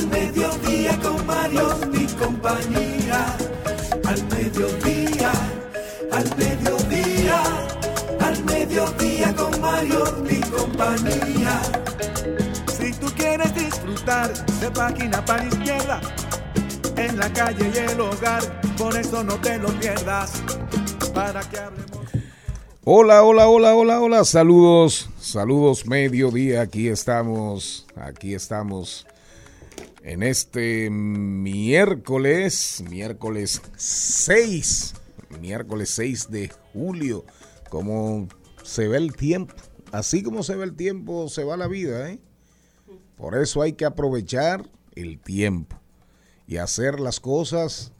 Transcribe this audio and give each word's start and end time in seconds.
al 0.00 0.06
mediodía 0.08 0.98
con 1.00 1.26
Mario 1.26 1.68
y 1.92 2.06
compañía. 2.14 3.36
Al 4.06 4.24
mediodía, 4.28 5.32
al 6.10 6.36
mediodía, 6.36 7.42
al 8.20 8.44
mediodía 8.44 9.34
con 9.36 9.60
Mario 9.60 10.04
y 10.28 10.40
compañía. 10.40 11.60
Si 12.78 12.92
tú 12.94 13.06
quieres 13.14 13.54
disfrutar 13.54 14.32
de 14.60 14.70
página 14.70 15.24
para 15.24 15.44
izquierda, 15.44 16.00
en 16.96 17.18
la 17.18 17.32
calle 17.32 17.70
y 17.74 17.78
el 17.78 18.00
hogar, 18.00 18.42
por 18.78 18.96
eso 18.96 19.22
no 19.22 19.34
te 19.40 19.58
lo 19.58 19.68
pierdas. 19.80 20.42
Para 21.14 21.40
que 21.42 21.58
hablemos. 21.58 22.00
Hola, 22.84 23.22
hola, 23.22 23.48
hola, 23.48 23.74
hola, 23.74 24.00
hola, 24.00 24.24
saludos, 24.24 25.10
saludos 25.20 25.86
mediodía, 25.86 26.62
aquí 26.62 26.88
estamos, 26.88 27.86
aquí 27.96 28.34
estamos 28.34 29.06
en 30.02 30.22
este 30.22 30.88
miércoles, 30.90 32.82
miércoles 32.88 33.60
6, 33.76 34.94
miércoles 35.40 35.90
6 35.90 36.30
de 36.30 36.50
julio, 36.72 37.24
como 37.68 38.28
se 38.62 38.88
ve 38.88 38.96
el 38.96 39.14
tiempo, 39.14 39.54
así 39.92 40.22
como 40.22 40.42
se 40.42 40.56
ve 40.56 40.64
el 40.64 40.74
tiempo, 40.74 41.28
se 41.28 41.44
va 41.44 41.56
la 41.56 41.66
vida, 41.66 42.10
¿eh? 42.10 42.20
Por 43.16 43.36
eso 43.36 43.60
hay 43.60 43.74
que 43.74 43.84
aprovechar 43.84 44.68
el 44.94 45.18
tiempo 45.18 45.78
y 46.46 46.56
hacer 46.56 46.98
las 46.98 47.20
cosas, 47.20 47.92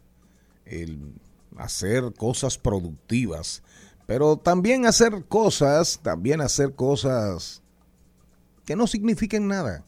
el 0.64 1.12
hacer 1.58 2.14
cosas 2.16 2.56
productivas, 2.56 3.62
pero 4.06 4.38
también 4.38 4.86
hacer 4.86 5.24
cosas, 5.28 6.00
también 6.02 6.40
hacer 6.40 6.74
cosas 6.74 7.62
que 8.64 8.76
no 8.76 8.86
signifiquen 8.86 9.46
nada. 9.46 9.84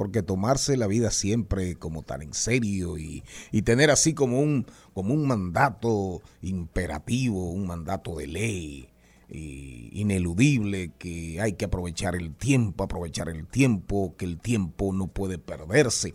Porque 0.00 0.22
tomarse 0.22 0.78
la 0.78 0.86
vida 0.86 1.10
siempre 1.10 1.74
como 1.74 2.02
tan 2.02 2.22
en 2.22 2.32
serio 2.32 2.96
y, 2.96 3.22
y 3.52 3.60
tener 3.60 3.90
así 3.90 4.14
como 4.14 4.40
un, 4.40 4.64
como 4.94 5.12
un 5.12 5.26
mandato 5.26 6.22
imperativo, 6.40 7.50
un 7.50 7.66
mandato 7.66 8.16
de 8.16 8.26
ley, 8.26 8.88
y 9.28 9.90
ineludible, 9.92 10.92
que 10.98 11.38
hay 11.42 11.52
que 11.52 11.66
aprovechar 11.66 12.16
el 12.16 12.34
tiempo, 12.34 12.82
aprovechar 12.82 13.28
el 13.28 13.46
tiempo, 13.46 14.14
que 14.16 14.24
el 14.24 14.38
tiempo 14.40 14.94
no 14.94 15.08
puede 15.08 15.36
perderse. 15.36 16.14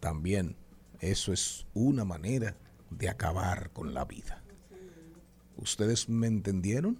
También 0.00 0.56
eso 0.98 1.32
es 1.32 1.68
una 1.72 2.04
manera 2.04 2.56
de 2.90 3.10
acabar 3.10 3.70
con 3.70 3.94
la 3.94 4.06
vida. 4.06 4.42
¿Ustedes 5.56 6.08
me 6.08 6.26
entendieron? 6.26 6.98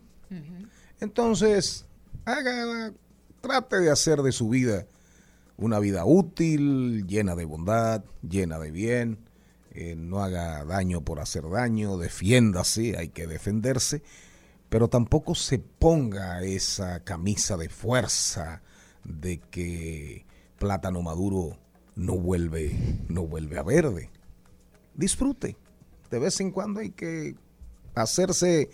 Entonces, 1.00 1.86
haga, 2.24 2.92
trate 3.40 3.80
de 3.80 3.90
hacer 3.90 4.22
de 4.22 4.30
su 4.30 4.48
vida 4.48 4.86
una 5.60 5.78
vida 5.78 6.04
útil, 6.04 7.06
llena 7.06 7.36
de 7.36 7.44
bondad, 7.44 8.04
llena 8.22 8.58
de 8.58 8.70
bien. 8.70 9.18
eh, 9.72 9.94
no 9.96 10.20
haga 10.20 10.64
daño 10.64 11.02
por 11.02 11.20
hacer 11.20 11.48
daño, 11.48 11.96
defiéndase, 11.96 12.96
hay 12.98 13.10
que 13.10 13.26
defenderse, 13.26 14.02
pero 14.68 14.88
tampoco 14.88 15.34
se 15.34 15.58
ponga 15.58 16.42
esa 16.42 17.04
camisa 17.04 17.56
de 17.56 17.68
fuerza 17.68 18.62
de 19.04 19.38
que 19.38 20.26
plátano 20.58 21.02
maduro 21.02 21.56
no 21.94 22.16
vuelve, 22.16 22.72
no 23.08 23.26
vuelve 23.26 23.58
a 23.58 23.62
verde. 23.62 24.10
Disfrute. 24.94 25.56
De 26.10 26.18
vez 26.18 26.40
en 26.40 26.50
cuando 26.50 26.80
hay 26.80 26.90
que 26.90 27.36
hacerse, 27.94 28.70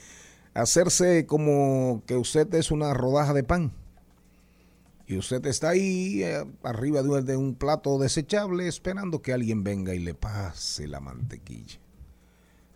hacerse 0.54 1.26
como 1.26 2.02
que 2.06 2.16
usted 2.16 2.52
es 2.54 2.70
una 2.70 2.94
rodaja 2.94 3.34
de 3.34 3.44
pan. 3.44 3.72
Y 5.06 5.16
usted 5.16 5.46
está 5.46 5.70
ahí 5.70 6.22
eh, 6.22 6.44
arriba 6.62 7.02
de 7.02 7.08
un, 7.08 7.24
de 7.24 7.36
un 7.36 7.54
plato 7.54 7.98
desechable 7.98 8.66
esperando 8.66 9.22
que 9.22 9.32
alguien 9.32 9.62
venga 9.62 9.94
y 9.94 10.00
le 10.00 10.14
pase 10.14 10.88
la 10.88 11.00
mantequilla. 11.00 11.78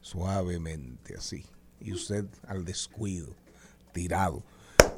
Suavemente 0.00 1.16
así. 1.16 1.44
Y 1.80 1.92
usted 1.92 2.26
al 2.46 2.64
descuido, 2.64 3.28
tirado. 3.92 4.42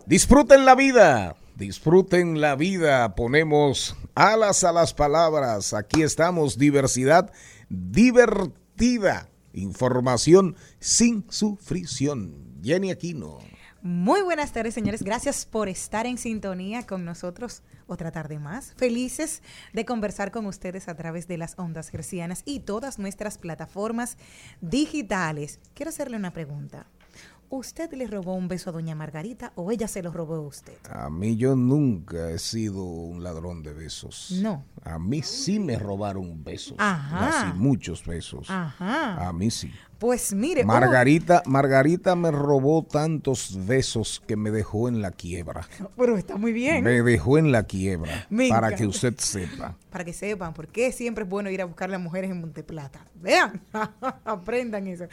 Disfruten 0.04 0.64
la 0.64 0.74
vida, 0.74 1.36
disfruten 1.56 2.40
la 2.40 2.54
vida. 2.56 3.14
Ponemos 3.14 3.96
alas 4.14 4.64
a 4.64 4.72
las 4.72 4.92
palabras. 4.92 5.72
Aquí 5.72 6.02
estamos, 6.02 6.58
diversidad 6.58 7.32
divertida. 7.72 9.28
Información 9.54 10.56
sin 10.80 11.24
sufrición. 11.30 12.34
Jenny 12.62 12.90
Aquino. 12.90 13.38
Muy 13.84 14.22
buenas 14.22 14.52
tardes, 14.52 14.74
señores. 14.74 15.02
Gracias 15.02 15.44
por 15.44 15.68
estar 15.68 16.06
en 16.06 16.16
sintonía 16.16 16.86
con 16.86 17.04
nosotros 17.04 17.64
otra 17.88 18.12
tarde 18.12 18.38
más. 18.38 18.74
Felices 18.76 19.42
de 19.72 19.84
conversar 19.84 20.30
con 20.30 20.46
ustedes 20.46 20.86
a 20.86 20.94
través 20.94 21.26
de 21.26 21.36
las 21.36 21.58
ondas 21.58 21.88
gercianas 21.88 22.42
y 22.44 22.60
todas 22.60 23.00
nuestras 23.00 23.38
plataformas 23.38 24.18
digitales. 24.60 25.58
Quiero 25.74 25.88
hacerle 25.88 26.16
una 26.16 26.32
pregunta. 26.32 26.86
¿Usted 27.54 27.92
le 27.92 28.06
robó 28.06 28.34
un 28.34 28.48
beso 28.48 28.70
a 28.70 28.72
doña 28.72 28.94
Margarita 28.94 29.52
o 29.56 29.70
ella 29.72 29.86
se 29.86 30.02
lo 30.02 30.10
robó 30.10 30.36
a 30.36 30.40
usted? 30.40 30.78
A 30.88 31.10
mí 31.10 31.36
yo 31.36 31.54
nunca 31.54 32.30
he 32.30 32.38
sido 32.38 32.84
un 32.84 33.22
ladrón 33.22 33.62
de 33.62 33.74
besos. 33.74 34.30
No. 34.40 34.64
A 34.84 34.98
mí 34.98 35.22
sí 35.22 35.58
me 35.58 35.76
robaron 35.76 36.42
besos. 36.42 36.76
Ajá. 36.78 37.48
Así, 37.48 37.58
muchos 37.58 38.06
besos. 38.06 38.48
Ajá. 38.48 39.28
A 39.28 39.32
mí 39.34 39.50
sí. 39.50 39.70
Pues 40.02 40.34
mire. 40.34 40.64
Margarita, 40.64 41.44
Margarita 41.46 42.16
me 42.16 42.32
robó 42.32 42.82
tantos 42.82 43.56
besos 43.68 44.20
que 44.26 44.34
me 44.34 44.50
dejó 44.50 44.88
en 44.88 45.00
la 45.00 45.12
quiebra. 45.12 45.68
Pero 45.96 46.18
está 46.18 46.36
muy 46.36 46.52
bien. 46.52 46.82
Me 46.82 47.00
dejó 47.02 47.38
en 47.38 47.52
la 47.52 47.62
quiebra. 47.62 48.26
Me 48.28 48.48
para 48.48 48.66
encanta. 48.66 48.76
que 48.78 48.86
usted 48.88 49.14
sepa. 49.18 49.76
Para 49.90 50.04
que 50.04 50.12
sepan 50.12 50.54
por 50.54 50.66
qué 50.66 50.90
siempre 50.90 51.22
es 51.22 51.30
bueno 51.30 51.50
ir 51.50 51.62
a 51.62 51.66
buscar 51.66 51.88
las 51.88 52.00
mujeres 52.00 52.32
en 52.32 52.40
Monteplata. 52.40 53.06
Vean, 53.14 53.62
aprendan 54.24 54.88
eso. 54.88 55.04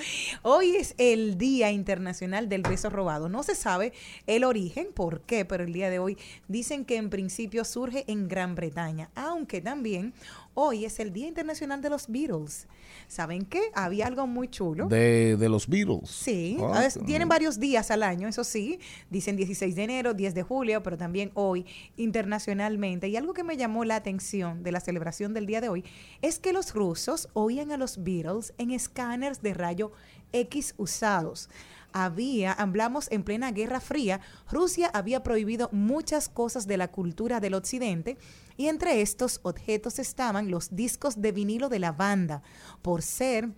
Hoy 0.42 0.78
es 0.78 0.96
el 0.98 1.38
Día 1.38 1.70
Internacional 1.70 2.50
del 2.50 2.64
Beso 2.64 2.90
Robado. 2.90 3.30
No 3.30 3.44
se 3.44 3.54
sabe 3.54 3.94
el 4.26 4.44
origen, 4.44 4.88
por 4.96 5.22
qué, 5.22 5.46
pero 5.46 5.66
el 5.66 5.72
día 5.72 5.92
de 5.92 6.00
hoy 6.00 6.18
dicen 6.48 6.84
que 6.84 6.96
en 6.96 7.12
principio 7.12 7.64
surge 7.64 8.06
en 8.08 8.28
Gran 8.28 8.56
Bretaña, 8.56 9.12
aunque 9.14 9.62
también 9.62 10.16
hoy 10.62 10.86
es 10.86 11.00
el 11.00 11.14
Día 11.14 11.28
Internacional 11.28 11.82
de 11.82 11.90
los 11.90 12.08
Beatles. 12.08 12.68
¿Saben 13.08 13.46
qué? 13.46 13.62
Había 13.74 14.08
algo 14.08 14.28
muy 14.28 14.50
chulo. 14.50 14.88
De, 14.88 15.38
de 15.38 15.50
los 15.50 15.68
Beatles. 15.68 16.10
Sí, 16.10 16.58
Ah, 16.62 16.80
a 16.80 16.82
veces 16.82 17.04
tienen 17.06 17.30
varios 17.30 17.60
días 17.60 17.92
al 17.92 18.04
año, 18.04 18.28
eso 18.28 18.44
sí, 18.44 18.80
dicen 19.10 19.36
16 19.38 19.76
de 19.76 19.84
enero, 19.84 20.14
10 20.14 20.36
de 20.36 20.44
julio, 20.44 20.84
pero 20.84 20.98
también 20.98 21.32
hoy 21.34 21.66
internacionalmente. 21.98 23.08
Y 23.08 23.16
algo 23.16 23.34
que 23.34 23.44
me 23.44 23.58
llamó 23.58 23.86
la 23.86 23.96
atención 23.96 24.62
de 24.64 24.72
la 24.72 24.80
celebración 24.80 25.34
del 25.34 25.46
día 25.46 25.62
de 25.62 25.70
hoy 25.70 25.86
es 26.22 26.40
que 26.40 26.54
los 26.54 26.74
rusos 26.74 27.30
oían 27.34 27.72
a 27.72 27.78
los 27.78 28.04
Beatles 28.04 28.54
en 28.58 28.72
escáneres 28.72 29.42
de 29.42 29.54
rayo 29.54 29.92
X 30.34 30.76
usados. 30.78 31.50
Había, 31.94 32.54
hablamos 32.54 33.12
en 33.12 33.24
plena 33.24 33.52
Guerra 33.52 33.80
Fría, 33.80 34.22
Rusia 34.52 34.90
había 34.94 35.24
prohibido 35.24 35.70
muchas 35.72 36.30
cosas 36.30 36.68
de 36.68 36.78
la 36.78 36.90
cultura 36.90 37.40
del 37.40 37.54
occidente 37.54 38.18
y 38.58 38.68
entre 38.68 39.02
estos 39.02 39.40
objetos 39.44 40.00
estaban 40.00 40.52
los 40.52 40.76
discos 40.76 41.22
de 41.22 41.32
vinilo 41.32 41.70
de 41.70 41.80
la 41.80 41.92
banda, 41.92 42.44
por 42.82 43.02
ser 43.02 43.50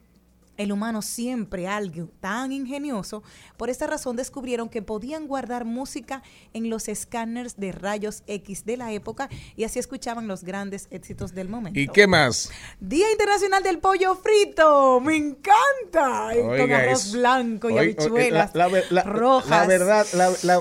el 0.61 0.71
humano 0.71 1.01
siempre 1.01 1.67
algo 1.67 2.09
tan 2.19 2.51
ingenioso, 2.51 3.23
por 3.57 3.69
esta 3.69 3.87
razón 3.87 4.15
descubrieron 4.15 4.69
que 4.69 4.81
podían 4.81 5.27
guardar 5.27 5.65
música 5.65 6.23
en 6.53 6.69
los 6.69 6.87
escáneres 6.87 7.57
de 7.57 7.71
rayos 7.71 8.23
X 8.27 8.65
de 8.65 8.77
la 8.77 8.91
época 8.91 9.29
y 9.55 9.63
así 9.63 9.79
escuchaban 9.79 10.27
los 10.27 10.43
grandes 10.43 10.87
éxitos 10.91 11.33
del 11.33 11.49
momento. 11.49 11.79
¿Y 11.79 11.87
qué 11.87 12.07
más? 12.07 12.49
Día 12.79 13.11
Internacional 13.11 13.63
del 13.63 13.79
Pollo 13.79 14.15
Frito, 14.15 14.99
me 15.01 15.15
encanta. 15.17 16.35
Y 16.35 16.39
con 16.41 16.49
Oiga, 16.49 16.77
arroz 16.77 17.05
es- 17.07 17.11
blanco 17.13 17.69
y 17.69 17.73
oiga, 17.73 17.81
habichuelas 17.81 18.55
la, 18.55 18.67
la 18.69 18.81
la- 18.89 19.03
rojas. 19.03 19.49
La 19.49 19.67
verdad, 19.67 20.05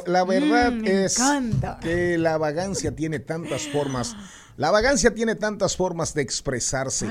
la, 0.07 0.25
verdad 0.25 0.73
Mm, 0.73 0.81
me 0.81 1.05
es 1.05 1.19
encanta. 1.19 1.79
que 1.81 2.19
la 2.19 2.39
vagancia 2.39 2.95
tiene 2.95 3.19
tantas 3.19 3.69
formas. 3.69 4.17
La 4.61 4.71
vagancia 4.71 5.15
tiene 5.15 5.37
tantas 5.37 5.75
formas 5.75 6.13
de 6.13 6.21
expresarse. 6.21 7.09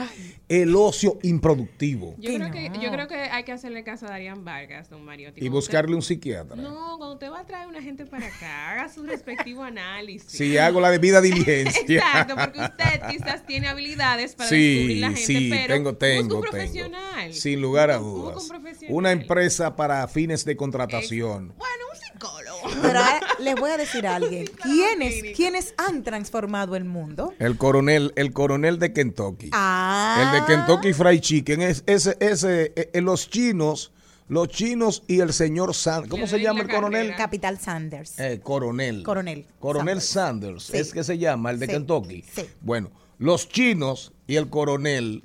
El 0.48 0.76
ocio 0.76 1.18
improductivo. 1.24 2.14
Yo 2.20 2.36
creo, 2.36 2.52
que, 2.52 2.72
yo 2.80 2.92
creo 2.92 3.08
que 3.08 3.16
hay 3.16 3.44
que 3.44 3.52
hacerle 3.52 3.84
caso 3.84 4.06
a 4.06 4.10
Darían 4.10 4.46
Vargas, 4.46 4.92
don 4.92 5.04
Mariotti. 5.04 5.44
Y 5.44 5.50
buscarle 5.50 5.96
un 5.96 6.04
psiquiatra. 6.04 6.56
No, 6.56 6.98
cuando 7.00 7.14
usted 7.16 7.32
va 7.32 7.40
a 7.40 7.46
traer 7.48 7.68
una 7.68 7.82
gente 7.82 8.06
para 8.06 8.28
acá, 8.28 8.70
haga 8.74 8.94
su 8.94 9.02
respectivo 9.02 9.64
análisis. 9.64 10.32
Si 10.32 10.60
hago 10.60 10.80
la 10.80 10.92
debida 10.92 11.22
diligencia. 11.22 11.82
Exacto, 11.88 12.36
porque 12.36 12.60
usted 12.60 13.02
quizás 13.10 13.44
tiene 13.48 13.68
habilidades 13.68 14.36
para 14.36 14.48
Sí, 14.48 14.76
descubrir 14.76 14.98
la 15.02 15.08
gente, 15.08 15.22
sí, 15.26 15.50
pero 15.50 15.74
tengo, 15.74 15.96
tengo, 15.98 16.22
un 16.22 16.28
tengo. 16.30 16.42
profesional. 16.42 17.34
Sin 17.34 17.62
lugar 17.64 17.90
a 17.90 18.00
un 18.00 18.14
dudas. 18.14 18.48
profesional. 18.48 18.96
Una 18.96 19.12
empresa 19.12 19.76
para 19.76 20.08
fines 20.08 20.46
de 20.46 20.56
contratación. 20.56 21.48
Bueno, 21.58 21.84
un 21.89 21.89
psicólogo. 22.20 22.82
Pero 22.82 23.00
ahora 23.00 23.20
les 23.40 23.56
voy 23.56 23.72
a 23.72 23.78
decir 23.78 24.06
a 24.08 24.16
alguien, 24.16 24.46
¿quiénes, 24.62 25.36
¿quiénes 25.36 25.74
han 25.78 26.04
transformado 26.04 26.76
el 26.76 26.86
mundo? 26.86 27.34
El 27.40 27.58
coronel, 27.58 28.14
el 28.16 28.34
coronel 28.34 28.80
de 28.80 28.94
Kentucky. 28.94 29.50
Ah, 29.54 30.32
El 30.34 30.40
de 30.42 30.46
Kentucky 30.48 30.94
Fried 30.94 31.22
Chicken. 31.22 31.62
Es, 31.62 31.84
ese, 31.86 32.18
ese, 32.20 32.74
eh, 32.76 32.90
eh, 32.94 33.02
los 33.02 33.30
chinos, 33.30 33.92
los 34.28 34.48
chinos 34.50 35.04
y 35.08 35.20
el 35.22 35.34
señor 35.34 35.74
Sanders. 35.74 36.10
¿Cómo 36.12 36.28
se 36.28 36.40
llama 36.40 36.60
la 36.60 36.66
el 36.66 36.72
coronel? 36.76 37.16
Capital 37.16 37.60
Sanders. 37.60 38.20
Eh, 38.20 38.40
coronel. 38.44 39.04
Coronel 39.04 39.46
Coronel 39.60 40.02
Sanders. 40.02 40.64
Sí. 40.64 40.78
Es 40.78 40.94
que 40.94 41.04
se 41.04 41.18
llama, 41.18 41.52
el 41.52 41.60
de 41.60 41.66
Sí, 41.68 41.72
Kentucky. 41.74 42.24
sí. 42.34 42.46
Bueno, 42.62 42.92
los 43.18 43.50
chinos 43.50 44.12
y 44.28 44.36
el 44.36 44.50
coronel 44.50 45.24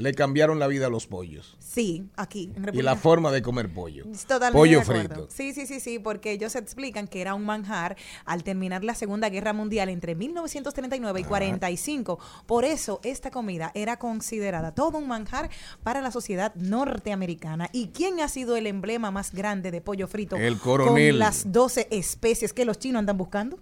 le 0.00 0.14
cambiaron 0.14 0.58
la 0.58 0.66
vida 0.66 0.86
a 0.86 0.90
los 0.90 1.06
pollos. 1.06 1.56
Sí, 1.58 2.08
aquí 2.16 2.44
en 2.44 2.62
Y 2.62 2.66
República 2.66 2.82
la 2.82 2.96
forma 2.96 3.30
de 3.30 3.42
comer 3.42 3.72
pollo. 3.72 4.04
Totalmente 4.26 4.52
pollo 4.52 4.82
frito. 4.82 5.28
Sí, 5.30 5.52
sí, 5.52 5.66
sí, 5.66 5.78
sí, 5.78 5.98
porque 5.98 6.32
ellos 6.32 6.56
explican 6.56 7.06
que 7.06 7.20
era 7.20 7.34
un 7.34 7.44
manjar 7.44 7.96
al 8.24 8.42
terminar 8.42 8.82
la 8.82 8.94
Segunda 8.94 9.28
Guerra 9.28 9.52
Mundial 9.52 9.90
entre 9.90 10.14
1939 10.14 11.20
y 11.20 11.24
45. 11.24 12.18
Por 12.46 12.64
eso 12.64 13.00
esta 13.04 13.30
comida 13.30 13.72
era 13.74 13.98
considerada 13.98 14.74
todo 14.74 14.98
un 14.98 15.06
manjar 15.06 15.50
para 15.82 16.00
la 16.00 16.10
sociedad 16.10 16.54
norteamericana. 16.54 17.68
¿Y 17.72 17.88
quién 17.88 18.20
ha 18.20 18.28
sido 18.28 18.56
el 18.56 18.66
emblema 18.66 19.10
más 19.10 19.32
grande 19.32 19.70
de 19.70 19.80
pollo 19.82 20.08
frito? 20.08 20.36
El 20.36 20.58
coronel. 20.58 21.12
Con 21.12 21.18
las 21.18 21.52
12 21.52 21.88
especies 21.90 22.52
que 22.52 22.64
los 22.64 22.78
chinos 22.78 23.00
andan 23.00 23.18
buscando. 23.18 23.58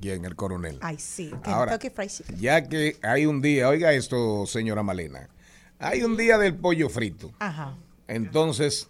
¿Quién? 0.00 0.24
El 0.24 0.36
coronel. 0.36 0.78
Ay, 0.80 0.98
sí. 0.98 1.30
Ahora, 1.44 1.78
ya 2.38 2.62
que 2.68 2.96
hay 3.02 3.26
un 3.26 3.40
día, 3.40 3.68
oiga 3.68 3.92
esto, 3.92 4.46
señora 4.46 4.82
Malena, 4.82 5.28
hay 5.78 6.02
un 6.02 6.16
día 6.16 6.38
del 6.38 6.54
pollo 6.54 6.88
frito. 6.88 7.30
Ajá. 7.38 7.74
Entonces, 8.06 8.88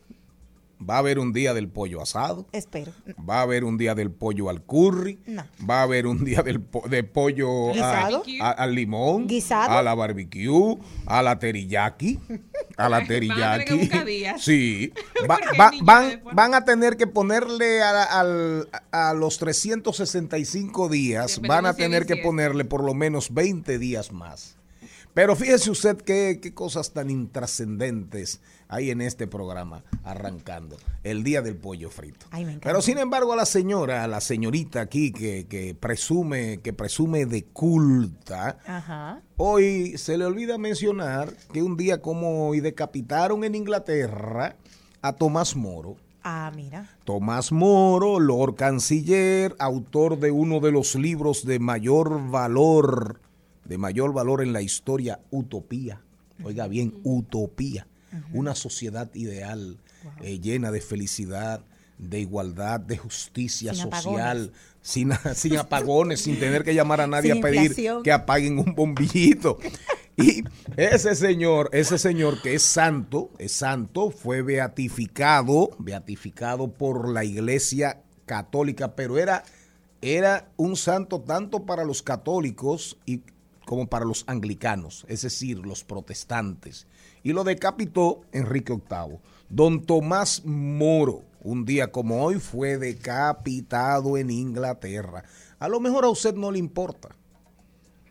va 0.81 0.95
a 0.95 0.99
haber 0.99 1.19
un 1.19 1.33
día 1.33 1.53
del 1.55 1.69
pollo 1.69 2.01
asado. 2.01 2.47
Espero. 2.53 2.93
Va 3.29 3.41
a 3.41 3.43
haber 3.43 3.65
un 3.65 3.77
día 3.79 3.97
del 3.97 4.13
pollo 4.13 4.49
al 4.49 4.63
curry. 4.63 5.19
No. 5.27 5.45
Va 5.69 5.81
a 5.81 5.83
haber 5.83 6.07
un 6.07 6.25
día 6.25 6.43
del 6.43 6.61
po- 6.61 6.89
de 6.89 7.03
pollo 7.03 7.71
a- 7.71 7.73
¿Guisado? 7.73 8.23
a- 8.41 8.51
al 8.53 8.75
limón. 8.77 9.27
¿Guisado? 9.27 9.77
A 9.77 9.83
la 9.83 9.95
barbecue. 9.97 10.79
A 11.07 11.21
la 11.23 11.37
teriyaki. 11.41 12.21
A 12.77 12.89
la 12.89 12.99
Van 13.01 13.05
a 13.05 13.09
tener 13.09 13.65
que 13.65 13.75
teriyaki. 13.77 14.07
días. 14.07 14.41
Sí. 14.45 14.93
Va- 15.29 15.41
va- 15.59 15.73
van, 16.33 16.55
a 16.55 16.65
tener 16.65 16.97
que 16.97 17.09
ponerle 17.09 17.83
a, 17.83 18.21
a 18.93 19.15
los 19.15 19.39
365 19.39 20.89
días, 20.89 21.41
van 21.41 21.67
a 21.67 21.75
tener 21.75 22.07
que 22.07 22.17
ponerle 22.17 22.65
por 22.65 22.85
lo 22.85 22.95
menos 22.95 23.35
20 23.35 23.79
días 23.81 24.13
más. 24.13 24.57
Pero 25.15 25.35
fíjese 25.35 25.71
usted 25.71 25.97
qué, 25.99 26.39
qué 26.41 26.55
cosas 26.55 26.93
tan 26.93 27.11
intrascendentes 27.11 28.41
hay 28.69 28.91
en 28.91 29.01
este 29.01 29.27
programa 29.27 29.83
arrancando. 30.05 30.77
El 31.03 31.25
día 31.25 31.43
del 31.43 31.57
pollo 31.57 31.91
frito. 31.91 32.27
Ay, 32.31 32.45
me 32.45 32.53
encanta. 32.53 32.69
Pero 32.69 32.83
sin 32.83 32.99
embargo 32.99 33.33
a 33.33 33.37
la 33.37 33.47
señora, 33.47 34.05
a 34.05 34.09
la 34.09 34.21
señorita 34.21 34.81
aquí 34.83 35.11
que, 35.11 35.47
que 35.47 35.75
presume, 35.75 36.59
que 36.59 36.73
presume 36.73 37.27
de 37.27 37.45
culta, 37.45 38.59
Ajá. 38.67 39.23
hoy 39.37 39.97
se 39.97 40.19
le 40.19 40.27
olvida 40.27 40.59
mencionar 40.59 41.33
que 41.53 41.63
un 41.63 41.77
día 41.77 42.03
como 42.03 42.49
hoy 42.49 42.61
decapitaron 42.61 43.43
en 43.45 43.55
Inglaterra 43.55 44.57
a 45.03 45.13
Tomás 45.15 45.57
Moro. 45.57 45.97
Ah, 46.23 46.53
mira. 46.55 46.91
Tomás 47.05 47.53
Moro, 47.53 48.21
Lord 48.21 48.57
Canciller, 48.57 49.57
autor 49.59 50.19
de 50.19 50.31
uno 50.31 50.61
de 50.61 50.73
los 50.73 50.95
libros 50.95 51.47
de 51.47 51.59
mayor 51.59 52.31
valor, 52.31 53.21
de 53.69 53.79
mayor 53.79 54.13
valor 54.13 54.43
en 54.43 54.53
la 54.53 54.63
historia, 54.63 55.21
Utopía. 55.31 56.01
Oiga 56.43 56.67
bien, 56.69 56.95
Utopía. 57.05 57.87
Una 58.33 58.55
sociedad 58.55 59.15
ideal, 59.15 59.79
eh, 60.23 60.41
llena 60.41 60.71
de 60.71 60.81
felicidad, 60.81 61.61
de 61.99 62.21
igualdad, 62.21 62.81
de 62.81 62.97
justicia 62.97 63.75
Sin 63.75 63.91
social, 63.91 64.53
sin, 64.81 65.13
sin 65.35 65.59
apagones, 65.59 66.23
sin 66.23 66.39
tener 66.39 66.65
que 66.65 66.75
llamar 66.75 67.03
a 67.03 67.07
nadie 67.07 67.33
Sin 67.33 67.43
a 67.43 67.47
pedir 67.47 67.63
inflación. 67.63 68.03
que 68.03 68.13
apaguen 68.13 68.59
un 68.59 68.75
bombillito. 68.75 69.59
Y 70.21 70.43
ese 70.77 71.15
señor, 71.15 71.71
ese 71.73 71.97
señor 71.97 72.43
que 72.43 72.55
es 72.55 72.65
santo, 72.65 73.31
es 73.39 73.53
santo, 73.53 74.11
fue 74.11 74.43
beatificado, 74.43 75.71
beatificado 75.79 76.73
por 76.73 77.09
la 77.09 77.25
iglesia 77.25 78.03
católica, 78.27 78.97
pero 78.97 79.17
era, 79.17 79.45
era 80.03 80.51
un 80.57 80.75
santo 80.75 81.21
tanto 81.21 81.67
para 81.67 81.85
los 81.85 82.03
católicos 82.03 82.99
y 83.07 83.23
como 83.69 83.87
para 83.87 84.07
los 84.07 84.25
anglicanos, 84.27 85.05
es 85.09 85.21
decir, 85.21 85.59
los 85.59 85.85
protestantes. 85.85 86.87
Y 87.23 87.35
lo 87.35 87.45
decapitó 87.45 88.23
Enrique 88.33 88.73
VIII. 88.73 89.19
Don 89.51 89.85
Tomás 89.85 90.43
Moro, 90.47 91.25
un 91.43 91.67
día 91.67 91.93
como 91.93 92.25
hoy, 92.25 92.37
fue 92.37 92.79
decapitado 92.79 94.17
en 94.17 94.31
Inglaterra. 94.31 95.23
A 95.59 95.69
lo 95.69 95.81
mejor 95.81 96.07
a 96.07 96.09
usted 96.09 96.35
no 96.35 96.51
le 96.51 96.59
importa, 96.59 97.11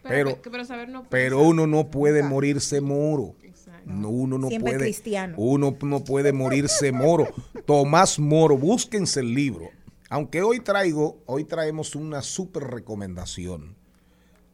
pero, 0.04 0.39
pero 0.44 0.63
saber 0.63 0.89
no 0.89 1.00
puede 1.00 1.24
pero 1.24 1.38
saber. 1.38 1.50
uno 1.51 1.65
no 1.65 1.89
puede 1.89 2.21
morirse 2.21 2.80
moro. 2.80 3.33
Exacto. 3.42 3.92
No, 3.92 4.09
uno 4.09 4.38
no 4.38 4.50
Siempre 4.50 4.74
puede. 4.74 4.83
cristiano. 4.83 5.33
Uno 5.39 5.75
no 5.81 6.04
puede 6.04 6.33
morirse 6.33 6.92
moro. 6.92 7.30
Tomás 7.65 8.19
Moro, 8.19 8.56
búsquense 8.59 9.21
el 9.21 9.33
libro. 9.33 9.71
Aunque 10.12 10.44
hoy 10.44 10.59
traigo, 10.59 11.18
hoy 11.25 11.45
traemos 11.45 11.95
una 11.95 12.21
super 12.21 12.63
recomendación. 12.65 13.75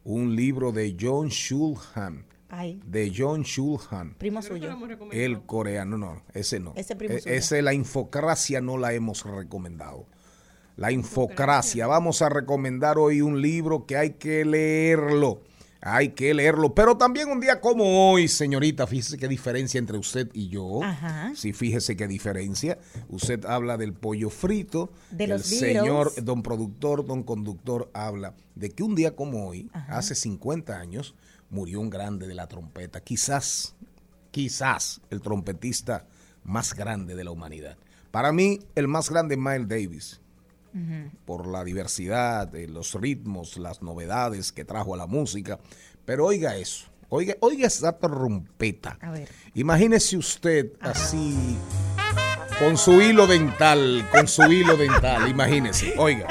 Un 0.04 0.36
libro 0.36 0.70
de 0.72 0.96
John 1.00 1.28
Shulhan. 1.28 2.26
Ay, 2.50 2.80
De 2.86 3.12
John 3.14 3.42
Shulhan. 3.42 4.14
primo 4.18 4.40
suyo. 4.42 4.70
hemos 4.70 4.88
recomendado. 4.88 5.24
El 5.24 5.42
coreano, 5.42 5.98
no, 5.98 6.22
ese 6.34 6.60
no. 6.60 6.72
Ese 6.76 6.94
primo 6.94 7.14
E- 7.14 7.20
suyo. 7.20 7.34
ese, 7.34 7.62
la 7.62 7.74
infocracia 7.74 8.60
no 8.60 8.76
la 8.78 8.92
hemos 8.92 9.24
recomendado. 9.24 10.06
La 10.76 10.92
infocracia. 10.92 11.86
Vamos 11.86 12.20
a 12.22 12.28
recomendar 12.28 12.98
hoy 12.98 13.20
un 13.22 13.40
libro 13.40 13.86
que 13.86 13.96
hay 13.96 14.10
que 14.14 14.44
leerlo. 14.44 15.40
Hay 15.86 16.10
que 16.10 16.32
leerlo. 16.32 16.74
Pero 16.74 16.96
también 16.96 17.28
un 17.28 17.40
día 17.40 17.60
como 17.60 18.10
hoy, 18.10 18.26
señorita, 18.26 18.86
fíjese 18.86 19.18
qué 19.18 19.28
diferencia 19.28 19.78
entre 19.78 19.98
usted 19.98 20.30
y 20.32 20.48
yo. 20.48 20.82
Ajá. 20.82 21.32
Sí, 21.36 21.52
fíjese 21.52 21.94
qué 21.94 22.08
diferencia. 22.08 22.78
Usted 23.10 23.44
habla 23.44 23.76
del 23.76 23.92
pollo 23.92 24.30
frito. 24.30 24.90
De 25.10 25.24
el 25.24 25.30
los 25.30 25.42
señor, 25.42 26.10
don 26.24 26.42
productor, 26.42 27.04
don 27.04 27.22
conductor, 27.22 27.90
habla 27.92 28.34
de 28.54 28.70
que 28.70 28.82
un 28.82 28.94
día 28.94 29.14
como 29.14 29.46
hoy, 29.46 29.70
hace 29.72 30.14
50 30.14 30.74
años, 30.74 31.14
murió 31.50 31.80
un 31.80 31.90
grande 31.90 32.26
de 32.26 32.34
la 32.34 32.46
trompeta. 32.46 33.02
Quizás, 33.02 33.74
quizás 34.30 35.02
el 35.10 35.20
trompetista 35.20 36.06
más 36.44 36.72
grande 36.72 37.14
de 37.14 37.24
la 37.24 37.30
humanidad. 37.30 37.76
Para 38.10 38.32
mí, 38.32 38.60
el 38.74 38.88
más 38.88 39.10
grande 39.10 39.34
es 39.34 39.40
Miles 39.40 39.68
Davis. 39.68 40.20
Por 41.24 41.46
la 41.46 41.62
diversidad, 41.62 42.48
de 42.48 42.66
los 42.66 42.94
ritmos, 42.94 43.56
las 43.58 43.82
novedades 43.82 44.52
que 44.52 44.64
trajo 44.64 44.94
a 44.94 44.96
la 44.96 45.06
música. 45.06 45.58
Pero 46.04 46.26
oiga 46.26 46.56
eso, 46.56 46.86
oiga, 47.08 47.36
oiga 47.40 47.66
esa 47.66 47.98
trompeta. 47.98 48.98
A 49.00 49.10
ver. 49.10 49.28
Imagínese 49.54 50.16
usted 50.16 50.72
así, 50.80 51.56
con 52.58 52.76
su 52.76 53.00
hilo 53.00 53.26
dental, 53.26 54.08
con 54.10 54.26
su 54.28 54.42
hilo 54.42 54.76
dental, 54.76 55.28
imagínese, 55.28 55.94
oiga. 55.96 56.26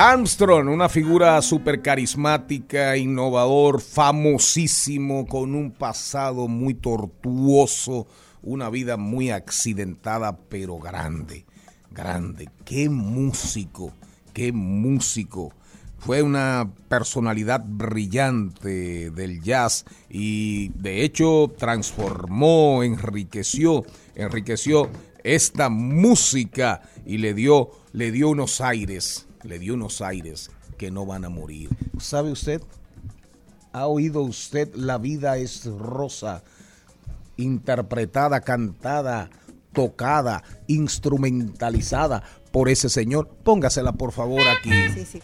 Armstrong, 0.00 0.68
una 0.68 0.88
figura 0.88 1.42
súper 1.42 1.82
carismática, 1.82 2.96
innovador, 2.96 3.80
famosísimo, 3.80 5.26
con 5.26 5.56
un 5.56 5.72
pasado 5.72 6.46
muy 6.46 6.74
tortuoso, 6.74 8.06
una 8.40 8.70
vida 8.70 8.96
muy 8.96 9.30
accidentada, 9.30 10.38
pero 10.48 10.78
grande, 10.78 11.46
grande. 11.90 12.48
Qué 12.64 12.88
músico, 12.88 13.92
qué 14.32 14.52
músico. 14.52 15.52
Fue 15.98 16.22
una 16.22 16.70
personalidad 16.88 17.64
brillante 17.66 19.10
del 19.10 19.42
jazz 19.42 19.84
y 20.08 20.68
de 20.76 21.02
hecho 21.02 21.52
transformó, 21.58 22.84
enriqueció, 22.84 23.84
enriqueció 24.14 24.90
esta 25.24 25.68
música 25.68 26.82
y 27.04 27.18
le 27.18 27.34
dio, 27.34 27.72
le 27.92 28.12
dio 28.12 28.28
unos 28.28 28.60
aires, 28.60 29.27
le 29.42 29.58
dio 29.58 29.74
unos 29.74 30.00
aires 30.00 30.50
que 30.76 30.90
no 30.90 31.06
van 31.06 31.24
a 31.24 31.28
morir. 31.28 31.70
¿Sabe 31.98 32.30
usted? 32.30 32.62
¿Ha 33.72 33.86
oído 33.86 34.22
usted 34.22 34.74
La 34.74 34.98
vida 34.98 35.36
es 35.36 35.66
rosa? 35.66 36.42
Interpretada, 37.36 38.40
cantada, 38.40 39.30
tocada, 39.72 40.42
instrumentalizada 40.66 42.22
por 42.50 42.68
ese 42.68 42.88
señor. 42.88 43.28
Póngasela 43.44 43.92
por 43.92 44.12
favor 44.12 44.42
aquí. 44.48 44.72
Sí, 44.94 45.04
sí. 45.04 45.22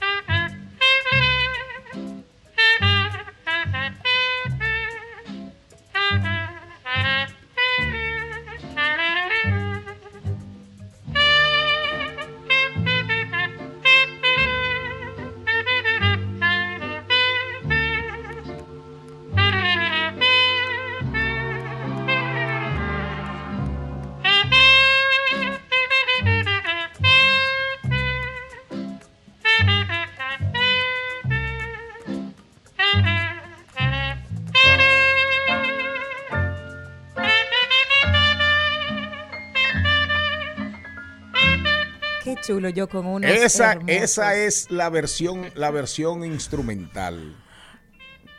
Chulo 42.64 42.75
yo 42.75 42.88
con 42.88 43.06
unos 43.06 43.30
Esa, 43.30 43.78
esa 43.87 44.37
es 44.37 44.71
la 44.71 44.88
versión, 44.88 45.50
la 45.54 45.71
versión 45.71 46.25
instrumental. 46.25 47.37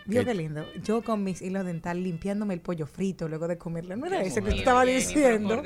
Vio 0.07 0.23
Qué- 0.23 0.33
lindo. 0.35 0.63
Yo 0.83 1.03
con 1.03 1.23
mis 1.23 1.41
hilos 1.41 1.65
dental 1.65 2.01
limpiándome 2.03 2.53
el 2.53 2.61
pollo 2.61 2.85
frito 2.85 3.27
luego 3.27 3.47
de 3.47 3.57
comerlo. 3.57 3.95
¿No 3.95 4.05
era 4.05 4.21
eso 4.21 4.35
que 4.43 4.51
mío, 4.51 4.81
diciendo? 4.85 5.63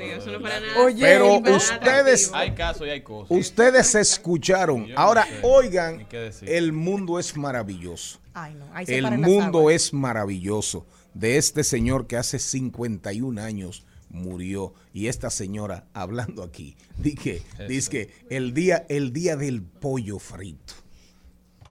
Oye, 0.78 1.02
Pero 1.02 1.38
ustedes, 1.40 2.30
Hay 2.32 2.52
casos 2.52 2.86
y 2.86 2.90
hay 2.90 3.02
cosas. 3.02 3.36
ustedes 3.36 3.94
escucharon. 3.94 4.88
Ahora, 4.96 5.26
oigan, 5.42 6.06
el 6.42 6.72
mundo 6.72 7.18
es 7.18 7.36
maravilloso. 7.36 8.18
Ay, 8.32 8.54
no. 8.54 8.64
Ahí 8.72 8.86
se 8.86 8.96
El 8.98 9.18
mundo 9.18 9.70
es 9.70 9.92
maravilloso. 9.92 10.86
De 11.12 11.36
este 11.36 11.64
señor 11.64 12.06
que 12.06 12.16
hace 12.16 12.38
51 12.38 13.38
años 13.38 13.84
murió 14.10 14.74
y 14.92 15.06
esta 15.06 15.30
señora 15.30 15.86
hablando 15.94 16.42
aquí, 16.42 16.76
dice 16.98 17.90
que, 17.90 18.10
el 18.28 18.52
día 18.54 18.84
el 18.88 19.12
día 19.12 19.36
del 19.36 19.62
pollo 19.62 20.18
frito. 20.18 20.74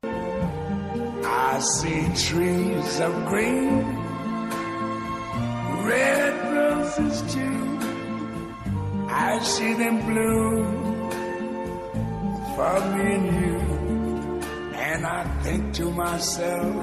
I 0.02 1.60
see 1.60 2.08
trees 2.16 3.00
of 3.02 3.14
green, 3.28 3.86
red 5.86 6.34
roses 6.56 7.22
too. 7.34 7.80
I 9.10 9.40
see 9.40 9.74
them 9.74 10.06
bloom 10.06 11.10
for 12.56 12.80
me 12.94 13.16
and 13.16 13.28
you. 13.42 13.60
And 14.76 15.06
I 15.06 15.24
think 15.44 15.74
to 15.76 15.92
myself, 15.92 16.76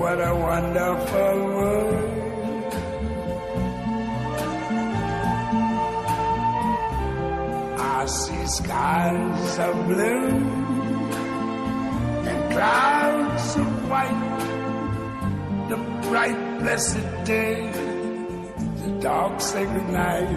what 0.00 0.18
a 0.20 0.34
wonderful 0.34 1.34
world. 1.56 2.21
Clouds 12.50 13.56
of 13.56 13.90
white. 13.90 14.22
The 15.68 15.76
bright, 16.08 16.58
blessed 16.58 17.24
day, 17.24 17.70
the 18.82 18.98
dark, 19.00 19.38
night. 19.92 20.28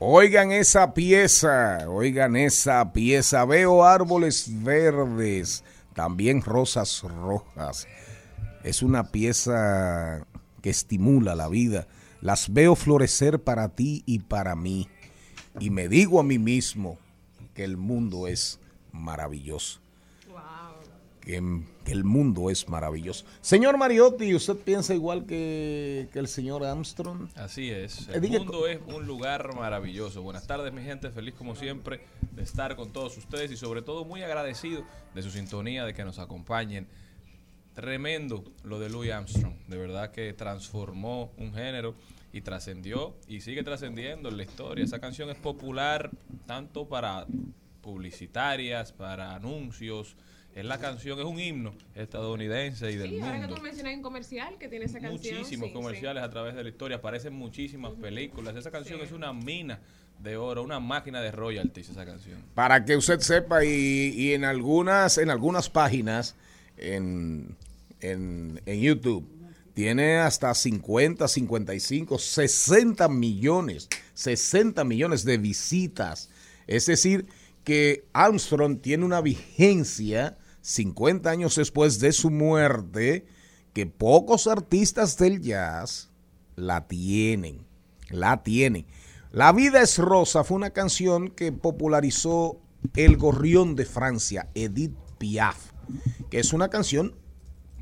Oigan 0.00 0.50
esa 0.50 0.92
pieza, 0.94 1.88
oigan 1.88 2.34
esa 2.36 2.92
pieza. 2.92 3.44
Veo 3.44 3.84
árboles 3.84 4.48
verdes, 4.64 5.62
también 5.94 6.42
rosas 6.42 7.02
rojas. 7.02 7.86
Es 8.64 8.82
una 8.82 9.12
pieza 9.12 10.26
que 10.60 10.70
estimula 10.70 11.36
la 11.36 11.48
vida. 11.48 11.86
Las 12.20 12.52
veo 12.52 12.74
florecer 12.74 13.44
para 13.44 13.68
ti 13.68 14.02
y 14.06 14.18
para 14.18 14.56
mí. 14.56 14.88
Y 15.60 15.70
me 15.70 15.88
digo 15.88 16.20
a 16.20 16.22
mí 16.22 16.38
mismo 16.38 16.98
que 17.54 17.64
el 17.64 17.76
mundo 17.76 18.28
es 18.28 18.60
maravilloso. 18.92 19.80
Que, 21.20 21.42
que 21.84 21.90
el 21.90 22.04
mundo 22.04 22.50
es 22.50 22.68
maravilloso. 22.68 23.24
Señor 23.40 23.76
Mariotti, 23.78 24.32
¿usted 24.32 24.54
piensa 24.58 24.94
igual 24.94 25.26
que, 25.26 26.08
que 26.12 26.20
el 26.20 26.28
señor 26.28 26.64
Armstrong? 26.64 27.28
Así 27.34 27.68
es. 27.68 28.06
Eh, 28.08 28.12
El 28.14 28.20
diga- 28.22 28.38
mundo 28.38 28.68
es 28.68 28.78
un 28.86 29.06
lugar 29.08 29.52
maravilloso. 29.56 30.22
Buenas 30.22 30.46
tardes, 30.46 30.72
mi 30.72 30.82
gente. 30.82 31.10
Feliz 31.10 31.34
como 31.34 31.56
siempre 31.56 32.00
de 32.30 32.42
estar 32.44 32.76
con 32.76 32.92
todos 32.92 33.16
ustedes 33.16 33.50
y 33.50 33.56
sobre 33.56 33.82
todo 33.82 34.04
muy 34.04 34.22
agradecido 34.22 34.84
de 35.16 35.22
su 35.22 35.30
sintonía, 35.32 35.84
de 35.84 35.94
que 35.94 36.04
nos 36.04 36.20
acompañen. 36.20 36.86
Tremendo 37.74 38.44
lo 38.62 38.78
de 38.78 38.88
Louis 38.88 39.10
Armstrong. 39.10 39.54
De 39.66 39.76
verdad 39.78 40.12
que 40.12 40.32
transformó 40.32 41.32
un 41.38 41.52
género 41.52 41.96
y 42.36 42.42
trascendió 42.42 43.16
y 43.26 43.40
sigue 43.40 43.62
trascendiendo 43.62 44.28
en 44.28 44.36
la 44.36 44.42
historia. 44.42 44.84
Esa 44.84 44.98
canción 44.98 45.30
es 45.30 45.36
popular 45.36 46.10
tanto 46.46 46.86
para 46.86 47.26
publicitarias, 47.80 48.92
para 48.92 49.34
anuncios. 49.34 50.16
Es 50.54 50.64
la 50.64 50.78
canción, 50.78 51.18
es 51.18 51.24
un 51.24 51.40
himno 51.40 51.74
estadounidense 51.94 52.90
y 52.90 52.96
del 52.96 53.10
Sí, 53.10 53.20
ahora 53.20 53.34
que 53.34 53.40
mundo 53.40 53.56
tú 53.56 53.62
mencionas 53.62 53.94
un 53.94 54.02
comercial 54.02 54.58
que 54.58 54.68
tiene 54.68 54.84
esa 54.84 55.00
canción. 55.00 55.34
muchísimos 55.38 55.68
sí, 55.68 55.74
comerciales 55.74 56.22
a 56.22 56.30
través 56.30 56.54
de 56.54 56.62
la 56.62 56.68
historia, 56.68 56.98
aparecen 56.98 57.32
muchísimas 57.34 57.94
películas. 57.94 58.54
Esa 58.54 58.70
canción 58.70 59.00
es 59.00 59.12
una 59.12 59.32
mina 59.32 59.80
de 60.22 60.36
oro, 60.36 60.62
una 60.62 60.80
máquina 60.80 61.22
de 61.22 61.30
royalties 61.30 61.88
esa 61.90 62.04
canción. 62.04 62.42
Para 62.54 62.84
que 62.84 62.96
usted 62.96 63.20
sepa, 63.20 63.64
y, 63.64 64.12
y 64.14 64.32
en 64.34 64.44
algunas, 64.44 65.16
en 65.18 65.30
algunas 65.30 65.68
páginas 65.70 66.36
en, 66.76 67.54
en, 68.00 68.60
en 68.66 68.80
YouTube, 68.80 69.26
tiene 69.76 70.16
hasta 70.16 70.54
50, 70.54 71.28
55, 71.28 72.18
60 72.18 73.08
millones, 73.10 73.90
60 74.14 74.82
millones 74.84 75.22
de 75.26 75.36
visitas. 75.36 76.30
Es 76.66 76.86
decir, 76.86 77.26
que 77.62 78.08
Armstrong 78.14 78.80
tiene 78.80 79.04
una 79.04 79.20
vigencia 79.20 80.38
50 80.62 81.28
años 81.28 81.56
después 81.56 82.00
de 82.00 82.12
su 82.12 82.30
muerte 82.30 83.26
que 83.74 83.84
pocos 83.84 84.46
artistas 84.46 85.18
del 85.18 85.42
jazz 85.42 86.08
la 86.54 86.88
tienen, 86.88 87.66
la 88.08 88.42
tienen. 88.42 88.86
La 89.30 89.52
vida 89.52 89.82
es 89.82 89.98
rosa 89.98 90.42
fue 90.42 90.56
una 90.56 90.70
canción 90.70 91.28
que 91.28 91.52
popularizó 91.52 92.62
el 92.94 93.18
gorrión 93.18 93.76
de 93.76 93.84
Francia, 93.84 94.48
Edith 94.54 94.96
Piaf, 95.18 95.72
que 96.30 96.38
es 96.38 96.54
una 96.54 96.70
canción 96.70 97.14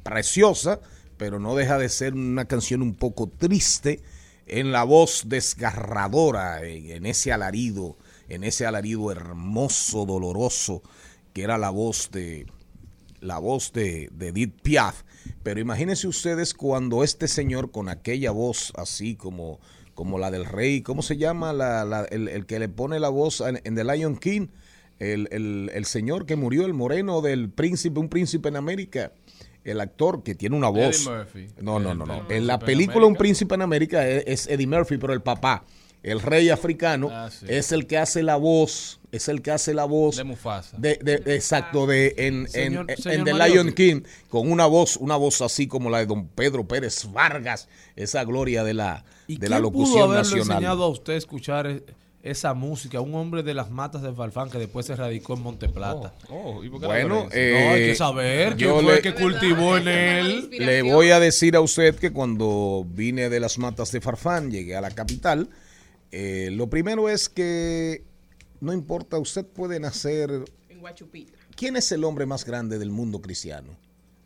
preciosa, 0.03 0.81
pero 1.17 1.39
no 1.39 1.55
deja 1.55 1.79
de 1.79 1.89
ser 1.89 2.15
una 2.15 2.45
canción 2.47 2.83
un 2.83 2.95
poco 2.95 3.29
triste 3.29 4.03
en 4.47 4.73
la 4.73 4.85
voz 4.85 5.25
desgarradora, 5.27 6.65
en, 6.65 7.07
ese 7.07 7.33
alarido, 7.33 7.97
en 8.29 8.45
ese 8.45 8.67
alarido 8.67 9.11
hermoso, 9.11 10.05
doloroso, 10.07 10.83
que 11.33 11.43
era 11.43 11.59
la 11.59 11.71
voz 11.71 12.11
de 12.11 12.47
la 13.21 13.39
voz 13.39 13.73
de, 13.73 14.11
de 14.13 14.29
Edith 14.29 14.61
Piaf. 14.63 15.03
Pero 15.43 15.59
imagínense 15.61 16.07
ustedes 16.07 16.53
cuando 16.53 17.03
este 17.05 17.27
señor 17.29 17.71
con 17.71 17.89
aquella 17.89 18.31
voz 18.33 18.73
así 18.77 19.17
como, 19.17 19.61
como 19.95 20.19
la 20.19 20.31
del 20.31 20.45
rey, 20.45 20.83
¿cómo 20.83 21.01
se 21.01 21.17
llama? 21.17 21.55
La- 21.55 22.07
el, 22.11 22.45
que 22.45 22.59
le 22.59 22.69
pone 22.69 23.01
la 23.01 23.09
voz 23.09 23.41
en, 23.41 23.61
en 23.65 23.75
The 23.75 23.85
Lion 23.85 24.17
King, 24.19 24.49
el, 24.99 25.29
el- 25.33 25.71
el 25.73 25.85
señor 25.87 26.27
que 26.27 26.37
murió, 26.37 26.67
el 26.67 26.75
moreno 26.75 27.23
del 27.23 27.49
príncipe, 27.49 27.99
un 27.99 28.11
príncipe 28.11 28.51
en 28.51 28.57
América, 28.57 29.13
el 29.65 29.81
actor 29.81 30.23
que 30.23 30.35
tiene 30.35 30.57
una 30.57 30.69
voz. 30.69 31.07
Eddie 31.07 31.17
Murphy. 31.17 31.47
No, 31.63 31.79
no, 31.79 31.95
no, 31.95 32.05
no. 32.07 32.31
En 32.31 32.47
la 32.47 32.55
en 32.55 32.61
película 32.61 33.07
Un 33.07 33.17
príncipe 33.17 33.55
en 33.55 33.63
América 33.63 34.07
es, 34.09 34.25
es 34.27 34.47
Eddie 34.47 34.67
Murphy, 34.67 34.99
pero 34.99 35.13
el 35.13 35.23
papá. 35.23 35.65
el 36.03 36.21
rey 36.21 36.51
africano, 36.51 37.09
Ah, 37.11 37.31
sí. 37.31 37.47
es 37.49 37.73
el 37.73 37.87
que 37.87 37.97
hace 37.97 38.23
la 38.23 38.37
voz, 38.37 39.01
es 39.11 39.27
el 39.29 39.41
que 39.41 39.51
hace 39.53 39.73
la 39.73 39.87
voz 39.87 40.17
De 40.19 40.25
Mufasa. 40.25 40.77
de, 40.77 40.99
de- 41.03 41.17
de- 41.17 41.35
exacto, 41.35 41.87
de 41.87 42.15
en, 42.19 42.47
Señor- 42.47 42.91
en, 42.91 42.97
señor 43.03 43.27
en 43.31 43.39
The. 43.39 43.49
Lion 43.49 43.73
King, 43.73 44.03
con 44.29 44.53
una 44.53 44.67
voz, 44.67 44.99
una 44.99 45.17
voz 45.17 45.41
así 45.41 45.67
como 45.67 45.89
la 45.89 46.01
de 46.01 46.07
don 46.07 46.29
Pedro 46.29 46.69
Pérez 46.69 47.11
Vargas, 47.11 47.71
esa 47.97 48.23
gloria 48.25 48.65
de 48.65 48.75
la, 48.75 49.03
¿Y 49.29 49.39
de 49.39 49.49
la 49.49 49.57
quién 49.61 49.73
pudo 49.73 49.81
locución 49.87 50.03
haberle 50.11 50.19
nacional. 50.25 50.51
enseñado 50.59 50.85
a 50.85 50.89
usted 50.89 51.15
a 51.15 51.17
escuchar 51.17 51.67
e- 51.69 51.83
esa 52.25 52.55
música? 52.55 53.01
Un 53.01 53.15
hombre 53.15 53.43
de 53.43 53.53
las 53.55 53.71
matas 53.71 54.03
de 54.03 54.13
Farfán 54.13 54.51
que 54.51 54.59
después 54.59 54.87
se 54.87 54.97
radicó 54.97 55.35
en 55.35 55.43
Monteplata. 55.43 56.15
Oh, 56.31 56.65
¿y 56.65 56.71
por 56.71 56.81
qué 56.81 56.87
Bueno, 56.87 57.29
eh, 57.31 57.61
no, 57.69 57.73
hay 57.75 57.81
que 57.87 57.95
saber 57.95 58.57
yo 58.57 58.73
quién 58.73 58.85
fue 58.85 58.95
le- 58.97 59.03
que 59.03 59.15
cultivó 59.15 59.77
en 59.77 59.89
él. 59.89 60.51
Le 60.51 60.83
voy 60.83 61.11
a 61.11 61.21
decir 61.21 61.55
a 61.55 61.61
usted 61.61 61.95
que 61.97 62.13
cuando 62.13 62.87
vine 62.89 63.29
de 63.29 63.41
las 63.41 63.59
matas 63.59 63.93
de 63.93 64.01
Farfán, 64.01 64.51
llegué 64.51 64.75
a 64.75 64.81
la 64.81 64.91
capital, 64.91 65.51
eh, 66.11 66.49
lo 66.51 66.69
primero 66.69 67.09
es 67.11 67.29
que 67.29 68.03
no 68.61 68.73
importa, 68.73 69.19
usted 69.19 69.45
puede 69.45 69.79
nacer... 69.79 70.31
En 70.71 70.81
Guachupita. 70.81 71.39
¿Quién 71.55 71.77
es 71.77 71.93
el 71.93 72.03
hombre 72.05 72.25
más 72.25 72.47
grande 72.47 72.79
del 72.79 72.91
mundo 72.91 73.21
cristiano? 73.21 73.77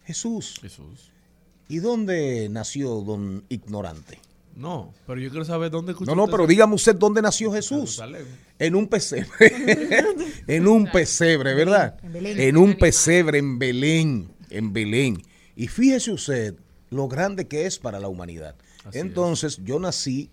Jesús. 0.04 0.58
Jesús. 0.60 1.10
¿Y 1.68 1.78
dónde 1.78 2.48
nació 2.48 3.00
don 3.00 3.44
ignorante? 3.48 4.20
No, 4.58 4.92
pero 5.06 5.20
yo 5.20 5.30
quiero 5.30 5.44
saber 5.44 5.70
dónde 5.70 5.92
escuchó 5.92 6.10
No, 6.10 6.16
no, 6.16 6.24
usted 6.24 6.32
pero 6.36 6.46
dígame 6.48 6.74
usted 6.74 6.96
dónde 6.96 7.22
nació 7.22 7.52
Jesús. 7.52 8.02
En 8.58 8.74
un 8.74 8.88
pesebre. 8.88 9.28
en 10.48 10.66
un 10.66 10.90
pesebre, 10.90 11.54
¿verdad? 11.54 11.96
En 12.02 12.12
Belén. 12.12 12.40
En 12.40 12.56
un 12.56 12.74
pesebre 12.74 13.38
en 13.38 13.56
Belén. 13.60 14.28
En 14.50 14.72
Belén. 14.72 15.22
Y 15.54 15.68
fíjese 15.68 16.10
usted 16.10 16.54
lo 16.90 17.06
grande 17.06 17.46
que 17.46 17.66
es 17.66 17.78
para 17.78 18.00
la 18.00 18.08
humanidad. 18.08 18.56
Así 18.84 18.98
Entonces, 18.98 19.60
yo 19.64 19.78
nací. 19.78 20.30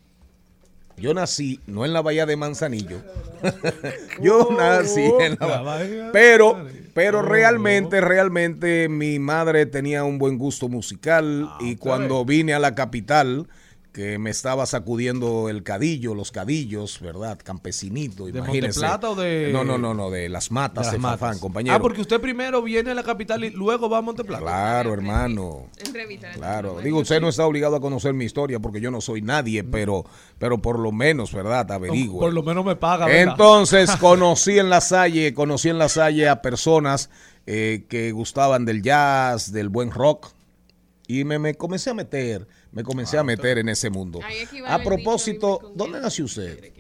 Yo 0.98 1.14
nací, 1.14 1.60
no 1.68 1.86
en 1.86 1.94
la 1.94 2.02
bahía 2.02 2.26
de 2.26 2.36
Manzanillo. 2.38 3.02
yo 4.22 4.50
nací 4.58 5.04
en 5.20 5.38
la 5.40 5.62
bahía. 5.62 6.10
Pero, 6.14 6.66
pero 6.96 7.20
Oh. 7.20 7.22
realmente, 7.22 8.02
realmente 8.02 8.88
mi 8.90 9.20
madre 9.20 9.66
tenía 9.68 10.04
un 10.04 10.18
buen 10.18 10.38
gusto 10.40 10.68
musical 10.70 11.48
Ah, 11.48 11.58
y 11.62 11.76
cuando 11.76 12.24
vine 12.26 12.54
a 12.54 12.60
la 12.60 12.74
capital, 12.76 13.48
que 13.96 14.20
me 14.20 14.30
estaba 14.30 14.66
sacudiendo 14.66 15.48
el 15.48 15.64
cadillo, 15.64 16.16
los 16.16 16.30
cadillos, 16.34 17.00
¿verdad? 17.00 17.40
Campesinito, 17.42 18.26
¿De 18.26 18.32
imagínese. 18.32 18.82
Monteplata 18.82 19.10
o 19.12 19.16
de- 19.16 19.52
No, 19.54 19.64
no, 19.64 19.78
no, 19.78 19.94
no, 19.94 20.12
de 20.12 20.28
las 20.28 20.50
De 20.50 20.56
matas 20.56 20.88
las 20.88 20.92
de, 20.92 21.00
matas. 21.00 21.20
Farfán, 21.22 21.40
compañero. 21.40 21.74
Ah, 21.74 21.80
porque 21.80 22.02
usted 22.02 22.20
primero 22.20 22.62
viene 22.62 22.92
a 22.92 22.94
la 22.94 23.04
capital 23.04 23.46
y 23.46 23.52
luego 23.52 23.90
va 23.90 24.00
a 24.00 24.02
Monteplata. 24.02 24.44
Claro, 24.44 24.94
hermano. 24.94 25.68
Entrevista. 25.78 26.30
Claro, 26.34 26.82
digo, 26.84 27.00
usted 27.00 27.22
no 27.22 27.30
está 27.30 27.46
obligado 27.46 27.78
a 27.78 27.80
conocer 27.80 28.14
mi 28.14 28.26
historia 28.26 28.60
porque 28.60 28.82
yo 28.82 28.92
no 28.92 29.00
soy 29.00 29.22
nadie, 29.22 29.64
pero, 29.64 30.04
pero 30.40 30.62
por 30.62 30.78
lo 30.78 30.92
menos, 30.92 31.34
¿verdad? 31.34 31.72
Averigüe. 31.72 32.20
Por 32.20 32.34
lo 32.34 32.44
menos 32.44 32.66
me 32.66 32.76
paga, 32.76 33.06
¿verdad? 33.06 33.32
Entonces 33.32 33.90
conocí 34.02 34.60
en 34.60 34.70
la 34.70 34.82
Salle, 34.82 35.34
conocí 35.34 35.70
en 35.70 35.78
la 35.78 35.88
Salle 35.88 36.28
a 36.28 36.42
personas 36.42 37.10
eh, 37.46 37.86
que 37.88 38.12
gustaban 38.12 38.66
del 38.66 38.82
jazz, 38.82 39.54
del 39.54 39.70
buen 39.70 39.92
rock, 39.92 40.35
y 41.08 41.24
me, 41.24 41.38
me 41.40 41.56
comencé 41.56 41.90
a 41.90 41.94
meter, 41.94 42.48
me 42.72 42.84
comencé 42.84 43.18
a 43.18 43.24
meter 43.24 43.58
en 43.60 43.70
ese 43.70 43.90
mundo. 43.90 44.20
Ahí 44.24 44.38
es 44.40 44.50
que 44.50 44.60
A 44.66 44.78
dicho, 44.78 44.90
propósito, 44.90 45.74
¿dónde 45.76 46.00
nació 46.00 46.26
usted? 46.26 46.72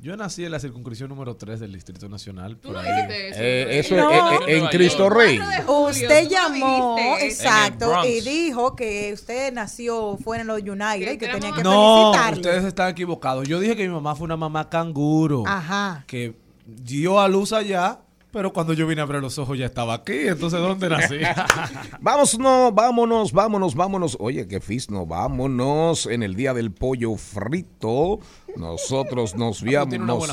Yo 0.00 0.16
nací 0.16 0.44
en 0.44 0.50
la 0.50 0.58
circunscripción 0.58 1.08
número 1.10 1.36
3 1.36 1.60
del 1.60 1.72
Distrito 1.74 2.08
Nacional. 2.08 2.56
Tú 2.56 2.72
por 2.72 2.72
no 2.72 2.80
ahí. 2.80 2.88
dijiste 2.92 3.28
eso. 3.28 3.38
Eh, 3.40 3.78
eso 3.78 3.96
No. 3.96 4.10
es- 4.10 4.40
eh, 4.40 4.44
eh, 4.48 4.58
en 4.58 4.66
Cristo. 4.66 5.08
Rey. 5.08 5.38
4 5.38 5.56
de 5.58 5.62
julio, 5.62 5.88
Usted 6.08 6.28
llamó, 6.28 7.16
exacto, 7.20 8.04
y 8.04 8.20
dijo 8.20 8.74
que 8.74 9.12
usted 9.14 9.52
nació, 9.52 10.16
fue 10.16 10.40
en 10.40 10.48
los 10.48 10.60
United 10.60 11.02
y 11.12 11.18
que 11.18 11.26
Que 11.26 11.28
tenía 11.28 11.52
que 11.54 11.62
No, 11.62 12.10
felicitarle. 12.12 12.40
ustedes 12.40 12.64
están 12.64 12.90
equivocados. 12.90 13.46
Yo 13.46 13.60
dije 13.60 13.76
que 13.76 13.86
mi 13.86 13.94
mamá 13.94 14.16
fue 14.16 14.24
una 14.24 14.36
mamá 14.36 14.68
canguro. 14.68 15.44
Ajá. 15.46 16.02
Que 16.08 16.34
dio 16.66 17.20
a 17.20 17.28
luz 17.28 17.52
allá, 17.52 18.00
pero 18.32 18.52
cuando 18.52 18.72
yo 18.72 18.86
vine 18.86 19.02
a 19.02 19.04
abrir 19.04 19.20
los 19.20 19.38
ojos 19.38 19.58
ya 19.58 19.66
estaba 19.66 19.94
aquí. 19.94 20.26
Entonces, 20.26 20.58
¿dónde 20.58 20.88
nací? 20.88 21.18
Vámonos, 22.00 22.38
no, 22.38 22.72
vámonos, 22.72 23.32
vámonos, 23.32 23.74
vámonos. 23.74 24.16
Oye, 24.18 24.48
qué 24.48 24.60
fisno, 24.60 25.06
vámonos 25.06 26.06
en 26.06 26.22
el 26.22 26.34
día 26.34 26.54
del 26.54 26.72
pollo 26.72 27.16
frito. 27.16 28.20
Nosotros 28.56 29.34
nos 29.36 29.60
¿Tiene 29.60 29.96
una 29.96 30.14
viamos. 30.14 30.28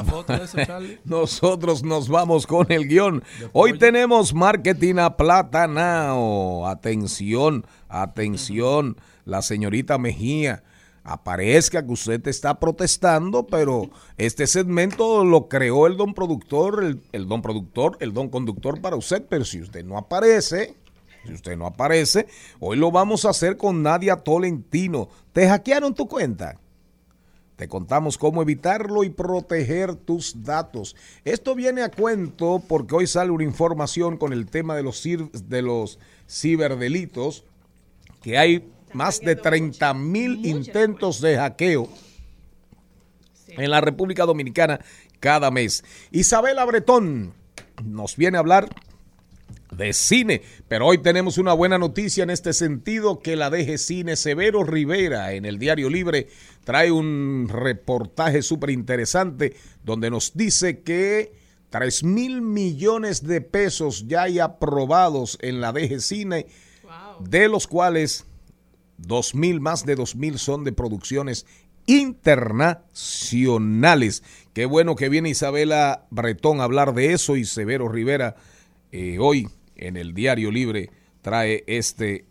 Nosotros 1.03 1.83
nos 1.83 2.07
vamos 2.07 2.47
con 2.47 2.71
el 2.71 2.87
guion. 2.87 3.23
Hoy 3.51 3.77
tenemos 3.77 4.33
marketing 4.33 4.95
a 4.95 5.17
platanao. 5.17 6.67
Atención, 6.67 7.65
atención, 7.89 8.95
la 9.25 9.41
señorita 9.41 9.97
Mejía. 9.97 10.63
Aparezca 11.09 11.83
que 11.83 11.91
usted 11.91 12.27
está 12.27 12.59
protestando, 12.59 13.47
pero 13.47 13.89
este 14.17 14.45
segmento 14.45 15.25
lo 15.25 15.49
creó 15.49 15.87
el 15.87 15.97
don 15.97 16.13
productor, 16.13 16.83
el, 16.83 17.27
don 17.27 17.41
productor, 17.41 17.97
el 17.99 18.13
don 18.13 18.29
conductor 18.29 18.79
para 18.79 18.95
usted. 18.95 19.25
Pero 19.27 19.43
si 19.43 19.59
usted 19.59 19.83
no 19.83 19.97
aparece, 19.97 20.75
si 21.25 21.33
usted 21.33 21.57
no 21.57 21.65
aparece, 21.65 22.27
hoy 22.59 22.77
lo 22.77 22.91
vamos 22.91 23.25
a 23.25 23.31
hacer 23.31 23.57
con 23.57 23.81
Nadia 23.81 24.17
Tolentino. 24.17 25.09
¿Te 25.33 25.49
hackearon 25.49 25.95
tu 25.95 26.07
cuenta? 26.07 26.59
Te 27.55 27.67
contamos 27.67 28.19
cómo 28.19 28.43
evitarlo 28.43 29.03
y 29.03 29.09
proteger 29.09 29.95
tus 29.95 30.43
datos. 30.43 30.95
Esto 31.25 31.55
viene 31.55 31.81
a 31.81 31.89
cuento 31.89 32.61
porque 32.67 32.95
hoy 32.95 33.07
sale 33.07 33.31
una 33.31 33.45
información 33.45 34.15
con 34.15 34.31
el 34.31 34.45
tema 34.45 34.75
de 34.75 34.83
los, 34.83 35.03
de 35.03 35.61
los 35.63 35.97
ciberdelitos, 36.29 37.45
que 38.21 38.37
hay 38.37 38.71
más 38.93 39.19
de 39.21 39.35
30 39.35 39.93
mil 39.93 40.45
intentos 40.45 41.21
de 41.21 41.37
hackeo 41.37 41.89
en 43.47 43.71
la 43.71 43.81
República 43.81 44.25
Dominicana 44.25 44.79
cada 45.19 45.51
mes. 45.51 45.83
Isabela 46.11 46.65
Bretón 46.65 47.33
nos 47.83 48.15
viene 48.15 48.37
a 48.37 48.41
hablar 48.41 48.69
de 49.71 49.93
cine. 49.93 50.41
Pero 50.67 50.87
hoy 50.87 50.97
tenemos 50.99 51.37
una 51.37 51.53
buena 51.53 51.77
noticia 51.77 52.23
en 52.23 52.29
este 52.29 52.53
sentido 52.53 53.19
que 53.19 53.35
la 53.35 53.49
DG 53.49 53.77
Cine 53.77 54.15
Severo 54.15 54.63
Rivera 54.63 55.33
en 55.33 55.45
el 55.45 55.59
Diario 55.59 55.89
Libre 55.89 56.27
trae 56.63 56.91
un 56.91 57.47
reportaje 57.49 58.41
súper 58.41 58.71
interesante 58.71 59.55
donde 59.83 60.09
nos 60.09 60.33
dice 60.35 60.81
que 60.81 61.33
3 61.69 62.03
mil 62.03 62.41
millones 62.41 63.23
de 63.25 63.41
pesos 63.41 64.07
ya 64.07 64.23
hay 64.23 64.39
aprobados 64.39 65.37
en 65.41 65.61
la 65.61 65.71
DG 65.71 66.01
Cine, 66.01 66.47
de 67.19 67.47
los 67.47 67.67
cuales 67.67 68.25
2 68.99 69.35
mil, 69.35 69.61
más 69.61 69.85
de 69.85 69.95
2 69.95 70.15
mil 70.15 70.39
son 70.39 70.63
de 70.63 70.71
producciones 70.71 71.45
internacionales. 71.85 74.23
Qué 74.53 74.65
bueno 74.65 74.95
que 74.95 75.09
viene 75.09 75.29
Isabela 75.29 76.07
Bretón 76.11 76.61
a 76.61 76.65
hablar 76.65 76.93
de 76.93 77.13
eso 77.13 77.35
y 77.35 77.45
Severo 77.45 77.89
Rivera 77.89 78.35
eh, 78.91 79.17
hoy 79.19 79.49
en 79.75 79.97
el 79.97 80.13
Diario 80.13 80.51
Libre 80.51 80.91
trae 81.21 81.63
este, 81.67 82.25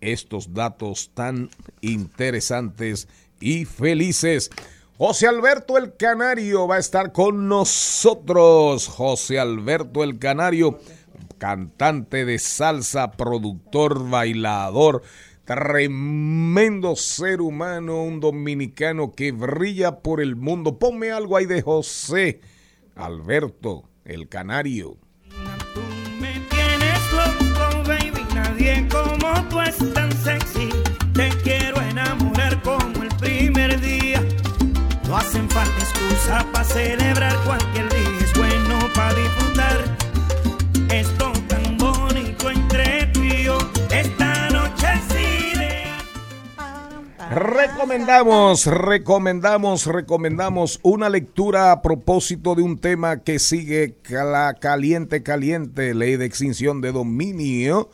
estos 0.00 0.54
datos 0.54 1.10
tan 1.14 1.50
interesantes 1.80 3.08
y 3.40 3.64
felices. 3.64 4.50
José 4.96 5.26
Alberto 5.26 5.76
el 5.76 5.96
Canario 5.96 6.68
va 6.68 6.76
a 6.76 6.80
estar 6.80 7.12
con 7.12 7.48
nosotros. 7.48 8.86
José 8.86 9.38
Alberto 9.38 10.04
el 10.04 10.18
Canario, 10.18 10.78
cantante 11.38 12.24
de 12.24 12.38
salsa, 12.38 13.10
productor, 13.10 14.08
bailador, 14.08 15.02
tremendo 15.44 16.96
ser 16.96 17.40
humano, 17.40 18.02
un 18.02 18.20
dominicano 18.20 19.12
que 19.12 19.32
brilla 19.32 20.00
por 20.00 20.20
el 20.20 20.36
mundo. 20.36 20.78
Ponme 20.78 21.10
algo 21.10 21.36
ahí 21.36 21.46
de 21.46 21.62
José 21.62 22.40
Alberto 22.94 23.88
el 24.04 24.28
Canario. 24.28 24.96
Tú 25.74 25.80
me 26.20 26.40
tienes 26.50 27.12
loco, 27.12 27.82
baby. 27.86 28.24
Nadie 28.34 28.86
como 28.88 29.48
tú 29.48 29.60
es 29.60 29.76
tan 29.94 30.12
sexy. 30.12 30.68
Te 31.12 31.28
quiero 31.42 31.80
enamorar 31.82 32.60
como 32.62 33.02
el 33.02 33.14
primer 33.16 33.80
día. 33.80 34.22
No 35.06 35.16
hacen 35.16 35.48
falta 35.50 35.78
excusas 35.78 36.44
para 36.44 36.64
celebrar 36.64 37.36
cualquier 37.44 37.93
Recomendamos, 47.34 48.66
recomendamos, 48.66 49.86
recomendamos 49.86 50.78
una 50.84 51.08
lectura 51.08 51.72
a 51.72 51.82
propósito 51.82 52.54
de 52.54 52.62
un 52.62 52.78
tema 52.78 53.24
que 53.24 53.40
sigue 53.40 53.96
cala- 54.02 54.54
caliente, 54.54 55.24
caliente, 55.24 55.94
ley 55.94 56.16
de 56.16 56.26
extinción 56.26 56.80
de 56.80 56.92
dominio. 56.92 57.90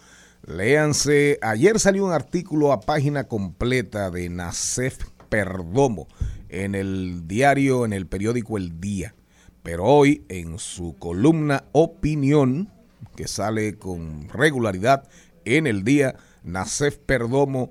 Léanse, 0.46 1.38
ayer 1.40 1.80
salió 1.80 2.04
un 2.04 2.12
artículo 2.12 2.70
a 2.70 2.80
página 2.80 3.24
completa 3.28 4.10
de 4.10 4.28
Nacef 4.28 4.98
Perdomo 5.30 6.06
en 6.50 6.74
el 6.74 7.26
diario, 7.26 7.86
en 7.86 7.94
el 7.94 8.06
periódico 8.06 8.58
El 8.58 8.78
Día. 8.78 9.14
Pero 9.62 9.84
hoy, 9.86 10.22
en 10.28 10.58
su 10.58 10.96
columna 10.98 11.64
Opinión, 11.72 12.70
que 13.16 13.26
sale 13.26 13.78
con 13.78 14.28
regularidad 14.28 15.08
en 15.46 15.66
el 15.66 15.82
día, 15.82 16.16
Nacef 16.44 16.98
Perdomo 16.98 17.70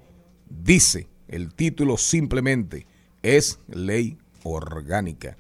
dice, 0.49 1.08
el 1.29 1.53
título 1.53 1.97
simplemente 1.97 2.85
es 3.21 3.59
ley 3.67 4.17
orgánica. 4.43 5.37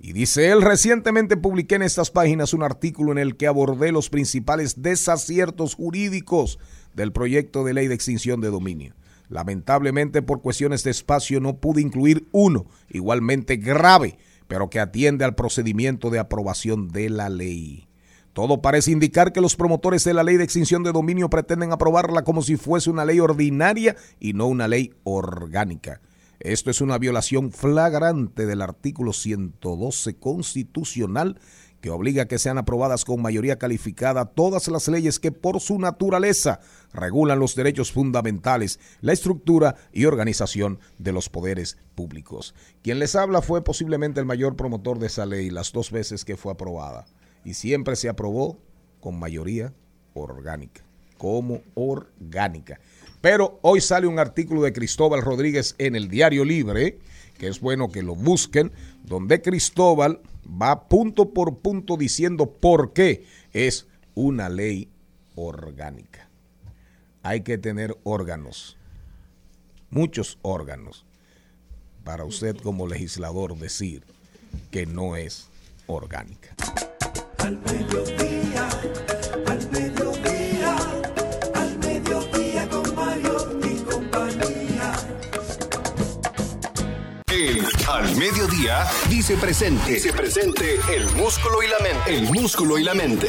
Y 0.00 0.12
dice 0.12 0.50
él, 0.50 0.62
recientemente 0.62 1.36
publiqué 1.36 1.74
en 1.74 1.82
estas 1.82 2.10
páginas 2.10 2.54
un 2.54 2.62
artículo 2.62 3.10
en 3.10 3.18
el 3.18 3.36
que 3.36 3.48
abordé 3.48 3.90
los 3.90 4.10
principales 4.10 4.80
desaciertos 4.80 5.74
jurídicos 5.74 6.60
del 6.94 7.10
proyecto 7.10 7.64
de 7.64 7.74
ley 7.74 7.88
de 7.88 7.94
extinción 7.94 8.40
de 8.40 8.50
dominio. 8.50 8.94
Lamentablemente 9.28 10.22
por 10.22 10.40
cuestiones 10.40 10.84
de 10.84 10.90
espacio 10.90 11.40
no 11.40 11.56
pude 11.56 11.80
incluir 11.80 12.28
uno, 12.30 12.66
igualmente 12.88 13.56
grave, 13.56 14.18
pero 14.46 14.70
que 14.70 14.78
atiende 14.78 15.24
al 15.24 15.34
procedimiento 15.34 16.10
de 16.10 16.20
aprobación 16.20 16.88
de 16.88 17.10
la 17.10 17.28
ley. 17.28 17.87
Todo 18.38 18.62
parece 18.62 18.92
indicar 18.92 19.32
que 19.32 19.40
los 19.40 19.56
promotores 19.56 20.04
de 20.04 20.14
la 20.14 20.22
ley 20.22 20.36
de 20.36 20.44
extinción 20.44 20.84
de 20.84 20.92
dominio 20.92 21.28
pretenden 21.28 21.72
aprobarla 21.72 22.22
como 22.22 22.40
si 22.40 22.56
fuese 22.56 22.88
una 22.88 23.04
ley 23.04 23.18
ordinaria 23.18 23.96
y 24.20 24.32
no 24.32 24.46
una 24.46 24.68
ley 24.68 24.94
orgánica. 25.02 26.00
Esto 26.38 26.70
es 26.70 26.80
una 26.80 26.98
violación 26.98 27.50
flagrante 27.50 28.46
del 28.46 28.62
artículo 28.62 29.12
112 29.12 30.18
constitucional 30.18 31.40
que 31.80 31.90
obliga 31.90 32.22
a 32.22 32.28
que 32.28 32.38
sean 32.38 32.58
aprobadas 32.58 33.04
con 33.04 33.20
mayoría 33.20 33.58
calificada 33.58 34.26
todas 34.26 34.68
las 34.68 34.86
leyes 34.86 35.18
que 35.18 35.32
por 35.32 35.58
su 35.58 35.80
naturaleza 35.80 36.60
regulan 36.92 37.40
los 37.40 37.56
derechos 37.56 37.90
fundamentales, 37.90 38.78
la 39.00 39.14
estructura 39.14 39.74
y 39.92 40.04
organización 40.04 40.78
de 40.98 41.10
los 41.10 41.28
poderes 41.28 41.76
públicos. 41.96 42.54
Quien 42.84 43.00
les 43.00 43.16
habla 43.16 43.42
fue 43.42 43.64
posiblemente 43.64 44.20
el 44.20 44.26
mayor 44.26 44.54
promotor 44.54 45.00
de 45.00 45.08
esa 45.08 45.26
ley 45.26 45.50
las 45.50 45.72
dos 45.72 45.90
veces 45.90 46.24
que 46.24 46.36
fue 46.36 46.52
aprobada 46.52 47.04
y 47.48 47.54
siempre 47.54 47.96
se 47.96 48.10
aprobó 48.10 48.58
con 49.00 49.18
mayoría 49.18 49.72
orgánica, 50.12 50.82
como 51.16 51.62
orgánica. 51.72 52.78
Pero 53.22 53.58
hoy 53.62 53.80
sale 53.80 54.06
un 54.06 54.18
artículo 54.18 54.60
de 54.60 54.74
Cristóbal 54.74 55.22
Rodríguez 55.22 55.74
en 55.78 55.96
el 55.96 56.10
Diario 56.10 56.44
Libre, 56.44 56.98
que 57.38 57.48
es 57.48 57.58
bueno 57.60 57.90
que 57.90 58.02
lo 58.02 58.14
busquen, 58.14 58.70
donde 59.02 59.40
Cristóbal 59.40 60.20
va 60.46 60.88
punto 60.90 61.32
por 61.32 61.60
punto 61.60 61.96
diciendo 61.96 62.50
por 62.50 62.92
qué 62.92 63.24
es 63.54 63.86
una 64.14 64.50
ley 64.50 64.90
orgánica. 65.34 66.28
Hay 67.22 67.40
que 67.40 67.56
tener 67.56 67.96
órganos, 68.02 68.76
muchos 69.88 70.38
órganos, 70.42 71.06
para 72.04 72.26
usted 72.26 72.58
como 72.58 72.86
legislador 72.86 73.56
decir 73.56 74.04
que 74.70 74.84
no 74.84 75.16
es 75.16 75.48
orgánica. 75.86 76.54
Al 77.38 77.58
mediodía, 77.58 78.68
al 79.46 79.70
mediodía, 79.70 80.76
al 81.54 81.78
mediodía 81.78 82.68
con 82.68 82.94
Mario 82.94 83.60
y 83.64 83.76
compañía. 83.82 84.92
El 87.30 87.64
Al 87.88 88.16
Mediodía 88.16 88.86
dice 89.08 89.36
presente. 89.36 89.92
Dice 89.92 90.12
presente 90.12 90.78
el 90.94 91.04
músculo 91.16 91.62
y 91.62 91.68
la 91.68 91.78
mente. 91.78 92.16
El 92.16 92.22
músculo 92.32 92.78
y 92.78 92.84
la 92.84 92.94
mente. 92.94 93.28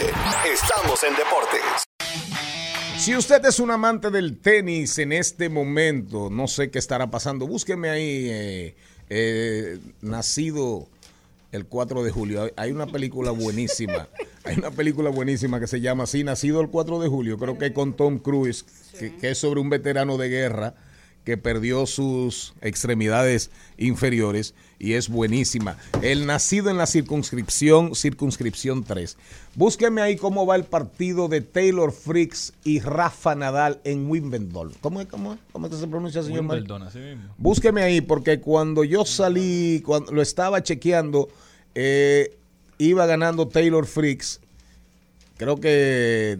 Estamos 0.51 1.03
en 1.03 1.15
deportes. 1.15 1.85
Si 2.97 3.15
usted 3.15 3.43
es 3.45 3.59
un 3.59 3.71
amante 3.71 4.09
del 4.09 4.39
tenis 4.39 4.99
en 4.99 5.13
este 5.13 5.47
momento, 5.49 6.29
no 6.29 6.47
sé 6.47 6.69
qué 6.69 6.79
estará 6.79 7.09
pasando, 7.09 7.47
búsqueme 7.47 7.89
ahí, 7.89 8.27
eh, 8.29 8.75
eh, 9.09 9.79
nacido 10.01 10.89
el 11.51 11.65
4 11.65 12.03
de 12.03 12.11
julio. 12.11 12.51
Hay 12.55 12.71
una 12.71 12.87
película 12.87 13.31
buenísima, 13.31 14.07
hay 14.43 14.57
una 14.57 14.71
película 14.71 15.09
buenísima 15.09 15.59
que 15.59 15.67
se 15.67 15.81
llama 15.81 16.03
así, 16.03 16.23
Nacido 16.23 16.61
el 16.61 16.69
4 16.69 16.99
de 16.99 17.07
julio, 17.07 17.37
creo 17.37 17.57
que 17.57 17.73
con 17.73 17.93
Tom 17.95 18.19
Cruise, 18.19 18.65
que, 18.97 19.15
que 19.15 19.31
es 19.31 19.37
sobre 19.37 19.59
un 19.59 19.69
veterano 19.69 20.17
de 20.17 20.29
guerra 20.29 20.75
que 21.23 21.37
perdió 21.37 21.85
sus 21.85 22.53
extremidades 22.61 23.51
inferiores 23.77 24.55
y 24.79 24.93
es 24.93 25.09
buenísima. 25.09 25.77
El 26.01 26.25
nacido 26.25 26.69
en 26.69 26.77
la 26.77 26.87
circunscripción, 26.87 27.93
circunscripción 27.95 28.83
3. 28.83 29.17
Búsqueme 29.55 30.01
ahí 30.01 30.15
cómo 30.15 30.45
va 30.45 30.55
el 30.55 30.63
partido 30.63 31.27
de 31.27 31.41
Taylor 31.41 31.91
Fricks 31.91 32.53
y 32.63 32.79
Rafa 32.79 33.35
Nadal 33.35 33.81
en 33.83 34.09
Wimbledon. 34.09 34.73
¿Cómo 34.81 35.01
es, 35.01 35.07
cómo 35.07 35.33
es? 35.33 35.39
¿Cómo 35.51 35.67
es 35.67 35.73
que 35.73 35.79
se 35.79 35.87
pronuncia, 35.87 36.23
señor 36.23 36.41
Wimbledon, 36.41 36.83
así 36.83 36.99
mismo. 36.99 37.35
Búsqueme 37.37 37.83
ahí 37.83 37.99
porque 37.99 38.39
cuando 38.39 38.85
yo 38.85 39.03
salí, 39.05 39.83
cuando 39.85 40.13
lo 40.13 40.21
estaba 40.21 40.63
chequeando, 40.63 41.27
eh, 41.75 42.37
iba 42.77 43.05
ganando 43.05 43.49
Taylor 43.49 43.85
Fricks, 43.85 44.39
creo 45.37 45.59
que 45.59 46.39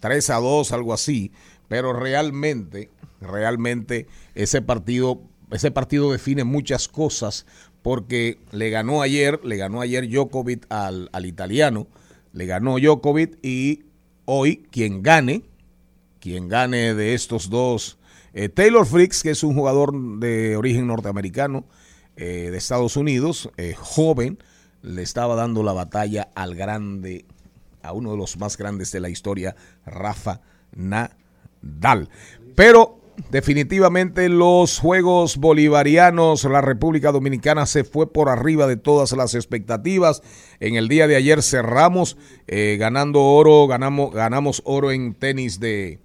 3 0.00 0.30
a 0.30 0.36
2, 0.36 0.72
algo 0.72 0.92
así, 0.92 1.30
pero 1.68 1.92
realmente, 1.92 2.90
realmente 3.20 4.06
ese 4.34 4.62
partido, 4.62 5.20
ese 5.50 5.70
partido 5.70 6.12
define 6.12 6.44
muchas 6.44 6.88
cosas 6.88 7.46
porque 7.82 8.38
le 8.50 8.70
ganó 8.70 9.02
ayer, 9.02 9.40
le 9.44 9.56
ganó 9.56 9.80
ayer 9.80 10.08
Djokovic 10.08 10.66
al, 10.70 11.10
al 11.12 11.26
italiano, 11.26 11.86
le 12.32 12.46
ganó 12.46 12.78
Djokovic 12.78 13.38
y 13.42 13.84
hoy 14.24 14.66
quien 14.70 15.02
gane, 15.02 15.42
quien 16.20 16.48
gane 16.48 16.94
de 16.94 17.14
estos 17.14 17.50
dos, 17.50 17.98
eh, 18.36 18.48
Taylor 18.48 18.84
Fricks, 18.84 19.22
que 19.22 19.30
es 19.30 19.44
un 19.44 19.54
jugador 19.54 19.92
de 20.18 20.56
origen 20.56 20.88
norteamericano 20.88 21.64
eh, 22.16 22.48
de 22.50 22.58
Estados 22.58 22.96
Unidos, 22.96 23.48
eh, 23.56 23.74
joven, 23.78 24.38
le 24.82 25.02
estaba 25.02 25.36
dando 25.36 25.62
la 25.62 25.72
batalla 25.72 26.30
al 26.34 26.56
grande, 26.56 27.26
a 27.82 27.92
uno 27.92 28.10
de 28.10 28.16
los 28.16 28.36
más 28.36 28.56
grandes 28.56 28.90
de 28.90 28.98
la 28.98 29.08
historia, 29.08 29.54
Rafa 29.86 30.40
Nadal. 30.74 32.08
Pero 32.56 33.03
definitivamente 33.30 34.28
los 34.28 34.78
Juegos 34.78 35.36
Bolivarianos, 35.36 36.44
la 36.44 36.60
República 36.60 37.12
Dominicana 37.12 37.66
se 37.66 37.84
fue 37.84 38.12
por 38.12 38.28
arriba 38.28 38.66
de 38.66 38.76
todas 38.76 39.12
las 39.12 39.34
expectativas. 39.34 40.22
En 40.60 40.76
el 40.76 40.88
día 40.88 41.06
de 41.06 41.16
ayer 41.16 41.42
cerramos 41.42 42.16
eh, 42.46 42.76
ganando 42.78 43.22
oro, 43.22 43.66
ganamos, 43.66 44.12
ganamos 44.12 44.62
oro 44.64 44.92
en 44.92 45.14
tenis 45.14 45.60
de, 45.60 46.00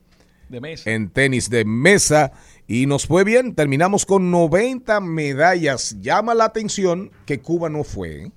De 0.50 0.62
mesa. 0.62 0.90
en 0.92 1.10
tenis 1.10 1.50
de 1.50 1.66
mesa 1.66 2.32
y 2.68 2.86
nos 2.86 3.08
fue 3.08 3.24
bien. 3.24 3.56
Terminamos 3.56 4.06
con 4.06 4.32
90 4.32 5.00
medallas. 5.02 5.98
Llama 6.02 6.36
la 6.36 6.46
atención 6.46 7.12
que 7.26 7.40
Cuba 7.40 7.70
no 7.70 7.84
fue. 7.84 8.26
¿eh? 8.26 8.32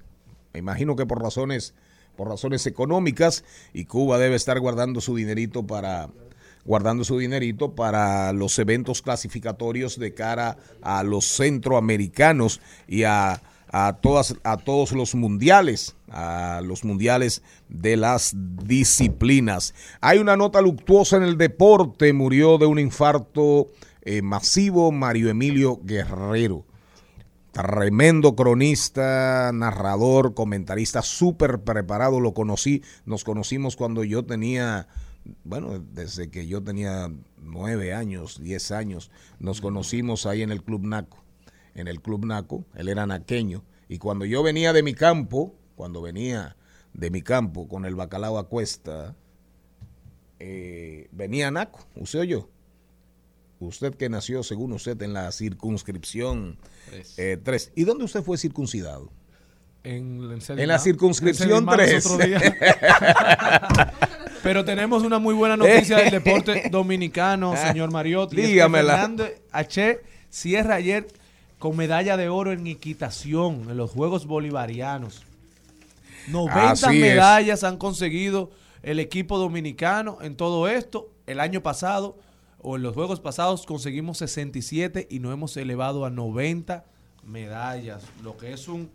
Me 0.53 0.61
imagino 0.61 0.97
que 0.97 1.07
por 1.07 1.23
razones, 1.23 1.75
por 2.17 2.29
razones 2.29 2.67
económicas 2.67 3.45
y 3.73 3.85
Cuba 3.85 4.19
debe 4.19 4.37
estar 4.37 4.59
guardando 4.61 5.01
su 5.01 5.17
dinerito 5.17 5.67
para 5.67 6.09
guardando 6.65 7.05
su 7.05 7.19
dinerito 7.19 7.75
para 7.75 8.33
los 8.33 8.59
eventos 8.59 9.03
clasificatorios 9.03 9.99
de 9.99 10.15
cara 10.15 10.57
a 10.81 11.03
los 11.03 11.25
centroamericanos 11.25 12.61
y 12.87 13.05
a, 13.05 13.43
a 13.69 13.99
todas 14.01 14.37
a 14.45 14.57
todos 14.59 14.93
los 14.93 15.15
mundiales, 15.15 15.97
a 16.11 16.61
los 16.65 16.85
mundiales 16.85 17.43
de 17.69 17.97
las 17.97 18.35
disciplinas. 18.37 19.75
Hay 20.01 20.19
una 20.19 20.37
nota 20.37 20.61
luctuosa 20.61 21.17
en 21.17 21.25
el 21.25 21.39
deporte, 21.39 22.13
murió 22.13 22.59
de 22.59 22.67
un 22.67 22.79
infarto 22.79 23.69
eh, 24.03 24.21
masivo 24.21 24.91
Mario 24.91 25.31
Emilio 25.31 25.81
Guerrero. 25.83 26.65
Tremendo 27.53 28.35
cronista, 28.35 29.51
narrador, 29.53 30.35
comentarista, 30.35 31.03
súper 31.03 31.61
preparado. 31.61 32.19
Lo 32.19 32.33
conocí, 32.33 32.83
nos 33.05 33.25
conocimos 33.25 33.77
cuando 33.77 34.05
yo 34.05 34.25
tenía, 34.25 34.89
bueno, 35.45 35.79
desde 35.79 36.31
que 36.31 36.47
yo 36.47 36.63
tenía 36.63 37.11
nueve 37.39 37.95
años, 37.95 38.41
diez 38.43 38.71
años. 38.71 39.11
Nos 39.39 39.61
conocimos 39.61 40.27
ahí 40.27 40.43
en 40.43 40.51
el 40.51 40.63
Club 40.63 40.85
Naco. 40.85 41.23
En 41.75 41.89
el 41.89 42.01
Club 42.01 42.27
Naco, 42.27 42.65
él 42.75 42.89
era 42.89 43.07
naqueño. 43.07 43.65
Y 43.89 43.99
cuando 43.99 44.25
yo 44.25 44.43
venía 44.43 44.73
de 44.73 44.83
mi 44.83 44.95
campo, 44.95 45.55
cuando 45.75 46.03
venía 46.03 46.57
de 46.93 47.11
mi 47.11 47.23
campo 47.23 47.69
con 47.69 47.85
el 47.85 47.95
bacalao 47.95 48.39
a 48.39 48.49
cuesta, 48.49 49.17
eh, 50.39 51.09
venía 51.13 51.51
Naco, 51.51 51.87
usted 51.97 52.21
o 52.21 52.25
yo. 52.25 52.49
Usted 53.61 53.95
que 53.95 54.09
nació, 54.09 54.43
según 54.43 54.73
usted, 54.73 55.01
en 55.03 55.13
la 55.13 55.31
circunscripción 55.31 56.59
3. 57.17 57.73
¿Y 57.77 57.85
dónde 57.85 58.05
usted 58.05 58.23
fue 58.23 58.37
circuncidado? 58.37 59.13
En, 59.85 60.21
En 60.49 60.69
la 60.69 60.81
circunscripción 60.81 61.67
3. 61.67 62.05
Pero 64.43 64.65
tenemos 64.65 65.05
una 65.05 65.19
muy 65.21 65.35
buena 65.35 65.57
noticia 65.57 65.99
del 65.99 66.11
deporte 66.23 66.69
dominicano, 66.71 67.57
señor 67.57 67.93
Mariotti. 67.93 68.37
Dígamela. 68.37 68.95
Fernando 68.95 69.29
H. 69.53 70.01
cierra 70.31 70.75
ayer 70.77 71.07
con 71.61 71.77
medalla 71.77 72.17
de 72.17 72.29
oro 72.29 72.51
en 72.51 72.67
equitación 72.67 73.71
en 73.71 73.77
los 73.77 73.93
Juegos 73.93 74.27
Bolivarianos. 74.27 75.23
90 76.29 76.71
Así 76.71 76.87
es. 76.97 77.01
medallas 77.01 77.63
han 77.63 77.77
conseguido 77.77 78.51
el 78.83 78.99
equipo 78.99 79.39
dominicano 79.39 80.19
en 80.23 80.37
todo 80.37 80.67
esto. 80.69 81.13
El 81.27 81.39
año 81.39 81.63
pasado 81.63 82.19
o 82.61 82.75
en 82.75 82.83
los 82.83 82.95
Juegos 82.95 83.21
pasados 83.21 83.65
conseguimos 83.65 84.19
67 84.19 85.07
y 85.09 85.21
nos 85.21 85.33
hemos 85.33 85.57
elevado 85.57 86.05
a 86.05 86.11
90 86.11 86.85
medallas, 87.25 88.03
lo 88.25 88.37
que 88.37 88.53
es 88.53 88.67
un, 88.67 88.91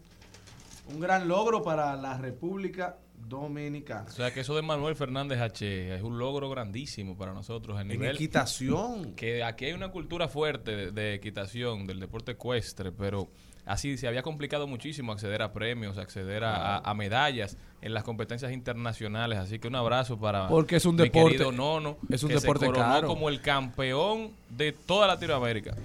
un 0.94 1.00
gran 1.00 1.30
logro 1.30 1.64
para 1.64 1.96
la 1.96 2.18
República 2.18 2.98
Dominicana. 3.18 4.06
O 4.08 4.12
sea 4.12 4.34
que 4.34 4.42
eso 4.42 4.56
de 4.56 4.62
Manuel 4.62 4.96
Fernández 4.96 5.40
H 5.42 5.96
es 5.96 6.02
un 6.02 6.18
logro 6.20 6.50
grandísimo 6.50 7.18
para 7.18 7.34
nosotros 7.34 7.78
a 7.78 7.82
En 7.82 7.88
nivel 7.90 8.16
equitación. 8.16 9.14
que 9.16 9.44
aquí 9.44 9.66
hay 9.66 9.74
una 9.74 9.90
cultura 9.90 10.28
fuerte 10.28 10.76
de, 10.76 10.92
de 10.92 11.14
equitación, 11.16 11.88
del 11.88 12.00
deporte 12.00 12.34
ecuestre, 12.34 12.92
pero 12.92 13.28
así 13.66 13.98
se 13.98 14.08
había 14.08 14.22
complicado 14.22 14.66
muchísimo 14.68 15.12
acceder 15.12 15.42
a 15.42 15.52
premios, 15.52 15.98
acceder 15.98 16.44
a, 16.44 16.78
a- 16.78 16.90
a 16.90 16.94
medallas 16.94 17.58
en 17.82 17.94
las 17.94 18.04
competencias 18.04 18.52
internacionales. 18.54 19.40
Así 19.40 19.60
que 19.60 19.68
un 19.68 19.76
abrazo 19.76 20.18
para 20.18 20.48
Porque 20.48 20.78
es 20.78 20.86
un 20.86 20.96
mi 20.96 21.04
deporte- 21.04 21.32
querido 21.38 21.52
Nono, 21.52 21.98
es 22.10 22.24
un 22.24 22.30
que 22.30 22.36
deporte 22.36 22.66
se 22.66 22.72
coronó 22.72 22.94
caro. 22.94 23.08
como 23.08 23.30
el 23.30 23.42
campeón 23.42 24.32
de 24.50 24.72
toda 24.72 25.06
Latinoamérica. 25.08 25.76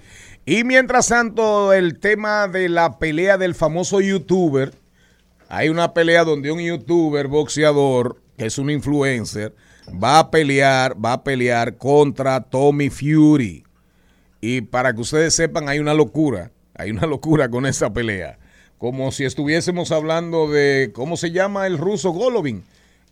Y 0.45 0.63
mientras 0.63 1.07
tanto, 1.09 1.73
el 1.73 1.99
tema 1.99 2.47
de 2.47 2.69
la 2.69 2.99
pelea 2.99 3.37
del 3.37 3.53
famoso 3.55 3.99
youtuber. 4.01 4.73
Hay 5.55 5.69
una 5.69 5.93
pelea 5.93 6.23
donde 6.23 6.51
un 6.51 6.59
youtuber 6.59 7.27
boxeador, 7.27 8.19
que 8.39 8.47
es 8.47 8.57
un 8.57 8.71
influencer, 8.71 9.53
va 9.87 10.17
a 10.17 10.31
pelear, 10.31 10.95
va 10.95 11.13
a 11.13 11.23
pelear 11.23 11.77
contra 11.77 12.41
Tommy 12.41 12.89
Fury. 12.89 13.63
Y 14.41 14.61
para 14.61 14.95
que 14.95 15.01
ustedes 15.01 15.35
sepan, 15.35 15.69
hay 15.69 15.77
una 15.77 15.93
locura, 15.93 16.49
hay 16.73 16.89
una 16.89 17.05
locura 17.05 17.49
con 17.49 17.67
esa 17.67 17.93
pelea. 17.93 18.39
Como 18.79 19.11
si 19.11 19.25
estuviésemos 19.25 19.91
hablando 19.91 20.49
de, 20.49 20.89
¿cómo 20.91 21.17
se 21.17 21.29
llama 21.29 21.67
el 21.67 21.77
ruso 21.77 22.09
Golovin? 22.09 22.63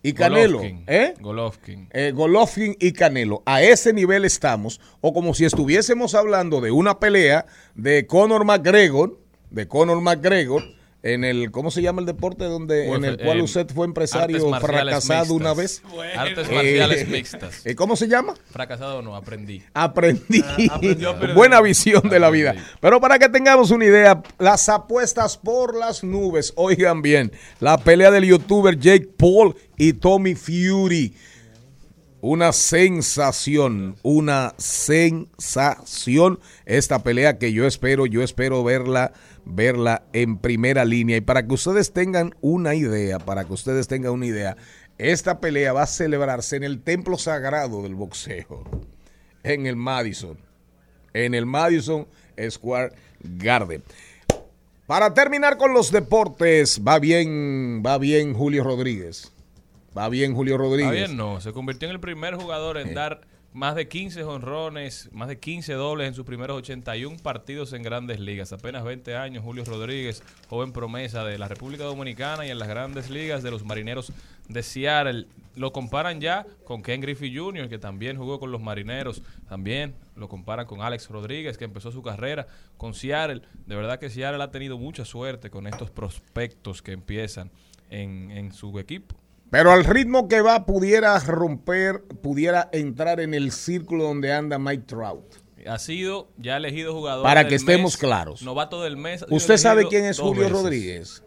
Y 0.02 0.12
Canelo. 0.12 0.58
Golovkin. 0.58 0.84
¿Eh? 0.88 1.14
Golovkin. 1.20 1.88
eh, 1.92 2.10
Golovkin 2.12 2.76
y 2.80 2.90
Canelo. 2.92 3.44
A 3.46 3.62
ese 3.62 3.92
nivel 3.92 4.24
estamos, 4.24 4.80
o 5.00 5.14
como 5.14 5.32
si 5.34 5.44
estuviésemos 5.44 6.16
hablando 6.16 6.60
de 6.60 6.72
una 6.72 6.98
pelea 6.98 7.46
de 7.76 8.04
Conor 8.08 8.44
McGregor, 8.44 9.20
de 9.50 9.68
Conor 9.68 10.00
McGregor, 10.00 10.64
en 11.04 11.24
el, 11.24 11.50
¿cómo 11.50 11.72
se 11.72 11.82
llama 11.82 12.00
el 12.00 12.06
deporte 12.06 12.44
donde 12.44 12.86
en 12.92 13.04
el 13.04 13.14
Eh, 13.20 13.24
cual 13.24 13.40
usted 13.40 13.66
fue 13.74 13.86
empresario 13.86 14.52
fracasado 14.60 15.34
una 15.34 15.52
vez? 15.52 15.82
Artes 16.16 16.48
Eh, 16.48 16.54
marciales 16.54 17.08
mixtas. 17.08 17.60
eh, 17.66 17.74
¿Cómo 17.74 17.96
se 17.96 18.06
llama? 18.06 18.34
Fracasado 18.50 19.02
no, 19.02 19.16
aprendí. 19.16 19.62
Aprendí. 19.74 20.44
aprendió, 20.70 21.16
pero- 21.20 21.34
Buena 21.34 21.60
visión 21.60 22.08
de 22.08 22.20
la 22.20 22.30
vida. 22.30 22.54
Pero 22.80 23.00
para 23.00 23.18
que 23.18 23.28
tengamos 23.28 23.72
una 23.72 23.84
idea, 23.84 24.22
las 24.38 24.68
apuestas 24.68 25.36
por 25.36 25.74
las 25.76 26.04
nubes. 26.04 26.52
Oigan 26.56 27.02
bien, 27.02 27.32
la 27.58 27.78
pelea 27.78 28.10
del 28.12 28.24
youtuber 28.24 28.78
Jake 28.78 29.08
Paul 29.16 29.56
y 29.76 29.94
Tommy 29.94 30.36
Fury. 30.36 31.14
Una 32.20 32.52
sensación, 32.52 33.96
una 34.02 34.54
sensación 34.56 36.38
esta 36.66 37.02
pelea 37.02 37.38
que 37.38 37.52
yo 37.52 37.66
espero, 37.66 38.06
yo 38.06 38.22
espero 38.22 38.62
verla, 38.62 39.12
verla 39.44 40.04
en 40.12 40.38
primera 40.38 40.84
línea. 40.84 41.16
Y 41.16 41.20
para 41.20 41.46
que 41.46 41.54
ustedes 41.54 41.92
tengan 41.92 42.34
una 42.40 42.74
idea, 42.74 43.18
para 43.18 43.44
que 43.44 43.52
ustedes 43.52 43.88
tengan 43.88 44.12
una 44.12 44.26
idea, 44.26 44.56
esta 44.98 45.40
pelea 45.40 45.72
va 45.72 45.82
a 45.82 45.86
celebrarse 45.86 46.56
en 46.56 46.64
el 46.64 46.80
templo 46.82 47.18
sagrado 47.18 47.82
del 47.82 47.94
boxeo, 47.94 48.64
en 49.42 49.66
el 49.66 49.76
Madison, 49.76 50.38
en 51.12 51.34
el 51.34 51.46
Madison 51.46 52.06
Square 52.50 52.92
Garden. 53.20 53.82
Para 54.86 55.14
terminar 55.14 55.56
con 55.56 55.72
los 55.72 55.90
deportes, 55.90 56.82
va 56.86 56.98
bien, 56.98 57.82
va 57.84 57.98
bien 57.98 58.34
Julio 58.34 58.64
Rodríguez. 58.64 59.32
Va 59.96 60.08
bien 60.08 60.34
Julio 60.34 60.56
Rodríguez. 60.58 61.08
Bien, 61.08 61.16
no. 61.16 61.40
Se 61.40 61.52
convirtió 61.52 61.88
en 61.88 61.94
el 61.94 62.00
primer 62.00 62.34
jugador 62.34 62.78
en 62.78 62.94
dar 62.94 63.20
más 63.52 63.74
de 63.74 63.86
15 63.86 64.24
honrones, 64.24 65.10
más 65.12 65.28
de 65.28 65.38
15 65.38 65.74
dobles 65.74 66.08
en 66.08 66.14
sus 66.14 66.24
primeros 66.24 66.56
81 66.58 67.18
partidos 67.22 67.72
en 67.72 67.82
grandes 67.82 68.18
ligas. 68.18 68.52
Apenas 68.52 68.82
20 68.82 69.14
años, 69.16 69.44
Julio 69.44 69.64
Rodríguez, 69.64 70.22
joven 70.48 70.72
promesa 70.72 71.24
de 71.24 71.38
la 71.38 71.48
República 71.48 71.84
Dominicana 71.84 72.46
y 72.46 72.50
en 72.50 72.58
las 72.58 72.68
grandes 72.68 73.10
ligas 73.10 73.42
de 73.42 73.50
los 73.50 73.64
marineros 73.64 74.12
de 74.48 74.62
Seattle. 74.62 75.26
Lo 75.54 75.70
comparan 75.70 76.20
ya 76.20 76.46
con 76.64 76.82
Ken 76.82 77.02
Griffey 77.02 77.36
Jr., 77.36 77.68
que 77.68 77.78
también 77.78 78.16
jugó 78.16 78.40
con 78.40 78.50
los 78.50 78.62
marineros. 78.62 79.22
También 79.48 79.94
lo 80.16 80.28
comparan 80.28 80.66
con 80.66 80.80
Alex 80.80 81.10
Rodríguez, 81.10 81.58
que 81.58 81.64
empezó 81.64 81.92
su 81.92 82.02
carrera 82.02 82.46
con 82.78 82.94
Seattle. 82.94 83.42
De 83.66 83.76
verdad 83.76 83.98
que 83.98 84.08
Seattle 84.08 84.42
ha 84.42 84.50
tenido 84.50 84.78
mucha 84.78 85.04
suerte 85.04 85.50
con 85.50 85.66
estos 85.66 85.90
prospectos 85.90 86.80
que 86.80 86.92
empiezan 86.92 87.50
en, 87.90 88.30
en 88.30 88.52
su 88.52 88.78
equipo. 88.78 89.21
Pero 89.52 89.70
al 89.70 89.84
ritmo 89.84 90.28
que 90.28 90.40
va, 90.40 90.64
pudiera 90.64 91.18
romper, 91.18 92.02
pudiera 92.22 92.70
entrar 92.72 93.20
en 93.20 93.34
el 93.34 93.52
círculo 93.52 94.04
donde 94.04 94.32
anda 94.32 94.58
Mike 94.58 94.84
Trout. 94.86 95.26
Ha 95.66 95.78
sido 95.78 96.28
ya 96.38 96.56
elegido 96.56 96.94
jugador. 96.94 97.22
Para 97.22 97.40
del 97.40 97.50
que 97.50 97.56
estemos 97.56 97.92
mes, 97.92 97.96
claros. 97.98 98.40
Novato 98.40 98.82
del 98.82 98.96
mes. 98.96 99.26
¿Usted 99.28 99.58
sabe 99.58 99.86
quién 99.88 100.06
es 100.06 100.18
Julio 100.18 100.44
veces. 100.44 100.56
Rodríguez? 100.56 101.22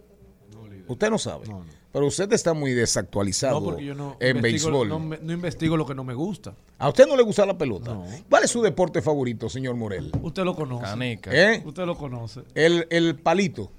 Usted 0.88 1.12
no 1.12 1.20
sabe. 1.20 1.46
Pero 1.92 2.08
usted 2.08 2.34
está 2.34 2.56
muy 2.56 2.74
desactualizado 2.74 3.60
No, 3.60 3.66
porque 3.68 3.86
yo 3.86 3.94
no, 3.94 4.18
en 4.20 4.42
béisbol. 4.42 4.90
no, 4.90 4.98
no 5.00 5.32
investigo 5.32 5.78
lo 5.78 5.86
que 5.86 5.94
no 5.94 6.04
me 6.04 6.16
gusta. 6.16 6.56
¿A 6.80 6.90
usted 6.90 7.06
no 7.06 7.16
le 7.16 7.22
gusta 7.22 7.46
la 7.46 7.56
pelota? 7.56 7.96
¿Cuál 8.28 8.44
es 8.44 8.50
su 8.50 8.64
deporte 8.64 9.04
favorito, 9.04 9.50
señor 9.50 9.76
Morel? 9.76 10.12
Usted 10.24 10.44
lo 10.44 10.56
conoce. 10.56 10.84
Canica. 10.84 11.30
¿Eh? 11.32 11.62
Usted 11.64 11.86
lo 11.86 11.96
conoce. 11.96 12.42
El, 12.56 12.88
el 12.90 13.20
palito. 13.20 13.72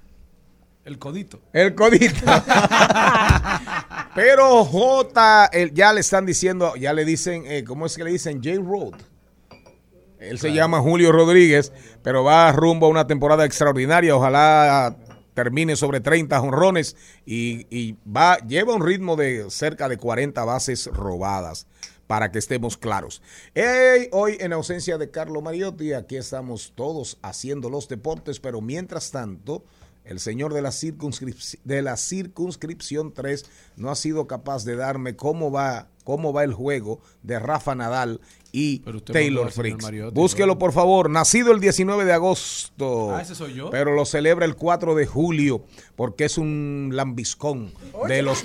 El 0.85 0.97
codito. 0.97 1.41
El 1.51 1.75
codito. 1.75 2.21
Pero 4.17 4.65
J, 4.65 5.45
el- 5.53 5.75
ya 5.75 5.93
le 5.93 6.01
están 6.01 6.25
diciendo, 6.25 6.75
ya 6.75 6.91
le 6.91 7.05
dicen, 7.05 7.43
eh, 7.45 7.63
¿cómo 7.63 7.85
es 7.85 7.95
que 7.95 8.03
le 8.03 8.09
dicen? 8.09 8.41
J. 8.43 8.55
Road. 8.67 8.95
Él 10.17 10.39
se 10.39 10.51
llama 10.51 10.81
Julio 10.81 11.11
Rodríguez, 11.11 11.71
pero 12.01 12.23
va 12.23 12.51
rumbo 12.51 12.87
a 12.87 12.89
una 12.89 13.05
temporada 13.05 13.45
extraordinaria. 13.45 14.15
Ojalá 14.15 14.97
termine 15.35 15.75
sobre 15.75 15.99
30 15.99 16.39
jonrones 16.39 16.95
y, 17.27 17.67
y 17.69 17.95
va, 18.11 18.39
lleva 18.39 18.73
un 18.73 18.83
ritmo 18.83 19.15
de 19.15 19.51
cerca 19.51 19.87
de 19.87 19.97
40 19.97 20.43
bases 20.45 20.87
robadas, 20.87 21.67
para 22.07 22.31
que 22.31 22.39
estemos 22.39 22.75
claros. 22.75 23.21
Hoy, 24.11 24.37
en 24.39 24.51
ausencia 24.51 24.97
de 24.97 25.11
Carlo 25.11 25.43
Mariotti, 25.43 25.93
aquí 25.93 26.17
estamos 26.17 26.73
todos 26.73 27.19
haciendo 27.21 27.69
los 27.69 27.87
deportes, 27.87 28.39
pero 28.39 28.61
mientras 28.61 29.11
tanto, 29.11 29.63
el 30.07 30.19
señor 30.19 30.53
de 30.53 30.61
la, 30.61 30.71
de 31.63 31.81
la 31.81 31.97
circunscripción 31.97 33.13
3 33.13 33.45
no 33.75 33.91
ha 33.91 33.95
sido 33.95 34.27
capaz 34.27 34.63
de 34.63 34.75
darme 34.75 35.15
cómo 35.15 35.51
va, 35.51 35.89
cómo 36.03 36.33
va 36.33 36.43
el 36.43 36.53
juego 36.53 37.01
de 37.23 37.39
Rafa 37.39 37.75
Nadal 37.75 38.21
y 38.59 38.79
Taylor 39.13 39.51
Fritz. 39.51 39.83
Mariotti, 39.83 40.15
Búsquelo, 40.15 40.53
¿no? 40.53 40.59
por 40.59 40.73
favor. 40.73 41.11
Nacido 41.11 41.51
el 41.51 41.59
19 41.59 42.05
de 42.05 42.13
agosto. 42.13 43.15
Ah, 43.15 43.21
¿ese 43.21 43.35
soy 43.35 43.53
yo? 43.53 43.69
Pero 43.69 43.93
lo 43.93 44.03
celebra 44.05 44.45
el 44.45 44.55
4 44.55 44.95
de 44.95 45.05
julio 45.05 45.63
porque 45.95 46.25
es 46.25 46.39
un 46.39 46.89
lambiscón 46.93 47.71
de 48.07 48.21
los 48.23 48.43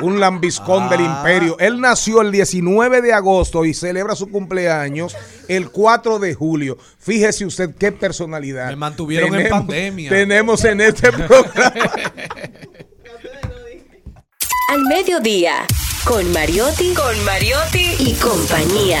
un 0.00 0.18
lambiscón 0.18 0.88
del 0.88 1.00
Ah. 1.02 1.16
imperio. 1.18 1.58
Él 1.58 1.78
nació 1.80 2.22
el 2.22 2.32
19 2.32 3.02
de 3.02 3.12
agosto 3.12 3.64
y 3.66 3.74
celebra 3.74 4.14
su 4.16 4.28
cumpleaños 4.30 5.14
el 5.48 5.70
4 5.70 6.18
de 6.18 6.32
julio. 6.34 6.78
Fíjese 6.98 7.44
usted 7.44 7.74
qué 7.74 7.92
personalidad. 7.92 8.68
Me 8.70 8.76
mantuvieron 8.76 9.34
en 9.38 9.48
pandemia. 9.48 10.08
Tenemos 10.08 10.64
en 10.64 10.80
este 10.80 11.12
programa. 11.12 11.72
Al 14.68 14.82
mediodía, 14.84 15.66
con 16.04 16.32
Mariotti, 16.32 16.94
con 16.94 17.24
Mariotti 17.24 17.96
y 17.98 18.14
compañía. 18.14 19.00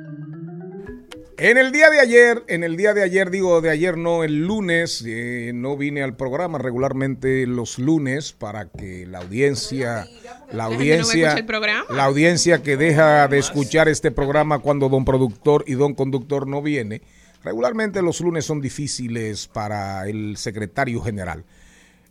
En 1.43 1.57
el 1.57 1.71
día 1.71 1.89
de 1.89 1.99
ayer, 1.99 2.43
en 2.49 2.63
el 2.63 2.77
día 2.77 2.93
de 2.93 3.01
ayer, 3.01 3.31
digo 3.31 3.61
de 3.61 3.71
ayer 3.71 3.97
no, 3.97 4.23
el 4.23 4.45
lunes, 4.45 5.03
eh, 5.07 5.51
no 5.55 5.75
vine 5.75 6.03
al 6.03 6.15
programa 6.15 6.59
regularmente 6.59 7.47
los 7.47 7.79
lunes 7.79 8.31
para 8.31 8.69
que 8.69 9.07
la 9.07 9.17
audiencia, 9.17 10.07
la 10.51 10.65
audiencia, 10.65 11.43
la 11.89 12.03
audiencia 12.03 12.61
que 12.61 12.77
deja 12.77 13.27
de 13.27 13.39
escuchar 13.39 13.89
este 13.89 14.11
programa 14.11 14.59
cuando 14.59 14.87
don 14.87 15.03
productor 15.03 15.63
y 15.65 15.73
don 15.73 15.95
conductor 15.95 16.45
no 16.45 16.61
viene, 16.61 17.01
regularmente 17.43 18.03
los 18.03 18.21
lunes 18.21 18.45
son 18.45 18.61
difíciles 18.61 19.47
para 19.47 20.07
el 20.07 20.37
secretario 20.37 21.01
general. 21.01 21.43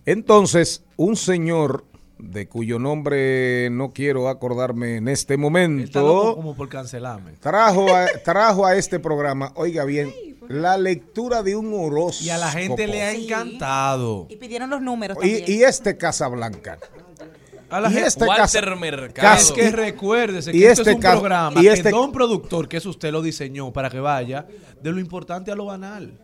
Entonces, 0.06 0.82
un 0.96 1.14
señor 1.14 1.84
de 2.22 2.48
cuyo 2.48 2.78
nombre 2.78 3.68
no 3.70 3.92
quiero 3.92 4.28
acordarme 4.28 4.96
en 4.96 5.08
este 5.08 5.34
Está 5.34 5.40
loco 5.40 5.50
momento, 5.50 6.34
como 6.36 6.54
por 6.56 6.68
cancelarme. 6.68 7.32
trajo 7.40 7.94
a, 7.94 8.06
trajo 8.24 8.66
a 8.66 8.76
este 8.76 8.98
programa, 8.98 9.52
oiga 9.54 9.84
bien, 9.84 10.12
la 10.48 10.76
lectura 10.78 11.42
de 11.42 11.56
un 11.56 11.72
horóscopo. 11.74 12.24
Y 12.24 12.30
a 12.30 12.38
la 12.38 12.50
gente 12.50 12.86
le 12.86 13.02
ha 13.02 13.12
Sí. 13.12 13.24
encantado. 13.26 14.26
Y 14.28 14.36
pidieron 14.36 14.70
los 14.70 14.80
números 14.82 15.16
también. 15.18 15.44
y, 15.46 15.52
y 15.52 15.62
este 15.62 15.96
Casablanca. 15.96 16.78
A 17.70 17.78
la 17.80 17.88
y 17.88 17.92
gente- 17.92 18.08
este 18.08 18.24
Walter 18.24 18.64
casa- 18.64 18.74
Mercado. 18.76 19.36
Es 19.38 19.52
que 19.52 19.70
recuérdese 19.70 20.50
que 20.50 20.58
y 20.58 20.64
esto 20.64 20.82
este 20.82 20.90
es 20.90 20.96
un 20.96 21.02
ca- 21.02 21.12
programa 21.12 21.60
y 21.60 21.64
que 21.64 21.72
este- 21.72 21.90
Don 21.90 22.10
Productor, 22.10 22.68
que 22.68 22.78
eso 22.78 22.90
usted 22.90 23.12
lo 23.12 23.22
diseñó 23.22 23.72
para 23.72 23.88
que 23.90 24.00
vaya 24.00 24.46
de 24.82 24.90
lo 24.90 24.98
importante 24.98 25.52
a 25.52 25.54
lo 25.54 25.66
banal. 25.66 26.18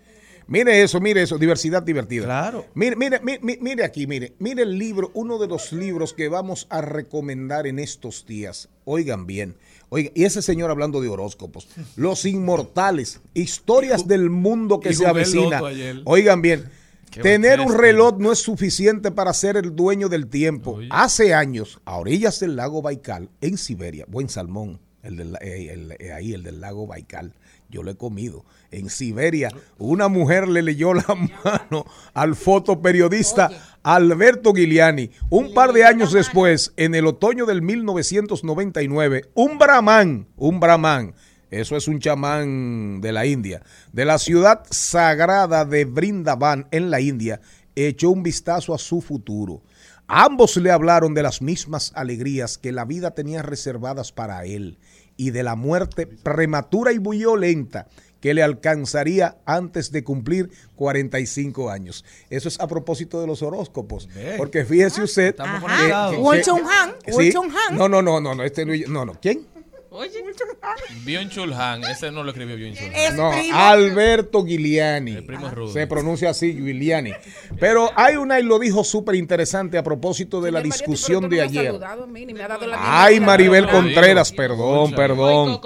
Mire 0.49 0.83
eso, 0.83 1.01
mire 1.01 1.23
eso, 1.23 1.39
diversidad 1.39 1.83
divertida. 1.83 2.25
Claro. 2.25 2.67
Mire, 2.75 2.95
mire, 2.97 3.21
mire, 3.21 3.59
mire, 3.61 3.85
aquí, 3.85 4.07
mire, 4.07 4.35
mire 4.39 4.63
el 4.63 4.79
libro, 4.79 5.11
uno 5.15 5.39
de 5.39 5.49
los 5.49 5.73
libros 5.73 6.13
que 6.13 6.29
vamos 6.29 6.67
a 6.71 6.81
recomendar 6.81 7.67
en 7.67 7.79
estos 7.81 8.25
días. 8.27 8.69
Oigan 8.85 9.27
bien. 9.27 9.57
Oigan, 9.89 10.13
y 10.15 10.25
ese 10.25 10.43
señor 10.43 10.71
hablando 10.71 11.01
de 11.01 11.09
horóscopos. 11.09 11.69
Los 11.97 12.25
inmortales, 12.25 13.21
historias 13.35 14.07
del 14.07 14.31
mundo 14.31 14.79
que 14.81 14.95
se 14.95 15.07
avecina. 15.07 15.61
Oigan 16.05 16.43
bien. 16.43 16.65
Tener 17.23 17.61
un 17.61 17.73
reloj 17.77 18.19
no 18.19 18.31
es 18.33 18.41
suficiente 18.41 19.11
para 19.11 19.33
ser 19.33 19.57
el 19.57 19.75
dueño 19.75 20.09
del 20.09 20.27
tiempo. 20.29 20.73
Oye. 20.73 20.89
Hace 20.91 21.35
años, 21.35 21.81
a 21.87 21.97
orillas 21.97 22.41
del 22.41 22.57
lago 22.57 22.83
Baikal, 22.83 23.31
en 23.41 23.57
Siberia, 23.57 24.05
buen 24.09 24.29
salmón, 24.29 24.81
el 25.03 25.17
del, 25.17 25.37
eh, 25.41 25.71
el- 25.73 25.93
eh, 25.99 26.13
ahí, 26.13 26.35
el 26.35 26.43
del 26.43 26.61
lago 26.61 26.87
Baikal, 26.87 27.33
yo 27.69 27.83
lo 27.83 27.91
he 27.91 27.97
comido. 27.97 28.45
En 28.71 28.91
Siberia, 28.91 29.51
una 29.79 30.09
mujer 30.09 30.49
le 30.49 30.63
leyó 30.63 30.95
la 30.95 31.07
mano 31.45 31.85
al 32.15 32.35
fotoperiodista 32.35 33.51
Alberto 33.83 34.53
Giuliani. 34.53 35.11
Un 35.31 35.55
par 35.55 35.73
de 35.73 35.85
años 35.85 36.13
después, 36.13 36.73
en 36.77 36.95
el 36.95 37.07
otoño 37.07 37.47
del 37.47 37.63
1999, 37.63 39.31
un 39.35 39.59
brahman, 39.59 40.27
un 40.37 40.61
brahman, 40.61 41.15
eso 41.51 41.77
es 41.77 41.87
un 41.87 42.01
chamán 42.01 43.01
de 43.01 43.13
la 43.13 43.27
India, 43.27 43.63
de 43.93 44.05
la 44.05 44.19
ciudad 44.19 44.65
sagrada 44.71 45.65
de 45.65 45.85
Brindavan 45.85 46.67
en 46.73 46.91
la 46.91 47.01
India, 47.01 47.41
echó 47.77 48.11
un 48.11 48.23
vistazo 48.23 48.75
a 48.75 48.79
su 48.79 49.01
futuro. 49.01 49.63
Ambos 50.09 50.57
le 50.57 50.71
hablaron 50.71 51.15
de 51.15 51.23
las 51.23 51.43
mismas 51.43 51.93
alegrías 51.95 52.59
que 52.59 52.73
la 52.73 52.85
vida 52.85 53.13
tenía 53.13 53.43
reservadas 53.43 54.13
para 54.13 54.45
él 54.45 54.79
y 55.17 55.31
de 55.31 55.43
la 55.43 55.57
muerte 55.57 56.07
prematura 56.07 56.93
y 56.93 56.99
violenta 56.99 57.89
que 58.21 58.33
le 58.35 58.43
alcanzaría 58.43 59.39
antes 59.45 59.91
de 59.93 60.05
cumplir 60.05 60.51
45 60.77 61.71
años. 61.71 62.05
Eso 62.31 62.49
es 62.49 62.59
a 62.61 62.67
propósito 62.67 63.21
de 63.21 63.27
los 63.27 63.43
horóscopos. 63.43 64.09
Porque 64.37 64.65
fíjese 64.65 65.03
usted... 65.03 65.29
Estamos 65.29 65.63
que- 66.13 66.17
que- 67.05 67.13
sí. 67.13 67.31
No, 67.77 67.89
no, 67.89 68.01
no, 68.03 68.21
no, 68.21 68.35
no, 68.35 68.43
este 68.43 68.65
no, 68.65 68.73
no, 68.89 69.05
no. 69.05 69.21
¿Quién? 69.21 69.47
Oye, 69.97 70.11
Byung 71.05 71.29
Chul 71.31 71.53
Han, 71.55 71.85
ese 71.85 72.11
no 72.11 72.23
lo 72.23 72.31
escribió 72.31 72.57
Byung 72.57 72.75
Chul 72.75 72.87
Han. 72.89 72.95
Es 72.95 73.15
No, 73.15 73.31
primo. 73.31 73.57
Alberto 73.57 74.45
Giuliani. 74.45 75.13
El 75.13 75.25
primo 75.25 75.47
es 75.47 75.55
Rudy. 75.55 75.73
Se 75.73 75.87
pronuncia 75.87 76.31
así, 76.31 76.53
Giuliani. 76.53 77.13
Pero 77.59 77.91
hay 77.97 78.17
una 78.17 78.39
y 78.39 78.43
lo 78.43 78.59
dijo 78.59 78.85
súper 78.85 79.15
interesante 79.15 79.79
a 79.79 79.83
propósito 79.83 80.41
de 80.41 80.53
la 80.53 80.61
discusión 80.61 81.29
de 81.29 81.41
ayer. 81.41 81.73
mí, 82.09 82.27
Ay. 82.77 83.21
Maribel 83.21 83.69
Contreras, 83.69 84.33
perdón, 84.33 84.93
perdón. 84.93 85.61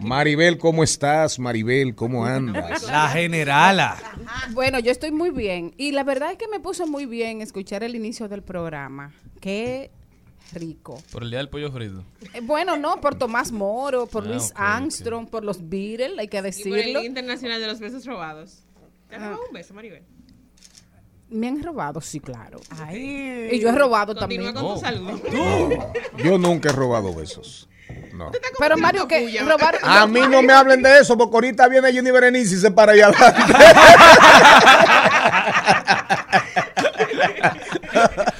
Maribel, 0.00 0.58
¿cómo 0.58 0.82
estás? 0.82 1.38
Maribel, 1.38 1.94
¿cómo 1.94 2.24
andas? 2.24 2.82
La 2.84 3.08
generala. 3.08 3.96
Bueno, 4.50 4.78
yo 4.78 4.90
estoy 4.90 5.10
muy 5.10 5.30
bien. 5.30 5.74
Y 5.76 5.92
la 5.92 6.04
verdad 6.04 6.32
es 6.32 6.38
que 6.38 6.48
me 6.48 6.60
puso 6.60 6.86
muy 6.86 7.06
bien 7.06 7.40
escuchar 7.40 7.82
el 7.82 7.94
inicio 7.94 8.28
del 8.28 8.42
programa. 8.42 9.12
Qué 9.40 9.90
rico. 10.52 11.02
Por 11.10 11.22
el 11.24 11.30
día 11.30 11.38
del 11.38 11.48
pollo 11.48 11.70
frito. 11.72 12.04
Eh, 12.32 12.40
Bueno, 12.42 12.76
no, 12.76 13.00
por 13.00 13.16
Tomás 13.16 13.50
Moro, 13.52 14.06
por 14.06 14.24
Ah, 14.24 14.28
Luis 14.28 14.52
Armstrong, 14.54 15.28
por 15.28 15.44
los 15.44 15.68
Beatles, 15.68 16.12
hay 16.18 16.28
que 16.28 16.36
Y 16.38 16.40
por 16.40 16.46
el 16.46 16.52
decirlo. 16.54 17.00
Día 17.00 17.04
Internacional 17.04 17.60
de 17.60 17.66
los 17.66 17.80
Besos 17.80 18.04
Robados. 18.06 18.60
¿Te 19.08 19.16
Ah. 19.16 19.20
robado 19.20 19.42
un 19.48 19.52
beso, 19.54 19.74
Maribel? 19.74 20.02
Me 21.30 21.48
han 21.48 21.62
robado, 21.62 22.00
sí, 22.00 22.20
claro. 22.20 22.60
Ay. 22.70 23.48
Y 23.52 23.58
yo 23.58 23.70
he 23.70 23.72
robado 23.72 24.14
Continúa 24.14 24.52
también. 24.52 24.66
con 24.66 24.74
tu 24.74 24.80
saludo. 24.80 25.20
Yo 26.22 26.38
nunca 26.38 26.68
he 26.68 26.72
robado 26.72 27.12
besos. 27.14 27.68
No. 28.12 28.30
Pero 28.58 28.76
Mario, 28.76 29.08
que 29.08 29.40
robar... 29.40 29.78
A 29.82 30.06
mí 30.06 30.20
no 30.30 30.42
me 30.42 30.52
hablen 30.52 30.82
de 30.82 31.00
eso, 31.00 31.16
porque 31.18 31.34
ahorita 31.36 31.66
viene 31.68 31.92
Jenny 31.92 32.10
Berenice 32.10 32.54
y 32.54 32.58
se 32.58 32.70
para 32.70 32.92
allá 32.92 33.08
adelante. 33.08 33.54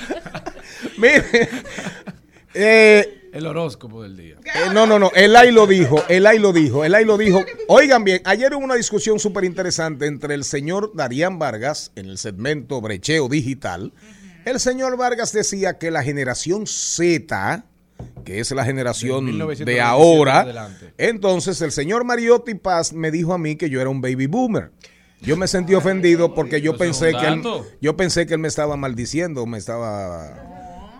Mire, 0.97 1.25
eh, 2.55 3.29
El 3.33 3.47
horóscopo 3.47 4.03
del 4.03 4.17
día. 4.17 4.37
Eh, 4.45 4.71
no, 4.73 4.87
no, 4.87 4.99
no, 4.99 5.11
el 5.15 5.35
ahí 5.37 5.51
lo 5.51 5.67
dijo, 5.67 6.03
el 6.09 6.27
ahí 6.27 6.39
lo 6.39 6.53
dijo, 6.53 6.85
el 6.85 6.95
ahí 6.95 7.05
lo 7.05 7.19
dijo. 7.19 7.45
Oigan 7.69 8.05
bien, 8.05 8.23
ayer 8.25 8.55
hubo 8.55 8.65
una 8.65 8.77
discusión 8.77 9.19
súper 9.19 9.45
interesante 9.45 10.07
entre 10.07 10.35
el 10.35 10.45
señor 10.45 10.93
Darían 10.95 11.39
Vargas 11.39 11.93
en 11.97 12.07
el 12.07 12.19
segmento 12.19 12.81
Brecheo 12.81 13.29
Digital. 13.29 13.93
El 14.45 14.61
señor 14.61 14.97
Vargas 14.97 15.33
decía 15.33 15.79
que 15.79 15.91
la 15.91 16.03
generación 16.03 16.67
Z, 16.67 17.65
que 18.25 18.41
es 18.41 18.51
la 18.51 18.65
generación 18.65 19.27
De 19.27 19.33
de 19.33 19.39
1997 19.39 19.81
ahora, 19.81 20.69
entonces 20.99 21.61
el 21.63 21.73
señor 21.73 22.05
Mariotti 22.05 22.55
Paz 22.55 22.93
me 22.93 23.11
dijo 23.11 23.33
a 23.33 23.39
mí 23.39 23.57
que 23.57 23.71
yo 23.71 23.81
era 23.81 23.91
un 23.91 24.01
baby 24.01 24.27
boomer. 24.27 24.71
Yo 25.23 25.39
me 25.39 25.49
sentí 25.49 25.75
ofendido 25.75 26.35
porque 26.35 26.61
yo 26.61 26.77
pensé 26.77 27.15
un 27.15 27.21
que 27.21 27.27
él, 27.27 27.43
yo 27.81 27.97
pensé 27.97 28.27
que 28.27 28.35
él 28.35 28.41
me 28.41 28.49
estaba 28.49 28.77
maldiciendo, 28.77 29.47
me 29.47 29.57
estaba 29.57 30.54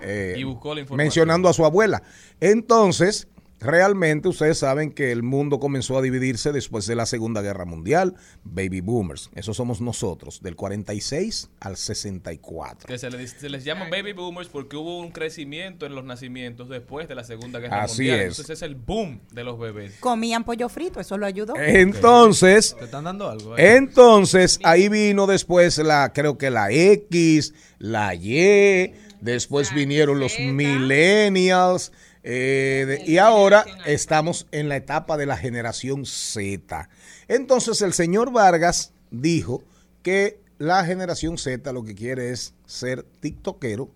eh, 0.05 0.35
Y 0.39 0.45
buscó 0.45 0.75
la 0.75 0.81
información. 0.83 1.05
mencionando 1.05 1.49
a 1.49 1.53
su 1.53 1.65
abuela. 1.65 2.03
Entonces, 2.41 3.29
realmente 3.61 4.29
ustedes 4.29 4.59
saben 4.59 4.93
que 4.93 5.11
el 5.11 5.23
mundo 5.23 5.59
comenzó 5.59 5.97
a 5.97 6.03
dividirse 6.03 6.53
después 6.53 6.87
de 6.87 6.95
la 6.97 7.07
Segunda 7.07 7.41
Guerra 7.41 7.65
Mundial, 7.65 8.15
baby 8.43 8.83
boomers. 8.83 9.31
Eso 9.35 9.55
somos 9.55 9.81
nosotros, 9.81 10.43
del 10.43 10.55
46 10.55 11.49
al 11.61 11.77
64. 11.79 12.87
Que 12.87 12.99
se 12.99 13.11
les, 13.11 13.31
se 13.31 13.49
les 13.49 13.65
llaman 13.65 13.89
baby 13.89 14.13
boomers 14.13 14.49
porque 14.51 14.77
hubo 14.77 14.99
un 14.99 15.13
crecimiento 15.13 15.87
en 15.87 15.95
los 15.95 16.05
nacimientos 16.05 16.69
después 16.69 17.09
de 17.09 17.15
la 17.15 17.25
Segunda 17.25 17.59
Guerra 17.59 17.85
Así 17.85 18.03
Mundial. 18.03 18.21
es. 18.21 18.27
Entonces 18.39 18.51
es 18.51 18.63
el 18.63 18.75
boom 18.75 19.21
de 19.33 19.45
los 19.45 19.59
bebés. 19.59 19.95
Comían 19.99 20.45
pollo 20.45 20.69
frito, 20.69 21.01
eso 21.01 21.17
lo 21.17 21.25
ayudó. 21.25 21.55
Entonces, 21.57 22.77
¿Te 22.79 22.85
están 22.85 23.05
dando 23.05 23.31
algo? 23.31 23.55
ahí? 23.55 23.65
entonces 23.77 24.61
ahí 24.63 24.91
vino 24.91 25.27
después 25.27 25.79
la, 25.79 26.13
creo 26.13 26.37
que 26.37 26.51
la 26.51 26.71
X, 26.71 27.55
la 27.79 28.15
Y, 28.15 28.93
después 29.25 29.73
vinieron 29.75 30.21
los 30.21 30.39
millennials. 30.39 31.93
eh, 32.27 32.85
de- 32.87 33.11
y 33.11 33.19
ahora 33.19 33.67
estamos 33.85 34.47
en 34.51 34.71
la 34.71 34.77
etapa 34.77 35.19
de 35.19 35.27
la 35.27 35.37
generación 35.37 36.07
Z. 36.07 36.89
Entonces 37.29 37.83
el 37.83 37.93
señor 37.93 38.33
Vargas 38.33 38.93
dijo 39.11 39.63
que 40.03 40.41
la 40.57 40.85
generación 40.87 41.37
Z 41.37 41.71
lo 41.73 41.85
que 41.85 41.95
quiere 41.95 42.31
es 42.31 42.55
ser 42.65 43.03
tiktokero, 43.21 43.91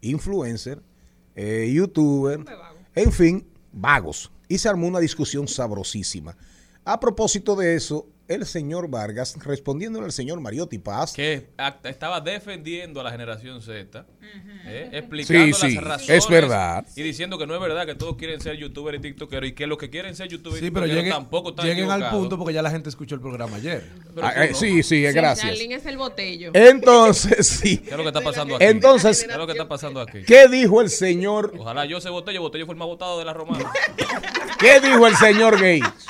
influencer, 0.00 0.82
eh, 1.36 1.70
youtuber, 1.72 2.40
en 2.96 3.12
fin, 3.12 3.46
vagos. 3.72 4.32
Y 4.48 4.58
se 4.58 4.68
armó 4.68 4.88
una 4.88 4.98
discusión 4.98 5.46
sabrosísima. 5.46 6.36
A 6.84 6.98
propósito 6.98 7.54
de 7.54 7.76
eso, 7.76 8.08
el 8.30 8.46
señor 8.46 8.88
Vargas, 8.88 9.36
respondiéndole 9.44 10.04
al 10.06 10.12
señor 10.12 10.40
Mariotti 10.40 10.78
Paz, 10.78 11.12
Que 11.12 11.48
estaba 11.84 12.20
defendiendo 12.20 13.00
a 13.00 13.04
la 13.04 13.10
generación 13.10 13.60
Z, 13.60 14.06
eh, 14.66 14.88
explicando 14.92 15.56
Sí, 15.56 15.68
sí, 15.70 15.74
las 15.74 15.84
razones 15.84 16.24
es 16.24 16.30
verdad. 16.30 16.86
y 16.94 17.02
diciendo 17.02 17.38
que 17.38 17.46
no 17.48 17.54
es 17.56 17.60
verdad 17.60 17.86
que 17.86 17.96
todos 17.96 18.16
quieren 18.16 18.40
ser 18.40 18.56
youtubers 18.56 18.98
y 18.98 19.00
tiktokeros 19.00 19.50
y 19.50 19.52
que 19.52 19.66
los 19.66 19.78
que 19.78 19.90
quieren 19.90 20.14
ser 20.14 20.28
youtubers 20.28 20.62
y 20.62 20.66
Sí, 20.66 20.70
pero 20.70 20.86
tiktokeros 20.86 21.04
lleguen, 21.04 21.12
tampoco 21.12 21.50
están 21.50 21.66
lleguen 21.66 21.90
al 21.90 22.08
punto 22.10 22.38
porque 22.38 22.54
ya 22.54 22.62
la 22.62 22.70
gente 22.70 22.88
escuchó 22.88 23.16
el 23.16 23.20
programa 23.20 23.56
ayer. 23.56 23.84
Ah, 24.22 24.44
eh, 24.44 24.50
no. 24.52 24.56
sí, 24.56 24.82
sí, 24.84 25.02
gracias. 25.02 25.58
Es 25.60 25.86
el 25.86 25.98
botello. 25.98 26.52
Entonces, 26.54 27.46
sí. 27.48 27.78
¿Qué 27.78 27.90
es 27.90 27.96
lo 27.96 28.02
que 28.02 28.08
está 28.10 28.20
pasando 28.20 28.56
aquí? 28.56 28.64
Entonces, 28.64 29.24
¿Qué 29.24 29.32
es 29.32 29.36
lo 29.38 29.46
que 29.46 29.52
está 29.52 29.68
pasando 29.68 30.00
aquí? 30.00 30.22
¿qué 30.22 30.46
dijo 30.48 30.80
el 30.80 30.88
señor? 30.88 31.52
Ojalá 31.58 31.84
yo 31.84 32.00
se 32.00 32.10
botello, 32.10 32.42
botello 32.42 32.66
fue 32.66 32.74
el 32.74 32.78
más 32.78 32.86
votado 32.86 33.18
de 33.18 33.24
la 33.24 33.32
romana. 33.32 33.72
¿Qué 34.60 34.78
dijo 34.80 35.06
el 35.06 35.16
señor 35.16 35.54
Gates? 35.54 36.06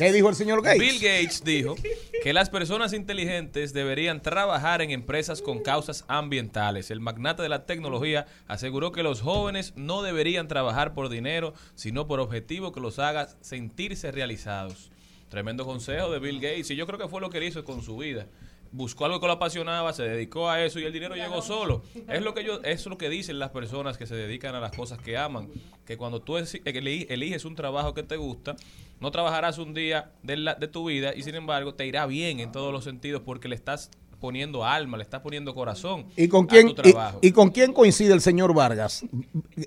¿Qué 0.00 0.14
dijo 0.14 0.30
el 0.30 0.34
señor 0.34 0.62
Gates? 0.62 0.80
Bill 0.80 0.94
Gates 0.94 1.44
dijo 1.44 1.74
que 2.22 2.32
las 2.32 2.48
personas 2.48 2.94
inteligentes 2.94 3.74
deberían 3.74 4.22
trabajar 4.22 4.80
en 4.80 4.92
empresas 4.92 5.42
con 5.42 5.58
causas 5.58 6.06
ambientales. 6.08 6.90
El 6.90 7.00
magnate 7.00 7.42
de 7.42 7.50
la 7.50 7.66
tecnología 7.66 8.24
aseguró 8.48 8.92
que 8.92 9.02
los 9.02 9.20
jóvenes 9.20 9.74
no 9.76 10.00
deberían 10.00 10.48
trabajar 10.48 10.94
por 10.94 11.10
dinero, 11.10 11.52
sino 11.74 12.06
por 12.06 12.18
objetivo 12.18 12.72
que 12.72 12.80
los 12.80 12.98
haga 12.98 13.28
sentirse 13.42 14.10
realizados. 14.10 14.90
Tremendo 15.28 15.66
consejo 15.66 16.10
de 16.10 16.18
Bill 16.18 16.40
Gates 16.40 16.70
y 16.70 16.76
yo 16.76 16.86
creo 16.86 16.98
que 16.98 17.08
fue 17.08 17.20
lo 17.20 17.28
que 17.28 17.36
él 17.36 17.44
hizo 17.44 17.62
con 17.66 17.82
su 17.82 17.98
vida. 17.98 18.26
Buscó 18.72 19.04
algo 19.04 19.20
que 19.20 19.26
lo 19.26 19.34
apasionaba, 19.34 19.92
se 19.92 20.04
dedicó 20.04 20.48
a 20.48 20.64
eso 20.64 20.78
y 20.78 20.84
el 20.84 20.94
dinero 20.94 21.14
llegó 21.14 21.42
solo. 21.42 21.82
Es 22.08 22.22
lo 22.22 22.32
que 22.32 22.42
yo, 22.42 22.62
es 22.62 22.86
lo 22.86 22.96
que 22.96 23.10
dicen 23.10 23.38
las 23.38 23.50
personas 23.50 23.98
que 23.98 24.06
se 24.06 24.14
dedican 24.14 24.54
a 24.54 24.60
las 24.60 24.72
cosas 24.72 24.98
que 24.98 25.18
aman, 25.18 25.50
que 25.84 25.98
cuando 25.98 26.22
tú 26.22 26.38
eliges 26.38 27.44
un 27.44 27.54
trabajo 27.54 27.92
que 27.92 28.04
te 28.04 28.16
gusta, 28.16 28.56
no 29.00 29.10
trabajarás 29.10 29.58
un 29.58 29.74
día 29.74 30.10
de, 30.22 30.36
la- 30.36 30.54
de 30.54 30.68
tu 30.68 30.86
vida 30.88 31.14
y 31.14 31.22
sin 31.22 31.34
embargo 31.34 31.74
te 31.74 31.86
irá 31.86 32.06
bien 32.06 32.40
en 32.40 32.52
todos 32.52 32.72
los 32.72 32.84
sentidos 32.84 33.22
porque 33.24 33.48
le 33.48 33.54
estás 33.56 33.90
poniendo 34.20 34.66
alma, 34.66 34.98
le 34.98 35.02
estás 35.02 35.22
poniendo 35.22 35.54
corazón 35.54 36.04
¿Y 36.16 36.28
con 36.28 36.44
a 36.44 36.48
quién, 36.48 36.66
tu 36.74 36.82
y, 36.86 36.92
trabajo. 36.92 37.18
y 37.22 37.32
con 37.32 37.48
quién 37.50 37.72
coincide 37.72 38.12
el 38.12 38.20
señor 38.20 38.52
Vargas? 38.54 39.02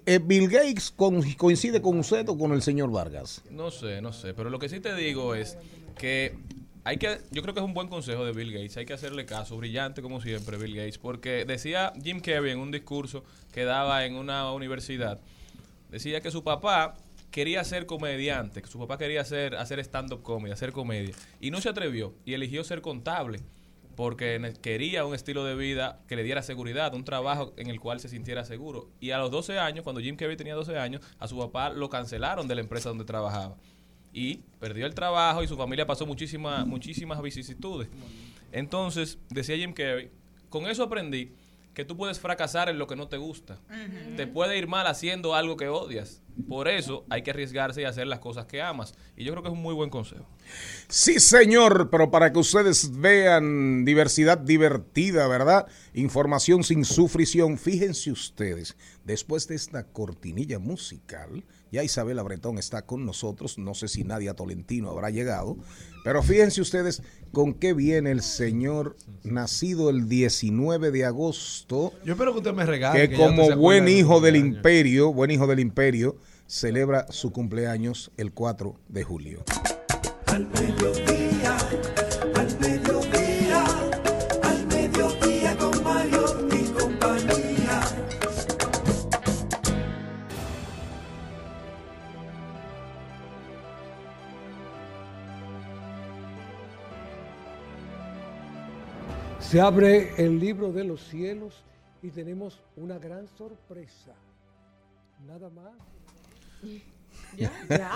Eh, 0.05 0.19
¿Bill 0.23 0.47
Gates 0.47 0.91
con- 0.95 1.23
coincide 1.33 1.81
con 1.81 1.97
usted 1.97 2.29
o 2.29 2.37
con 2.37 2.51
el 2.53 2.61
señor 2.61 2.91
Vargas? 2.91 3.41
No 3.49 3.71
sé, 3.71 3.99
no 4.01 4.13
sé, 4.13 4.35
pero 4.35 4.51
lo 4.51 4.59
que 4.59 4.69
sí 4.69 4.79
te 4.79 4.93
digo 4.95 5.33
es 5.33 5.57
que 5.97 6.37
hay 6.83 6.97
que, 6.97 7.17
yo 7.31 7.41
creo 7.41 7.53
que 7.55 7.61
es 7.61 7.65
un 7.65 7.73
buen 7.73 7.87
consejo 7.87 8.25
de 8.25 8.33
Bill 8.33 8.51
Gates. 8.51 8.77
Hay 8.77 8.85
que 8.85 8.93
hacerle 8.93 9.25
caso, 9.25 9.57
brillante 9.57 10.01
como 10.03 10.21
siempre, 10.21 10.57
Bill 10.57 10.75
Gates, 10.75 10.97
porque 10.99 11.45
decía 11.45 11.91
Jim 12.03 12.19
Carrey 12.19 12.51
en 12.51 12.59
un 12.59 12.69
discurso 12.71 13.23
que 13.53 13.63
daba 13.63 14.05
en 14.05 14.15
una 14.15 14.51
universidad, 14.51 15.19
decía 15.89 16.21
que 16.21 16.29
su 16.29 16.43
papá 16.43 16.95
quería 17.33 17.63
ser 17.63 17.87
comediante, 17.87 18.61
que 18.61 18.67
su 18.69 18.77
papá 18.77 18.99
quería 18.99 19.21
hacer, 19.21 19.55
hacer 19.55 19.79
stand-up 19.79 20.21
comedy, 20.21 20.53
hacer 20.53 20.71
comedia, 20.71 21.15
y 21.41 21.49
no 21.49 21.59
se 21.59 21.67
atrevió 21.67 22.13
y 22.25 22.35
eligió 22.35 22.63
ser 22.63 22.81
contable 22.81 23.39
porque 23.95 24.53
quería 24.61 25.03
un 25.05 25.15
estilo 25.15 25.43
de 25.43 25.55
vida 25.55 25.99
que 26.07 26.15
le 26.15 26.23
diera 26.23 26.43
seguridad, 26.43 26.93
un 26.93 27.03
trabajo 27.03 27.53
en 27.57 27.69
el 27.69 27.79
cual 27.79 27.99
se 27.99 28.07
sintiera 28.07 28.45
seguro. 28.45 28.89
Y 28.99 29.11
a 29.11 29.17
los 29.17 29.31
12 29.31 29.59
años, 29.59 29.83
cuando 29.83 30.01
Jim 30.01 30.15
Carrey 30.15 30.37
tenía 30.37 30.55
12 30.55 30.77
años, 30.77 31.01
a 31.19 31.27
su 31.27 31.37
papá 31.37 31.69
lo 31.69 31.89
cancelaron 31.89 32.47
de 32.47 32.55
la 32.55 32.61
empresa 32.61 32.89
donde 32.89 33.03
trabajaba. 33.03 33.55
Y 34.11 34.41
perdió 34.59 34.85
el 34.85 34.93
trabajo 34.93 35.43
y 35.43 35.47
su 35.47 35.57
familia 35.57 35.85
pasó 35.85 36.05
muchísimas, 36.05 36.65
muchísimas 36.65 37.21
vicisitudes. 37.21 37.87
Entonces, 38.51 39.19
decía 39.29 39.57
Jim 39.57 39.73
Carrey, 39.73 40.09
con 40.49 40.67
eso 40.67 40.83
aprendí 40.83 41.31
que 41.73 41.85
tú 41.85 41.97
puedes 41.97 42.19
fracasar 42.19 42.69
en 42.69 42.77
lo 42.77 42.87
que 42.87 42.95
no 42.95 43.07
te 43.07 43.17
gusta. 43.17 43.59
Te 44.15 44.27
puede 44.27 44.57
ir 44.57 44.67
mal 44.67 44.87
haciendo 44.87 45.35
algo 45.35 45.57
que 45.57 45.67
odias. 45.67 46.21
Por 46.47 46.67
eso 46.67 47.05
hay 47.09 47.21
que 47.21 47.31
arriesgarse 47.31 47.81
y 47.81 47.85
hacer 47.85 48.07
las 48.07 48.19
cosas 48.19 48.45
que 48.45 48.61
amas. 48.61 48.93
Y 49.15 49.23
yo 49.23 49.31
creo 49.31 49.43
que 49.43 49.49
es 49.49 49.53
un 49.53 49.61
muy 49.61 49.73
buen 49.73 49.89
consejo. 49.89 50.25
Sí, 50.87 51.19
señor, 51.19 51.89
pero 51.89 52.11
para 52.11 52.31
que 52.31 52.39
ustedes 52.39 52.99
vean 52.99 53.85
diversidad 53.85 54.37
divertida, 54.37 55.27
¿verdad? 55.27 55.67
Información 55.93 56.63
sin 56.63 56.85
sufrición. 56.85 57.57
Fíjense 57.57 58.11
ustedes, 58.11 58.75
después 59.03 59.47
de 59.47 59.55
esta 59.55 59.83
cortinilla 59.87 60.59
musical, 60.59 61.43
ya 61.73 61.83
Isabela 61.83 62.21
Bretón 62.21 62.59
está 62.59 62.83
con 62.83 63.03
nosotros. 63.03 63.57
No 63.57 63.73
sé 63.73 63.87
si 63.87 64.03
Nadia 64.03 64.35
Tolentino 64.35 64.91
habrá 64.91 65.09
llegado, 65.09 65.57
pero 66.03 66.21
fíjense 66.21 66.61
ustedes 66.61 67.01
con 67.31 67.55
qué 67.55 67.73
viene 67.73 68.11
el 68.11 68.21
señor 68.21 68.95
nacido 69.23 69.89
el 69.89 70.07
19 70.07 70.91
de 70.91 71.05
agosto. 71.05 71.91
Yo 72.05 72.13
espero 72.13 72.31
que 72.31 72.37
usted 72.37 72.53
me 72.53 72.67
regale. 72.67 73.09
que 73.09 73.17
como 73.17 73.55
buen 73.55 73.87
hijo 73.87 74.21
del 74.21 74.35
imperio, 74.35 75.11
buen 75.11 75.31
hijo 75.31 75.47
del 75.47 75.59
imperio, 75.59 76.15
celebra 76.45 77.07
su 77.09 77.31
cumpleaños 77.31 78.11
el 78.17 78.33
4 78.33 78.75
de 78.89 79.03
julio. 79.03 79.43
Al 80.27 80.47
Se 99.53 99.61
abre 99.61 100.13
el 100.17 100.39
libro 100.39 100.71
de 100.71 100.83
los 100.83 100.99
cielos 100.99 101.53
y 102.01 102.09
tenemos 102.09 102.59
una 102.75 102.97
gran 102.97 103.27
sorpresa. 103.37 104.15
Nada 105.27 105.47
más. 105.51 105.73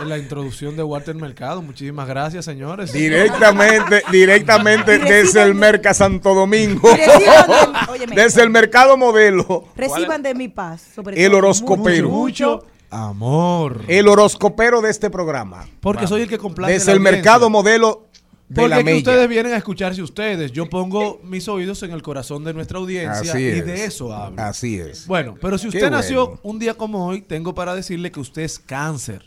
La 0.05 0.19
introducción 0.19 0.77
de 0.77 0.83
Walter 0.83 1.15
Mercado. 1.15 1.63
Muchísimas 1.63 2.07
gracias, 2.07 2.45
señores. 2.45 2.93
Directamente, 2.93 4.03
directamente 4.11 4.99
desde 4.99 5.41
el 5.41 5.55
Merca 5.55 5.95
Santo 5.95 6.35
Domingo. 6.35 6.91
De-. 6.91 8.15
Desde 8.15 8.43
el 8.43 8.51
mercado 8.51 8.95
modelo. 8.95 9.69
Reciban 9.75 10.21
de 10.21 10.35
mi 10.35 10.49
paz. 10.49 10.83
Sobre 10.93 11.25
El 11.25 11.33
horoscopero. 11.33 12.07
Mucho 12.07 12.67
amor. 12.91 13.81
El 13.87 14.07
horoscopero 14.07 14.81
de 14.81 14.91
este 14.91 15.09
programa. 15.09 15.67
Porque 15.81 16.05
soy 16.05 16.21
el 16.21 16.29
que 16.29 16.37
complace 16.37 16.73
Desde 16.73 16.85
la 16.85 16.91
el 16.91 16.97
audiencia. 16.99 17.17
mercado 17.17 17.49
modelo 17.49 18.06
de 18.49 18.61
Porque 18.61 18.69
la 18.75 18.83
Mella. 18.83 18.97
ustedes 18.97 19.27
vienen 19.27 19.53
a 19.53 19.57
escucharse 19.57 20.01
ustedes. 20.01 20.51
Yo 20.53 20.69
pongo 20.69 21.19
mis 21.23 21.47
oídos 21.49 21.83
en 21.83 21.91
el 21.91 22.01
corazón 22.01 22.43
de 22.45 22.53
nuestra 22.53 22.79
audiencia 22.79 23.33
Así 23.33 23.39
y 23.41 23.45
es. 23.47 23.65
de 23.65 23.85
eso 23.85 24.13
hablo. 24.13 24.41
Así 24.41 24.79
es. 24.79 25.05
Bueno, 25.05 25.35
pero 25.41 25.57
si 25.57 25.67
usted 25.67 25.91
nació 25.91 26.39
un 26.43 26.57
día 26.57 26.73
como 26.73 27.07
hoy, 27.07 27.21
tengo 27.21 27.53
para 27.53 27.75
decirle 27.75 28.09
que 28.11 28.21
usted 28.21 28.43
es 28.43 28.57
cáncer. 28.57 29.25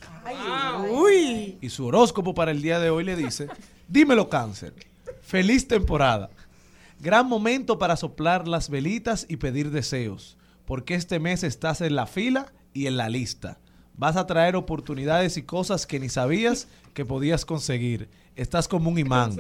Uy. 0.90 1.58
Y 1.60 1.68
su 1.68 1.86
horóscopo 1.86 2.34
para 2.34 2.50
el 2.50 2.62
día 2.62 2.78
de 2.80 2.90
hoy 2.90 3.04
le 3.04 3.16
dice, 3.16 3.48
dímelo 3.88 4.28
cáncer, 4.28 4.72
feliz 5.22 5.68
temporada, 5.68 6.30
gran 7.00 7.26
momento 7.26 7.78
para 7.78 7.96
soplar 7.96 8.48
las 8.48 8.70
velitas 8.70 9.26
y 9.28 9.36
pedir 9.36 9.70
deseos, 9.70 10.38
porque 10.64 10.94
este 10.94 11.18
mes 11.18 11.42
estás 11.44 11.80
en 11.82 11.94
la 11.96 12.06
fila 12.06 12.52
y 12.72 12.86
en 12.86 12.96
la 12.96 13.08
lista. 13.08 13.58
Vas 13.96 14.16
a 14.16 14.26
traer 14.26 14.56
oportunidades 14.56 15.36
y 15.36 15.42
cosas 15.42 15.86
que 15.86 16.00
ni 16.00 16.08
sabías 16.08 16.68
que 16.94 17.04
podías 17.04 17.44
conseguir. 17.44 18.08
Estás 18.34 18.66
como 18.68 18.88
un 18.90 18.98
imán. 18.98 19.36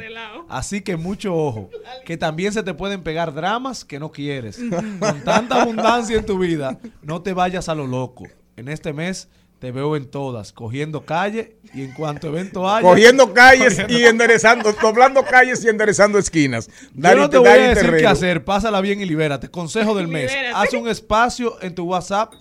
Así 0.48 0.82
que 0.82 0.96
mucho 0.96 1.34
ojo, 1.34 1.70
que 2.04 2.16
también 2.18 2.52
se 2.52 2.62
te 2.62 2.74
pueden 2.74 3.02
pegar 3.02 3.32
dramas 3.32 3.84
que 3.84 3.98
no 3.98 4.12
quieres. 4.12 4.58
Con 4.98 5.22
tanta 5.24 5.62
abundancia 5.62 6.18
en 6.18 6.26
tu 6.26 6.38
vida, 6.38 6.78
no 7.02 7.22
te 7.22 7.32
vayas 7.32 7.68
a 7.70 7.74
lo 7.74 7.86
loco. 7.86 8.24
En 8.56 8.68
este 8.68 8.92
mes 8.92 9.28
te 9.58 9.72
veo 9.72 9.94
en 9.96 10.10
todas, 10.10 10.52
cogiendo 10.52 11.04
calle 11.06 11.56
y 11.74 11.82
en 11.82 11.92
cuanto 11.92 12.28
evento 12.28 12.68
haya... 12.68 12.86
Cogiendo 12.86 13.32
calles 13.32 13.74
cogiendo- 13.78 13.98
y 13.98 14.04
enderezando, 14.04 14.72
doblando 14.82 15.22
calles 15.24 15.64
y 15.64 15.68
enderezando 15.68 16.18
esquinas. 16.18 16.66
Yo 16.66 16.72
Dari- 16.94 17.16
no 17.20 17.30
te 17.30 17.38
voy 17.38 17.48
a 17.48 17.52
decir 17.54 17.74
qué 17.76 17.82
Terrero. 17.90 18.08
hacer, 18.10 18.44
pásala 18.44 18.80
bien 18.82 19.00
y 19.00 19.06
libérate. 19.06 19.48
Consejo 19.50 19.94
del 19.94 20.08
mes, 20.08 20.30
Libérate. 20.32 20.54
haz 20.56 20.72
un 20.74 20.88
espacio 20.88 21.56
en 21.62 21.74
tu 21.74 21.84
WhatsApp 21.84 22.32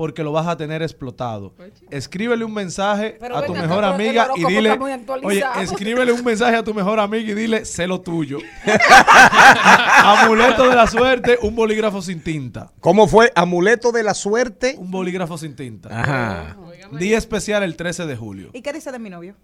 porque 0.00 0.22
lo 0.22 0.32
vas 0.32 0.46
a 0.46 0.56
tener 0.56 0.80
explotado. 0.80 1.52
Escríbele 1.90 2.42
un 2.42 2.54
mensaje 2.54 3.18
Pero 3.20 3.36
a 3.36 3.44
tu 3.44 3.52
venga, 3.52 3.66
mejor 3.66 3.84
amiga 3.84 4.28
y 4.34 4.46
dile, 4.46 4.78
oye, 5.22 5.44
escríbele 5.60 6.10
un 6.10 6.24
mensaje 6.24 6.56
a 6.56 6.64
tu 6.64 6.72
mejor 6.72 6.98
amiga 6.98 7.30
y 7.30 7.34
dile, 7.34 7.66
sé 7.66 7.86
lo 7.86 8.00
tuyo. 8.00 8.38
Amuleto 10.02 10.70
de 10.70 10.74
la 10.74 10.86
suerte, 10.86 11.38
un 11.42 11.54
bolígrafo 11.54 12.00
sin 12.00 12.22
tinta. 12.22 12.72
¿Cómo 12.80 13.08
fue? 13.08 13.30
Amuleto 13.34 13.92
de 13.92 14.02
la 14.02 14.14
suerte. 14.14 14.74
Un 14.78 14.90
bolígrafo 14.90 15.36
sin 15.36 15.54
tinta. 15.54 15.90
Ajá. 15.92 16.56
Día 16.92 17.18
especial 17.18 17.62
el 17.62 17.76
13 17.76 18.06
de 18.06 18.16
julio. 18.16 18.48
¿Y 18.54 18.62
qué 18.62 18.72
dice 18.72 18.90
de 18.92 18.98
mi 18.98 19.10
novio? 19.10 19.34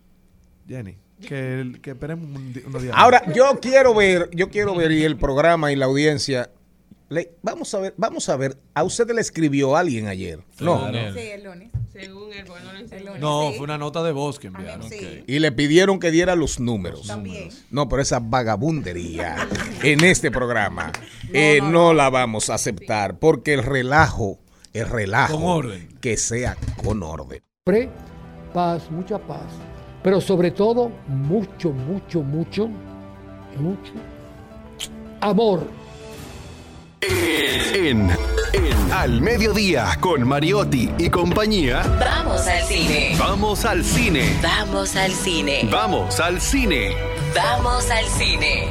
Jenny, 0.66 0.96
que, 1.20 1.72
que 1.82 1.90
esperemos 1.90 2.24
un 2.30 2.62
unos 2.66 2.82
días. 2.82 2.94
Ahora, 2.96 3.22
yo 3.34 3.61
quiero 3.61 3.94
ver, 3.94 4.30
yo 4.32 4.48
quiero 4.48 4.74
ver 4.74 4.90
y 4.90 5.04
el 5.04 5.18
programa 5.18 5.70
y 5.70 5.76
la 5.76 5.84
audiencia. 5.84 6.48
Le- 7.09 7.32
vamos 7.42 7.72
a 7.74 7.78
ver, 7.80 7.94
vamos 7.96 8.28
a 8.28 8.36
ver. 8.36 8.59
¿A 8.74 8.82
usted 8.84 9.11
le 9.11 9.20
escribió 9.20 9.76
alguien 9.76 10.07
ayer? 10.09 10.40
No. 10.61 10.78
Según 10.80 10.94
él. 10.94 11.14
Sí, 11.14 11.20
el 11.20 11.44
lunes. 11.44 11.70
Según 11.92 12.32
él, 12.32 12.44
porque 12.46 12.62
no 13.20 13.48
Sí. 13.50 13.57
fue 13.57 13.64
una 13.64 13.78
nota 13.78 14.02
de 14.02 14.12
voz 14.12 14.38
que 14.38 14.48
enviaron. 14.48 14.86
Sí. 14.88 15.24
Y 15.26 15.38
le 15.38 15.50
pidieron 15.52 15.98
que 15.98 16.11
diera 16.11 16.34
los 16.34 16.61
números. 16.61 17.07
También. 17.07 17.48
No, 17.70 17.88
pero 17.88 18.02
esa 18.02 18.18
vagabundería 18.20 19.36
en 19.82 20.04
este 20.04 20.30
programa 20.30 20.92
eh, 21.32 21.61
no, 21.62 21.94
la 21.94 22.11
vamos 22.11 22.50
a 22.50 22.54
aceptar 22.54 23.18
porque 23.18 23.54
el 23.54 23.62
relajo, 23.62 24.38
el 24.74 24.86
relajo, 24.88 25.34
Con 25.40 25.44
orden. 25.44 25.88
que 26.02 26.16
sea 26.18 26.57
con 26.84 27.02
orden. 27.02 27.40
Pre, 27.64 27.88
paz, 28.52 28.90
mucha 28.90 29.18
paz. 29.18 29.46
Pero 30.02 30.20
sobre 30.20 30.50
todo, 30.50 30.90
mucho, 31.09 31.70
mucho, 31.70 32.20
mucho, 32.22 32.68
mucho 33.59 33.92
amor. 35.20 35.66
En, 37.03 38.11
en 38.53 38.92
Al 38.92 39.20
Mediodía 39.20 39.99
con 40.01 40.26
Mariotti 40.26 40.90
y 40.99 41.11
compañía. 41.11 41.82
Vamos 42.01 42.47
al 42.47 42.62
cine. 42.62 43.16
Vamos 43.18 43.64
al 43.64 43.84
cine. 43.84 44.38
Vamos 44.42 44.97
al 44.97 45.12
cine. 45.12 45.68
Vamos 45.70 46.20
al 46.20 46.40
cine. 46.40 46.97
Vamos 47.34 47.90
al 47.90 48.07
cine. 48.07 48.68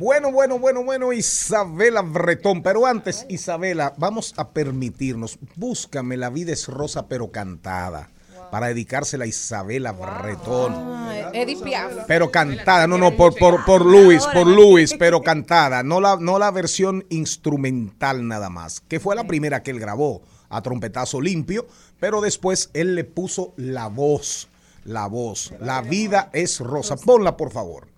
Bueno, 0.00 0.32
bueno, 0.32 0.58
bueno, 0.58 0.82
bueno, 0.82 1.12
Isabela 1.12 2.02
Bretón. 2.02 2.62
Pero 2.62 2.86
antes, 2.86 3.26
Isabela, 3.28 3.94
vamos 3.96 4.34
a 4.36 4.50
permitirnos. 4.50 5.38
Búscame 5.56 6.16
La 6.16 6.30
vida 6.30 6.52
es 6.52 6.66
rosa, 6.66 7.06
pero 7.06 7.30
cantada. 7.30 8.10
Para 8.50 8.68
dedicársela 8.68 9.24
a 9.24 9.28
Isabela 9.28 9.92
Bretón. 9.92 10.74
Ah, 10.76 11.30
Edith 11.32 11.62
Piaf. 11.62 11.92
Pero 12.06 12.30
cantada, 12.30 12.86
no, 12.86 12.98
no, 12.98 13.16
por, 13.16 13.36
por, 13.36 13.64
por 13.64 13.84
Luis, 13.84 14.26
por 14.26 14.46
Luis, 14.46 14.94
pero 14.98 15.22
cantada. 15.22 15.82
No 15.82 16.00
la, 16.00 16.16
no 16.16 16.38
la 16.38 16.50
versión 16.50 17.04
instrumental 17.10 18.26
nada 18.26 18.50
más. 18.50 18.80
Que 18.80 19.00
fue 19.00 19.14
la 19.14 19.24
primera 19.24 19.62
que 19.62 19.70
él 19.70 19.78
grabó 19.78 20.22
a 20.48 20.62
trompetazo 20.62 21.20
limpio. 21.20 21.66
Pero 22.00 22.20
después 22.20 22.70
él 22.74 22.94
le 22.94 23.04
puso 23.04 23.52
la 23.56 23.88
voz. 23.88 24.48
La 24.84 25.06
voz. 25.06 25.52
La 25.60 25.82
vida 25.82 26.30
es 26.32 26.60
rosa. 26.60 26.96
Ponla, 26.96 27.36
por 27.36 27.52
favor. 27.52 27.89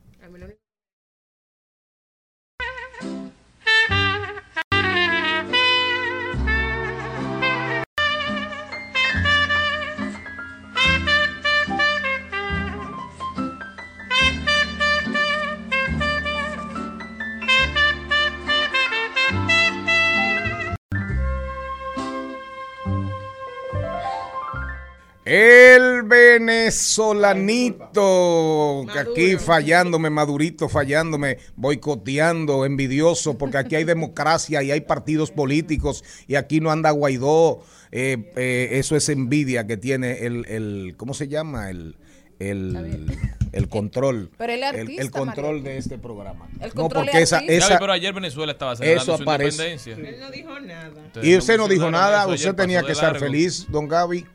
El 25.25 26.03
venezolanito, 26.03 28.85
que 28.93 28.99
aquí 28.99 29.37
fallándome, 29.37 30.11
Madurito 30.11 30.69
fallándome, 30.69 31.39
boicoteando, 31.55 32.67
envidioso, 32.67 33.39
porque 33.39 33.59
aquí 33.59 33.77
hay 33.77 33.85
democracia 33.85 34.65
y 34.65 34.73
hay 34.73 34.81
partidos 34.81 35.31
políticos 35.31 36.03
y 36.27 36.35
aquí 36.35 36.59
no 36.61 36.73
anda 36.73 36.91
Guaidó. 36.91 37.63
Eh, 37.93 38.33
eh, 38.37 38.71
eso 38.73 38.97
es 38.97 39.09
envidia 39.11 39.65
que 39.67 39.77
tiene 39.77 40.27
el, 40.27 40.45
el 40.49 40.95
¿cómo 40.97 41.15
se 41.15 41.29
llama? 41.29 41.71
El, 41.71 41.95
el, 42.41 43.07
el 43.53 43.69
control. 43.69 44.29
Pero 44.39 44.53
el, 44.55 44.65
artista, 44.65 45.03
el 45.03 45.11
control 45.13 45.63
de 45.63 45.77
este 45.77 45.99
programa. 45.99 46.49
El 46.61 46.71
no, 46.71 46.75
control 46.75 47.05
porque 47.05 47.19
es 47.19 47.25
esa, 47.33 47.39
esa, 47.41 47.69
Gaby, 47.69 47.81
pero 47.81 47.93
ayer 47.93 48.13
Venezuela 48.13 48.51
estaba 48.53 48.75
celebrando 48.75 49.13
eso 49.13 49.17
su 49.19 49.23
aparece. 49.23 49.71
independencia. 49.73 49.95
Él 49.95 50.17
no 50.21 50.31
dijo 50.33 50.59
nada. 50.59 50.89
Entonces, 50.89 51.25
Y 51.31 51.37
usted 51.37 51.57
no 51.59 51.69
dijo 51.69 51.91
nada, 51.93 52.27
usted 52.27 52.55
tenía 52.55 52.83
que 52.83 52.91
estar 52.93 53.13
largo. 53.13 53.27
feliz, 53.27 53.67
don 53.69 53.87
Gaby. 53.87 54.27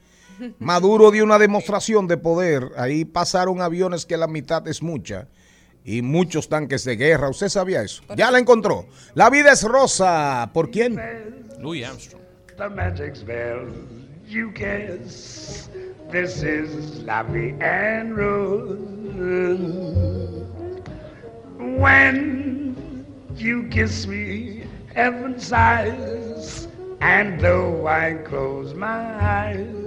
Maduro 0.59 1.11
dio 1.11 1.23
una 1.23 1.39
demostración 1.39 2.07
de 2.07 2.17
poder. 2.17 2.71
Ahí 2.77 3.05
pasaron 3.05 3.61
aviones 3.61 4.05
que 4.05 4.17
la 4.17 4.27
mitad 4.27 4.67
es 4.67 4.81
mucha. 4.81 5.27
Y 5.83 6.01
muchos 6.01 6.49
tanques 6.49 6.83
de 6.83 6.97
guerra. 6.97 7.29
¿Usted 7.29 7.49
sabía 7.49 7.81
eso? 7.81 8.03
Ya 8.15 8.29
la 8.29 8.39
encontró. 8.39 8.88
La 9.13 9.29
vida 9.29 9.53
es 9.53 9.63
rosa. 9.63 10.49
¿Por 10.53 10.69
quién? 10.69 10.99
Louis 11.59 11.85
Armstrong. 11.85 12.21
The 12.57 12.69
magic 12.69 13.15
spell 13.15 13.69
you 14.27 14.51
kiss. 14.53 15.69
This 16.11 16.43
is 16.43 17.03
Vie 17.03 17.55
en 17.61 18.15
Rose. 18.15 18.77
When 21.57 23.05
you 23.35 23.67
kiss 23.69 24.07
me, 24.07 24.63
heaven 24.93 25.39
sighs. 25.39 26.67
And 26.99 27.39
though 27.39 27.88
I 27.88 28.15
close 28.25 28.73
my 28.73 28.88
eyes 28.88 29.57
and. 29.67 29.86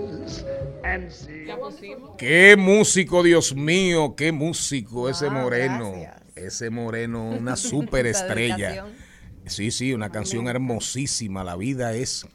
Qué 2.19 2.57
músico, 2.57 3.23
Dios 3.23 3.55
mío. 3.55 4.15
Qué 4.17 4.33
músico 4.33 5.09
ese 5.09 5.31
moreno. 5.31 5.93
gracias. 5.93 6.17
Ese 6.37 6.71
moreno, 6.71 7.29
una 7.31 7.57
superestrella. 7.57 8.57
dedicación. 8.57 9.11
Sí, 9.47 9.71
sí, 9.71 9.93
una 9.95 10.11
canción 10.11 10.49
hermosísima. 10.49 11.45
La 11.45 11.57
vida 11.57 11.93
es 11.95 12.27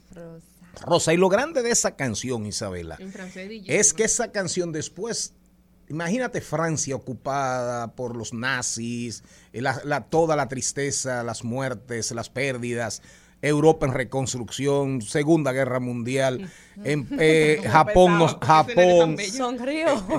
rosa. 0.85 1.13
Y 1.13 1.17
lo 1.17 1.29
grande 1.29 1.61
de 1.63 1.71
esa 1.71 1.95
canción, 1.95 2.45
Isabela, 2.45 2.97
es 3.67 3.93
que 3.93 4.03
esa 4.03 4.31
canción 4.31 4.71
después, 4.71 5.33
imagínate 5.89 6.41
Francia 6.41 6.95
ocupada 6.95 7.95
por 7.95 8.15
los 8.15 8.33
nazis, 8.33 9.23
eh, 9.53 9.61
la- 9.61 9.81
la- 9.85 10.01
toda 10.01 10.35
la 10.35 10.47
tristeza, 10.47 11.23
las 11.23 11.43
muertes, 11.43 12.11
las 12.11 12.29
pérdidas. 12.29 13.01
Europa 13.41 13.85
en 13.85 13.93
reconstrucción, 13.93 15.01
Segunda 15.01 15.51
Guerra 15.51 15.79
Mundial, 15.79 16.49
en, 16.83 17.07
eh, 17.19 17.61
Japón, 17.63 18.27
Japón. 18.41 19.17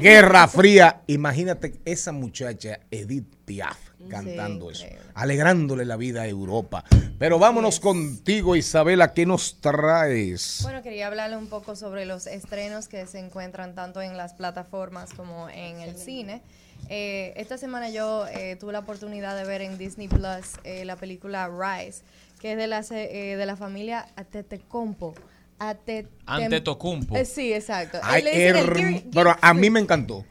Guerra 0.00 0.48
Fría. 0.48 1.02
Imagínate 1.06 1.80
esa 1.84 2.12
muchacha 2.12 2.80
Edith 2.90 3.34
Piaf 3.44 3.86
cantando 4.08 4.70
eso, 4.70 4.86
alegrándole 5.14 5.84
la 5.84 5.96
vida 5.96 6.22
a 6.22 6.28
Europa. 6.28 6.84
Pero 7.18 7.38
vámonos 7.38 7.80
contigo, 7.80 8.56
Isabela, 8.56 9.12
¿qué 9.12 9.26
nos 9.26 9.60
traes? 9.60 10.60
Bueno, 10.62 10.82
quería 10.82 11.06
hablarle 11.06 11.36
un 11.36 11.48
poco 11.48 11.76
sobre 11.76 12.06
los 12.06 12.26
estrenos 12.26 12.88
que 12.88 13.06
se 13.06 13.18
encuentran 13.18 13.74
tanto 13.74 14.02
en 14.02 14.16
las 14.16 14.34
plataformas 14.34 15.12
como 15.14 15.48
en 15.48 15.80
el 15.80 15.96
cine. 15.96 16.42
Eh, 16.88 17.32
esta 17.36 17.58
semana 17.58 17.88
yo 17.90 18.26
eh, 18.28 18.56
tuve 18.56 18.72
la 18.72 18.80
oportunidad 18.80 19.36
de 19.36 19.44
ver 19.44 19.62
en 19.62 19.76
Disney 19.76 20.08
Plus 20.08 20.52
eh, 20.62 20.84
la 20.84 20.96
película 20.96 21.48
Rise, 21.48 22.02
que 22.46 22.52
es 22.52 22.58
de 22.58 22.66
la, 22.68 22.84
eh, 22.92 23.34
de 23.36 23.44
la 23.44 23.56
familia 23.56 24.06
Atetecompo. 24.14 25.14
Ate- 25.58 26.06
Antetokounmpo. 26.26 27.16
Eh, 27.16 27.24
sí, 27.24 27.52
exacto. 27.52 27.98
Ay, 28.04 28.22
el 28.32 29.02
pero 29.12 29.34
a 29.40 29.52
mí 29.54 29.68
me 29.68 29.80
encantó. 29.80 30.24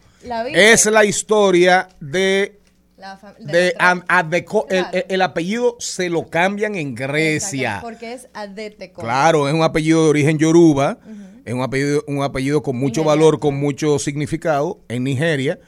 Es 0.54 0.86
la 0.86 1.04
historia 1.04 1.90
de 2.00 2.58
La 2.98 3.20
de 3.40 3.52
de 3.52 3.76
Adeco- 3.78 4.66
el, 4.70 4.84
Claro. 4.84 4.98
el- 4.98 5.06
el 5.10 5.22
apellido 5.22 5.76
se 5.80 6.10
lo 6.10 6.28
cambian 6.30 6.76
en 6.76 6.96
Grecia. 6.96 7.68
Exacto, 7.80 7.88
Porque 7.88 8.14
es 8.14 8.30
Adetecompo. 8.34 9.02
Claro, 9.02 9.50
es 9.50 9.54
un 9.54 9.64
apellido 9.64 10.04
de 10.06 10.10
origen 10.12 10.38
yoruba, 10.38 11.00
es 11.44 11.54
un 11.54 11.64
apellido, 11.64 12.02
un 12.08 12.24
apellido 12.24 12.64
con 12.64 12.78
mucho 12.78 13.04
valor, 13.04 13.40
con 13.42 13.56
mucho 13.56 14.00
significado 14.00 14.80
en 14.88 15.04
Nigeria, 15.04 15.60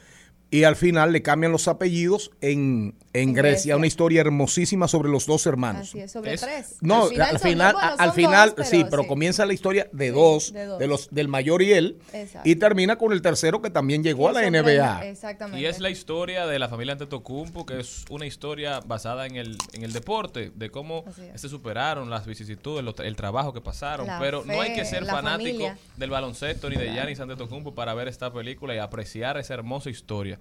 y 0.50 0.64
al 0.64 0.76
final 0.76 1.12
le 1.12 1.20
cambian 1.20 1.52
los 1.52 1.68
apellidos 1.68 2.30
en, 2.40 2.94
en 3.14 3.28
En 3.30 3.34
Grecia. 3.34 3.50
Grecia. 3.52 3.76
Una 3.76 3.86
historia 3.86 4.20
hermosísima 4.20 4.86
sobre 4.88 5.08
los 5.08 5.26
dos 5.26 5.46
hermanos. 5.46 5.88
Así 5.88 6.00
es, 6.00 6.12
sobre 6.12 6.34
Es- 6.34 6.40
tres. 6.42 6.76
No, 6.80 7.04
Al 7.04 7.08
final 7.10 7.28
al 7.30 7.38
final, 7.38 7.72
dos, 7.72 7.80
bueno, 7.82 7.96
al 7.98 8.06
son 8.08 8.14
final 8.14 8.54
dos, 8.56 8.68
sí, 8.68 8.84
pero 8.90 9.02
sí. 9.02 9.08
comienza 9.08 9.46
la 9.46 9.54
historia 9.54 9.88
de 9.92 10.06
Sí, 10.06 10.12
dos, 10.12 10.52
de 10.52 10.66
dos. 10.66 10.78
de 10.78 10.86
los 10.86 11.08
del 11.10 11.28
mayor 11.28 11.62
y 11.62 11.72
él, 11.72 11.98
Exacto. 12.12 12.48
y 12.48 12.56
termina 12.56 12.96
con 12.96 13.12
el 13.12 13.22
tercero 13.22 13.62
que 13.62 13.70
también 13.70 14.02
llegó 14.04 14.28
a 14.28 14.32
la 14.32 14.42
NBA. 14.46 14.98
tres, 14.98 15.10
Exactamente. 15.12 15.60
Y 15.60 15.66
es 15.66 15.80
la 15.80 15.90
historia 15.90 16.46
de 16.46 16.58
la 16.58 16.68
familia 16.68 16.92
Antetokounmpo, 16.92 17.64
que 17.64 17.80
es 17.80 18.04
una 18.10 18.26
historia 18.26 18.80
basada 18.80 19.26
en 19.26 19.36
el, 19.36 19.56
en 19.72 19.82
el 19.84 19.92
deporte, 19.92 20.52
de 20.54 20.70
cómo 20.70 21.04
se 21.34 21.48
superaron 21.48 22.10
las 22.10 22.26
vicisitudes, 22.26 22.84
lo- 22.84 22.94
el 23.02 23.16
trabajo 23.16 23.52
que 23.52 23.60
pasaron. 23.60 24.06
La 24.06 24.18
Pero 24.18 24.44
no 24.44 24.60
hay 24.60 24.74
que 24.74 24.84
ser 24.84 25.06
fanático 25.06 25.48
familia. 25.58 25.78
del 25.96 26.10
baloncesto 26.10 26.68
ni 26.68 26.76
de. 26.76 26.92
Giannis 26.92 27.20
Antetokounmpo 27.20 27.74
para 27.74 27.94
ver 27.94 28.08
esta 28.08 28.32
película 28.32 28.74
y 28.74 28.78
apreciar 28.78 29.36
esa 29.38 29.54
hermosa 29.54 29.88
historia. 29.90 30.38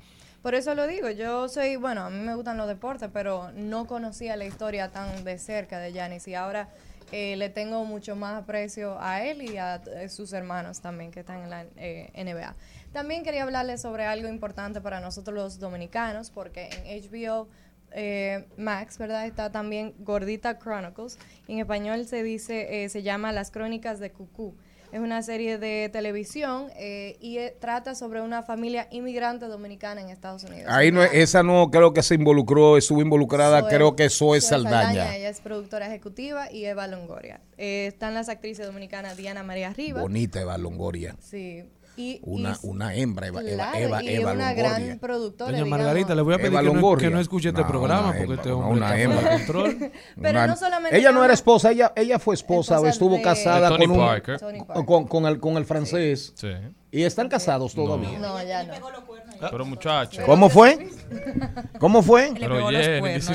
Por 0.47 0.55
eso 0.55 0.75
lo 0.75 0.87
digo, 0.87 1.09
yo 1.09 1.49
soy, 1.49 1.75
bueno, 1.75 2.05
a 2.05 2.09
mí 2.09 2.19
me 2.23 2.33
gustan 2.33 2.55
los 2.55 2.69
deportes, 2.69 3.09
pero 3.11 3.51
no 3.51 3.85
conocía 3.85 4.37
la 4.37 4.45
historia 4.45 4.93
tan 4.93 5.25
de 5.25 5.39
cerca 5.39 5.77
de 5.77 5.91
Yanis 5.91 6.25
y 6.25 6.35
ahora 6.35 6.69
eh, 7.11 7.35
le 7.35 7.49
tengo 7.49 7.83
mucho 7.83 8.15
más 8.15 8.43
aprecio 8.43 8.95
a 9.01 9.25
él 9.25 9.41
y 9.41 9.57
a 9.57 9.83
eh, 9.85 10.07
sus 10.07 10.31
hermanos 10.31 10.79
también 10.79 11.11
que 11.11 11.19
están 11.19 11.43
en 11.43 11.49
la 11.49 11.65
eh, 11.75 12.13
NBA. 12.15 12.55
También 12.93 13.25
quería 13.25 13.43
hablarles 13.43 13.81
sobre 13.81 14.05
algo 14.05 14.29
importante 14.29 14.79
para 14.79 15.01
nosotros 15.01 15.35
los 15.35 15.59
dominicanos, 15.59 16.31
porque 16.31 16.69
en 16.71 17.01
HBO 17.03 17.49
eh, 17.91 18.45
Max, 18.57 18.97
¿verdad? 18.97 19.25
Está 19.25 19.51
también 19.51 19.95
Gordita 19.99 20.59
Chronicles. 20.59 21.17
En 21.47 21.59
español 21.59 22.05
se 22.05 22.23
dice, 22.23 22.83
eh, 22.83 22.89
se 22.89 23.03
llama 23.03 23.31
Las 23.31 23.51
Crónicas 23.51 23.99
de 23.99 24.11
Cucú. 24.11 24.55
Es 24.91 25.01
una 25.01 25.21
serie 25.21 25.57
de 25.57 25.89
televisión 25.91 26.67
eh, 26.77 27.17
y 27.19 27.39
eh, 27.39 27.55
trata 27.59 27.93
sobre 27.93 28.21
una 28.21 28.43
familia 28.43 28.87
inmigrante 28.89 29.45
dominicana 29.47 29.99
en 30.01 30.09
Estados 30.09 30.43
Unidos. 30.45 30.71
Ahí 30.71 30.91
no, 30.93 31.03
esa 31.03 31.43
no 31.43 31.69
creo 31.69 31.93
que 31.93 32.01
se 32.01 32.15
involucró, 32.15 32.77
estuvo 32.77 33.01
involucrada, 33.01 33.61
Zoe- 33.63 33.69
creo 33.69 33.95
que 33.97 34.09
Zoe 34.09 34.39
Zoe 34.39 34.49
Saldaña. 34.49 35.15
Ella 35.15 35.29
es 35.29 35.41
productora 35.41 35.87
ejecutiva 35.87 36.49
y 36.51 36.65
Eva 36.65 36.87
Longoria. 36.87 37.41
Eh, 37.57 37.87
están 37.87 38.13
las 38.13 38.29
actrices 38.29 38.65
dominicanas 38.65 39.17
Diana 39.17 39.43
María 39.43 39.73
Rivas. 39.73 40.01
Bonita 40.01 40.39
Eva 40.39 40.57
Longoria. 40.57 41.15
Sí. 41.19 41.63
Y, 41.99 42.19
Una, 42.23 42.51
y- 42.51 42.67
una 42.67 42.93
hembra, 42.95 43.27
Eva, 43.27 43.41
Eva, 43.41 43.53
claro, 43.71 43.77
Eva, 43.79 44.03
y 44.03 44.09
Eva 44.09 44.31
una 44.33 44.53
Longoria. 44.53 44.77
gran 44.77 44.99
productora. 44.99 45.47
Doña 45.51 45.63
digamos. 45.63 45.79
Margarita, 45.79 46.13
le 46.15 46.21
voy 46.21 46.33
a 46.35 46.37
pedir 46.37 46.51
Eva 46.51 46.61
que 46.61 46.67
no, 46.67 46.73
Longoria. 46.75 47.07
que 47.09 47.13
no 47.15 47.19
escuche 47.19 47.49
este 47.49 47.63
programa 47.65 48.07
porque 48.09 48.21
hembra, 48.21 48.35
este 48.35 48.51
hombre 48.51 48.71
una 48.77 48.85
está 48.85 49.01
hembra. 49.01 49.19
fuera 49.19 49.31
de 49.37 49.45
control. 49.45 49.91
Pero 50.21 50.29
Una- 50.29 50.47
no 50.47 50.55
solamente 50.55 50.97
ella 50.97 51.11
no 51.11 51.23
era 51.23 51.33
esposa, 51.33 51.71
ella, 51.71 51.91
ella 51.95 52.19
fue 52.19 52.35
esposa, 52.35 52.75
Esposa 52.75 52.89
estuvo 52.91 53.15
de- 53.15 53.21
casada 53.23 53.69
De 53.69 53.75
Tony 53.75 53.87
con 53.87 53.99
un, 53.99 54.05
Parker. 54.05 54.39
Tony 54.39 54.59
Parker. 54.63 54.85
con, 54.85 55.07
con 55.07 55.25
el, 55.25 55.39
con 55.39 55.57
el 55.57 55.65
francés. 55.65 56.33
Sí. 56.35 56.49
Y 56.89 57.03
están 57.03 57.27
casados 57.27 57.73
todavía. 57.73 58.17
No, 58.17 58.41
ya 58.43 58.63
no. 58.63 58.73
Pero 59.51 59.65
muchacho. 59.65 60.21
¿Cómo 60.25 60.49
fue? 60.49 60.87
¿Cómo 61.79 62.01
fue? 62.01 62.31
Pero 62.39 62.69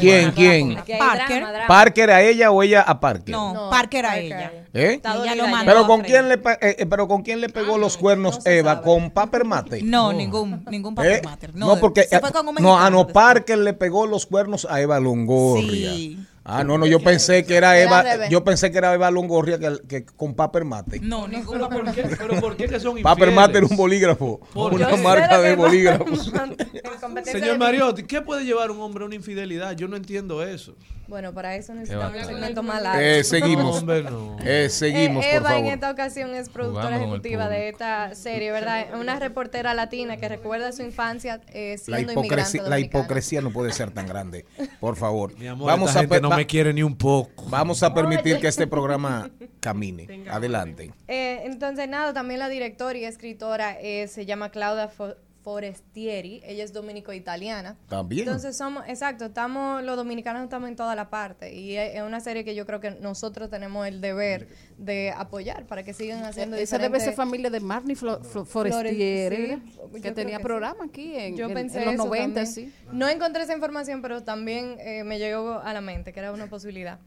¿Quién, 0.01 0.33
quién? 0.33 0.77
Parker. 0.99 1.45
¿Parker 1.69 2.11
a 2.11 2.23
ella 2.23 2.51
o 2.51 2.63
ella 2.63 2.83
a 2.83 2.99
Parker? 2.99 3.31
No, 3.33 3.69
Parker 3.71 4.07
a 4.07 4.19
ella. 4.19 4.53
¿Eh? 4.73 5.01
Mandó. 5.05 5.25
ya. 5.25 5.35
Pero 5.67 5.87
con 5.87 6.01
a 6.01 6.05
quién 6.05 6.29
le 6.29 6.39
pa- 6.39 6.55
eh, 6.55 6.77
eh, 6.79 6.87
pero 6.87 7.07
con 7.07 7.23
quién 7.23 7.41
le 7.43 7.51
pegó 7.51 7.77
los 7.77 7.99
cuernos 7.99 8.45
no 8.45 8.51
Eva 8.51 8.81
con 8.81 9.11
Paper 9.11 9.45
Mate. 9.45 9.83
No, 9.83 10.13
ningún, 10.13 10.65
ningún 10.71 10.93
¿Eh? 10.95 10.97
papel 10.97 11.23
mater. 11.25 11.55
No, 11.55 11.79
porque 11.79 12.05
se 12.05 12.17
eh, 12.17 12.21
fue 12.21 12.33
con 12.33 12.49
un 12.49 12.55
no, 12.55 12.79
ah, 12.79 12.89
no. 12.91 13.07
Parker 13.07 13.59
le 13.59 13.75
pegó 13.75 14.07
los 14.07 14.25
cuernos 14.27 14.67
a 14.69 14.81
Eva 14.81 14.99
Longoria. 14.99 15.93
Sí. 15.93 16.19
Ah, 16.45 16.65
no, 16.65 16.77
no, 16.77 16.87
yo 16.87 16.99
pensé 17.01 17.45
que 17.45 17.57
era 17.57 17.79
Eva, 17.79 18.29
yo 18.29 18.43
pensé 18.43 18.73
que 18.73 18.79
era 18.79 18.93
Eva 18.95 19.11
Longoria 19.11 19.59
que, 19.59 19.79
que 19.87 20.05
con 20.05 20.35
Paper 20.35 20.65
Mate. 20.65 21.01
No, 21.01 21.29
ningún 21.29 21.55
Pero 21.55 21.69
¿por 21.69 21.93
qué, 21.93 22.03
pero 22.19 22.41
¿por 22.41 22.57
qué 22.57 22.67
que 22.67 22.81
son 22.81 22.95
Paper 23.03 23.29
infieles? 23.29 23.35
Mate 23.35 23.59
era 23.59 23.67
un 23.67 23.77
bolígrafo, 23.77 24.41
Por- 24.53 24.75
una 24.75 24.91
Yo 24.91 24.97
marca 24.97 25.41
de 25.41 25.55
bolígrafos. 25.55 26.33
Señor 27.25 27.59
Mariotti, 27.59 28.03
¿qué 28.05 28.21
puede 28.23 28.45
llevar 28.45 28.71
un 28.71 28.81
hombre 28.81 29.05
a 29.05 29.07
una 29.07 29.15
infidelidad? 29.15 29.77
Yo 29.77 29.87
no 29.89 29.97
entiendo 29.97 30.43
eso. 30.43 30.75
Bueno, 31.09 31.35
para 31.35 31.57
eso 31.57 31.75
necesitamos 31.75 32.17
un 32.17 32.25
segmento 32.25 32.63
más 32.63 32.83
largo. 32.83 33.01
Eh, 33.03 33.23
seguimos. 33.23 33.79
Hombre, 33.81 34.03
no. 34.03 34.37
Eh, 34.43 34.69
seguimos, 34.71 35.25
Eh, 35.25 35.29
por 35.41 35.51
Eva 35.51 35.59
en 35.59 35.67
esta 35.67 35.91
ocasión 35.91 36.35
es 36.35 36.49
productora 36.49 36.87
Jugando 36.87 37.07
ejecutiva 37.07 37.49
de 37.49 37.69
esta 37.69 38.15
serie, 38.15 38.51
¿verdad? 38.51 38.99
Una 38.99 39.19
reportera 39.19 39.75
latina 39.75 40.17
que 40.17 40.29
recuerda 40.29 40.73
su 40.73 40.83
infancia 40.83 41.41
eh, 41.49 41.77
La 41.87 41.97
siendo 41.99 42.13
hipocresía, 42.13 42.61
inmigrante 42.61 42.71
la 42.71 42.79
hipocresía 42.79 43.41
no 43.43 43.51
puede 43.51 43.73
ser 43.73 43.91
tan 43.91 44.07
grande. 44.07 44.47
Por 44.81 44.97
favor. 44.97 45.37
Mi 45.39 45.49
amor, 45.49 45.67
vamos 45.67 45.95
a 45.95 46.03
no 46.03 46.31
va- 46.33 46.37
me 46.37 46.47
quiere 46.47 46.73
ni 46.75 46.83
un 46.83 46.97
poco. 46.97 47.45
Vamos 47.49 47.83
a 47.83 47.95
permitir 47.95 48.39
que 48.41 48.49
este 48.49 48.67
programa 48.67 49.31
camine. 49.61 50.25
Adelante. 50.31 50.93
Eh, 51.09 51.43
entonces, 51.45 51.89
nada, 51.89 52.13
también 52.13 52.41
la 52.41 52.49
directora 52.49 52.99
y 52.99 53.05
escritora 53.05 53.79
eh, 53.81 54.09
se 54.09 54.27
llama 54.27 54.51
Claudia 54.51 54.91
Fo- 54.91 55.17
Forestieri. 55.43 56.41
Ella 56.45 56.65
es 56.65 56.73
dominico-italiana. 56.73 57.77
También. 57.89 58.27
Entonces 58.27 58.57
somos, 58.57 58.85
exacto, 58.89 59.27
estamos, 59.27 59.83
los 59.83 59.97
dominicanos 59.97 60.43
estamos 60.43 60.69
en 60.69 60.77
toda 60.77 60.95
la 60.95 61.11
parte. 61.11 61.55
Y 61.55 61.77
es 61.77 61.95
es 61.97 62.03
una 62.03 62.21
serie 62.21 62.45
que 62.45 62.55
yo 62.55 62.65
creo 62.67 62.81
que 62.81 62.93
nosotros 62.93 63.51
tenemos 63.51 63.87
el 63.87 64.01
deber 64.01 64.49
de 64.79 65.13
apoyar 65.17 65.67
para 65.67 65.83
que 65.83 65.93
sigan 65.93 66.25
haciendo 66.25 66.57
Esa 66.57 66.79
debe 66.79 66.99
ser 67.01 67.15
familia 67.15 67.51
de 67.51 67.61
Flo- 67.95 68.21
Flo- 68.23 68.45
Forestieri, 68.45 69.63
sí, 69.95 70.01
que 70.01 70.13
tenía 70.13 70.39
que 70.39 70.43
programa 70.45 70.85
sí. 70.85 70.89
aquí 70.91 71.17
en, 71.17 71.37
Yo 71.37 71.47
en- 71.49 71.55
pensé 71.55 71.79
en 71.81 71.85
los 71.87 71.95
eso 71.95 72.05
90, 72.07 72.45
también. 72.45 72.47
sí. 72.71 72.73
No 72.93 73.09
encontré 73.09 73.43
esa 73.43 73.53
información, 73.55 74.03
pero 74.03 74.23
también 74.23 74.77
eh, 74.81 75.05
me 75.05 75.19
llegó 75.19 75.61
a 75.61 75.73
la 75.73 75.81
mente 75.81 76.13
que 76.13 76.21
era 76.21 76.33
una 76.33 76.47
posibilidad. 76.47 76.99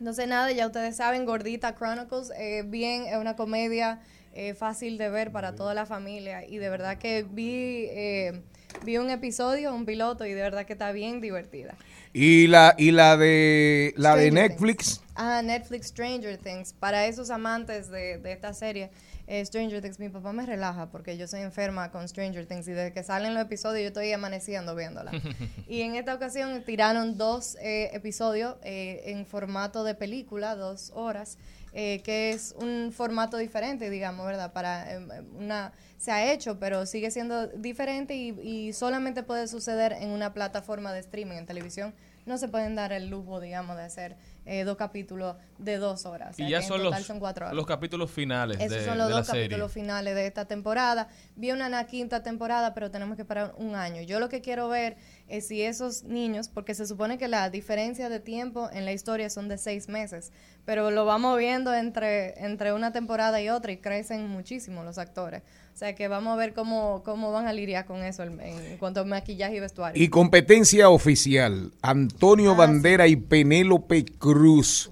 No 0.00 0.12
sé 0.12 0.26
nada, 0.28 0.52
ya 0.52 0.66
ustedes 0.66 0.94
saben, 0.96 1.24
Gordita 1.24 1.74
Chronicles, 1.74 2.30
eh, 2.38 2.62
bien, 2.64 3.02
es 3.06 3.16
una 3.16 3.34
comedia 3.34 4.00
eh, 4.34 4.54
fácil 4.54 4.98
de 4.98 5.08
ver 5.10 5.32
para 5.32 5.54
toda 5.54 5.74
la 5.74 5.86
familia 5.86 6.46
y 6.46 6.58
de 6.58 6.68
verdad 6.68 6.98
que 6.98 7.24
vi, 7.28 7.86
eh, 7.90 8.42
vi 8.84 8.98
un 8.98 9.10
episodio, 9.10 9.74
un 9.74 9.84
piloto 9.84 10.26
y 10.26 10.32
de 10.32 10.42
verdad 10.42 10.66
que 10.66 10.74
está 10.74 10.92
bien 10.92 11.20
divertida. 11.20 11.74
Y 12.12 12.46
la, 12.46 12.74
y 12.78 12.90
la 12.90 13.16
de 13.16 13.92
la 13.96 14.16
de 14.16 14.30
Netflix. 14.30 15.02
Ah, 15.14 15.42
Netflix 15.42 15.88
Stranger 15.88 16.38
Things. 16.38 16.72
Para 16.72 17.06
esos 17.06 17.30
amantes 17.30 17.90
de, 17.90 18.18
de 18.18 18.32
esta 18.32 18.54
serie, 18.54 18.90
eh, 19.28 19.44
Stranger 19.44 19.82
Things, 19.82 19.98
mi 19.98 20.08
papá 20.08 20.32
me 20.32 20.46
relaja 20.46 20.86
porque 20.86 21.18
yo 21.18 21.28
soy 21.28 21.40
enferma 21.40 21.90
con 21.90 22.08
Stranger 22.08 22.46
Things 22.46 22.66
y 22.66 22.72
desde 22.72 22.94
que 22.94 23.02
salen 23.02 23.34
los 23.34 23.42
episodios 23.42 23.82
yo 23.82 23.88
estoy 23.88 24.10
amaneciendo 24.10 24.74
viéndola. 24.74 25.12
y 25.68 25.82
en 25.82 25.96
esta 25.96 26.14
ocasión 26.14 26.62
tiraron 26.64 27.18
dos 27.18 27.56
eh, 27.60 27.90
episodios 27.92 28.56
eh, 28.62 29.02
en 29.06 29.26
formato 29.26 29.84
de 29.84 29.94
película, 29.94 30.56
dos 30.56 30.92
horas, 30.94 31.36
eh, 31.72 32.00
que 32.02 32.30
es 32.30 32.54
un 32.60 32.92
formato 32.92 33.36
diferente, 33.36 33.90
digamos, 33.90 34.26
¿verdad? 34.26 34.52
Para 34.52 34.92
em, 34.92 35.08
una 35.38 35.72
se 35.96 36.12
ha 36.12 36.32
hecho, 36.32 36.58
pero 36.58 36.86
sigue 36.86 37.10
siendo 37.10 37.48
diferente 37.48 38.14
y, 38.14 38.28
y 38.42 38.72
solamente 38.72 39.22
puede 39.24 39.48
suceder 39.48 39.92
en 39.92 40.10
una 40.10 40.32
plataforma 40.32 40.92
de 40.92 41.00
streaming 41.00 41.36
en 41.36 41.46
televisión. 41.46 41.94
No 42.24 42.36
se 42.38 42.46
pueden 42.48 42.74
dar 42.76 42.92
el 42.92 43.08
lujo, 43.08 43.40
digamos, 43.40 43.76
de 43.76 43.82
hacer 43.84 44.16
eh, 44.44 44.64
dos 44.64 44.76
capítulos 44.76 45.36
de 45.56 45.78
dos 45.78 46.04
horas. 46.04 46.32
O 46.32 46.34
sea, 46.34 46.46
Y 46.46 46.50
ya 46.50 46.60
son 46.62 46.82
los, 46.84 46.94
son 47.06 47.18
cuatro 47.20 47.46
horas. 47.46 47.56
los 47.56 47.66
capítulos 47.66 48.10
finales 48.10 48.58
Esos 48.60 48.70
de, 48.78 48.84
son 48.84 48.98
los 48.98 49.06
de 49.08 49.12
la 49.14 49.18
dos 49.20 49.26
serie. 49.28 49.44
capítulos 49.44 49.72
finales 49.72 50.14
de 50.14 50.26
esta 50.26 50.44
temporada. 50.44 51.08
Viene 51.36 51.66
una 51.66 51.84
quinta 51.86 52.22
temporada, 52.22 52.74
pero 52.74 52.90
tenemos 52.90 53.16
que 53.16 53.22
esperar 53.22 53.54
un 53.56 53.74
año. 53.74 54.02
Yo 54.02 54.20
lo 54.20 54.28
que 54.28 54.42
quiero 54.42 54.68
ver 54.68 54.96
es 55.28 55.48
si 55.48 55.62
esos 55.62 56.04
niños, 56.04 56.48
porque 56.48 56.74
se 56.74 56.86
supone 56.86 57.18
que 57.18 57.28
la 57.28 57.50
diferencia 57.50 58.08
de 58.08 58.20
tiempo 58.20 58.68
en 58.72 58.84
la 58.84 58.92
historia 58.92 59.30
son 59.30 59.48
de 59.48 59.58
seis 59.58 59.88
meses, 59.88 60.32
pero 60.64 60.90
lo 60.90 61.04
vamos 61.04 61.38
viendo 61.38 61.74
entre, 61.74 62.44
entre 62.44 62.72
una 62.72 62.92
temporada 62.92 63.40
y 63.40 63.48
otra 63.48 63.72
y 63.72 63.78
crecen 63.78 64.28
muchísimo 64.28 64.84
los 64.84 64.98
actores. 64.98 65.42
O 65.74 65.78
sea 65.78 65.94
que 65.94 66.08
vamos 66.08 66.32
a 66.32 66.36
ver 66.36 66.54
cómo, 66.54 67.02
cómo 67.04 67.30
van 67.30 67.46
a 67.46 67.52
lidiar 67.52 67.86
con 67.86 68.02
eso 68.02 68.24
en, 68.24 68.40
en 68.40 68.78
cuanto 68.78 69.00
a 69.00 69.04
maquillaje 69.04 69.56
y 69.56 69.60
vestuario. 69.60 70.02
Y 70.02 70.08
competencia 70.08 70.88
oficial. 70.88 71.72
Antonio 71.82 72.56
Bandera 72.56 73.06
y 73.06 73.14
Penélope 73.14 74.04
Cruz. 74.04 74.90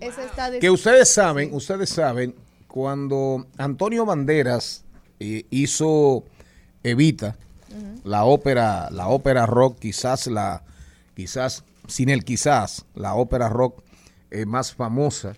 Que 0.61 0.71
ustedes 0.71 1.13
saben, 1.13 1.53
ustedes 1.53 1.91
saben, 1.91 2.37
cuando 2.69 3.47
Antonio 3.57 4.05
Banderas 4.05 4.85
eh, 5.19 5.47
hizo 5.51 6.25
Evita, 6.83 7.37
la 8.05 8.25
ópera, 8.25 8.89
la 8.91 9.09
ópera 9.09 9.47
rock, 9.47 9.79
quizás 9.79 10.27
la, 10.27 10.63
quizás, 11.15 11.65
sin 11.87 12.09
el 12.09 12.25
quizás, 12.25 12.85
la 12.95 13.15
ópera 13.15 13.49
rock 13.49 13.83
eh, 14.31 14.47
más 14.47 14.73
famosa 14.73 15.35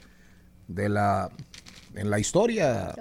de 0.66 0.88
la, 0.88 1.30
en 1.94 2.10
la 2.10 2.18
historia, 2.18 2.94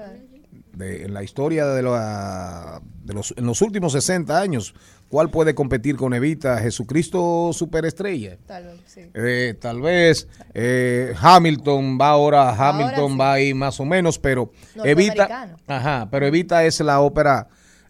de, 0.73 1.05
en 1.05 1.13
la 1.13 1.23
historia 1.23 1.65
de, 1.67 1.83
la, 1.83 2.81
de 3.03 3.13
los, 3.13 3.33
en 3.37 3.45
los 3.45 3.61
últimos 3.61 3.93
60 3.93 4.39
años. 4.39 4.73
¿Cuál 5.09 5.29
puede 5.29 5.55
competir 5.55 5.95
con 5.95 6.13
Evita? 6.13 6.59
Jesucristo 6.59 7.51
Superestrella. 7.53 8.37
Tal 8.45 8.65
vez, 8.65 8.81
sí. 8.87 9.01
Eh, 9.13 9.55
tal 9.59 9.81
vez 9.81 10.27
eh, 10.53 11.13
Hamilton 11.17 11.97
va 11.99 12.09
ahora, 12.09 12.49
Hamilton 12.51 13.13
sí. 13.13 13.17
va 13.17 13.33
ahí 13.33 13.53
más 13.53 13.79
o 13.79 13.85
menos, 13.85 14.19
pero 14.19 14.51
Evita, 14.83 15.55
ajá, 15.65 16.09
pero 16.11 16.27
Evita 16.27 16.65
es 16.65 16.81
la 16.81 16.99
ópera, 16.99 17.47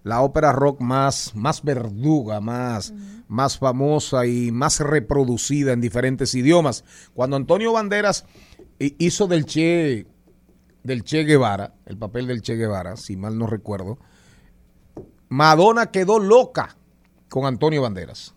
la 0.08 0.22
ópera 0.22 0.52
rock 0.54 0.80
más, 0.82 1.36
más 1.36 1.64
verduga, 1.64 2.40
más, 2.40 2.94
más 3.28 3.58
famosa 3.58 4.26
y 4.26 4.52
más 4.52 4.80
reproducida 4.80 5.74
en 5.74 5.82
diferentes 5.82 6.34
idiomas. 6.34 6.84
Cuando 7.14 7.36
Antonio 7.36 7.74
Banderas 7.74 8.26
hi- 8.80 8.96
hizo 9.00 9.28
del 9.28 9.46
Che, 9.46 10.08
del 10.84 11.04
Che 11.04 11.24
Guevara, 11.26 11.74
el 11.86 11.98
papel 11.98 12.26
del 12.28 12.42
Che 12.42 12.56
Guevara, 12.56 12.96
si 12.96 13.18
mal 13.18 13.38
no 13.38 13.48
recuerdo, 13.48 13.98
Madonna 15.30 15.88
quedó 15.88 16.20
loca 16.20 16.78
con 17.30 17.46
Antonio 17.46 17.82
Banderas. 17.82 18.34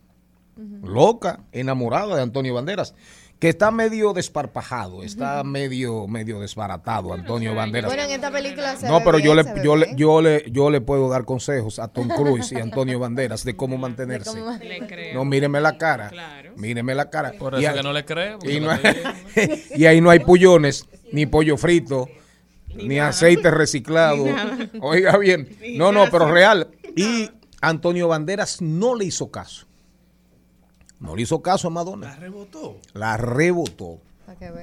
Loca, 0.82 1.44
enamorada 1.52 2.16
de 2.16 2.22
Antonio 2.22 2.52
Banderas, 2.52 2.94
que 3.40 3.48
está 3.48 3.70
medio 3.70 4.12
desparpajado, 4.12 5.02
está 5.02 5.42
medio 5.44 6.06
medio 6.06 6.38
desbaratado 6.40 7.12
Antonio 7.14 7.54
Banderas. 7.54 7.88
Bueno, 7.90 8.02
en 8.04 8.10
esta 8.10 8.30
película 8.30 8.76
se 8.76 8.86
No, 8.86 8.98
pero 9.02 9.16
bien, 9.16 9.28
yo 9.28 9.34
le 9.34 9.44
yo 9.64 9.76
le 9.76 9.94
yo 9.96 10.20
le 10.20 10.44
yo 10.52 10.70
le 10.70 10.80
puedo 10.82 11.08
dar 11.08 11.24
consejos 11.24 11.78
a 11.78 11.88
Tom 11.88 12.08
Cruise 12.08 12.52
y 12.52 12.56
Antonio 12.56 12.98
Banderas 13.00 13.42
de 13.42 13.56
cómo 13.56 13.78
mantenerse. 13.78 14.30
cómo- 14.38 14.52
Le 14.58 14.86
creo. 14.86 15.14
No, 15.14 15.24
míreme 15.24 15.60
la 15.62 15.78
cara. 15.78 16.12
Míreme 16.56 16.94
la 16.94 17.08
cara. 17.08 17.32
Por 17.38 17.54
Y 17.58 17.64
eso 17.64 17.70
a- 17.70 17.74
que 17.74 17.82
no 17.82 17.92
le 17.94 18.04
creo. 18.04 18.38
y, 18.42 18.60
no- 18.60 18.70
y 19.74 19.86
ahí 19.86 20.02
no 20.02 20.10
hay 20.10 20.18
pullones, 20.20 20.86
ni 21.10 21.24
pollo 21.24 21.56
frito, 21.56 22.08
ni, 22.74 22.98
aceite 22.98 23.50
reciclado. 23.50 24.26
Oiga 24.82 25.16
bien. 25.16 25.48
Ni 25.62 25.78
No, 25.78 25.92
no, 25.92 26.04
pero 26.10 26.30
real. 26.30 26.68
Y 26.94 27.30
Antonio 27.62 28.06
Banderas 28.08 28.60
no 28.60 28.94
le 28.94 29.06
hizo 29.06 29.30
caso. 29.30 29.66
No 31.00 31.16
le 31.16 31.22
hizo 31.22 31.40
caso 31.42 31.68
a 31.68 31.70
Madonna. 31.70 32.10
La 32.10 32.16
rebotó. 32.16 32.78
La 32.94 33.16
rebotó. 33.16 33.98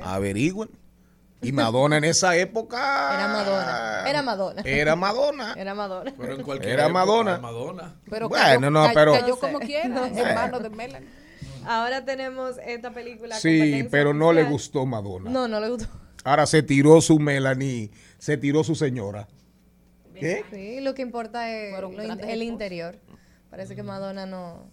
Averigüen. 0.04 0.70
Y 1.42 1.52
Madonna 1.52 1.98
en 1.98 2.04
esa 2.04 2.36
época 2.36 3.14
Era 3.14 3.28
Madonna. 3.28 4.10
Era 4.10 4.22
Madonna. 4.24 4.62
Era 4.64 4.96
Madonna. 4.96 5.54
Era 5.56 5.76
Madonna. 5.76 6.14
Pero 6.18 6.34
en 6.36 6.42
cualquier 6.44 6.74
Era 6.74 6.86
época, 6.86 6.94
Madonna. 7.06 7.38
Madonna. 7.38 7.96
Pero 8.10 8.30
Bueno, 8.30 8.44
cayó, 8.46 8.70
no, 8.72 8.88
pero- 8.94 9.14
cayó 9.14 9.40
como 9.40 9.60
quiera, 9.60 9.88
No 9.88 10.06
sé. 10.08 10.20
hermano 10.20 10.60
de 10.60 10.70
Melanie. 10.70 11.10
Ahora 11.66 12.06
tenemos 12.06 12.58
esta 12.66 12.92
película. 12.92 13.36
Sí, 13.36 13.88
pero 13.92 14.14
no 14.14 14.32
le 14.34 14.46
gustó 14.46 14.86
Madonna. 14.86 15.30
No, 15.30 15.48
no 15.48 15.60
le 15.60 15.70
gustó. 15.70 15.88
Ahora 16.24 16.46
se 16.46 16.64
tiró 16.64 17.02
su 17.02 17.20
Melanie, 17.20 17.92
se 18.18 18.38
tiró 18.38 18.64
su 18.64 18.74
señora. 18.76 19.28
¿Qué? 20.16 20.44
Sí, 20.52 20.80
lo 20.82 20.94
que 20.96 21.02
importa 21.04 21.52
es 21.52 21.80
lo 21.80 21.92
el 21.92 22.42
interior. 22.44 22.98
Parece 23.52 23.76
que 23.76 23.84
Madonna 23.84 24.26
no, 24.26 24.66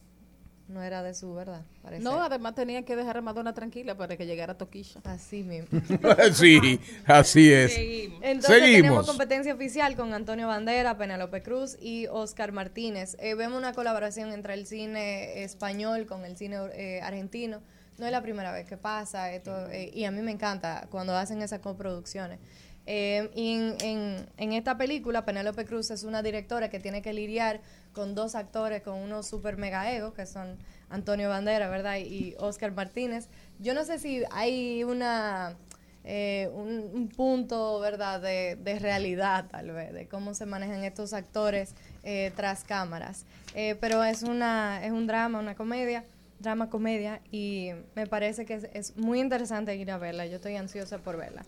no 0.69 0.83
era 0.83 1.03
de 1.03 1.13
su 1.15 1.35
verdad. 1.35 1.63
Parece. 1.83 2.03
No, 2.03 2.23
además 2.23 2.55
tenía 2.55 2.85
que 2.85 2.97
dejar 2.97 3.19
a 3.19 3.21
Madonna 3.21 3.53
tranquila 3.53 3.97
para 3.97 4.17
que 4.17 4.25
llegara 4.27 4.57
Toquilla. 4.57 5.01
Así 5.05 5.43
mismo. 5.43 5.69
sí, 6.33 6.81
así 7.07 7.53
es. 7.53 7.77
Entonces 7.77 8.49
tenemos 8.49 8.73
Seguimos. 8.73 9.07
competencia 9.07 9.53
oficial 9.55 9.95
con 9.97 10.15
Antonio 10.15 10.49
Bandera, 10.49 10.97
Penélope 10.97 11.43
Cruz 11.43 11.77
y 11.81 12.07
Oscar 12.07 12.53
Martínez. 12.53 13.17
Eh, 13.21 13.35
vemos 13.35 13.59
una 13.59 13.73
colaboración 13.75 14.33
entre 14.33 14.55
el 14.55 14.67
cine 14.67 15.43
español 15.45 16.07
con 16.07 16.25
el 16.25 16.37
cine 16.37 16.57
eh, 16.73 17.01
argentino. 17.03 17.61
No 17.99 18.07
es 18.07 18.13
la 18.13 18.23
primera 18.23 18.51
vez 18.51 18.67
que 18.67 18.77
pasa 18.77 19.33
esto 19.33 19.71
eh, 19.71 19.91
y 19.95 20.05
a 20.05 20.11
mí 20.11 20.21
me 20.23 20.33
encanta 20.33 20.89
cuando 20.91 21.15
hacen 21.17 21.43
esas 21.43 21.61
coproducciones. 21.61 22.41
Eh, 22.87 23.31
y 23.35 23.53
en, 23.55 23.77
en- 23.81 24.27
en 24.37 24.53
esta 24.53 24.77
película, 24.77 25.25
Penélope 25.25 25.65
Cruz 25.65 25.91
es 25.91 26.03
una 26.05 26.23
directora 26.23 26.69
que 26.71 26.81
tiene 26.81 27.01
que 27.03 27.13
lidiar 27.13 27.61
con 27.95 28.15
dos 28.15 28.35
actores 28.35 28.83
con 28.83 28.95
unos 28.99 29.27
super 29.27 29.57
mega 29.57 29.91
egos, 29.91 30.13
que 30.13 30.27
son 30.27 30.59
Antonio 30.91 31.31
Bandera, 31.31 31.71
¿verdad? 31.71 31.97
Y 31.97 32.35
Oscar 32.39 32.73
Martínez. 32.73 33.29
Yo 33.59 33.73
no 33.73 33.85
sé 33.85 33.99
si 33.99 34.23
hay 34.31 34.85
una 34.85 35.57
eh, 36.05 36.51
un, 36.53 36.91
un 36.93 37.09
punto, 37.09 37.81
¿verdad?, 37.81 38.21
de, 38.21 38.57
de 38.57 38.79
realidad, 38.79 39.47
tal 39.51 39.71
vez, 39.71 39.93
de 39.95 40.07
cómo 40.07 40.35
se 40.35 40.45
manejan 40.45 40.85
estos 40.85 41.15
actores 41.15 41.75
eh, 42.03 42.31
tras 42.37 42.63
cámaras. 42.65 43.25
Eh, 43.55 43.77
pero 43.81 44.05
es, 44.05 44.23
una, 44.23 44.85
es 44.85 44.93
un 44.93 45.07
drama, 45.07 45.39
una 45.39 45.55
comedia, 45.55 46.05
drama 46.41 46.69
comedia, 46.69 47.23
y 47.33 47.71
me 47.95 48.07
parece 48.07 48.45
que 48.45 48.55
es, 48.55 48.69
es 48.75 48.97
muy 48.99 49.19
interesante 49.21 49.75
ir 49.77 49.91
a 49.91 49.97
verla. 49.97 50.27
Yo 50.27 50.37
estoy 50.37 50.57
ansiosa 50.57 50.99
por 50.99 51.17
verla. 51.17 51.47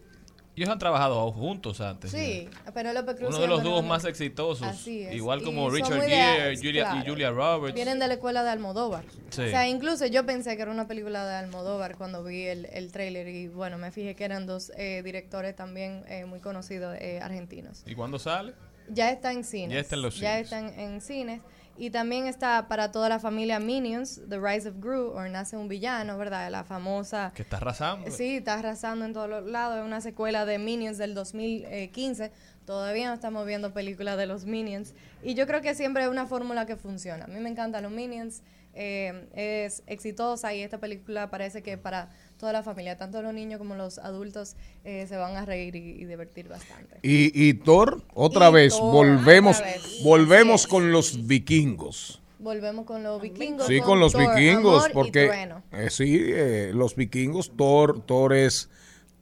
Ellos 0.57 0.71
han 0.71 0.79
trabajado 0.79 1.31
juntos 1.33 1.83
antes. 1.83 2.11
Sí, 2.11 2.49
Penélope 2.73 3.15
Cruz. 3.15 3.29
Uno 3.29 3.39
de 3.41 3.47
los 3.47 3.63
dúos 3.63 3.85
más 3.85 4.07
exitosos. 4.07 4.67
Así 4.67 5.03
es. 5.03 5.15
Igual 5.15 5.43
como 5.43 5.69
Richard 5.69 6.01
Gere, 6.01 6.57
Julia, 6.57 6.85
claro. 6.85 7.01
y 7.05 7.09
Julia 7.11 7.31
Roberts. 7.31 7.75
Vienen 7.75 7.99
de 7.99 8.09
la 8.09 8.15
escuela 8.15 8.43
de 8.43 8.49
Almodóvar. 8.51 9.05
Sí. 9.29 9.43
O 9.43 9.49
sea, 9.51 9.69
incluso 9.69 10.07
yo 10.07 10.25
pensé 10.25 10.57
que 10.57 10.63
era 10.63 10.71
una 10.71 10.87
película 10.89 11.27
de 11.27 11.35
Almodóvar 11.37 11.97
cuando 11.97 12.25
vi 12.25 12.45
el, 12.47 12.65
el 12.73 12.91
tráiler 12.91 13.29
y 13.29 13.49
bueno, 13.49 13.77
me 13.77 13.91
fijé 13.93 14.15
que 14.17 14.25
eran 14.25 14.47
dos 14.47 14.73
eh, 14.79 15.03
directores 15.05 15.55
también 15.55 16.05
eh, 16.09 16.25
muy 16.25 16.41
conocidos 16.41 16.97
eh, 17.01 17.21
argentinos. 17.23 17.83
¿Y 17.87 17.95
cuándo 17.95 18.19
sale? 18.19 18.55
Ya 18.89 19.11
está 19.11 19.33
en 19.33 19.45
cines. 19.45 19.75
Ya 19.75 19.81
está 19.81 19.97
en 19.97 20.03
los 20.03 20.19
Ya 20.19 20.31
cines. 20.37 20.43
está 20.53 20.59
en, 20.61 20.81
en 20.81 21.01
cines. 21.03 21.41
Y 21.79 21.91
también 21.91 22.27
está 22.27 22.69
para 22.69 22.91
toda 22.91 23.09
la 23.09 23.19
familia 23.19 23.61
Minions, 23.61 24.21
The 24.29 24.39
Rise 24.39 24.69
of 24.69 24.77
Gru, 24.79 25.11
o 25.11 25.29
Nace 25.29 25.57
un 25.57 25.69
Villano, 25.69 26.17
¿verdad? 26.17 26.51
La 26.51 26.65
famosa... 26.65 27.33
Que 27.35 27.43
está 27.43 27.59
arrasando. 27.59 28.11
Sí, 28.11 28.37
está 28.37 28.55
arrasando 28.55 29.05
en 29.05 29.13
todos 29.13 29.29
los 29.29 29.45
lados. 29.47 29.79
Es 29.79 29.85
una 29.85 30.01
secuela 30.01 30.47
de 30.47 30.59
Minions 30.59 30.97
del 30.99 31.15
2015. 31.15 32.33
Todavía 32.65 33.09
no 33.09 33.15
estamos 33.15 33.47
viendo 33.47 33.73
películas 33.73 34.17
de 34.17 34.27
los 34.27 34.47
Minions. 34.47 34.95
Y 35.23 35.35
yo 35.35 35.47
creo 35.47 35.61
que 35.61 35.75
siempre 35.75 36.05
es 36.05 36.09
una 36.09 36.27
fórmula 36.27 36.67
que 36.67 36.77
funciona. 36.77 37.25
A 37.27 37.29
mí 37.29 37.41
me 37.41 37.51
encantan 37.51 37.83
los 37.83 37.93
Minions. 37.93 38.43
eh, 38.79 39.29
es 39.35 39.83
exitosa 39.87 40.53
y 40.55 40.63
esta 40.63 40.79
película 40.79 41.31
parece 41.31 41.63
que 41.63 41.79
para 41.79 42.11
toda 42.39 42.53
la 42.53 42.63
familia, 42.63 42.97
tanto 42.99 43.23
los 43.23 43.33
niños 43.33 43.59
como 43.59 43.75
los 43.75 43.99
adultos, 43.99 44.57
eh, 44.85 45.07
se 45.09 45.17
van 45.17 45.37
a 45.37 45.45
reír 45.47 45.75
y, 45.77 45.79
y 46.03 46.05
divertir 46.05 46.49
bastante. 46.49 46.99
Y, 47.03 47.31
y 47.49 47.55
Thor, 47.55 48.03
otra 48.15 48.51
Y 48.51 48.53
vez, 48.53 48.77
Thor, 48.77 48.93
volvemos, 48.93 49.57
otra 49.59 49.73
vez. 49.73 50.01
volvemos 50.05 50.67
con 50.67 50.93
los 50.93 51.27
vikingos. 51.27 52.21
Volvemos 52.39 52.85
con 52.85 53.03
los 53.03 53.21
vikingos. 53.23 53.67
Sí, 53.67 53.81
con 53.81 53.99
los 53.99 54.13
Thor, 54.13 54.35
vikingos, 54.35 54.85
amor 54.85 54.93
porque 54.93 55.31
eh, 55.73 55.89
sí, 55.91 56.21
eh, 56.29 56.71
los 56.75 56.95
vikingos, 56.95 57.53
Thor, 57.57 58.03
Thor 58.05 58.35
es, 58.35 58.69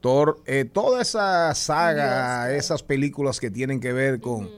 Thor, 0.01 0.43
eh, 0.47 0.65
toda 0.65 1.01
esa 1.01 1.55
saga, 1.55 2.53
esas 2.55 2.83
películas 2.83 3.39
que 3.41 3.51
tienen 3.51 3.81
que 3.81 3.93
ver 3.93 4.21
con, 4.21 4.51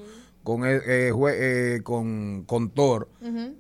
con, 0.43 0.63
eh, 0.67 1.11
jue- 1.13 1.83
con, 1.83 2.45
con 2.47 2.71
Thor, 2.71 3.09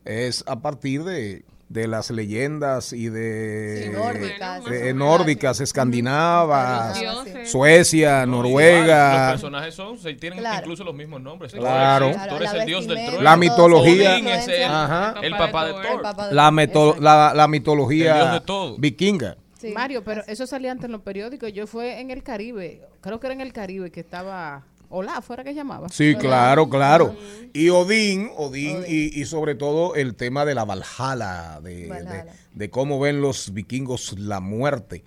es 0.07 0.42
a 0.47 0.61
partir 0.61 1.05
de, 1.05 1.44
de 1.68 1.88
las 1.88 2.10
leyendas 2.10 2.92
y 2.92 3.08
de 3.08 3.84
Sí, 3.86 3.90
nórdicas. 3.90 4.64
de- 4.64 4.94
nórdicas, 4.94 5.60
escandinavas. 5.60 6.96
Suecia, 7.44 8.24
No, 8.26 8.36
Noruega. 8.42 9.22
Los 9.32 9.40
personajes 9.40 9.74
son, 9.74 9.98
se 9.98 10.14
tienen 10.14 10.38
Claro. 10.38 10.60
incluso 10.60 10.84
los 10.84 10.94
mismos 10.94 11.20
nombres. 11.20 11.52
Claro. 11.52 12.12
Thor 12.28 12.42
es 12.42 12.52
el 12.52 12.66
dios 12.66 12.86
del 12.86 13.04
trueno. 13.04 13.22
La 13.22 13.36
mitología. 13.36 14.14
Odín 14.16 14.28
es 14.28 14.48
el, 14.48 14.64
Ajá. 14.64 15.14
el 15.22 15.32
papá 15.32 15.66
de 15.66 15.72
Thor. 15.72 16.32
la, 16.32 16.50
meto- 16.50 16.96
la, 17.00 17.32
la 17.34 17.48
mitología 17.48 18.42
vikinga. 18.78 19.36
Mario, 19.74 20.04
pero 20.04 20.22
eso 20.28 20.46
salía 20.46 20.70
antes 20.70 20.84
en 20.84 20.92
los 20.92 21.00
periódicos. 21.00 21.52
Yo 21.52 21.66
fue 21.66 21.98
en 22.00 22.12
el 22.12 22.22
Caribe, 22.22 22.82
creo 23.00 23.18
que 23.18 23.26
era 23.26 23.34
en 23.34 23.40
el 23.40 23.52
Caribe 23.52 23.90
que 23.90 23.98
estaba 24.00 24.62
Olaf, 24.89 25.24
fuera 25.26 25.43
que 25.45 25.55
llamaba. 25.55 25.89
Sí, 25.89 26.14
claro, 26.16 26.68
claro. 26.68 27.14
Y 27.53 27.68
Odín, 27.70 28.30
Odín, 28.37 28.84
Y, 28.87 29.20
y 29.20 29.24
sobre 29.24 29.55
todo 29.55 29.95
el 29.95 30.14
tema 30.14 30.45
de 30.45 30.55
la 30.55 30.64
Valhalla, 30.64 31.61
de, 31.62 31.74
de- 31.82 31.89
Valhalla. 31.89 32.32
de 32.55 32.70
cómo 32.70 32.99
ven 33.01 33.20
los 33.20 33.53
vikingos 33.53 34.18
la 34.18 34.41
muerte. 34.41 35.05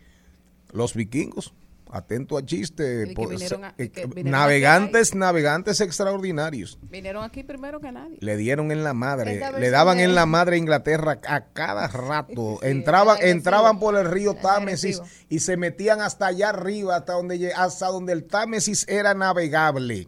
Los 0.71 0.93
vikingos, 0.93 1.53
atento 1.91 2.37
a 2.37 2.45
chiste, 2.45 3.13
por- 3.15 3.33
a- 3.33 3.73
eh, 3.77 3.91
navegantes, 4.23 5.15
navegantes 5.15 5.81
extraordinarios. 5.81 6.77
Vinieron 6.89 7.23
aquí 7.23 7.43
primero 7.43 7.79
que 7.79 7.91
nadie. 7.91 8.17
Le 8.19 8.37
dieron 8.37 8.71
en 8.71 8.83
la 8.83 8.93
madre, 8.93 9.41
le 9.59 9.69
daban 9.69 9.99
en 9.99 10.15
la 10.15 10.25
madre 10.25 10.55
a 10.55 10.59
Inglaterra 10.59 11.19
a 11.27 11.45
cada 11.53 11.87
rato. 11.87 12.59
entraban, 12.63 13.17
entraban 13.21 13.79
por 13.79 13.95
el 13.97 14.09
río 14.09 14.35
Támesis 14.35 15.01
y 15.29 15.39
se 15.39 15.57
metían 15.57 16.01
hasta 16.01 16.27
allá 16.27 16.49
arriba, 16.49 16.97
hasta 16.97 17.13
donde 17.13 17.53
hasta 17.53 17.87
donde 17.87 18.13
el 18.13 18.23
Támesis 18.25 18.85
era 18.87 19.13
navegable. 19.13 20.07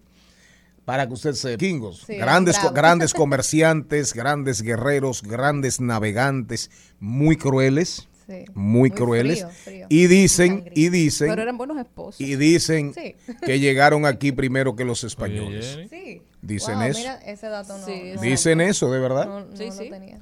Para 0.85 1.07
que 1.07 1.13
usted 1.13 1.33
sepa, 1.33 1.57
vikingos, 1.61 2.03
Sí, 2.07 2.15
grandes, 2.17 2.57
grandes 2.73 3.13
comerciantes, 3.13 4.13
grandes 4.13 4.61
guerreros, 4.63 5.21
grandes 5.21 5.79
navegantes, 5.79 6.71
muy 6.99 7.37
crueles, 7.37 8.09
Sí. 8.31 8.45
muy, 8.53 8.89
Muy 8.89 8.91
crueles, 8.91 9.39
frío, 9.39 9.49
frío. 9.49 9.87
y 9.89 10.07
dicen, 10.07 10.71
y 10.73 10.89
dicen, 10.89 11.29
Pero 11.29 11.41
eran 11.43 11.57
buenos 11.57 11.77
esposos. 11.77 12.19
y 12.21 12.35
dicen 12.35 12.93
Sí. 12.93 13.15
que 13.45 13.59
llegaron 13.59 14.05
aquí 14.05 14.31
primero 14.31 14.75
que 14.75 14.85
los 14.85 15.03
españoles. 15.03 15.79
Sí. 15.89 16.21
Dicen 16.41 16.75
Wow, 16.75 16.83
eso. 16.83 16.99
Mira, 16.99 17.15
ese 17.25 17.47
dato 17.47 17.77
no. 17.77 17.85
Dicen 18.21 18.61
eso, 18.61 18.91
de 18.91 18.99
verdad. 18.99 19.25
No, 19.27 19.39
no 19.45 19.55
Sí, 19.55 19.65
lo 19.67 19.71
sí. 19.71 19.89
tenía. 19.89 20.19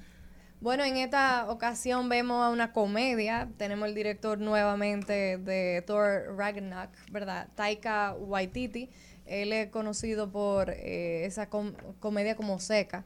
Bueno, 0.62 0.84
en 0.84 0.98
esta 0.98 1.50
ocasión 1.50 2.10
vemos 2.10 2.44
a 2.46 2.50
una 2.50 2.74
comedia. 2.74 3.48
Tenemos 3.58 3.88
el 3.88 3.96
director 3.96 4.40
nuevamente 4.40 5.38
de 5.38 5.82
Thor 5.88 6.36
Ragnarok, 6.38 6.92
¿verdad? 7.12 7.48
Taika 7.56 8.14
Waititi. 8.20 8.90
Él 9.26 9.54
es 9.54 9.70
conocido 9.70 10.30
por 10.32 10.70
eh, 10.72 11.24
esa 11.26 11.48
com- 11.48 11.72
comedia 12.02 12.36
como 12.36 12.60
seca. 12.60 13.06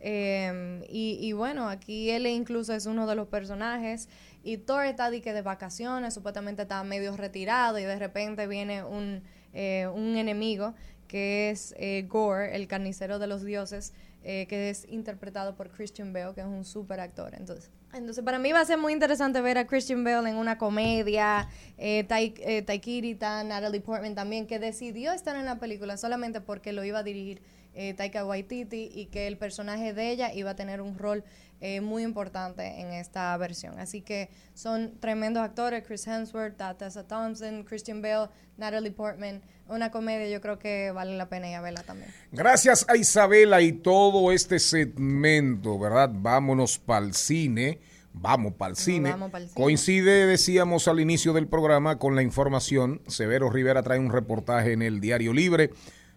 Eh, 0.00 0.82
y, 0.90 1.18
y 1.20 1.32
bueno, 1.32 1.68
aquí 1.68 2.10
él 2.10 2.26
incluso 2.26 2.74
es 2.74 2.86
uno 2.86 3.06
de 3.06 3.14
los 3.14 3.28
personajes. 3.28 4.08
Y 4.42 4.56
Thor 4.58 4.86
está 4.86 5.10
de, 5.10 5.20
que 5.20 5.32
de 5.32 5.42
vacaciones, 5.42 6.14
supuestamente 6.14 6.62
está 6.62 6.82
medio 6.84 7.16
retirado 7.16 7.78
y 7.78 7.82
de 7.84 7.98
repente 7.98 8.46
viene 8.46 8.82
un, 8.84 9.22
eh, 9.52 9.86
un 9.94 10.16
enemigo 10.16 10.74
que 11.08 11.50
es 11.50 11.74
eh, 11.78 12.06
Gore, 12.08 12.54
el 12.54 12.66
carnicero 12.68 13.18
de 13.18 13.26
los 13.26 13.44
dioses, 13.44 13.92
eh, 14.22 14.46
que 14.48 14.70
es 14.70 14.86
interpretado 14.88 15.56
por 15.56 15.70
Christian 15.70 16.12
Bale, 16.12 16.34
que 16.34 16.40
es 16.40 16.46
un 16.46 16.64
super 16.64 17.00
actor. 17.00 17.34
Entonces, 17.34 17.70
entonces 17.92 18.22
para 18.24 18.38
mí 18.38 18.52
va 18.52 18.60
a 18.60 18.64
ser 18.64 18.78
muy 18.78 18.92
interesante 18.92 19.40
ver 19.40 19.58
a 19.58 19.66
Christian 19.66 20.04
Bale 20.04 20.30
en 20.30 20.36
una 20.36 20.56
comedia, 20.56 21.48
eh, 21.78 22.04
Tai- 22.04 22.34
eh, 22.38 22.62
Taikirita, 22.62 23.42
Natalie 23.44 23.80
Portman 23.80 24.14
también, 24.14 24.46
que 24.46 24.58
decidió 24.58 25.12
estar 25.12 25.34
en 25.36 25.46
la 25.46 25.58
película 25.58 25.96
solamente 25.96 26.40
porque 26.40 26.72
lo 26.72 26.84
iba 26.84 27.00
a 27.00 27.02
dirigir 27.02 27.42
eh, 27.74 27.94
Taika 27.94 28.24
Waititi 28.24 28.90
y 28.94 29.06
que 29.06 29.26
el 29.26 29.36
personaje 29.36 29.92
de 29.94 30.10
ella 30.10 30.32
iba 30.34 30.50
a 30.50 30.56
tener 30.56 30.80
un 30.80 30.98
rol 30.98 31.24
eh, 31.60 31.80
muy 31.80 32.02
importante 32.02 32.80
en 32.80 32.92
esta 32.92 33.36
versión. 33.36 33.78
Así 33.78 34.00
que 34.00 34.30
son 34.54 34.98
tremendos 34.98 35.42
actores, 35.42 35.84
Chris 35.86 36.06
Hemsworth, 36.06 36.56
Tessa 36.78 37.06
Thompson, 37.06 37.64
Christian 37.64 38.00
Bale, 38.00 38.28
Natalie 38.56 38.90
Portman. 38.90 39.42
Una 39.68 39.90
comedia 39.90 40.28
yo 40.28 40.40
creo 40.40 40.58
que 40.58 40.90
vale 40.90 41.16
la 41.16 41.28
pena 41.28 41.48
ir 41.50 41.56
a 41.56 41.60
verla 41.60 41.82
también. 41.82 42.10
Gracias 42.32 42.86
a 42.88 42.96
Isabela 42.96 43.60
y 43.60 43.72
todo 43.72 44.32
este 44.32 44.58
segmento, 44.58 45.78
¿verdad? 45.78 46.10
Vámonos 46.12 46.78
para 46.78 47.04
el 47.04 47.14
cine. 47.14 47.78
Vamos 48.12 48.54
para 48.54 48.70
el 48.70 48.76
cine. 48.76 49.14
Coincide, 49.54 50.26
decíamos 50.26 50.88
al 50.88 50.98
inicio 50.98 51.32
del 51.32 51.46
programa, 51.46 51.98
con 51.98 52.16
la 52.16 52.22
información. 52.22 53.00
Severo 53.06 53.50
Rivera 53.50 53.82
trae 53.82 53.98
un 53.98 54.10
reportaje 54.10 54.72
en 54.72 54.82
el 54.82 55.00
Diario 55.00 55.32
Libre 55.32 55.70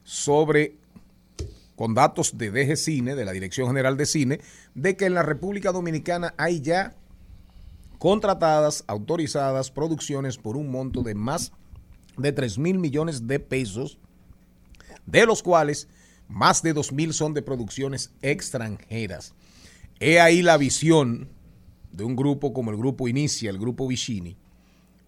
sobre, 0.04 0.78
con 1.76 1.94
datos 1.94 2.38
de 2.38 2.52
DG 2.52 2.78
Cine, 2.78 3.16
de 3.16 3.26
la 3.26 3.32
Dirección 3.32 3.68
General 3.68 3.98
de 3.98 4.06
Cine, 4.06 4.40
de 4.76 4.96
que 4.96 5.06
en 5.06 5.14
la 5.14 5.24
República 5.24 5.72
Dominicana 5.72 6.34
hay 6.38 6.62
ya 6.62 6.94
contratadas, 7.98 8.84
autorizadas 8.88 9.72
producciones 9.72 10.38
por 10.38 10.58
un 10.58 10.70
monto 10.70 11.04
de 11.04 11.16
más 11.16 11.52
de 12.18 12.32
3 12.32 12.58
mil 12.60 12.80
millones 12.80 13.28
de 13.28 13.40
pesos 13.40 13.98
de 15.06 15.26
los 15.26 15.44
cuales 15.44 15.88
más 16.28 16.62
de 16.64 16.74
2.000 16.74 17.12
son 17.12 17.34
de 17.34 17.42
producciones 17.42 18.12
extranjeras. 18.22 19.34
He 20.00 20.20
ahí 20.20 20.42
la 20.42 20.58
visión 20.58 21.30
de 21.92 22.04
un 22.04 22.16
grupo 22.16 22.54
como 22.54 22.72
el 22.72 22.78
grupo 22.78 23.08
Inicia, 23.08 23.50
el 23.50 23.60
grupo 23.60 23.88
Vicini. 23.88 24.36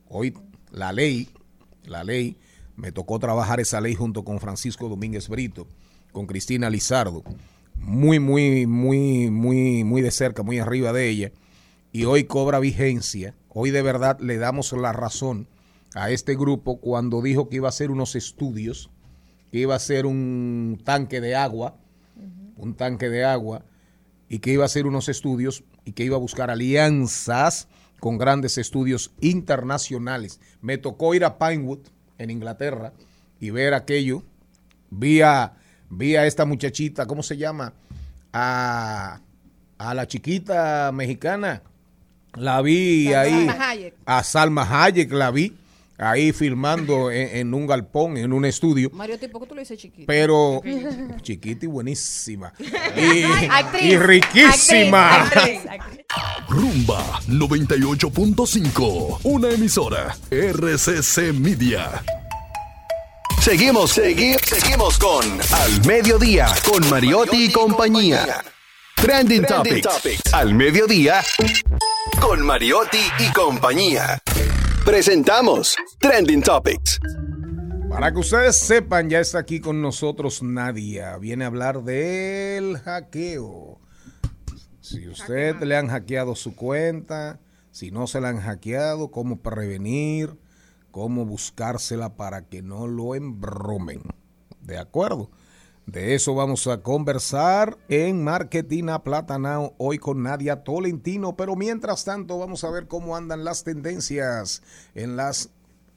Hoy 0.08 0.38
la 0.72 0.92
ley, 0.94 1.30
la 1.86 2.04
ley, 2.04 2.38
me 2.76 2.92
tocó 2.92 3.20
trabajar 3.20 3.60
esa 3.60 3.82
ley 3.82 3.96
junto 3.96 4.24
con 4.24 4.40
Francisco 4.40 4.90
Domínguez 4.90 5.30
Brito, 5.30 5.68
con 6.16 6.28
Cristina 6.28 6.70
Lizardo, 6.70 7.24
muy, 7.76 8.22
muy, 8.22 8.66
muy, 8.66 9.30
muy, 9.30 9.84
muy 9.84 10.02
de 10.02 10.12
cerca, 10.12 10.44
muy 10.44 10.60
arriba 10.60 10.94
de 10.94 11.10
ella, 11.10 11.34
y 11.92 12.06
hoy 12.06 12.24
cobra 12.24 12.60
vigencia. 12.60 13.36
Hoy 13.50 13.70
de 13.70 13.82
verdad 13.82 14.18
le 14.22 14.38
damos 14.38 14.72
la 14.72 14.94
razón 14.94 15.50
a 15.94 16.12
este 16.12 16.36
grupo 16.36 16.80
cuando 16.80 17.22
dijo 17.22 17.50
que 17.50 17.58
iba 17.58 17.68
a 17.68 17.70
hacer 17.70 17.92
unos 17.92 18.16
estudios 18.16 18.90
que 19.52 19.60
iba 19.60 19.76
a 19.76 19.80
ser 19.80 20.06
un 20.06 20.82
tanque 20.84 21.22
de 21.22 21.36
agua, 21.36 21.78
un 22.56 22.76
tanque 22.76 23.10
de 23.10 23.26
agua, 23.26 23.66
y 24.28 24.40
que 24.40 24.52
iba 24.52 24.64
a 24.64 24.66
hacer 24.66 24.88
unos 24.88 25.10
estudios 25.10 25.64
y 25.84 25.92
que 25.92 26.04
iba 26.04 26.16
a 26.16 26.20
buscar 26.20 26.50
alianzas 26.50 27.68
con 28.00 28.18
grandes 28.18 28.58
estudios 28.58 29.12
internacionales. 29.22 30.40
Me 30.62 30.78
tocó 30.78 31.14
ir 31.14 31.26
a 31.26 31.38
Pinewood, 31.38 31.80
en 32.18 32.32
Inglaterra, 32.32 32.94
y 33.40 33.50
ver 33.50 33.74
aquello. 33.74 34.24
Vi 34.90 35.22
a, 35.22 35.58
vi 35.90 36.16
a 36.16 36.26
esta 36.26 36.46
muchachita, 36.46 37.06
¿cómo 37.06 37.24
se 37.24 37.38
llama? 37.38 37.74
A, 38.34 39.20
a 39.78 39.94
la 39.94 40.08
chiquita 40.08 40.92
mexicana. 40.94 41.62
La 42.36 42.62
vi 42.62 43.06
Salma 43.12 43.22
ahí. 43.22 43.48
Hayek. 43.60 43.94
A 44.06 44.24
Salma 44.24 44.84
Hayek 44.86 45.12
la 45.14 45.32
vi 45.32 45.54
ahí 45.98 46.34
filmando 46.34 47.10
en, 47.12 47.38
en 47.38 47.54
un 47.54 47.66
galpón, 47.68 48.18
en 48.18 48.34
un 48.34 48.44
estudio. 48.46 48.90
Mario, 48.94 49.18
¿por 49.32 49.42
qué 49.44 49.48
tú 49.48 49.56
le 49.56 49.62
dices 49.62 49.78
chiquito? 49.80 50.06
Pero 50.08 50.62
chiquita 51.22 51.66
y 51.66 51.70
buenísima. 51.70 52.52
Y, 52.98 53.24
Actriz, 53.50 53.84
y 53.84 53.98
riquísima. 53.98 55.24
actriz, 55.24 55.60
actriz, 55.70 56.06
Rumba 56.48 57.20
98.5. 57.28 59.20
Una 59.24 59.50
emisora. 59.52 60.16
RCC 60.32 61.34
Media. 61.34 62.04
Seguimos, 63.46 63.92
seguimos, 63.92 64.42
seguimos 64.42 64.98
con 64.98 65.24
Al 65.24 65.86
Mediodía, 65.86 66.48
con 66.68 66.90
Mariotti 66.90 67.46
y 67.46 67.52
compañía. 67.52 68.44
Trending, 68.96 69.44
Topics. 69.46 70.34
Al 70.34 70.56
Mediodía, 70.56 71.22
con 72.20 72.44
Mariotti 72.44 72.98
y 73.20 73.32
compañía. 73.34 74.18
Presentamos 74.84 75.76
Trending 76.00 76.42
Topics. 76.42 77.00
Para 77.88 78.12
que 78.12 78.18
ustedes 78.18 78.58
sepan, 78.58 79.12
ya 79.12 79.20
está 79.20 79.38
aquí 79.38 79.60
con 79.60 79.80
nosotros 79.80 80.42
Nadia. 80.42 81.16
Viene 81.20 81.44
a 81.44 81.48
hablar 81.48 81.84
del 81.84 82.80
hackeo. 82.80 83.80
Si 84.82 85.08
usted 85.08 85.62
le 85.62 85.78
han 85.78 85.90
hackeado 85.90 86.34
su 86.34 86.56
cuenta, 86.56 87.40
si 87.70 87.92
no 87.92 88.08
se 88.08 88.22
la 88.22 88.30
han 88.30 88.42
hackeado, 88.42 89.12
cómo 89.12 89.40
prevenir, 89.44 90.36
cómo 90.96 91.26
buscársela 91.26 92.16
para 92.16 92.48
que 92.48 92.62
no 92.62 92.88
lo 92.88 93.16
embromen. 93.16 94.02
¿De 94.62 94.78
acuerdo? 94.78 95.30
De 95.86 96.16
eso 96.16 96.34
vamos 96.36 96.68
a 96.68 96.84
conversar 96.84 97.78
en 97.90 98.24
Marketing 98.24 98.86
a 98.88 99.04
Platanao 99.04 99.76
hoy 99.78 99.98
con 100.00 100.24
Nadia 100.24 100.64
Tolentino, 100.64 101.36
pero 101.36 101.58
mientras 101.58 102.06
tanto 102.06 102.38
vamos 102.40 102.64
a 102.64 102.70
ver 102.70 102.88
cómo 102.88 103.18
andan 103.18 103.44
las 103.44 103.66
tendencias 103.66 104.64
en 104.94 105.18
las, 105.18 105.50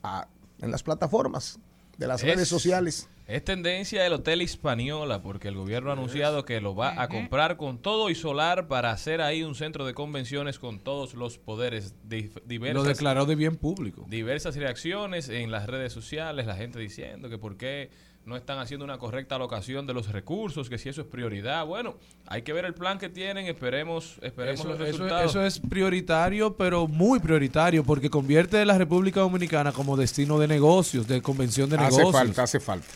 ah, 0.03 0.26
en 0.61 0.72
las 0.72 0.82
plataformas 0.82 1.61
de 1.96 2.09
las 2.09 2.20
Es- 2.24 2.34
redes 2.34 2.49
sociales. 2.49 3.09
Es 3.29 3.45
tendencia 3.45 4.07
el 4.07 4.14
Hotel 4.14 4.41
Hispaniola 4.41 5.20
porque 5.20 5.49
el 5.49 5.55
gobierno 5.55 5.91
ha 5.91 5.93
anunciado 5.93 6.47
que 6.47 6.62
lo 6.62 6.74
va 6.74 7.01
a 7.01 7.09
comprar 7.09 7.59
con 7.59 7.76
todo 7.76 8.09
y 8.09 8.14
solar 8.14 8.68
para 8.68 8.91
hacer 8.91 9.20
ahí 9.20 9.43
un 9.43 9.55
centro 9.55 9.85
de 9.85 9.93
convenciones 9.93 10.59
con 10.59 10.79
todos 10.81 11.12
los 11.12 11.37
poderes 11.37 11.95
diversas. 12.03 12.83
Lo 12.83 12.89
declaró 12.89 13.26
de 13.26 13.37
bien 13.37 13.57
público. 13.57 14.07
Diversas 14.09 14.57
reacciones 14.57 15.29
en 15.29 15.51
las 15.51 15.66
redes 15.66 15.93
sociales, 15.93 16.47
la 16.47 16.57
gente 16.57 16.79
diciendo 16.79 17.29
que 17.29 17.37
por 17.37 17.59
qué 17.59 17.91
no 18.24 18.35
están 18.35 18.61
haciendo 18.61 18.87
una 18.87 18.97
correcta 18.97 19.35
alocación 19.35 19.87
de 19.87 19.93
los 19.93 20.11
recursos, 20.11 20.70
que 20.70 20.79
si 20.79 20.89
eso 20.89 21.03
es 21.03 21.07
prioridad. 21.07 21.66
Bueno, 21.66 21.97
hay 22.26 22.41
que 22.41 22.55
ver 22.55 22.64
el 22.64 22.72
plan 22.72 22.99
que 22.99 23.11
tienen, 23.11 23.47
esperemos, 23.47 24.18
esperemos 24.22 24.61
Eso, 24.61 24.68
los 24.70 24.79
resultados. 24.79 25.31
eso 25.31 25.45
es 25.45 25.61
prioritario, 25.61 26.57
pero 26.57 26.89
muy 26.89 27.20
prioritario, 27.20 27.85
porque 27.85 28.09
convierte 28.09 28.59
a 28.59 28.64
la 28.64 28.79
República 28.79 29.20
Dominicana 29.20 29.72
como 29.72 29.99
destino 29.99 30.39
de 30.39 30.49
negocios, 30.49 31.07
de 31.07 31.20
convención 31.20 31.68
de 31.68 31.76
Hace 31.76 31.99
negocios. 31.99 32.12
falta, 32.12 32.43
hace 32.43 32.61
falta. 32.61 32.89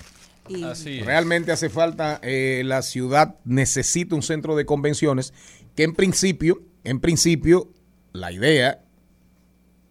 Así 0.64 0.99
es. 0.99 1.07
Realmente 1.07 1.53
hace 1.53 1.68
falta, 1.68 2.20
eh, 2.22 2.62
la 2.64 2.82
ciudad 2.82 3.36
necesita 3.45 4.14
un 4.14 4.22
centro 4.22 4.57
de 4.57 4.66
convenciones 4.66 5.32
que 5.76 5.84
en 5.84 5.95
principio, 5.95 6.62
en 6.84 7.01
principio, 7.01 7.70
la 8.12 8.32
idea 8.32 8.82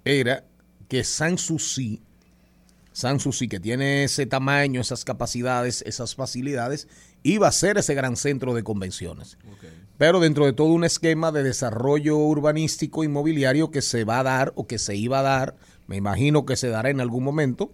era 0.06 0.45
que 0.88 1.04
Sanssouci, 1.04 2.02
Sanssouci 2.91 3.47
que 3.47 3.60
tiene 3.60 4.04
ese 4.04 4.26
tamaño, 4.26 4.82
esas 4.82 5.06
capacidades, 5.06 5.84
esas 5.88 6.16
facilidades, 6.16 6.88
iba 7.24 7.47
a 7.47 7.52
ser 7.52 7.78
ese 7.78 7.93
gran 7.93 8.18
centro 8.18 8.54
de 8.54 8.64
convenciones. 8.64 9.38
Pero 9.97 10.20
dentro 10.20 10.45
de 10.45 10.54
todo 10.54 10.70
un 10.70 10.84
esquema 10.84 11.32
de 11.32 11.43
desarrollo 11.43 12.18
urbanístico 12.18 13.04
inmobiliario 13.04 13.72
que 13.72 13.82
se 13.82 14.04
va 14.04 14.20
a 14.20 14.24
dar 14.24 14.52
o 14.56 14.68
que 14.68 14.80
se 14.80 14.95
iba 14.95 15.20
a 15.20 15.24
dar, 15.24 15.56
me 15.88 15.95
imagino 15.95 16.45
que 16.45 16.56
se 16.56 16.70
dará 16.70 16.89
en 16.89 16.99
algún 16.99 17.24
momento, 17.24 17.72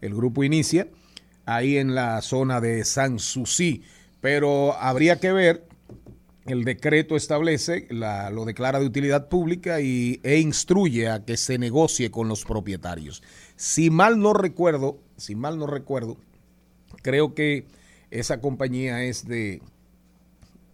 el 0.00 0.14
grupo 0.14 0.42
inicia 0.42 0.88
ahí 1.46 1.78
en 1.78 1.94
la 1.94 2.20
zona 2.22 2.60
de 2.60 2.84
Sanssouci, 2.84 3.82
pero 4.20 4.74
habría 4.74 5.18
que 5.18 5.32
ver, 5.32 5.66
el 6.46 6.64
decreto 6.64 7.16
establece, 7.16 7.86
la- 7.90 8.30
lo 8.30 8.44
declara 8.44 8.78
de 8.78 8.86
utilidad 8.86 9.28
pública 9.28 9.80
y, 9.80 10.20
e 10.22 10.38
instruye 10.38 11.08
a 11.08 11.24
que 11.24 11.36
se 11.36 11.58
negocie 11.58 12.10
con 12.10 12.28
los 12.28 12.44
propietarios. 12.44 13.22
Si 13.56 13.90
mal 13.90 14.20
no 14.20 14.32
recuerdo, 14.32 14.98
si 15.16 15.34
mal 15.34 15.58
no 15.58 15.66
recuerdo, 15.66 16.18
creo 17.02 17.34
que 17.34 17.66
esa 18.10 18.40
compañía 18.40 19.02
es 19.04 19.26
de, 19.26 19.60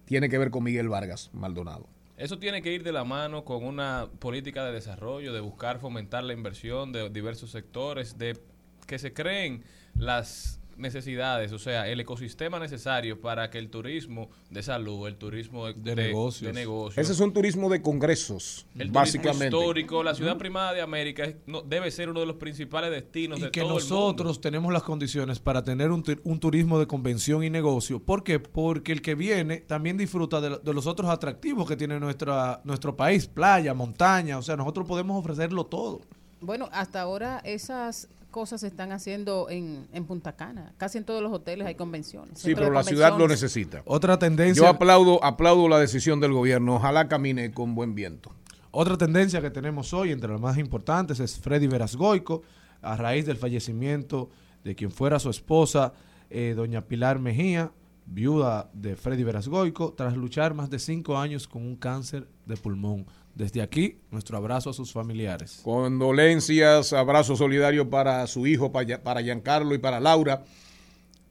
tiene 0.04 0.28
que 0.28 0.38
ver 0.38 0.50
con 0.50 0.64
Miguel 0.64 0.88
Vargas 0.88 1.30
Maldonado. 1.32 1.86
Eso 2.18 2.38
tiene 2.38 2.62
que 2.62 2.72
ir 2.72 2.82
de 2.84 2.92
la 2.92 3.04
mano 3.04 3.44
con 3.44 3.64
una 3.64 4.08
política 4.18 4.64
de 4.64 4.72
desarrollo, 4.72 5.32
de 5.32 5.40
buscar 5.40 5.80
fomentar 5.80 6.22
la 6.22 6.34
inversión 6.34 6.92
de 6.92 7.08
diversos 7.08 7.50
sectores, 7.50 8.18
de 8.18 8.38
que 8.86 8.98
se 8.98 9.12
creen 9.12 9.64
las 9.94 10.60
necesidades, 10.82 11.52
o 11.52 11.58
sea, 11.58 11.88
el 11.88 11.98
ecosistema 12.00 12.58
necesario 12.58 13.20
para 13.20 13.48
que 13.48 13.58
el 13.58 13.70
turismo 13.70 14.28
de 14.50 14.62
salud, 14.62 15.06
el 15.08 15.16
turismo 15.16 15.66
de, 15.68 15.74
de 15.74 15.96
negocios. 15.96 16.52
de 16.52 16.60
negocios, 16.60 16.98
Ese 16.98 17.12
es 17.12 17.20
un 17.20 17.32
turismo 17.32 17.70
de 17.70 17.80
congresos, 17.80 18.66
el 18.78 18.90
básicamente. 18.90 19.48
turismo 19.48 19.60
histórico, 19.62 20.02
la 20.02 20.14
ciudad 20.14 20.36
primada 20.36 20.72
de 20.74 20.82
América 20.82 21.24
es- 21.24 21.36
no- 21.46 21.62
debe 21.62 21.90
ser 21.90 22.10
uno 22.10 22.20
de 22.20 22.26
los 22.26 22.36
principales 22.36 22.90
destinos 22.90 23.38
y 23.38 23.42
de 23.42 23.50
que 23.50 23.60
todo 23.60 23.78
el 23.78 23.82
mundo. 23.84 23.94
nosotros 23.94 24.40
tenemos 24.40 24.72
las 24.72 24.82
condiciones 24.82 25.38
para 25.38 25.64
tener 25.64 25.90
un, 25.90 26.04
un 26.24 26.40
turismo 26.40 26.78
de 26.78 26.86
convención 26.86 27.44
y 27.44 27.50
negocio. 27.50 28.00
¿Por 28.00 28.24
qué? 28.24 28.40
Porque 28.40 28.92
el 28.92 29.00
que 29.00 29.14
viene 29.14 29.58
también 29.60 29.96
disfruta 29.96 30.40
de, 30.40 30.50
lo- 30.50 30.58
de 30.58 30.74
los 30.74 30.86
otros 30.86 31.08
atractivos 31.08 31.68
que 31.68 31.76
tiene 31.76 31.98
nuestra, 32.00 32.60
nuestro 32.64 32.96
país, 32.96 33.26
playa, 33.28 33.72
montaña, 33.72 34.36
o 34.38 34.42
sea, 34.42 34.56
nosotros 34.56 34.86
podemos 34.86 35.18
ofrecerlo 35.18 35.64
todo. 35.64 36.00
Bueno, 36.40 36.68
hasta 36.72 37.00
ahora 37.00 37.40
esas 37.44 38.08
cosas 38.32 38.62
se 38.62 38.66
están 38.66 38.90
haciendo 38.90 39.48
en, 39.48 39.86
en 39.92 40.04
Punta 40.06 40.34
Cana. 40.34 40.72
Casi 40.76 40.98
en 40.98 41.04
todos 41.04 41.22
los 41.22 41.32
hoteles 41.32 41.68
hay 41.68 41.76
convenciones. 41.76 42.40
Sí, 42.40 42.56
pero 42.56 42.72
la 42.72 42.82
ciudad 42.82 43.16
lo 43.16 43.28
necesita. 43.28 43.82
Otra 43.84 44.18
tendencia. 44.18 44.64
Yo 44.64 44.68
aplaudo, 44.68 45.22
aplaudo 45.22 45.68
la 45.68 45.78
decisión 45.78 46.18
del 46.18 46.32
gobierno. 46.32 46.74
Ojalá 46.74 47.06
camine 47.06 47.52
con 47.52 47.76
buen 47.76 47.94
viento. 47.94 48.34
Otra 48.72 48.98
tendencia 48.98 49.40
que 49.40 49.50
tenemos 49.50 49.92
hoy, 49.92 50.10
entre 50.10 50.30
las 50.30 50.40
más 50.40 50.58
importantes, 50.58 51.20
es 51.20 51.38
Freddy 51.38 51.68
Verasgoico, 51.68 52.42
a 52.80 52.96
raíz 52.96 53.26
del 53.26 53.36
fallecimiento 53.36 54.30
de 54.64 54.74
quien 54.74 54.90
fuera 54.90 55.18
su 55.18 55.30
esposa, 55.30 55.92
eh, 56.30 56.54
doña 56.56 56.86
Pilar 56.86 57.18
Mejía, 57.18 57.70
viuda 58.06 58.70
de 58.72 58.96
Freddy 58.96 59.24
Verasgoico, 59.24 59.92
tras 59.92 60.16
luchar 60.16 60.54
más 60.54 60.70
de 60.70 60.78
cinco 60.78 61.18
años 61.18 61.46
con 61.46 61.62
un 61.64 61.76
cáncer 61.76 62.26
de 62.46 62.56
pulmón. 62.56 63.06
Desde 63.34 63.62
aquí, 63.62 63.98
nuestro 64.10 64.36
abrazo 64.36 64.70
a 64.70 64.72
sus 64.74 64.92
familiares. 64.92 65.60
Condolencias, 65.64 66.92
abrazo 66.92 67.34
solidario 67.34 67.88
para 67.88 68.26
su 68.26 68.46
hijo, 68.46 68.72
para, 68.72 69.22
Giancarlo 69.22 69.74
y 69.74 69.78
para 69.78 70.00
Laura. 70.00 70.44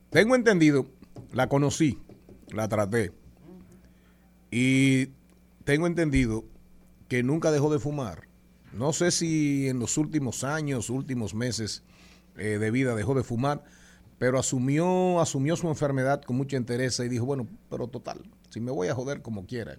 Tengo 0.10 0.36
entendido, 0.36 0.88
la 1.32 1.48
conocí, 1.48 2.00
la 2.52 2.68
traté. 2.68 3.12
Y 4.50 5.10
tengo 5.64 5.86
entendido 5.86 6.44
que 7.08 7.22
nunca 7.22 7.52
dejó 7.52 7.72
de 7.72 7.80
fumar. 7.80 8.28
No 8.74 8.94
sé 8.94 9.12
si 9.12 9.68
en 9.68 9.80
los 9.80 9.98
últimos 9.98 10.44
años, 10.44 10.90
últimos 10.90 11.36
meses 11.36 11.84
eh, 12.38 12.58
de 12.58 12.72
vida 12.72 12.96
dejó 12.96 13.14
de 13.14 13.24
fumar, 13.24 13.64
pero 14.18 14.40
asumió, 14.40 15.20
asumió 15.20 15.56
su 15.56 15.68
enfermedad 15.68 16.24
con 16.24 16.36
mucha 16.36 16.58
entereza 16.58 17.06
y 17.06 17.10
dijo, 17.10 17.26
bueno, 17.26 17.48
pero 17.70 17.88
total, 17.88 18.24
si 18.50 18.60
me 18.60 18.72
voy 18.72 18.88
a 18.88 18.96
joder 18.96 19.22
como 19.22 19.46
quiera, 19.46 19.78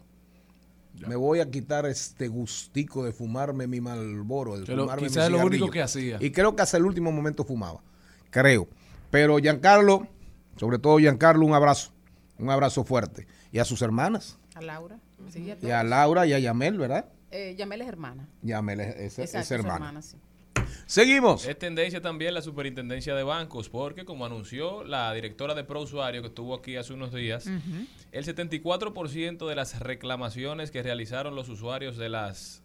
me 1.07 1.16
voy 1.16 1.40
a 1.40 1.51
quitar 1.51 1.86
este 1.86 2.28
gustico 2.28 3.05
de 3.05 3.12
fumarme 3.12 3.66
mi 3.66 3.80
malboro, 3.80 4.59
de 4.59 4.66
fumarme 4.66 5.03
mi 5.03 5.09
quizás 5.09 5.24
es 5.24 5.30
lo 5.30 5.38
único 5.38 5.51
cigarrillo". 5.66 5.70
que 5.72 5.82
hacía. 5.82 6.16
Y 6.20 6.30
creo 6.30 6.55
que 6.55 6.62
hasta 6.62 6.76
el 6.76 6.84
último 6.84 7.11
momento 7.12 7.45
fumaba, 7.45 7.80
creo. 8.30 8.68
Pero 9.11 9.38
Giancarlo, 9.38 10.07
sobre 10.57 10.78
todo 10.78 10.99
Giancarlo, 10.99 11.45
un 11.47 11.55
abrazo, 11.55 11.93
un 12.38 12.51
abrazo 12.51 12.84
fuerte. 12.84 13.26
Y 13.51 13.59
a 13.59 13.64
sus 13.64 13.82
hermanas, 13.82 14.38
A 14.55 14.61
Laura. 14.62 14.99
Sí, 15.30 15.51
a 15.51 15.57
y 15.61 15.70
a. 15.70 15.82
Laura 15.84 16.26
y 16.26 16.32
a 16.32 16.38
Yamel, 16.38 16.78
¿verdad? 16.78 17.07
Eh, 17.30 17.55
Yamel 17.59 17.80
es 17.82 17.88
hermana. 17.88 18.28
Yamel 18.43 18.80
es, 18.80 18.97
es- 18.97 19.18
es 19.18 19.34
Exacto, 19.34 19.47
su 19.49 19.55
hermana. 19.55 19.74
hermana, 19.76 20.03
sí. 20.03 20.16
Seguimos. 20.86 21.46
Es 21.46 21.59
tendencia 21.59 22.03
también 22.03 22.34
la 22.34 22.42
superintendencia 22.42 23.14
de 23.14 23.22
bancos, 23.22 23.68
porque 23.68 24.05
como 24.05 24.26
anunció 24.26 24.84
la 24.84 25.12
directora 25.14 25.55
de 25.55 25.64
ProUsuario 25.64 26.20
que 26.20 26.28
estuvo 26.28 26.55
aquí 26.55 26.76
hace 26.76 26.92
unos 26.92 27.12
días, 27.12 27.46
el 28.12 28.24
74% 28.24 29.48
de 29.48 29.55
las 29.55 29.80
reclamaciones 29.80 30.70
que 30.70 30.82
realizaron 30.82 31.34
los 31.34 31.48
usuarios 31.48 31.96
de 31.96 32.09
las 32.09 32.62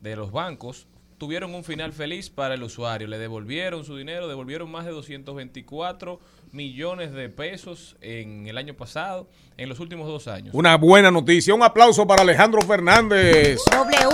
de 0.00 0.16
los 0.16 0.32
bancos 0.32 0.86
tuvieron 1.18 1.54
un 1.54 1.64
final 1.64 1.92
feliz 1.92 2.30
para 2.30 2.54
el 2.54 2.62
usuario. 2.62 3.08
Le 3.08 3.18
devolvieron 3.18 3.84
su 3.84 3.96
dinero, 3.96 4.28
devolvieron 4.28 4.70
más 4.70 4.84
de 4.84 4.90
224 4.90 6.20
millones 6.52 7.12
de 7.12 7.28
pesos 7.28 7.96
en 8.00 8.46
el 8.46 8.58
año 8.58 8.74
pasado, 8.74 9.28
en 9.56 9.68
los 9.68 9.80
últimos 9.80 10.06
dos 10.06 10.28
años. 10.28 10.54
Una 10.54 10.76
buena 10.76 11.10
noticia. 11.10 11.54
Un 11.54 11.62
aplauso 11.62 12.06
para 12.06 12.22
Alejandro 12.22 12.60
Fernández. 12.62 13.58
W. 13.70 14.13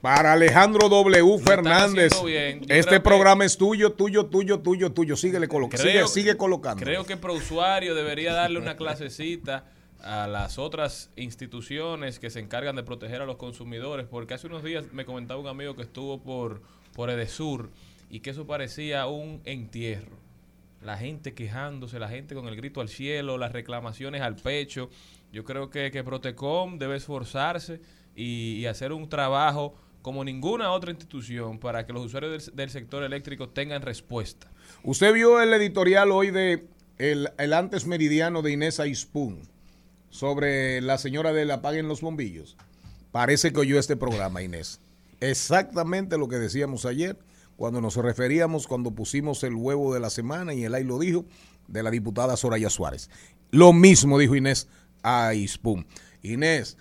Para 0.00 0.32
Alejandro 0.32 0.88
W. 0.88 1.38
Fernández. 1.38 2.12
Este 2.68 2.90
que- 2.96 3.00
programa 3.00 3.44
es 3.44 3.56
tuyo, 3.58 3.92
tuyo, 3.92 4.26
tuyo, 4.26 4.60
tuyo, 4.60 4.92
tuyo. 4.92 5.16
Síguele 5.16 5.46
colocando. 5.46 6.08
Sigue, 6.08 6.36
colocando. 6.36 6.82
Creo 6.82 7.04
que 7.04 7.16
ProUsuario 7.16 7.94
debería 7.94 8.32
darle 8.32 8.58
una 8.58 8.76
clasecita 8.76 9.66
a 10.02 10.26
las 10.26 10.58
otras 10.58 11.10
instituciones 11.16 12.18
que 12.18 12.30
se 12.30 12.40
encargan 12.40 12.76
de 12.76 12.82
proteger 12.82 13.20
a 13.20 13.26
los 13.26 13.36
consumidores, 13.36 14.06
porque 14.06 14.32
hace 14.32 14.46
unos 14.46 14.62
días 14.64 14.84
me 14.92 15.04
comentaba 15.04 15.38
un 15.38 15.46
amigo 15.48 15.76
que 15.76 15.82
estuvo 15.82 16.22
por, 16.22 16.62
por 16.94 17.10
Edesur 17.10 17.68
y 18.08 18.20
que 18.20 18.30
eso 18.30 18.46
parecía 18.46 19.06
un 19.06 19.42
entierro. 19.44 20.16
La 20.82 20.96
gente 20.96 21.34
quejándose, 21.34 21.98
la 21.98 22.08
gente 22.08 22.34
con 22.34 22.48
el 22.48 22.56
grito 22.56 22.80
al 22.80 22.88
cielo, 22.88 23.36
las 23.36 23.52
reclamaciones 23.52 24.22
al 24.22 24.36
pecho. 24.36 24.88
Yo 25.30 25.44
creo 25.44 25.68
que, 25.68 25.90
que 25.90 26.02
Protecom 26.02 26.78
debe 26.78 26.96
esforzarse 26.96 27.82
y, 28.16 28.54
y 28.54 28.66
hacer 28.66 28.92
un 28.94 29.06
trabajo 29.10 29.74
como 30.02 30.24
ninguna 30.24 30.72
otra 30.72 30.90
institución 30.90 31.58
para 31.58 31.86
que 31.86 31.92
los 31.92 32.06
usuarios 32.06 32.50
del, 32.54 32.70
sector 32.70 33.02
eléctrico 33.02 33.48
tengan 33.48 33.82
respuesta. 33.82 34.50
Usted 34.82 35.12
vio 35.12 35.40
el 35.40 35.52
editorial 35.52 36.10
hoy 36.10 36.30
de 36.30 36.66
el, 36.98 37.30
el 37.38 37.52
antes 37.52 37.86
meridiano 37.86 38.42
de 38.42 38.52
Inés 38.52 38.80
Aispun 38.80 39.42
sobre 40.10 40.80
la 40.80 40.98
señora 40.98 41.32
del 41.32 41.50
apaguen 41.50 41.88
los 41.88 42.00
bombillos. 42.00 42.56
Parece 43.12 43.52
que 43.52 43.60
oyó 43.60 43.78
este 43.78 43.96
programa, 43.96 44.42
Inés. 44.42 44.80
Exactamente 45.20 46.16
lo 46.16 46.28
que 46.28 46.36
decíamos 46.36 46.86
ayer 46.86 47.18
cuando 47.60 47.82
nos 47.82 47.96
referíamos, 47.96 48.66
cuando 48.66 48.92
pusimos 48.92 49.44
el 49.44 49.54
huevo 49.54 49.92
de 49.92 50.00
la 50.00 50.08
semana 50.08 50.54
y 50.54 50.64
el 50.64 50.74
ahí 50.74 50.82
lo 50.82 50.98
dijo, 50.98 51.26
de 51.68 51.82
la 51.82 51.90
diputada 51.90 52.38
Soraya 52.38 52.70
Suárez. 52.70 53.10
Lo 53.50 53.74
mismo 53.74 54.18
dijo 54.18 54.34
Inés 54.34 54.66
Aispum. 55.02 55.84
Inés, 56.22 56.78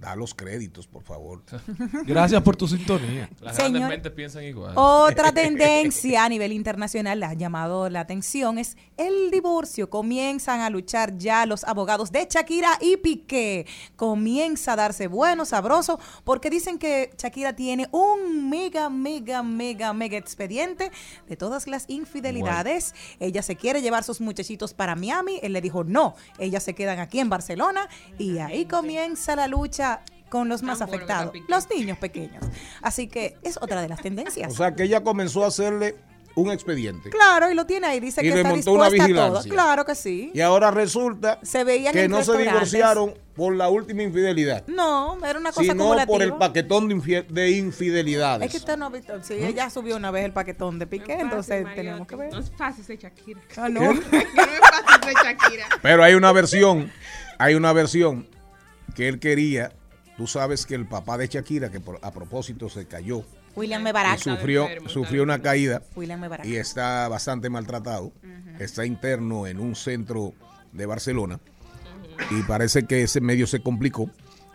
da 0.00 0.16
los 0.16 0.34
créditos, 0.34 0.86
por 0.86 1.02
favor. 1.02 1.42
Gracias 2.06 2.42
por 2.42 2.56
tu 2.56 2.66
sintonía. 2.66 3.28
Las 3.40 3.56
Señor. 3.56 3.72
grandes 3.72 3.88
mentes 3.90 4.12
piensan 4.12 4.44
igual. 4.44 4.72
Otra 4.74 5.30
tendencia 5.34 6.24
a 6.24 6.28
nivel 6.28 6.52
internacional 6.52 7.22
ha 7.22 7.34
llamado 7.34 7.90
la 7.90 8.00
atención 8.00 8.58
es 8.58 8.76
el 8.96 9.30
divorcio. 9.30 9.90
Comienzan 9.90 10.60
a 10.60 10.70
luchar 10.70 11.16
ya 11.18 11.44
los 11.44 11.64
abogados 11.64 12.10
de 12.12 12.26
Shakira 12.28 12.78
y 12.80 12.96
Piqué. 12.96 13.66
Comienza 13.96 14.72
a 14.72 14.76
darse 14.76 15.06
bueno, 15.06 15.44
sabroso, 15.44 16.00
porque 16.24 16.48
dicen 16.48 16.78
que 16.78 17.10
Shakira 17.18 17.54
tiene 17.54 17.88
un 17.92 18.48
mega, 18.48 18.88
mega, 18.88 19.42
mega, 19.42 19.92
mega 19.92 20.16
expediente 20.16 20.90
de 21.28 21.36
todas 21.36 21.66
las 21.66 21.84
infidelidades. 21.88 22.94
Ella 23.18 23.42
se 23.42 23.56
quiere 23.56 23.82
llevar 23.82 24.04
sus 24.04 24.20
muchachitos 24.20 24.72
para 24.72 24.96
Miami. 24.96 25.40
Él 25.42 25.52
le 25.52 25.60
dijo 25.60 25.84
no, 25.84 26.14
ellas 26.38 26.62
se 26.62 26.74
quedan 26.74 27.00
aquí 27.00 27.20
en 27.20 27.28
Barcelona 27.28 27.88
y 28.18 28.38
ahí 28.38 28.64
comienza 28.64 29.36
la 29.36 29.46
lucha 29.46 29.89
con 30.30 30.48
los 30.48 30.62
más 30.62 30.80
afectados, 30.80 31.34
los 31.48 31.68
niños 31.68 31.98
pequeños. 31.98 32.42
Así 32.80 33.08
que 33.08 33.36
es 33.42 33.58
otra 33.60 33.82
de 33.82 33.88
las 33.88 34.00
tendencias. 34.00 34.52
O 34.52 34.56
sea, 34.56 34.74
que 34.74 34.84
ella 34.84 35.02
comenzó 35.02 35.44
a 35.44 35.48
hacerle 35.48 35.96
un 36.36 36.50
expediente. 36.50 37.10
Claro, 37.10 37.50
y 37.50 37.54
lo 37.54 37.66
tiene 37.66 37.88
ahí, 37.88 38.00
dice 38.00 38.20
Y 38.22 38.28
que 38.28 38.34
le 38.34 38.36
está 38.40 38.50
montó 38.50 38.72
una 38.72 38.88
dispuesta 38.88 39.04
a 39.04 39.08
todo. 39.08 39.38
vigilancia. 39.42 39.52
Claro 39.52 39.84
que 39.84 39.94
sí. 39.94 40.30
Y 40.32 40.40
ahora 40.40 40.70
resulta 40.70 41.38
Se 41.42 41.64
veían 41.64 41.92
que 41.92 42.08
no 42.08 42.22
se 42.22 42.38
divorciaron 42.38 43.14
por 43.34 43.54
la 43.56 43.68
última 43.68 44.02
infidelidad, 44.02 44.66
No, 44.66 45.18
era 45.24 45.38
una 45.38 45.50
cosa 45.50 45.62
sino 45.62 45.84
acumulativa. 45.84 46.06
por 46.06 46.22
el 46.22 46.34
paquetón 46.34 46.88
de, 46.88 47.50
infidelidades. 47.50 48.46
Es 48.46 48.52
que 48.52 48.58
usted 48.58 48.76
no 48.76 48.86
ha 48.86 48.90
visto, 48.90 49.14
sí, 49.22 49.34
ella 49.34 49.70
subió 49.70 49.96
una 49.96 50.10
vez 50.10 50.26
el 50.26 50.32
paquetón 50.32 50.78
de 50.78 50.86
Piqué, 50.86 51.14
entonces 51.14 51.66
tenemos 51.74 52.06
que 52.06 52.16
ver. 52.16 52.32
No 52.32 52.40
es 52.40 52.50
fácil 52.50 52.84
ser 52.84 52.98
Shakira. 52.98 53.40
Ah, 53.56 53.68
no. 53.68 53.80
no 53.80 53.92
es 53.92 54.04
fácil 54.04 55.04
ser 55.04 55.14
Shakira. 55.24 55.66
Pero 55.80 56.04
hay 56.04 56.14
una 56.14 56.32
versión, 56.32 56.92
hay 57.38 57.54
una 57.54 57.72
versión 57.72 58.28
que 58.94 59.08
él 59.08 59.18
quería. 59.18 59.72
Tú 60.20 60.26
sabes 60.26 60.66
que 60.66 60.74
el 60.74 60.84
papá 60.86 61.16
de 61.16 61.28
Shakira, 61.28 61.70
que 61.70 61.80
por- 61.80 61.98
a 62.02 62.10
propósito 62.12 62.68
se 62.68 62.84
cayó 62.86 63.24
William 63.56 63.82
Mebarak. 63.82 64.18
sufrió, 64.18 64.68
sufrió 64.86 65.22
una 65.22 65.40
caída 65.40 65.82
William 65.96 66.20
Mebarak. 66.20 66.44
y 66.44 66.56
está 66.56 67.08
bastante 67.08 67.48
maltratado. 67.48 68.12
Está 68.58 68.84
interno 68.84 69.46
en 69.46 69.58
un 69.58 69.74
centro 69.74 70.34
de 70.72 70.84
Barcelona 70.84 71.40
y 72.32 72.42
parece 72.42 72.84
que 72.84 73.02
ese 73.04 73.22
medio 73.22 73.46
se 73.46 73.60
complicó. 73.62 74.10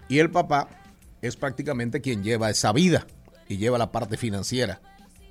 Y 0.08 0.20
el 0.20 0.30
papá 0.30 0.70
es 1.24 1.36
prácticamente 1.36 2.00
quien 2.00 2.24
lleva 2.24 2.52
esa 2.52 2.72
vida 2.72 3.08
y 3.50 3.58
lleva 3.58 3.80
la 3.80 3.92
parte 3.92 4.18
financiera. 4.18 4.80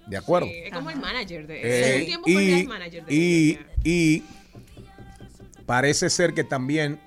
¿De 0.09 0.17
acuerdo? 0.17 0.49
Sí, 0.49 0.55
es 0.65 0.73
como 0.73 0.91
el 0.91 0.99
manager 0.99 1.47
de 1.47 2.01
Eh, 2.01 2.05
tiempo 2.07 2.29
y, 2.29 2.53
el 2.63 2.67
manager 2.67 3.05
de 3.07 3.15
y, 3.15 3.59
y 3.85 4.25
parece 5.65 6.11
ser 6.11 6.35
que 6.35 6.43
también 6.43 6.99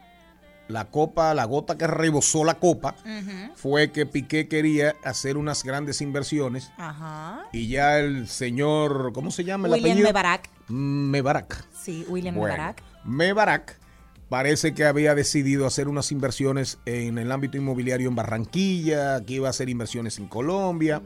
la 0.67 0.85
copa, 0.85 1.33
la 1.33 1.45
gota 1.45 1.77
que 1.77 1.87
rebosó 1.87 2.43
la 2.43 2.55
copa, 2.55 2.95
fue 3.55 3.91
que 3.91 4.05
Piqué 4.05 4.47
quería 4.47 4.95
hacer 5.03 5.37
unas 5.37 5.63
grandes 5.63 6.01
inversiones 6.01 6.71
Ajá. 6.77 7.45
y 7.53 7.67
ya 7.67 7.99
el 7.99 8.27
señor, 8.27 9.11
¿cómo 9.13 9.31
se 9.31 9.43
llama 9.43 9.67
el 9.67 9.73
William 9.73 9.91
apellido? 9.91 10.07
Mebarak. 10.09 10.49
Mebarak. 10.69 11.65
Sí, 11.73 12.05
William 12.09 12.35
Bueno, 12.35 12.55
Mebarak. 12.55 12.83
Mebarak 13.05 13.79
parece 14.29 14.73
que 14.73 14.83
había 14.85 15.15
decidido 15.15 15.65
hacer 15.65 15.87
unas 15.87 16.11
inversiones 16.11 16.79
en 16.85 17.17
el 17.17 17.31
ámbito 17.31 17.57
inmobiliario 17.57 18.09
en 18.09 18.15
Barranquilla, 18.15 19.23
que 19.25 19.35
iba 19.35 19.47
a 19.47 19.51
hacer 19.51 19.69
inversiones 19.69 20.17
en 20.17 20.27
Colombia 20.27 21.01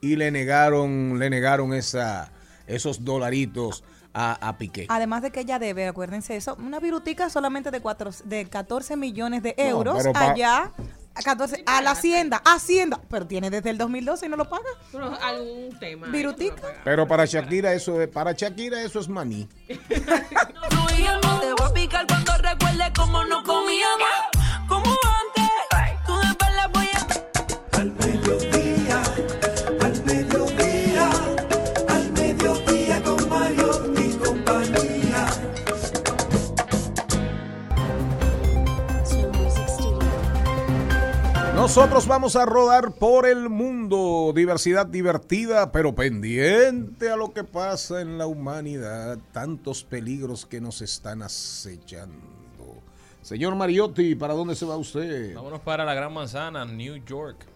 y 0.00 0.16
le 0.16 0.30
negaron, 0.30 1.18
le 1.18 1.28
negaron 1.30 1.74
esa, 1.74 2.32
esos 2.66 3.04
dolaritos 3.04 3.84
a, 4.14 4.48
a 4.48 4.58
Piqué. 4.58 4.86
Además 4.88 5.22
de 5.22 5.30
que 5.30 5.40
ella 5.40 5.58
debe, 5.58 5.86
acuérdense 5.88 6.36
eso, 6.36 6.56
una 6.58 6.80
virutica 6.80 7.30
solamente 7.30 7.70
de, 7.70 7.80
cuatro, 7.80 8.10
de 8.24 8.46
14 8.48 8.96
millones 8.96 9.42
de 9.42 9.54
No, 9.58 9.64
euros 9.64 10.06
pa- 10.12 10.32
allá. 10.32 10.72
A, 11.14 11.20
14, 11.22 11.62
a 11.66 11.82
la 11.82 11.90
hacienda, 11.90 12.40
Hacienda, 12.42 12.98
pero 13.10 13.26
tiene 13.26 13.50
desde 13.50 13.68
el 13.68 13.76
2012 13.76 14.24
y 14.24 14.28
no 14.30 14.36
lo 14.38 14.48
paga. 14.48 14.64
Pero 14.90 15.14
algún 15.22 15.78
tema. 15.78 16.06
Virutica. 16.08 16.54
no. 16.62 16.68
Pero 16.84 17.06
para 17.06 17.26
Shakira 17.26 17.74
eso 17.74 18.00
es, 18.00 18.08
para 18.08 18.32
Shakira 18.32 18.80
eso 18.82 18.98
es 18.98 19.08
maní. 19.10 19.46
Te 19.66 19.76
voy 20.76 21.06
a 21.06 21.74
picar 21.74 22.06
cuando 22.06 22.32
recuerde 22.38 22.90
cómo 22.96 23.24
no 23.24 23.42
comíamos. 23.44 24.08
Nosotros 41.74 42.06
vamos 42.06 42.36
a 42.36 42.44
rodar 42.44 42.92
por 42.92 43.26
el 43.26 43.48
mundo, 43.48 44.34
diversidad 44.36 44.84
divertida, 44.84 45.72
pero 45.72 45.94
pendiente 45.94 47.08
a 47.08 47.16
lo 47.16 47.32
que 47.32 47.44
pasa 47.44 48.02
en 48.02 48.18
la 48.18 48.26
humanidad, 48.26 49.16
tantos 49.32 49.82
peligros 49.82 50.44
que 50.44 50.60
nos 50.60 50.82
están 50.82 51.22
acechando. 51.22 52.14
Señor 53.22 53.54
Mariotti, 53.54 54.14
¿para 54.14 54.34
dónde 54.34 54.54
se 54.54 54.66
va 54.66 54.76
usted? 54.76 55.34
Vámonos 55.34 55.60
para 55.60 55.86
la 55.86 55.94
Gran 55.94 56.12
Manzana, 56.12 56.66
New 56.66 57.02
York, 57.06 57.46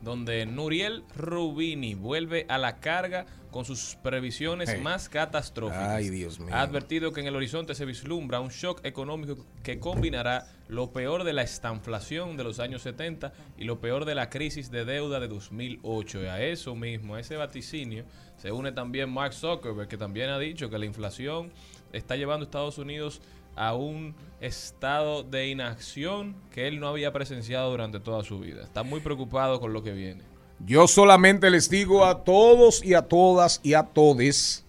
donde 0.00 0.46
Nuriel 0.46 1.04
Rubini 1.14 1.94
vuelve 1.94 2.46
a 2.48 2.56
la 2.56 2.80
carga 2.80 3.26
con 3.50 3.66
sus 3.66 3.98
previsiones 4.02 4.70
Hey. 4.72 4.80
más 4.80 5.10
catastróficas. 5.10 5.86
Ay, 5.86 6.08
Dios 6.08 6.40
mío. 6.40 6.54
Ha 6.54 6.62
advertido 6.62 7.12
que 7.12 7.20
en 7.20 7.26
el 7.26 7.36
horizonte 7.36 7.74
se 7.74 7.84
vislumbra 7.84 8.40
un 8.40 8.48
shock 8.48 8.80
económico 8.86 9.44
que 9.62 9.78
combinará 9.78 10.46
lo 10.70 10.92
peor 10.92 11.24
de 11.24 11.32
la 11.32 11.42
estanflación 11.42 12.36
de 12.36 12.44
los 12.44 12.60
años 12.60 12.82
70 12.82 13.32
y 13.58 13.64
lo 13.64 13.80
peor 13.80 14.04
de 14.04 14.14
la 14.14 14.30
crisis 14.30 14.70
de 14.70 14.84
deuda 14.84 15.20
de 15.20 15.28
2008. 15.28 16.22
Y 16.22 16.26
a 16.26 16.42
eso 16.42 16.74
mismo, 16.74 17.16
a 17.16 17.20
ese 17.20 17.36
vaticinio, 17.36 18.04
se 18.36 18.52
une 18.52 18.72
también 18.72 19.12
Mark 19.12 19.34
Zuckerberg, 19.34 19.88
que 19.88 19.98
también 19.98 20.30
ha 20.30 20.38
dicho 20.38 20.70
que 20.70 20.78
la 20.78 20.86
inflación 20.86 21.50
está 21.92 22.16
llevando 22.16 22.44
a 22.44 22.46
Estados 22.46 22.78
Unidos 22.78 23.20
a 23.56 23.74
un 23.74 24.14
estado 24.40 25.22
de 25.22 25.48
inacción 25.48 26.36
que 26.50 26.68
él 26.68 26.80
no 26.80 26.88
había 26.88 27.12
presenciado 27.12 27.70
durante 27.70 28.00
toda 28.00 28.22
su 28.22 28.38
vida. 28.38 28.62
Está 28.62 28.82
muy 28.82 29.00
preocupado 29.00 29.60
con 29.60 29.72
lo 29.72 29.82
que 29.82 29.92
viene. 29.92 30.22
Yo 30.64 30.86
solamente 30.86 31.50
les 31.50 31.68
digo 31.68 32.04
a 32.04 32.22
todos 32.22 32.84
y 32.84 32.94
a 32.94 33.02
todas 33.02 33.60
y 33.62 33.74
a 33.74 33.82
todes, 33.82 34.64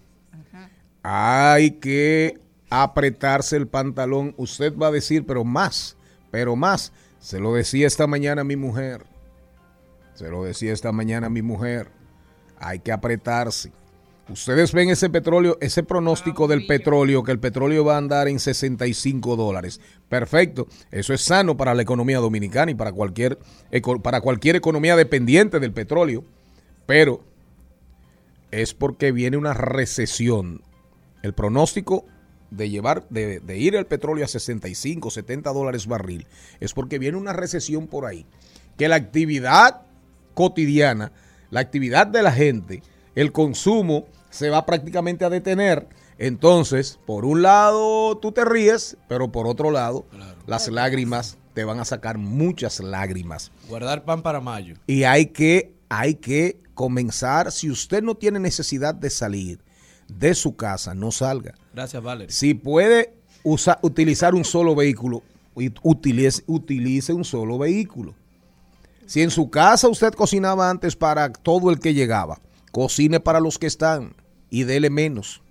hay 1.02 1.72
que 1.72 2.41
apretarse 2.72 3.56
el 3.56 3.68
pantalón. 3.68 4.34
Usted 4.38 4.74
va 4.76 4.86
a 4.86 4.92
decir, 4.92 5.26
pero 5.26 5.44
más, 5.44 5.96
pero 6.30 6.56
más. 6.56 6.92
Se 7.20 7.38
lo 7.38 7.52
decía 7.52 7.86
esta 7.86 8.06
mañana 8.06 8.44
mi 8.44 8.56
mujer. 8.56 9.04
Se 10.14 10.30
lo 10.30 10.44
decía 10.44 10.72
esta 10.72 10.90
mañana 10.90 11.28
mi 11.28 11.42
mujer. 11.42 11.90
Hay 12.58 12.78
que 12.78 12.90
apretarse. 12.90 13.72
Ustedes 14.28 14.72
ven 14.72 14.88
ese 14.88 15.10
petróleo, 15.10 15.58
ese 15.60 15.82
pronóstico 15.82 16.48
del 16.48 16.66
petróleo, 16.66 17.22
que 17.22 17.32
el 17.32 17.40
petróleo 17.40 17.84
va 17.84 17.96
a 17.96 17.98
andar 17.98 18.28
en 18.28 18.38
65 18.38 19.36
dólares. 19.36 19.80
Perfecto. 20.08 20.66
Eso 20.90 21.12
es 21.12 21.20
sano 21.20 21.56
para 21.56 21.74
la 21.74 21.82
economía 21.82 22.18
dominicana 22.18 22.70
y 22.70 22.74
para 22.74 22.92
cualquier, 22.92 23.38
para 24.02 24.22
cualquier 24.22 24.56
economía 24.56 24.96
dependiente 24.96 25.60
del 25.60 25.72
petróleo. 25.72 26.24
Pero 26.86 27.22
es 28.50 28.72
porque 28.72 29.12
viene 29.12 29.36
una 29.36 29.52
recesión. 29.52 30.62
El 31.22 31.34
pronóstico 31.34 32.06
de 32.52 32.70
llevar, 32.70 33.06
de, 33.08 33.40
de 33.40 33.58
ir 33.58 33.74
el 33.74 33.86
petróleo 33.86 34.24
a 34.24 34.28
65, 34.28 35.10
70 35.10 35.52
dólares 35.52 35.86
barril, 35.86 36.26
es 36.60 36.72
porque 36.72 36.98
viene 36.98 37.18
una 37.18 37.32
recesión 37.32 37.86
por 37.86 38.06
ahí. 38.06 38.26
Que 38.76 38.88
la 38.88 38.96
actividad 38.96 39.82
cotidiana, 40.34 41.12
la 41.50 41.60
actividad 41.60 42.06
de 42.06 42.22
la 42.22 42.32
gente, 42.32 42.82
el 43.14 43.32
consumo 43.32 44.06
se 44.30 44.50
va 44.50 44.66
prácticamente 44.66 45.24
a 45.24 45.30
detener. 45.30 45.86
Entonces, 46.18 46.98
por 47.06 47.24
un 47.24 47.42
lado 47.42 48.16
tú 48.18 48.32
te 48.32 48.44
ríes, 48.44 48.96
pero 49.08 49.32
por 49.32 49.46
otro 49.46 49.70
lado, 49.70 50.06
las 50.46 50.68
lágrimas 50.68 51.38
te 51.54 51.64
van 51.64 51.80
a 51.80 51.84
sacar 51.84 52.18
muchas 52.18 52.80
lágrimas. 52.80 53.50
Guardar 53.68 54.04
pan 54.04 54.22
para 54.22 54.40
mayo. 54.40 54.76
Y 54.86 55.04
hay 55.04 55.26
que, 55.26 55.74
hay 55.88 56.14
que 56.14 56.60
comenzar, 56.74 57.52
si 57.52 57.70
usted 57.70 58.02
no 58.02 58.14
tiene 58.14 58.38
necesidad 58.38 58.94
de 58.94 59.10
salir 59.10 59.60
de 60.08 60.34
su 60.34 60.56
casa, 60.56 60.94
no 60.94 61.12
salga. 61.12 61.54
Gracias, 61.74 62.02
Valerie. 62.02 62.32
Si 62.32 62.54
puede 62.54 63.14
usa- 63.42 63.78
utilizar 63.82 64.34
un 64.34 64.44
solo 64.44 64.74
vehículo, 64.74 65.22
ut- 65.54 65.78
utilice, 65.82 66.42
utilice 66.46 67.12
un 67.12 67.24
solo 67.24 67.58
vehículo. 67.58 68.14
Si 69.06 69.20
en 69.22 69.30
su 69.30 69.50
casa 69.50 69.88
usted 69.88 70.12
cocinaba 70.14 70.70
antes 70.70 70.96
para 70.96 71.32
todo 71.32 71.70
el 71.70 71.78
que 71.80 71.92
llegaba, 71.94 72.40
cocine 72.70 73.20
para 73.20 73.40
los 73.40 73.58
que 73.58 73.66
están 73.66 74.14
y 74.50 74.64
dele 74.64 74.90
menos. 74.90 75.42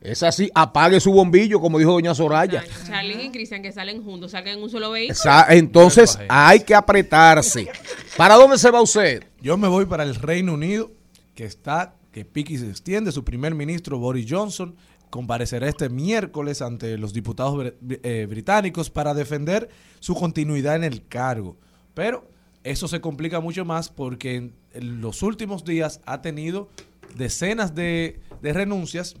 Es 0.00 0.22
así, 0.24 0.50
apague 0.54 0.98
su 0.98 1.12
bombillo, 1.12 1.60
como 1.60 1.78
dijo 1.78 1.92
doña 1.92 2.12
Soraya. 2.14 2.64
Charlie 2.86 3.26
y 3.26 3.30
Cristian 3.30 3.62
que 3.62 3.70
salen 3.70 4.02
juntos, 4.02 4.32
salgan 4.32 4.56
en 4.58 4.62
un 4.64 4.70
solo 4.70 4.90
vehículo. 4.90 5.12
Esa- 5.12 5.46
entonces 5.54 6.18
hay 6.28 6.60
que 6.60 6.74
apretarse. 6.74 7.68
¿Para 8.16 8.34
dónde 8.34 8.58
se 8.58 8.70
va 8.70 8.82
usted? 8.82 9.22
Yo 9.40 9.56
me 9.56 9.68
voy 9.68 9.86
para 9.86 10.02
el 10.02 10.16
Reino 10.16 10.54
Unido 10.54 10.90
que 11.36 11.44
está, 11.44 11.94
que 12.12 12.24
pique 12.24 12.54
y 12.54 12.58
se 12.58 12.68
extiende. 12.68 13.10
Su 13.10 13.24
primer 13.24 13.54
ministro, 13.54 13.98
Boris 13.98 14.26
Johnson, 14.28 14.76
comparecerá 15.10 15.68
este 15.68 15.88
miércoles 15.88 16.62
ante 16.62 16.96
los 16.98 17.12
diputados 17.12 17.72
eh, 17.88 18.26
británicos 18.28 18.90
para 18.90 19.14
defender 19.14 19.68
su 20.00 20.14
continuidad 20.14 20.76
en 20.76 20.84
el 20.84 21.06
cargo. 21.06 21.56
Pero 21.94 22.28
eso 22.64 22.86
se 22.86 23.00
complica 23.00 23.40
mucho 23.40 23.64
más 23.64 23.88
porque 23.88 24.36
en, 24.36 24.54
en 24.72 25.00
los 25.00 25.22
últimos 25.22 25.64
días 25.64 26.00
ha 26.06 26.22
tenido 26.22 26.68
decenas 27.16 27.74
de, 27.74 28.20
de 28.40 28.52
renuncias. 28.52 29.16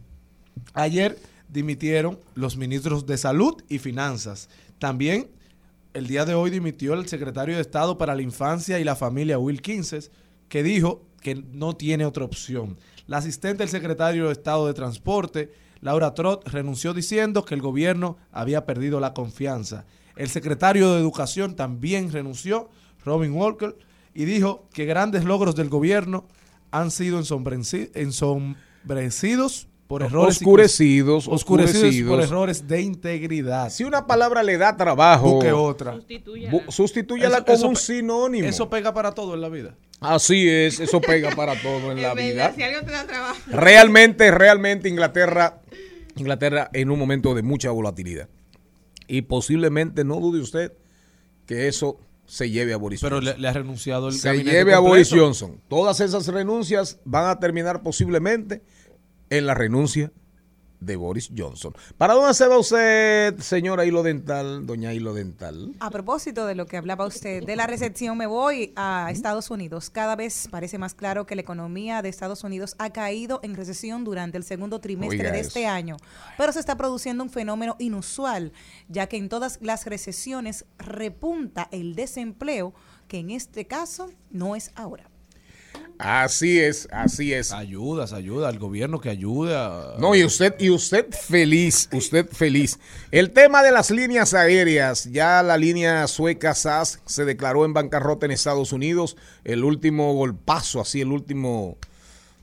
Ayer 0.74 1.18
dimitieron 1.48 2.18
los 2.34 2.56
ministros 2.56 3.06
de 3.06 3.18
Salud 3.18 3.62
y 3.68 3.78
Finanzas. 3.78 4.48
También 4.78 5.28
el 5.94 6.06
día 6.06 6.24
de 6.24 6.34
hoy 6.34 6.50
dimitió 6.50 6.94
el 6.94 7.06
secretario 7.06 7.56
de 7.56 7.60
Estado 7.60 7.98
para 7.98 8.14
la 8.14 8.22
Infancia 8.22 8.78
y 8.80 8.84
la 8.84 8.96
Familia, 8.96 9.38
Will 9.38 9.60
Quinces, 9.60 10.10
que 10.48 10.62
dijo 10.62 11.02
que 11.22 11.34
no 11.34 11.74
tiene 11.74 12.04
otra 12.04 12.24
opción. 12.24 12.76
La 13.06 13.18
asistente 13.18 13.62
del 13.62 13.68
secretario 13.68 14.26
de 14.26 14.32
Estado 14.32 14.66
de 14.66 14.74
Transporte, 14.74 15.52
Laura 15.80 16.14
Trott, 16.14 16.46
renunció 16.48 16.92
diciendo 16.92 17.44
que 17.44 17.54
el 17.54 17.62
gobierno 17.62 18.18
había 18.30 18.66
perdido 18.66 19.00
la 19.00 19.14
confianza. 19.14 19.86
El 20.16 20.28
secretario 20.28 20.92
de 20.92 21.00
Educación 21.00 21.56
también 21.56 22.12
renunció, 22.12 22.68
Robin 23.04 23.32
Walker, 23.32 23.76
y 24.14 24.26
dijo 24.26 24.68
que 24.74 24.84
grandes 24.84 25.24
logros 25.24 25.56
del 25.56 25.70
gobierno 25.70 26.26
han 26.70 26.90
sido 26.90 27.18
ensombreci- 27.18 27.90
ensombrecidos 27.94 29.68
por 29.92 30.02
errores. 30.02 30.38
Oscurecidos, 30.38 31.28
oscurecidos 31.28 32.08
por 32.08 32.22
errores 32.22 32.66
de 32.66 32.80
integridad. 32.80 33.68
Si 33.68 33.84
una 33.84 34.06
palabra 34.06 34.42
le 34.42 34.56
da 34.56 34.74
trabajo, 34.74 35.32
Busque 35.34 35.52
otra. 35.52 35.98
sustitúyala 36.68 37.36
Eso- 37.36 37.44
con 37.44 37.54
eso 37.56 37.68
un 37.68 37.76
sinónimo. 37.76 38.48
Eso 38.48 38.70
pega 38.70 38.94
para 38.94 39.12
todo 39.12 39.34
en 39.34 39.42
la 39.42 39.50
vida. 39.50 39.76
Así 40.00 40.48
es, 40.48 40.80
eso 40.80 40.98
pega 41.02 41.32
para 41.36 41.60
todo 41.60 41.92
en 41.92 42.00
la 42.02 42.14
vida. 42.14 42.54
Si 42.56 42.62
algo 42.62 42.80
te 42.86 42.90
da 42.90 43.06
trabajo. 43.06 43.36
Realmente, 43.48 44.30
realmente 44.30 44.88
Inglaterra, 44.88 45.60
Inglaterra 46.16 46.70
en 46.72 46.90
un 46.90 46.98
momento 46.98 47.34
de 47.34 47.42
mucha 47.42 47.70
volatilidad. 47.70 48.30
Y 49.08 49.20
posiblemente, 49.22 50.04
no 50.04 50.20
dude 50.20 50.40
usted, 50.40 50.72
que 51.44 51.68
eso 51.68 51.98
se 52.24 52.48
lleve 52.48 52.72
a 52.72 52.78
Boris 52.78 53.02
Pero 53.02 53.16
Johnson. 53.16 53.34
le, 53.34 53.42
le 53.42 53.48
ha 53.48 53.52
renunciado 53.52 54.08
el 54.08 54.14
se 54.14 54.28
gabinete 54.28 54.56
lleve 54.56 54.72
a. 54.72 54.78
Boris 54.78 55.10
Johnson. 55.12 55.60
Todas 55.68 56.00
esas 56.00 56.26
renuncias 56.28 56.98
van 57.04 57.26
a 57.28 57.38
terminar 57.38 57.82
posiblemente 57.82 58.62
en 59.32 59.46
la 59.46 59.54
renuncia 59.54 60.12
de 60.78 60.96
Boris 60.96 61.30
Johnson. 61.34 61.74
¿Para 61.96 62.14
dónde 62.14 62.34
se 62.34 62.46
va 62.48 62.58
usted, 62.58 63.38
señora 63.38 63.86
Hilo 63.86 64.02
Dental, 64.02 64.66
doña 64.66 64.92
Hilo 64.92 65.14
Dental? 65.14 65.72
A 65.80 65.90
propósito 65.90 66.44
de 66.44 66.54
lo 66.54 66.66
que 66.66 66.76
hablaba 66.76 67.06
usted 67.06 67.44
de 67.44 67.56
la 67.56 67.66
recepción, 67.66 68.18
me 68.18 68.26
voy 68.26 68.72
a 68.76 69.08
Estados 69.10 69.50
Unidos. 69.50 69.90
Cada 69.90 70.16
vez 70.16 70.48
parece 70.50 70.78
más 70.78 70.94
claro 70.94 71.24
que 71.24 71.34
la 71.34 71.40
economía 71.40 72.02
de 72.02 72.08
Estados 72.08 72.44
Unidos 72.44 72.74
ha 72.78 72.90
caído 72.90 73.40
en 73.42 73.54
recesión 73.54 74.04
durante 74.04 74.36
el 74.36 74.44
segundo 74.44 74.80
trimestre 74.80 75.20
Oiga 75.20 75.32
de 75.32 75.40
eso. 75.40 75.48
este 75.48 75.66
año. 75.66 75.96
Pero 76.36 76.52
se 76.52 76.60
está 76.60 76.76
produciendo 76.76 77.24
un 77.24 77.30
fenómeno 77.30 77.76
inusual, 77.78 78.52
ya 78.88 79.06
que 79.06 79.16
en 79.16 79.28
todas 79.28 79.60
las 79.62 79.86
recesiones 79.86 80.66
repunta 80.78 81.68
el 81.70 81.94
desempleo, 81.94 82.74
que 83.08 83.18
en 83.18 83.30
este 83.30 83.66
caso 83.66 84.10
no 84.30 84.56
es 84.56 84.72
ahora. 84.74 85.11
Así 85.98 86.58
es, 86.58 86.88
así 86.90 87.32
es. 87.32 87.52
Ayudas, 87.52 88.12
ayuda 88.12 88.48
al 88.48 88.58
gobierno 88.58 89.00
que 89.00 89.08
ayude 89.08 89.54
a... 89.54 89.94
No, 89.98 90.14
y 90.14 90.24
usted, 90.24 90.54
y 90.58 90.70
usted 90.70 91.06
feliz, 91.12 91.88
usted 91.92 92.26
feliz. 92.28 92.80
El 93.10 93.30
tema 93.30 93.62
de 93.62 93.70
las 93.70 93.90
líneas 93.90 94.34
aéreas, 94.34 95.04
ya 95.12 95.42
la 95.42 95.56
línea 95.56 96.06
sueca 96.08 96.54
SAS 96.54 97.00
se 97.06 97.24
declaró 97.24 97.64
en 97.64 97.72
bancarrota 97.72 98.26
en 98.26 98.32
Estados 98.32 98.72
Unidos. 98.72 99.16
El 99.44 99.62
último 99.64 100.12
golpazo, 100.14 100.80
así 100.80 101.00
el 101.00 101.12
último, 101.12 101.78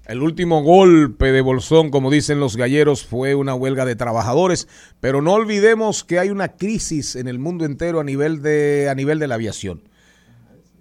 el 0.06 0.22
último 0.22 0.64
golpe 0.64 1.34
de 1.34 1.42
bolsón, 1.42 1.90
como 1.90 2.12
dicen 2.12 2.40
los 2.40 2.56
galleros, 2.56 3.06
fue 3.06 3.36
una 3.36 3.56
huelga 3.56 3.84
de 3.84 3.98
trabajadores. 3.98 4.70
Pero 5.02 5.22
no 5.22 5.34
olvidemos 5.34 6.06
que 6.06 6.20
hay 6.20 6.30
una 6.30 6.50
crisis 6.50 7.18
en 7.18 7.28
el 7.28 7.40
mundo 7.40 7.66
entero 7.66 8.00
a 8.00 8.06
nivel 8.06 8.42
de, 8.42 8.88
a 8.90 8.96
nivel 8.96 9.20
de 9.20 9.28
la 9.28 9.36
aviación 9.36 9.89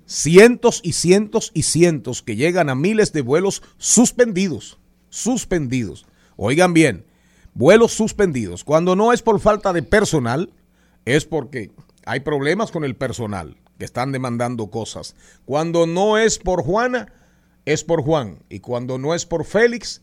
cientos 0.09 0.81
y 0.83 0.95
cientos 0.95 1.53
y 1.55 1.63
cientos 1.63 2.23
que 2.23 2.35
llegan 2.35 2.71
a 2.71 2.75
miles 2.75 3.13
de 3.13 3.21
vuelos 3.21 3.63
suspendidos, 3.77 4.79
suspendidos. 5.11 6.07
Oigan 6.37 6.73
bien, 6.73 7.05
vuelos 7.55 7.93
suspendidos. 7.93 8.65
Cuando 8.65 8.97
no 8.97 9.13
es 9.13 9.23
por 9.23 9.39
falta 9.39 9.73
de 9.73 9.83
personal, 9.83 10.53
es 11.05 11.27
porque 11.27 11.71
hay 12.07 12.21
problemas 12.21 12.71
con 12.71 12.85
el 12.85 12.97
personal 12.97 13.57
que 13.79 13.85
están 13.85 14.11
demandando 14.11 14.71
cosas. 14.71 15.15
Cuando 15.45 15.87
no 15.87 16.19
es 16.19 16.39
por 16.39 16.63
Juana, 16.65 17.13
es 17.67 17.85
por 17.85 18.03
Juan. 18.03 18.39
Y 18.49 18.61
cuando 18.61 18.99
no 18.99 19.15
es 19.15 19.27
por 19.27 19.45
Félix, 19.45 20.01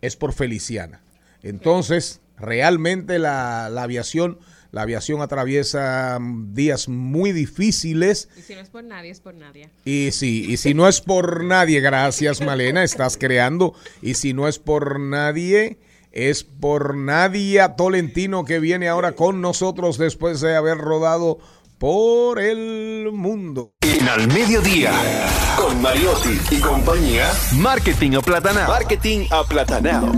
es 0.00 0.16
por 0.16 0.32
Feliciana. 0.32 1.02
Entonces, 1.42 2.20
realmente 2.36 3.18
la, 3.18 3.66
aviación, 3.66 4.38
la 4.72 4.82
aviación 4.82 5.20
atraviesa 5.20 6.18
mm, 6.20 6.54
días 6.54 6.88
muy 6.88 7.32
difíciles. 7.32 8.28
Y 8.36 8.42
si 8.42 8.54
no 8.54 8.60
es 8.60 8.70
por 8.70 8.84
nadie, 8.84 9.10
es 9.10 9.20
por 9.20 9.34
nadie. 9.34 9.70
Y 9.84 10.10
si, 10.12 10.44
y 10.50 10.56
si 10.56 10.74
no 10.74 10.88
es 10.88 11.00
por 11.00 11.44
nadie, 11.44 11.80
gracias 11.80 12.40
Malena, 12.40 12.84
estás 12.84 13.16
creando. 13.16 13.74
Y 14.02 14.14
si 14.14 14.32
no 14.32 14.48
es 14.48 14.58
por 14.58 15.00
nadie, 15.00 15.78
es 16.12 16.44
por 16.44 16.96
Nadia 16.96 17.76
Tolentino 17.76 18.44
que 18.44 18.58
viene 18.58 18.88
ahora 18.88 19.12
con 19.12 19.40
nosotros 19.40 19.98
después 19.98 20.40
de 20.40 20.56
haber 20.56 20.78
rodado 20.78 21.38
por 21.78 22.38
el 22.38 23.10
mundo. 23.12 23.72
En 23.80 24.08
al 24.08 24.28
mediodía, 24.28 24.92
con 25.56 25.80
Mariotti 25.80 26.38
y 26.50 26.60
compañía, 26.60 27.30
Marketing 27.54 28.16
Aplatanado. 28.16 28.68
Marketing 28.68 29.26
Aplatanado. 29.30 30.12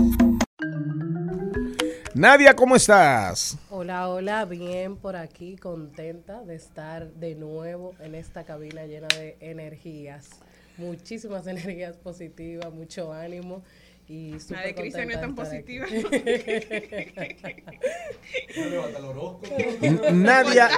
Nadia, 2.15 2.55
¿cómo 2.55 2.75
estás? 2.75 3.57
Hola, 3.71 4.07
hola, 4.07 4.45
bien 4.45 4.97
por 4.97 5.15
aquí, 5.15 5.55
contenta 5.55 6.43
de 6.43 6.53
estar 6.53 7.11
de 7.13 7.33
nuevo 7.33 7.95
en 7.99 8.13
esta 8.13 8.43
cabina 8.43 8.85
llena 8.85 9.07
de 9.07 9.35
energías, 9.39 10.29
muchísimas 10.77 11.47
energías 11.47 11.97
positivas, 11.97 12.71
mucho 12.71 13.11
ánimo 13.11 13.63
y 14.07 14.35
La 14.49 14.61
de 14.61 14.75
Cristian 14.75 15.07
no 15.07 15.13
es 15.15 15.21
tan 15.21 15.33
contenta 15.33 15.65
positiva. 15.65 15.87
Nadia, 20.13 20.69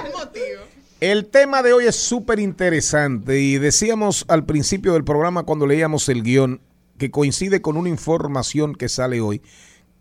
el 1.00 1.26
tema 1.26 1.62
de 1.62 1.74
hoy 1.74 1.84
es 1.84 1.96
súper 1.96 2.38
interesante 2.40 3.38
y 3.40 3.58
decíamos 3.58 4.24
al 4.28 4.46
principio 4.46 4.94
del 4.94 5.04
programa 5.04 5.42
cuando 5.42 5.66
leíamos 5.66 6.08
el 6.08 6.22
guion 6.22 6.62
que 6.96 7.10
coincide 7.10 7.60
con 7.60 7.76
una 7.76 7.90
información 7.90 8.74
que 8.74 8.88
sale 8.88 9.20
hoy 9.20 9.42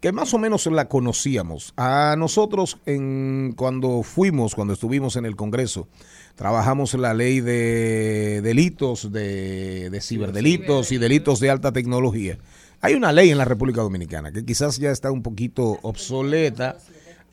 que 0.06 0.12
más 0.12 0.36
o 0.36 0.38
menos 0.38 0.68
la 0.68 0.88
conocíamos. 0.88 1.74
A 1.78 2.14
nosotros 2.16 2.78
en, 2.86 3.56
cuando 3.58 4.04
fuimos, 4.04 4.54
cuando 4.54 4.76
estuvimos 4.76 5.16
en 5.16 5.26
el 5.26 5.36
Congreso, 5.36 5.88
trabajamos 6.36 6.94
la 6.94 7.16
ley 7.16 7.42
de 7.42 8.40
delitos, 8.44 9.12
de, 9.12 9.90
de 9.90 10.02
ciberdelitos 10.02 10.92
y 10.92 11.00
delitos 11.00 11.40
de 11.40 11.50
alta 11.50 11.72
tecnología. 11.72 12.38
Hay 12.82 12.94
una 12.94 13.12
ley 13.12 13.32
en 13.32 13.40
la 13.40 13.46
República 13.46 13.82
Dominicana 13.82 14.32
que 14.32 14.46
quizás 14.46 14.78
ya 14.78 14.92
está 14.92 15.10
un 15.10 15.24
poquito 15.24 15.80
obsoleta, 15.82 16.78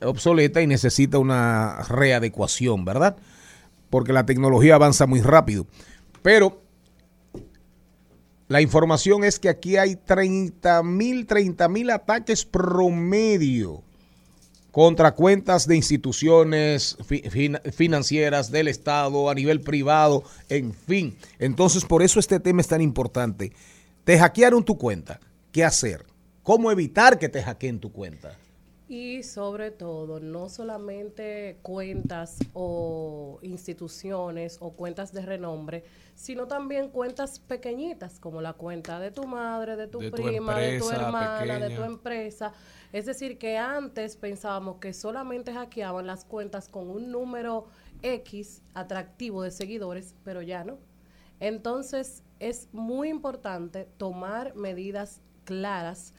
obsoleta 0.00 0.62
y 0.62 0.66
necesita 0.66 1.18
una 1.18 1.82
readecuación, 1.90 2.86
¿verdad? 2.86 3.18
Porque 3.90 4.14
la 4.14 4.24
tecnología 4.24 4.76
avanza 4.76 5.06
muy 5.06 5.20
rápido. 5.20 5.66
Pero 6.22 6.61
la 8.52 8.60
información 8.60 9.24
es 9.24 9.38
que 9.38 9.48
aquí 9.48 9.76
hay 9.78 9.96
30 9.96 10.82
mil, 10.82 11.26
30 11.26 11.68
mil 11.68 11.88
ataques 11.90 12.44
promedio 12.44 13.82
contra 14.70 15.14
cuentas 15.14 15.66
de 15.66 15.76
instituciones 15.76 16.96
fi- 17.06 17.22
fin- 17.30 17.58
financieras 17.72 18.50
del 18.50 18.68
Estado, 18.68 19.30
a 19.30 19.34
nivel 19.34 19.60
privado, 19.62 20.22
en 20.50 20.74
fin. 20.74 21.16
Entonces, 21.38 21.84
por 21.86 22.02
eso 22.02 22.20
este 22.20 22.40
tema 22.40 22.60
es 22.60 22.68
tan 22.68 22.80
importante. 22.82 23.52
Te 24.04 24.18
hackearon 24.18 24.64
tu 24.64 24.76
cuenta. 24.76 25.18
¿Qué 25.50 25.64
hacer? 25.64 26.04
¿Cómo 26.42 26.70
evitar 26.70 27.18
que 27.18 27.28
te 27.30 27.42
hackeen 27.42 27.80
tu 27.80 27.90
cuenta? 27.90 28.36
Y 28.92 29.22
sobre 29.22 29.70
todo, 29.70 30.20
no 30.20 30.50
solamente 30.50 31.56
cuentas 31.62 32.36
o 32.52 33.38
instituciones 33.40 34.58
o 34.60 34.72
cuentas 34.72 35.14
de 35.14 35.22
renombre, 35.22 35.82
sino 36.14 36.46
también 36.46 36.90
cuentas 36.90 37.38
pequeñitas, 37.38 38.20
como 38.20 38.42
la 38.42 38.52
cuenta 38.52 39.00
de 39.00 39.10
tu 39.10 39.26
madre, 39.26 39.76
de 39.76 39.86
tu 39.86 39.98
De 39.98 40.10
tu 40.10 40.16
prima, 40.22 40.58
de 40.58 40.78
tu 40.78 40.90
hermana, 40.90 41.58
de 41.58 41.74
tu 41.74 41.82
empresa. 41.84 42.52
Es 42.92 43.06
decir, 43.06 43.38
que 43.38 43.56
antes 43.56 44.16
pensábamos 44.16 44.76
que 44.76 44.92
solamente 44.92 45.54
hackeaban 45.54 46.06
las 46.06 46.26
cuentas 46.26 46.68
con 46.68 46.90
un 46.90 47.10
número 47.10 47.68
X 48.02 48.60
atractivo 48.74 49.42
de 49.42 49.52
seguidores, 49.52 50.14
pero 50.22 50.42
ya 50.42 50.64
no. 50.64 50.76
Entonces, 51.40 52.22
es 52.40 52.68
muy 52.72 53.08
importante 53.08 53.88
tomar 53.96 54.54
medidas 54.54 55.22
claras 55.46 56.12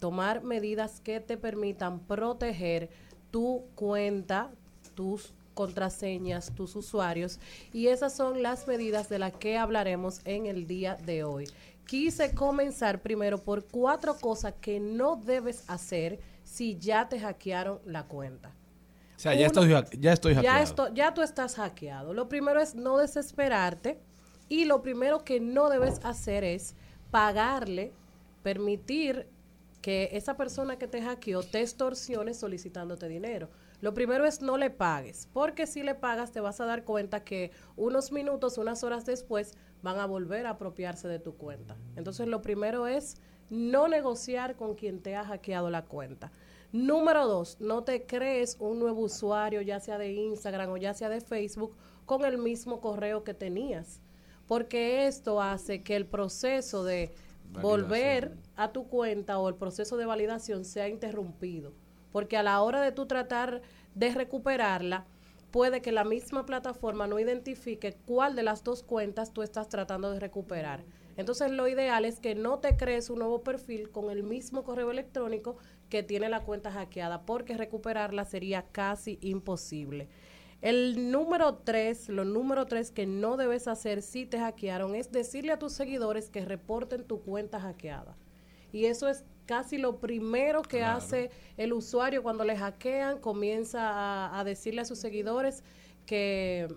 tomar 0.00 0.42
medidas 0.42 1.00
que 1.00 1.20
te 1.20 1.36
permitan 1.36 2.00
proteger 2.00 2.88
tu 3.30 3.62
cuenta, 3.76 4.50
tus 4.94 5.32
contraseñas, 5.54 6.52
tus 6.54 6.74
usuarios. 6.74 7.38
Y 7.72 7.88
esas 7.88 8.14
son 8.16 8.42
las 8.42 8.66
medidas 8.66 9.08
de 9.08 9.18
las 9.18 9.32
que 9.34 9.58
hablaremos 9.58 10.20
en 10.24 10.46
el 10.46 10.66
día 10.66 10.96
de 10.96 11.22
hoy. 11.22 11.48
Quise 11.86 12.34
comenzar 12.34 13.02
primero 13.02 13.38
por 13.38 13.64
cuatro 13.66 14.16
cosas 14.16 14.54
que 14.60 14.80
no 14.80 15.16
debes 15.16 15.64
hacer 15.68 16.18
si 16.44 16.76
ya 16.78 17.08
te 17.08 17.20
hackearon 17.20 17.80
la 17.84 18.04
cuenta. 18.04 18.48
O 19.16 19.18
sea, 19.22 19.34
ya 19.34 19.46
estoy, 19.46 19.68
ya 19.98 20.12
estoy 20.14 20.34
hackeado. 20.34 20.56
ya, 20.58 20.62
esto- 20.62 20.94
ya 20.94 21.12
tú 21.14 21.20
estás 21.22 21.56
hackeado. 21.56 22.14
Lo 22.14 22.28
primero 22.28 22.60
es 22.60 22.74
no 22.74 22.96
desesperarte 22.96 23.98
y 24.48 24.64
lo 24.64 24.80
primero 24.82 25.24
que 25.24 25.40
no 25.40 25.68
debes 25.68 26.00
hacer 26.04 26.42
es 26.42 26.74
pagarle, 27.10 27.92
permitir 28.42 29.26
que 29.80 30.10
esa 30.12 30.36
persona 30.36 30.78
que 30.78 30.86
te 30.86 31.02
hackeó 31.02 31.42
te 31.42 31.60
extorsione 31.60 32.34
solicitándote 32.34 33.08
dinero. 33.08 33.48
Lo 33.80 33.94
primero 33.94 34.26
es 34.26 34.42
no 34.42 34.58
le 34.58 34.70
pagues, 34.70 35.28
porque 35.32 35.66
si 35.66 35.82
le 35.82 35.94
pagas 35.94 36.32
te 36.32 36.40
vas 36.40 36.60
a 36.60 36.66
dar 36.66 36.84
cuenta 36.84 37.24
que 37.24 37.50
unos 37.76 38.12
minutos, 38.12 38.58
unas 38.58 38.84
horas 38.84 39.06
después 39.06 39.54
van 39.82 39.98
a 39.98 40.06
volver 40.06 40.46
a 40.46 40.50
apropiarse 40.50 41.08
de 41.08 41.18
tu 41.18 41.36
cuenta. 41.36 41.76
Entonces 41.96 42.28
lo 42.28 42.42
primero 42.42 42.86
es 42.86 43.16
no 43.48 43.88
negociar 43.88 44.56
con 44.56 44.74
quien 44.74 45.00
te 45.00 45.16
ha 45.16 45.24
hackeado 45.24 45.70
la 45.70 45.86
cuenta. 45.86 46.30
Número 46.72 47.26
dos, 47.26 47.56
no 47.58 47.82
te 47.82 48.06
crees 48.06 48.56
un 48.60 48.78
nuevo 48.78 49.00
usuario, 49.00 49.60
ya 49.60 49.80
sea 49.80 49.98
de 49.98 50.12
Instagram 50.12 50.70
o 50.70 50.76
ya 50.76 50.94
sea 50.94 51.08
de 51.08 51.20
Facebook, 51.20 51.74
con 52.06 52.24
el 52.24 52.38
mismo 52.38 52.80
correo 52.80 53.24
que 53.24 53.34
tenías. 53.34 54.00
Porque 54.46 55.06
esto 55.06 55.40
hace 55.40 55.82
que 55.82 55.96
el 55.96 56.06
proceso 56.06 56.84
de 56.84 57.12
volver 57.60 58.36
a 58.60 58.72
tu 58.72 58.88
cuenta 58.88 59.38
o 59.38 59.48
el 59.48 59.54
proceso 59.54 59.96
de 59.96 60.04
validación 60.04 60.66
sea 60.66 60.86
interrumpido. 60.86 61.72
Porque 62.12 62.36
a 62.36 62.42
la 62.42 62.60
hora 62.60 62.82
de 62.82 62.92
tú 62.92 63.06
tratar 63.06 63.62
de 63.94 64.12
recuperarla, 64.12 65.06
puede 65.50 65.80
que 65.80 65.92
la 65.92 66.04
misma 66.04 66.44
plataforma 66.44 67.06
no 67.06 67.18
identifique 67.18 67.96
cuál 68.04 68.36
de 68.36 68.42
las 68.42 68.62
dos 68.62 68.82
cuentas 68.82 69.32
tú 69.32 69.42
estás 69.42 69.70
tratando 69.70 70.10
de 70.10 70.20
recuperar. 70.20 70.84
Entonces 71.16 71.50
lo 71.50 71.68
ideal 71.68 72.04
es 72.04 72.20
que 72.20 72.34
no 72.34 72.58
te 72.58 72.76
crees 72.76 73.08
un 73.08 73.20
nuevo 73.20 73.42
perfil 73.42 73.90
con 73.90 74.10
el 74.10 74.24
mismo 74.24 74.62
correo 74.62 74.90
electrónico 74.90 75.56
que 75.88 76.02
tiene 76.02 76.28
la 76.28 76.40
cuenta 76.40 76.70
hackeada, 76.70 77.22
porque 77.22 77.56
recuperarla 77.56 78.26
sería 78.26 78.66
casi 78.70 79.18
imposible. 79.22 80.08
El 80.60 81.10
número 81.10 81.54
tres, 81.54 82.10
lo 82.10 82.26
número 82.26 82.66
tres 82.66 82.90
que 82.90 83.06
no 83.06 83.38
debes 83.38 83.68
hacer 83.68 84.02
si 84.02 84.26
te 84.26 84.38
hackearon 84.38 84.94
es 84.94 85.10
decirle 85.10 85.52
a 85.52 85.58
tus 85.58 85.72
seguidores 85.72 86.28
que 86.28 86.44
reporten 86.44 87.04
tu 87.04 87.22
cuenta 87.22 87.58
hackeada. 87.58 88.18
Y 88.72 88.86
eso 88.86 89.08
es 89.08 89.24
casi 89.46 89.78
lo 89.78 89.98
primero 89.98 90.62
que 90.62 90.84
hace 90.84 91.30
el 91.56 91.72
usuario 91.72 92.22
cuando 92.22 92.44
le 92.44 92.56
hackean, 92.56 93.18
comienza 93.18 93.90
a, 93.90 94.38
a 94.38 94.44
decirle 94.44 94.82
a 94.82 94.84
sus 94.84 94.98
seguidores 94.98 95.64
que, 96.06 96.68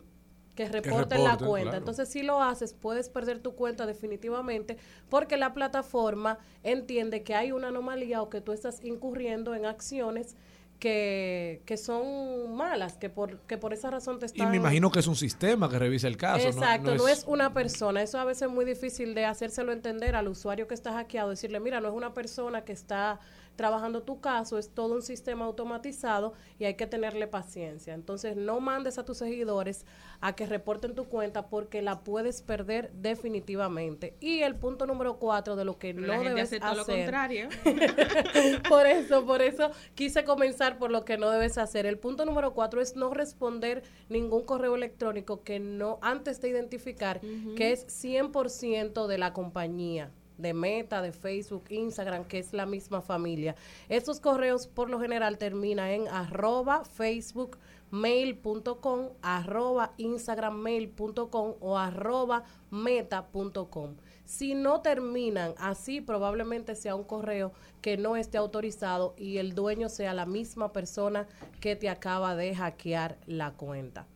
que 0.56 0.68
reporten 0.70 1.24
la 1.24 1.32
reporten, 1.32 1.48
cuenta. 1.48 1.70
claro. 1.70 1.78
Entonces, 1.78 2.10
si 2.10 2.24
lo 2.24 2.42
haces, 2.42 2.74
puedes 2.74 3.10
perder 3.10 3.40
tu 3.40 3.56
cuenta 3.56 3.86
definitivamente 3.86 4.78
porque 5.10 5.38
la 5.38 5.54
plataforma 5.54 6.38
entiende 6.64 7.24
que 7.24 7.36
hay 7.36 7.52
una 7.52 7.70
anomalía 7.70 8.22
o 8.22 8.30
que 8.30 8.42
tú 8.42 8.52
estás 8.52 8.84
incurriendo 8.84 9.56
en 9.56 9.66
acciones 9.66 10.36
que, 10.84 11.62
que 11.66 11.78
son 11.78 12.54
malas, 12.58 12.98
que 12.98 13.10
por, 13.10 13.40
que 13.44 13.58
por 13.58 13.72
esa 13.72 13.90
razón 13.90 14.20
te 14.20 14.26
Y 14.26 14.28
están... 14.28 14.52
me 14.52 14.58
imagino 14.58 14.92
que 14.92 15.00
es 15.00 15.08
un 15.08 15.16
sistema 15.16 15.70
que 15.70 15.80
revisa 15.80 16.10
el 16.10 16.18
caso. 16.18 16.44
¿no? 16.44 16.50
Exacto, 16.50 16.96
no, 16.96 17.08
es... 17.08 17.24
una 17.26 17.54
persona. 17.54 18.02
Eso 18.02 18.20
a 18.20 18.26
veces 18.26 18.50
es 18.50 18.50
muy 18.50 18.66
difícil 18.66 19.16
de 19.16 19.24
hacérselo 19.24 19.72
entender 19.72 20.14
al 20.14 20.28
usuario 20.28 20.68
que 20.68 20.74
está 20.74 20.92
hackeado, 20.92 21.30
decirle, 21.30 21.62
mira, 21.62 21.80
no 21.80 21.88
es 21.88 21.94
una 21.94 22.14
persona 22.14 22.66
que 22.66 22.74
está 22.74 23.22
trabajando 23.56 24.04
tu 24.04 24.20
caso, 24.20 24.58
es 24.58 24.70
todo 24.70 24.96
un 24.96 25.02
sistema 25.02 25.46
automatizado 25.46 26.34
y 26.60 26.66
hay 26.66 26.76
que 26.76 26.88
tenerle 26.88 27.28
paciencia. 27.28 27.94
Entonces, 27.94 28.36
no 28.36 28.60
mandes 28.60 28.98
a 28.98 29.06
tus 29.06 29.18
seguidores 29.18 29.86
a 30.22 30.34
que 30.34 30.46
reporten 30.46 30.96
tu 30.96 31.06
cuenta 31.06 31.48
porque 31.48 31.82
la 31.82 32.00
puedes 32.00 32.42
perder 32.42 32.92
definitivamente. 32.94 34.16
Y 34.20 34.42
el 34.42 34.56
punto 34.56 34.86
número 34.86 35.20
cuatro 35.20 35.56
de 35.56 35.66
lo 35.66 35.78
que 35.78 35.94
Pero 35.94 36.08
no 36.08 36.14
la 36.14 36.14
gente 36.16 36.30
debes 36.30 36.48
hace 36.48 36.60
todo 36.60 36.76
lo 36.76 36.82
hacer. 36.82 36.96
contrario. 37.04 37.50
por 38.70 38.86
eso, 38.86 39.26
por 39.26 39.42
eso 39.42 39.72
quise 39.96 40.24
comenzar 40.24 40.78
por 40.78 40.92
lo 40.92 41.06
que 41.06 41.18
no 41.18 41.30
debes 41.30 41.58
hacer. 41.58 41.86
El 41.86 41.98
punto 41.98 42.26
número 42.26 42.54
cuatro 42.54 42.82
es 42.82 42.96
no 42.96 43.14
responder 43.14 43.84
ningún 44.10 44.44
correo 44.44 44.76
electrónico 44.76 45.44
que 45.44 45.60
no, 45.60 46.00
antes 46.02 46.42
de 46.42 46.50
identificar 46.50 47.22
que 47.56 47.72
es 47.72 47.88
100% 47.88 49.08
de 49.08 49.18
la 49.18 49.34
compañía 49.34 50.12
de 50.38 50.54
Meta, 50.54 51.02
de 51.02 51.12
Facebook, 51.12 51.66
Instagram, 51.70 52.26
que 52.26 52.40
es 52.40 52.54
la 52.54 52.66
misma 52.66 53.02
familia. 53.02 53.56
Estos 53.90 54.20
correos 54.20 54.68
por 54.68 54.90
lo 54.90 55.00
general 55.00 55.38
terminan 55.38 55.90
en 55.90 56.08
arroba 56.08 56.84
Facebook 56.86 57.58
mail.com, 57.94 59.10
arroba 59.22 59.94
instagrammail.com 59.98 61.54
o 61.60 61.78
arroba 61.78 62.44
meta.com. 62.72 63.96
Si 64.26 64.56
no 64.56 64.82
terminan 64.82 65.54
así, 65.60 66.02
probablemente 66.02 66.76
sea 66.76 66.96
un 66.96 67.04
correo 67.04 67.52
que 67.82 67.98
no 67.98 68.16
esté 68.16 68.40
autorizado 68.40 69.14
y 69.16 69.38
el 69.38 69.54
dueño 69.54 69.90
sea 69.90 70.16
la 70.16 70.26
misma 70.26 70.74
persona 70.74 71.28
que 71.62 71.76
te 71.76 71.88
acaba 71.88 72.36
de 72.36 72.56
hackear 72.56 73.20
la 73.28 73.52
cuenta. 73.52 74.08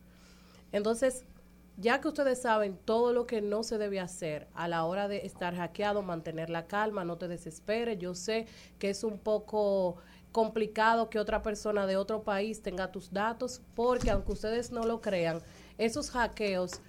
Entonces, 0.72 1.24
ya 1.78 2.00
que 2.00 2.08
ustedes 2.08 2.42
saben 2.42 2.76
todo 2.84 3.12
lo 3.12 3.26
que 3.26 3.40
no 3.40 3.62
se 3.62 3.78
debe 3.78 4.00
hacer 4.00 4.48
a 4.54 4.66
la 4.66 4.84
hora 4.84 5.06
de 5.06 5.24
estar 5.24 5.54
hackeado, 5.54 6.02
mantener 6.02 6.50
la 6.50 6.66
calma, 6.66 7.04
no 7.04 7.18
te 7.18 7.28
desesperes. 7.28 7.98
Yo 8.00 8.16
sé 8.16 8.46
que 8.80 8.90
es 8.90 9.04
un 9.04 9.18
poco 9.18 9.96
complicado 10.32 11.08
que 11.08 11.20
otra 11.20 11.42
persona 11.42 11.86
de 11.86 11.96
otro 11.96 12.24
país 12.24 12.62
tenga 12.62 12.90
tus 12.90 13.12
datos, 13.12 13.62
porque 13.76 14.10
aunque 14.10 14.32
ustedes 14.32 14.72
no 14.72 14.82
lo 14.82 15.00
crean, 15.00 15.40
esos 15.78 16.10
hackeos 16.10 16.80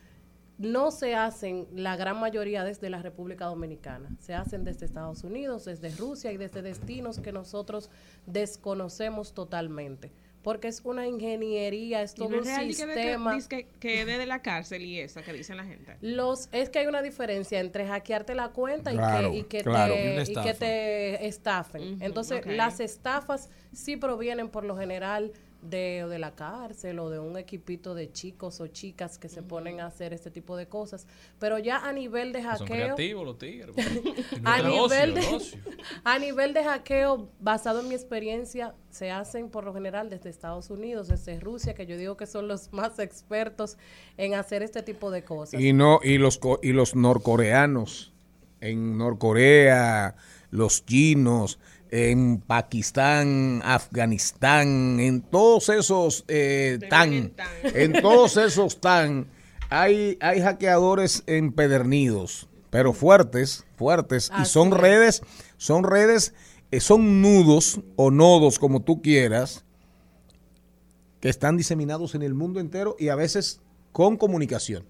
no 0.58 0.92
se 0.92 1.16
hacen 1.16 1.68
la 1.74 1.96
gran 1.96 2.20
mayoría 2.20 2.64
desde 2.64 2.90
la 2.90 3.02
República 3.02 3.46
Dominicana, 3.46 4.10
se 4.20 4.34
hacen 4.34 4.66
desde 4.66 4.88
Estados 4.88 5.24
Unidos, 5.24 5.66
desde 5.66 5.90
Rusia 5.92 6.34
y 6.34 6.38
desde 6.38 6.64
destinos 6.64 7.20
que 7.20 7.32
nosotros 7.32 7.92
desconocemos 8.26 9.34
totalmente. 9.34 10.12
Porque 10.42 10.70
es 10.70 10.82
una 10.86 11.06
ingeniería, 11.06 12.02
es 12.02 12.14
Y 12.14 12.16
todo 12.16 12.30
no 12.30 12.38
un 12.38 12.48
es 12.48 12.56
de- 12.68 12.74
sistema. 12.74 13.38
que, 13.50 13.66
que, 13.66 13.68
que 13.80 14.06
desde 14.06 14.26
la 14.26 14.42
cárcel 14.42 14.84
y 14.84 15.00
esa 15.00 15.22
que 15.22 15.34
dicen 15.34 15.58
la 15.58 15.66
gente. 15.66 15.98
Los, 16.02 16.48
es 16.54 16.70
que 16.70 16.80
hay 16.80 16.88
una 16.88 17.02
diferencia 17.02 17.60
entre 17.60 17.86
hackearte 17.86 18.36
la 18.36 18.50
cuenta 18.50 18.94
y 18.94 18.96
Claro, 18.98 19.32
que, 19.32 19.38
y 19.38 19.44
que 19.44 19.62
claro. 19.64 19.96
te, 19.96 20.24
Y 20.26 20.32
y 20.32 20.34
que 20.34 20.54
te 20.54 21.28
estafen. 21.28 21.96
Ujú, 21.96 22.04
Entonces, 22.06 22.40
ok. 22.40 22.46
las 22.52 22.80
estafas 22.80 23.50
sí 23.74 23.98
provienen 23.98 24.48
por 24.50 24.64
lo 24.64 24.78
general 24.78 25.34
de, 25.62 26.06
de 26.10 26.20
la 26.20 26.32
cárcel 26.36 27.00
o 27.00 27.10
de 27.10 27.20
un 27.20 27.38
equipito 27.38 27.94
de 27.94 28.12
chicos 28.12 28.62
o 28.62 28.68
chicas 28.68 29.18
que 29.18 29.28
se 29.30 29.44
ponen 29.44 29.82
a 29.82 29.88
hacer 29.88 30.14
este 30.14 30.32
tipo 30.32 30.56
de 30.56 30.68
cosas. 30.68 31.06
Pero 31.40 31.60
ya 31.60 31.78
a 31.78 31.92
nivel 31.92 32.32
de 32.32 32.42
Son 32.42 32.52
hackeo... 32.52 32.68
creativos 32.68 33.26
los 33.26 33.38
tigres. 33.38 33.76
a, 34.46 34.62
nivel 34.62 35.14
de, 35.16 35.22
Ocio, 35.22 35.60
a 36.04 36.20
nivel 36.20 36.54
de 36.54 36.64
hackeo, 36.64 37.30
basado 37.40 37.82
en 37.82 37.90
mi 37.90 37.96
experiencia, 37.96 38.74
se 38.90 39.12
hacen 39.12 39.50
por 39.50 39.64
lo 39.66 39.74
general 39.74 40.10
desde 40.10 40.30
Estados 40.30 40.70
Unidos, 40.70 41.08
desde 41.10 41.40
Rusia, 41.40 41.74
que 41.74 41.86
yo 41.86 41.98
digo 41.98 42.16
que 42.18 42.26
son 42.26 42.48
los 42.48 42.72
más 42.72 42.98
expertos 43.00 43.78
en 44.18 44.34
hacer 44.36 44.64
este 44.64 44.82
tipo 44.82 45.12
de 45.12 45.24
cosas. 45.24 45.60
Y 45.62 45.74
no 45.74 46.00
y 46.04 46.18
los 46.18 46.38
co- 46.38 46.60
y 46.64 46.72
los 46.72 46.96
norcoreanos 46.96 48.14
en 48.62 48.98
Norcorea, 48.98 50.16
los 50.52 50.86
chinos, 50.86 51.60
en 51.92 52.42
Pakistán, 52.42 53.62
Afganistán, 53.64 55.00
en 55.00 55.22
todos 55.22 55.70
esos 55.70 56.26
eh, 56.28 56.80
tan, 56.90 57.34
en 57.64 57.94
todos 58.02 58.38
esos 58.38 58.80
tan, 58.80 59.28
hay 59.70 60.18
hay 60.22 60.42
hackeadores 60.42 61.24
empedernidos, 61.26 62.48
pero 62.70 62.94
fuertes, 62.94 63.66
fuertes 63.76 64.32
y 64.40 64.46
son 64.46 64.70
es. 64.70 64.78
redes, 64.80 65.22
son 65.58 65.84
redes, 65.84 66.34
eh, 66.72 66.80
son 66.80 67.22
nudos 67.22 67.82
o 67.96 68.12
nodos 68.12 68.60
como 68.60 68.82
tú 68.82 69.02
quieras 69.02 69.64
que 71.20 71.30
están 71.30 71.58
diseminados 71.58 72.16
en 72.16 72.22
el 72.22 72.34
mundo 72.34 72.60
entero 72.60 72.96
y 72.98 73.10
a 73.10 73.16
veces 73.16 73.62
con 73.92 74.16
comunicación 74.18 74.86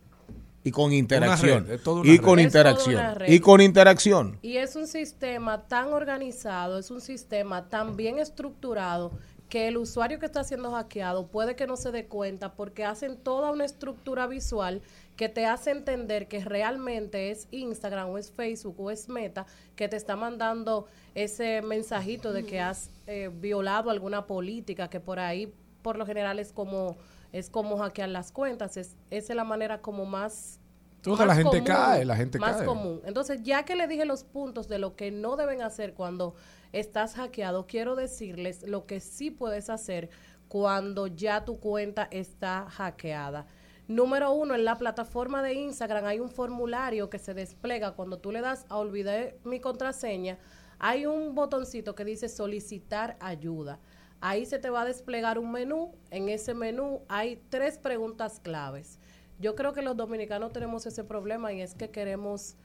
y 0.64 0.72
con 0.72 0.94
interacción. 0.94 1.66
Red, 1.68 1.80
y 2.04 2.18
red. 2.18 2.22
con 2.22 2.40
Es 2.40 2.46
interacción. 2.46 3.18
y 3.28 3.40
con 3.40 3.62
interacción. 3.62 4.40
Y 4.42 4.58
es 4.58 4.76
un 4.76 4.88
sistema 4.88 5.68
tan 5.68 5.94
organizado, 5.94 6.80
es 6.80 6.92
un 6.92 7.02
sistema 7.02 7.70
tan 7.70 7.96
bien 7.96 8.20
estructurado 8.20 9.12
que 9.50 9.68
el 9.68 9.78
usuario 9.78 10.20
que 10.20 10.28
está 10.28 10.44
siendo 10.44 10.72
hackeado 10.72 11.28
puede 11.28 11.56
que 11.56 11.66
no 11.66 11.76
se 11.76 11.92
dé 11.92 12.06
cuenta 12.06 12.54
porque 12.54 12.86
hacen 12.86 13.18
toda 13.18 13.52
una 13.52 13.66
estructura 13.66 14.28
visual 14.28 14.82
que 15.16 15.28
te 15.28 15.48
hace 15.48 15.72
entender 15.72 16.28
que 16.28 16.46
realmente 16.46 17.32
es 17.32 17.48
Instagram 17.52 18.10
o 18.10 18.18
es 18.20 18.32
Facebook 18.32 18.80
o 18.80 18.92
es 18.92 19.10
Meta 19.10 19.48
que 19.76 19.88
te 19.88 19.98
está 19.98 20.16
mandando 20.16 20.86
ese 21.16 21.64
mensajito 21.64 22.32
de 22.32 22.46
que 22.46 22.60
has 22.60 22.92
eh, 23.08 23.32
violado 23.34 23.90
alguna 23.90 24.28
política 24.28 24.88
que 24.90 25.00
por 25.00 25.20
ahí 25.20 25.52
por 25.82 25.98
lo 25.98 26.06
general 26.06 26.38
es 26.38 26.54
como 26.54 26.98
es 27.32 27.50
como 27.50 27.78
hackear 27.78 28.10
las 28.10 28.32
cuentas 28.32 28.78
es 28.78 28.96
esa 29.10 29.34
es 29.34 29.36
la 29.36 29.44
manera 29.44 29.82
como 29.82 30.06
más 30.06 30.60
Porque 31.04 31.26
la 31.26 31.36
gente 31.36 31.64
cae, 31.64 32.04
la 32.06 32.16
gente 32.16 32.40
más 32.40 32.58
cae. 32.58 32.66
común. 32.66 33.02
Entonces, 33.06 33.42
ya 33.44 33.64
que 33.64 33.76
le 33.76 33.88
dije 33.88 34.06
los 34.06 34.24
puntos 34.24 34.68
de 34.68 34.80
lo 34.80 34.96
que 34.96 35.12
no 35.12 35.36
deben 35.38 35.62
hacer 35.62 35.94
cuando 35.94 36.36
estás 36.74 37.16
hackeado, 37.16 37.68
quiero 37.68 37.96
decirles 37.96 38.68
lo 38.68 38.86
que 38.86 39.00
sí 39.00 39.32
puedes 39.32 39.70
hacer 39.70 40.10
cuando 40.50 41.08
ya 41.08 41.46
tu 41.46 41.60
cuenta 41.60 42.08
está 42.12 42.66
hackeada. 42.70 43.46
Número 43.88 44.32
uno, 44.32 44.54
en 44.54 44.66
la 44.66 44.78
plataforma 44.78 45.42
de 45.42 45.54
Instagram 45.54 46.06
hay 46.06 46.20
un 46.20 46.30
formulario 46.30 47.10
que 47.10 47.18
se 47.18 47.34
despliega 47.34 47.96
cuando 47.96 48.20
tú 48.20 48.32
le 48.32 48.42
das 48.42 48.66
a 48.70 48.78
olvidar 48.78 49.36
mi 49.44 49.60
contraseña. 49.60 50.38
Hay 50.80 51.06
un 51.06 51.34
botoncito 51.34 51.96
que 51.96 52.06
dice 52.06 52.30
solicitar 52.30 53.18
ayuda. 53.20 53.80
Ahí 54.22 54.46
se 54.46 54.60
te 54.60 54.70
va 54.70 54.82
a 54.82 54.86
desplegar 54.86 55.40
un 55.40 55.52
menú. 55.52 55.92
En 56.12 56.30
ese 56.30 56.54
menú 56.54 57.02
hay 57.08 57.42
tres 57.50 57.78
preguntas 57.78 58.40
claves. 58.40 59.00
Yo 59.40 59.56
creo 59.56 59.74
que 59.74 59.82
los 59.82 59.96
dominicanos 59.96 60.52
tenemos 60.52 60.86
ese 60.86 61.04
problema 61.04 61.54
y 61.54 61.62
es 61.62 61.74
que 61.74 61.90
queremos 61.90 62.56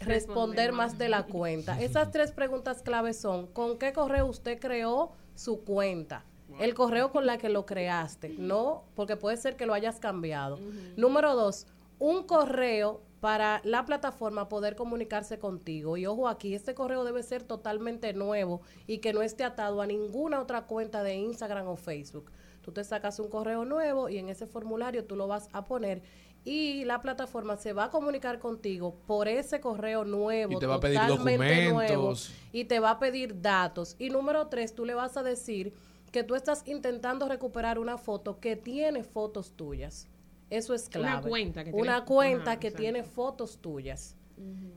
responder 0.00 0.72
más 0.72 0.98
de 0.98 1.08
la 1.08 1.24
cuenta. 1.24 1.80
Esas 1.80 2.10
tres 2.10 2.32
preguntas 2.32 2.82
claves 2.82 3.18
son, 3.18 3.46
¿con 3.46 3.78
qué 3.78 3.92
correo 3.92 4.26
usted 4.26 4.58
creó 4.58 5.12
su 5.34 5.64
cuenta? 5.64 6.24
El 6.58 6.74
correo 6.74 7.12
con 7.12 7.26
la 7.26 7.38
que 7.38 7.50
lo 7.50 7.66
creaste, 7.66 8.30
no, 8.30 8.84
porque 8.94 9.16
puede 9.16 9.36
ser 9.36 9.56
que 9.56 9.66
lo 9.66 9.74
hayas 9.74 10.00
cambiado. 10.00 10.58
Número 10.96 11.34
dos, 11.34 11.66
un 11.98 12.24
correo 12.24 13.02
para 13.20 13.60
la 13.64 13.84
plataforma 13.84 14.48
poder 14.48 14.76
comunicarse 14.76 15.38
contigo. 15.38 15.96
Y 15.96 16.06
ojo 16.06 16.28
aquí, 16.28 16.54
este 16.54 16.74
correo 16.74 17.04
debe 17.04 17.22
ser 17.22 17.42
totalmente 17.42 18.12
nuevo 18.12 18.62
y 18.86 18.98
que 18.98 19.12
no 19.12 19.22
esté 19.22 19.44
atado 19.44 19.80
a 19.80 19.86
ninguna 19.86 20.40
otra 20.40 20.66
cuenta 20.66 21.02
de 21.02 21.14
Instagram 21.16 21.66
o 21.68 21.76
Facebook. 21.76 22.30
Tú 22.62 22.72
te 22.72 22.84
sacas 22.84 23.18
un 23.18 23.28
correo 23.28 23.64
nuevo 23.64 24.08
y 24.08 24.18
en 24.18 24.28
ese 24.28 24.46
formulario 24.46 25.04
tú 25.04 25.16
lo 25.16 25.26
vas 25.26 25.48
a 25.52 25.64
poner 25.64 26.02
y 26.44 26.84
la 26.84 27.02
plataforma 27.02 27.56
se 27.56 27.72
va 27.72 27.84
a 27.84 27.90
comunicar 27.90 28.38
contigo 28.38 28.96
por 29.06 29.28
ese 29.28 29.60
correo 29.60 30.04
nuevo. 30.04 30.52
Y 30.52 30.58
te 30.58 30.66
va 30.66 30.76
a 30.76 30.80
pedir 30.80 31.00
totalmente 31.06 31.70
nuevo, 31.70 32.14
y 32.52 32.64
te 32.64 32.80
va 32.80 32.90
a 32.92 32.98
pedir 32.98 33.40
datos. 33.40 33.96
Y 33.98 34.10
número 34.10 34.46
tres, 34.48 34.74
tú 34.74 34.84
le 34.84 34.94
vas 34.94 35.16
a 35.16 35.22
decir 35.22 35.74
que 36.10 36.22
tú 36.24 36.34
estás 36.34 36.66
intentando 36.66 37.28
recuperar 37.28 37.78
una 37.78 37.98
foto 37.98 38.40
que 38.40 38.56
tiene 38.56 39.02
fotos 39.04 39.52
tuyas. 39.52 40.08
Eso 40.50 40.74
es 40.74 40.84
Una 40.88 40.90
clave. 41.20 41.28
cuenta 41.28 41.64
que 41.64 41.70
Una 41.70 41.82
tiene- 41.96 42.04
cuenta 42.06 42.50
Ajá, 42.52 42.60
que 42.60 42.70
tiene 42.70 43.02
fotos 43.04 43.58
tuyas. 43.58 44.16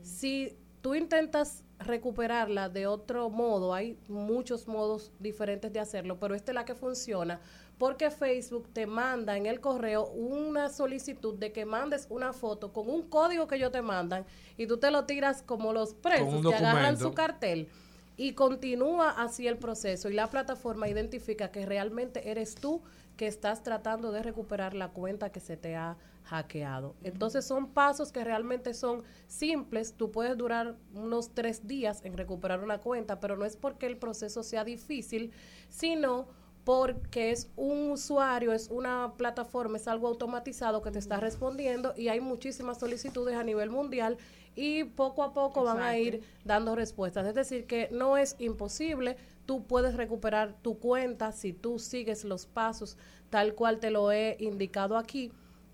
Si 0.02 0.56
tú 0.80 0.94
intentas 0.94 1.64
recuperarla 1.78 2.68
de 2.68 2.86
otro 2.86 3.30
modo, 3.30 3.72
hay 3.74 3.96
muchos 4.08 4.66
modos 4.68 5.12
diferentes 5.20 5.72
de 5.72 5.80
hacerlo, 5.80 6.18
pero 6.18 6.34
esta 6.34 6.52
es 6.52 6.54
la 6.54 6.64
que 6.64 6.74
funciona 6.74 7.40
porque 7.78 8.10
Facebook 8.10 8.68
te 8.72 8.86
manda 8.86 9.36
en 9.36 9.46
el 9.46 9.60
correo 9.60 10.06
una 10.10 10.68
solicitud 10.68 11.34
de 11.34 11.50
que 11.52 11.64
mandes 11.64 12.06
una 12.10 12.32
foto 12.32 12.72
con 12.72 12.88
un 12.88 13.02
código 13.02 13.46
que 13.48 13.56
ellos 13.56 13.72
te 13.72 13.82
mandan 13.82 14.24
y 14.56 14.66
tú 14.66 14.76
te 14.76 14.90
lo 14.92 15.04
tiras 15.04 15.42
como 15.42 15.72
los 15.72 15.94
presos 15.94 16.46
que 16.46 16.54
agarran 16.54 16.96
su 16.98 17.12
cartel 17.12 17.68
y 18.16 18.34
continúa 18.34 19.10
así 19.10 19.48
el 19.48 19.56
proceso 19.58 20.08
y 20.10 20.12
la 20.12 20.28
plataforma 20.30 20.88
identifica 20.88 21.50
que 21.50 21.66
realmente 21.66 22.30
eres 22.30 22.54
tú 22.54 22.82
que 23.16 23.26
estás 23.26 23.62
tratando 23.62 24.12
de 24.12 24.22
recuperar 24.22 24.74
la 24.74 24.88
cuenta 24.88 25.30
que 25.30 25.40
se 25.40 25.56
te 25.56 25.76
ha 25.76 25.96
hackeado. 26.24 26.94
Entonces 27.02 27.44
son 27.44 27.68
pasos 27.68 28.12
que 28.12 28.24
realmente 28.24 28.74
son 28.74 29.02
simples. 29.26 29.94
Tú 29.96 30.10
puedes 30.10 30.36
durar 30.36 30.76
unos 30.94 31.30
tres 31.34 31.66
días 31.66 32.04
en 32.04 32.16
recuperar 32.16 32.62
una 32.62 32.78
cuenta, 32.78 33.20
pero 33.20 33.36
no 33.36 33.44
es 33.44 33.56
porque 33.56 33.86
el 33.86 33.96
proceso 33.96 34.42
sea 34.42 34.64
difícil, 34.64 35.32
sino 35.68 36.26
porque 36.64 37.32
es 37.32 37.50
un 37.56 37.90
usuario, 37.90 38.52
es 38.52 38.68
una 38.68 39.14
plataforma, 39.16 39.76
es 39.76 39.88
algo 39.88 40.06
automatizado 40.06 40.80
que 40.80 40.92
te 40.92 41.00
está 41.00 41.18
respondiendo 41.18 41.92
y 41.96 42.08
hay 42.08 42.20
muchísimas 42.20 42.78
solicitudes 42.78 43.34
a 43.34 43.42
nivel 43.42 43.70
mundial 43.70 44.16
y 44.54 44.84
poco 44.84 45.22
a 45.22 45.32
poco 45.32 45.64
van 45.64 45.80
a 45.80 45.96
ir 45.96 46.22
dando 46.44 46.76
respuestas. 46.76 47.26
Es 47.26 47.34
decir, 47.34 47.66
que 47.66 47.88
no 47.90 48.16
es 48.16 48.36
imposible, 48.38 49.16
tú 49.46 49.66
puedes 49.66 49.96
recuperar 49.96 50.54
tu 50.62 50.78
cuenta 50.78 51.32
si 51.32 51.52
tú 51.52 51.78
sigues 51.78 52.24
los 52.24 52.46
pasos 52.46 52.96
tal 53.30 53.54
cual 53.54 53.80
te 53.80 53.90
lo 53.90 54.12
he 54.12 54.36
indicado 54.40 54.96
aquí. 54.96 55.32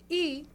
Y, 0.08 0.46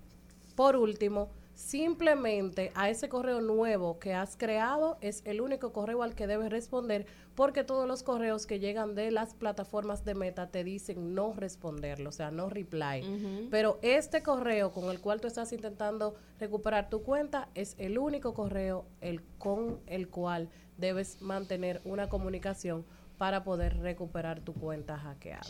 por 0.56 0.76
último, 0.76 1.30
simplemente 1.54 2.72
a 2.76 2.90
ese 2.90 3.10
correo 3.10 3.42
nuevo 3.42 4.00
que 4.00 4.14
has 4.14 4.36
creado 4.38 4.98
es 5.02 5.22
el 5.26 5.42
único 5.42 5.72
correo 5.72 6.02
al 6.02 6.16
que 6.16 6.28
debes 6.28 6.50
responder 6.50 7.06
porque 7.36 7.64
todos 7.64 7.88
los 7.88 8.04
correos 8.04 8.46
que 8.46 8.60
llegan 8.60 8.96
de 8.96 9.12
las 9.12 9.34
plataformas 9.34 10.06
de 10.06 10.16
meta 10.16 10.48
te 10.48 10.64
dicen 10.64 11.14
no 11.14 11.34
responderlo, 11.34 12.10
o 12.10 12.14
sea, 12.14 12.32
no 12.32 12.50
reply. 12.50 13.48
Pero 13.52 13.80
este 13.82 14.24
correo 14.24 14.72
con 14.72 14.90
el 14.90 15.00
cual 15.00 15.22
tú 15.22 15.28
estás 15.28 15.52
intentando 15.54 16.16
recuperar 16.40 16.90
tu 16.90 17.04
cuenta 17.04 17.50
es 17.54 17.76
el 17.78 17.98
único 17.98 18.34
correo 18.34 18.86
el, 19.02 19.22
con 19.38 19.80
el 19.88 20.10
cual 20.10 20.50
debes 20.78 21.22
mantener 21.22 21.82
una 21.86 22.10
comunicación 22.10 22.86
para 23.24 23.46
poder 23.46 23.78
recuperar 23.78 24.42
tu 24.42 24.54
cuenta 24.54 24.98
hackeada. 24.98 25.48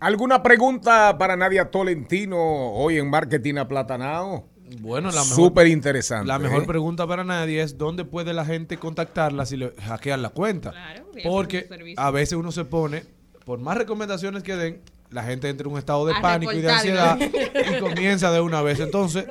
¿Alguna 0.00 0.42
pregunta 0.42 1.16
para 1.16 1.36
Nadia 1.36 1.70
Tolentino 1.70 2.36
hoy 2.72 2.98
en 2.98 3.08
Marketing 3.08 3.54
Aplatanao? 3.54 4.48
Bueno, 4.80 5.12
la 5.12 5.22
mejor, 5.22 5.36
Súper 5.36 5.68
interesante. 5.68 6.26
La 6.26 6.40
mejor 6.40 6.64
¿eh? 6.64 6.66
pregunta 6.66 7.06
para 7.06 7.22
nadie 7.22 7.62
es 7.62 7.78
dónde 7.78 8.04
puede 8.04 8.34
la 8.34 8.44
gente 8.44 8.78
contactarla 8.78 9.46
si 9.46 9.58
le 9.58 9.70
hackean 9.80 10.22
la 10.22 10.30
cuenta. 10.30 10.72
Claro, 10.72 11.06
porque 11.22 11.68
a 11.96 12.10
veces 12.10 12.36
uno 12.36 12.50
se 12.50 12.64
pone, 12.64 13.04
por 13.44 13.60
más 13.60 13.78
recomendaciones 13.78 14.42
que 14.42 14.56
den, 14.56 14.80
la 15.10 15.22
gente 15.22 15.48
entra 15.48 15.68
en 15.68 15.74
un 15.74 15.78
estado 15.78 16.04
de 16.04 16.14
A 16.14 16.20
pánico 16.20 16.52
y 16.52 16.62
de 16.62 16.72
ansiedad 16.72 17.16
y 17.76 17.78
comienza 17.78 18.32
de 18.32 18.40
una 18.40 18.60
vez. 18.60 18.80
Entonces, 18.80 19.26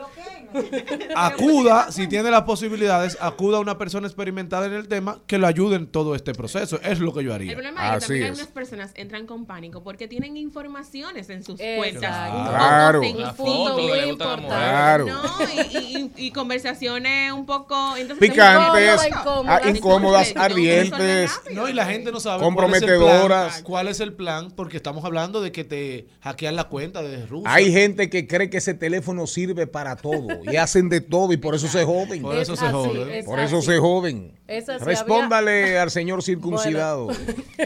acuda, 1.15 1.91
si 1.91 2.07
tiene 2.07 2.29
las 2.31 2.43
posibilidades, 2.43 3.17
acuda 3.19 3.57
a 3.57 3.59
una 3.59 3.77
persona 3.77 4.07
experimentada 4.07 4.65
en 4.65 4.73
el 4.73 4.87
tema 4.87 5.19
que 5.27 5.37
lo 5.37 5.47
ayude 5.47 5.75
en 5.75 5.87
todo 5.87 6.15
este 6.15 6.33
proceso. 6.33 6.79
Es 6.81 6.99
lo 6.99 7.13
que 7.13 7.23
yo 7.23 7.33
haría. 7.33 7.51
El 7.51 7.55
problema 7.57 7.95
es 7.97 8.03
que 8.03 8.07
también 8.07 8.27
algunas 8.27 8.47
personas 8.47 8.91
entran 8.95 9.25
con 9.25 9.45
pánico 9.45 9.83
porque 9.83 10.07
tienen 10.07 10.37
informaciones 10.37 11.29
en 11.29 11.43
sus 11.43 11.59
cuentas. 11.59 12.01
Claro. 12.31 13.01
Un 13.01 13.07
poco 13.07 13.19
Una 13.21 13.33
foto, 13.33 13.51
foto, 13.53 13.73
muy 13.77 13.81
le 13.99 14.05
gusta 14.11 14.25
la 14.25 14.33
importante. 14.33 14.41
mujer. 14.43 14.59
Claro. 14.61 15.05
No, 15.05 15.21
y, 15.53 15.77
y- 15.77 16.11
y- 16.17 16.25
y 16.27 16.31
conversaciones 16.31 17.31
un 17.31 17.45
poco 17.45 17.95
entonces, 17.97 18.29
Picantes, 18.29 19.07
incómodas, 19.07 19.61
ah, 19.63 19.69
incómodas, 19.69 20.33
ardientes. 20.35 21.31
No, 21.53 21.67
y 21.69 21.73
la 21.73 21.85
gente 21.85 22.11
no 22.11 22.19
sabe 22.19 22.43
Comprometedoras. 22.43 23.01
Cuál 23.01 23.07
es, 23.07 23.49
el 23.49 23.53
plan, 23.53 23.63
cuál 23.63 23.87
es 23.87 23.99
el 23.99 24.13
plan, 24.13 24.51
porque 24.51 24.77
estamos 24.77 25.03
hablando 25.05 25.41
de 25.41 25.51
que 25.51 25.63
te 25.63 26.07
hackean 26.21 26.55
la 26.55 26.65
cuenta 26.65 27.01
de 27.01 27.25
Rusia. 27.25 27.53
Hay 27.53 27.71
gente 27.71 28.09
que 28.09 28.27
cree 28.27 28.49
que 28.49 28.57
ese 28.57 28.73
teléfono 28.73 29.27
sirve 29.27 29.67
para 29.67 29.95
todo 29.95 30.27
y 30.43 30.55
hacen 30.55 30.89
de 30.89 31.01
todo 31.01 31.31
y 31.33 31.37
por 31.37 31.55
eso 31.55 31.67
se 31.67 31.83
joden. 31.83 32.21
Por 32.21 32.35
eso 32.37 32.53
Es 32.53 32.59
se 32.59 32.65
así, 32.65 32.73
joden. 32.73 33.09
es 33.11 33.25
Por 33.25 33.39
eso 33.39 33.57
así. 33.57 33.65
se 33.67 33.77
joden. 33.79 34.39
Es 34.47 34.67
Respóndale 34.81 35.77
al 35.79 35.91
señor 35.91 36.23
circuncidado. 36.23 37.07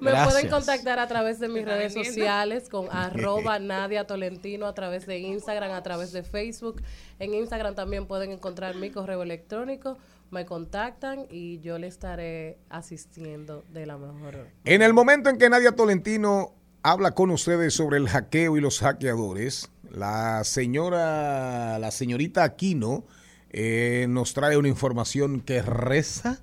Me 0.00 0.10
Gracias. 0.10 0.32
pueden 0.32 0.50
contactar 0.50 0.98
a 0.98 1.06
través 1.08 1.38
de 1.40 1.48
mis 1.48 1.64
redes 1.64 1.94
sociales 1.94 2.68
con 2.68 2.88
arroba 2.90 3.58
Nadia 3.58 4.06
Tolentino 4.06 4.66
a 4.66 4.74
través 4.74 5.06
de 5.06 5.18
Instagram, 5.18 5.72
a 5.72 5.82
través 5.82 6.12
de 6.12 6.22
Facebook. 6.22 6.82
En 7.18 7.34
Instagram 7.34 7.74
también 7.74 8.06
pueden 8.06 8.32
encontrar 8.32 8.74
mi 8.76 8.90
correo 8.90 9.22
electrónico. 9.22 9.96
Me 10.30 10.44
contactan 10.46 11.26
y 11.30 11.60
yo 11.60 11.78
le 11.78 11.86
estaré 11.86 12.58
asistiendo 12.68 13.64
de 13.72 13.86
la 13.86 13.96
mejor. 13.98 14.48
En 14.64 14.82
el 14.82 14.92
momento 14.92 15.30
en 15.30 15.38
que 15.38 15.48
Nadia 15.48 15.72
Tolentino 15.72 16.54
habla 16.82 17.12
con 17.12 17.30
ustedes 17.30 17.72
sobre 17.74 17.98
el 17.98 18.08
hackeo 18.08 18.56
y 18.56 18.60
los 18.60 18.80
hackeadores, 18.80 19.70
la 19.94 20.42
señora, 20.44 21.78
la 21.78 21.90
señorita 21.90 22.42
Aquino 22.42 23.04
eh, 23.50 24.06
nos 24.08 24.34
trae 24.34 24.56
una 24.56 24.68
información 24.68 25.40
que 25.40 25.62
reza, 25.62 26.38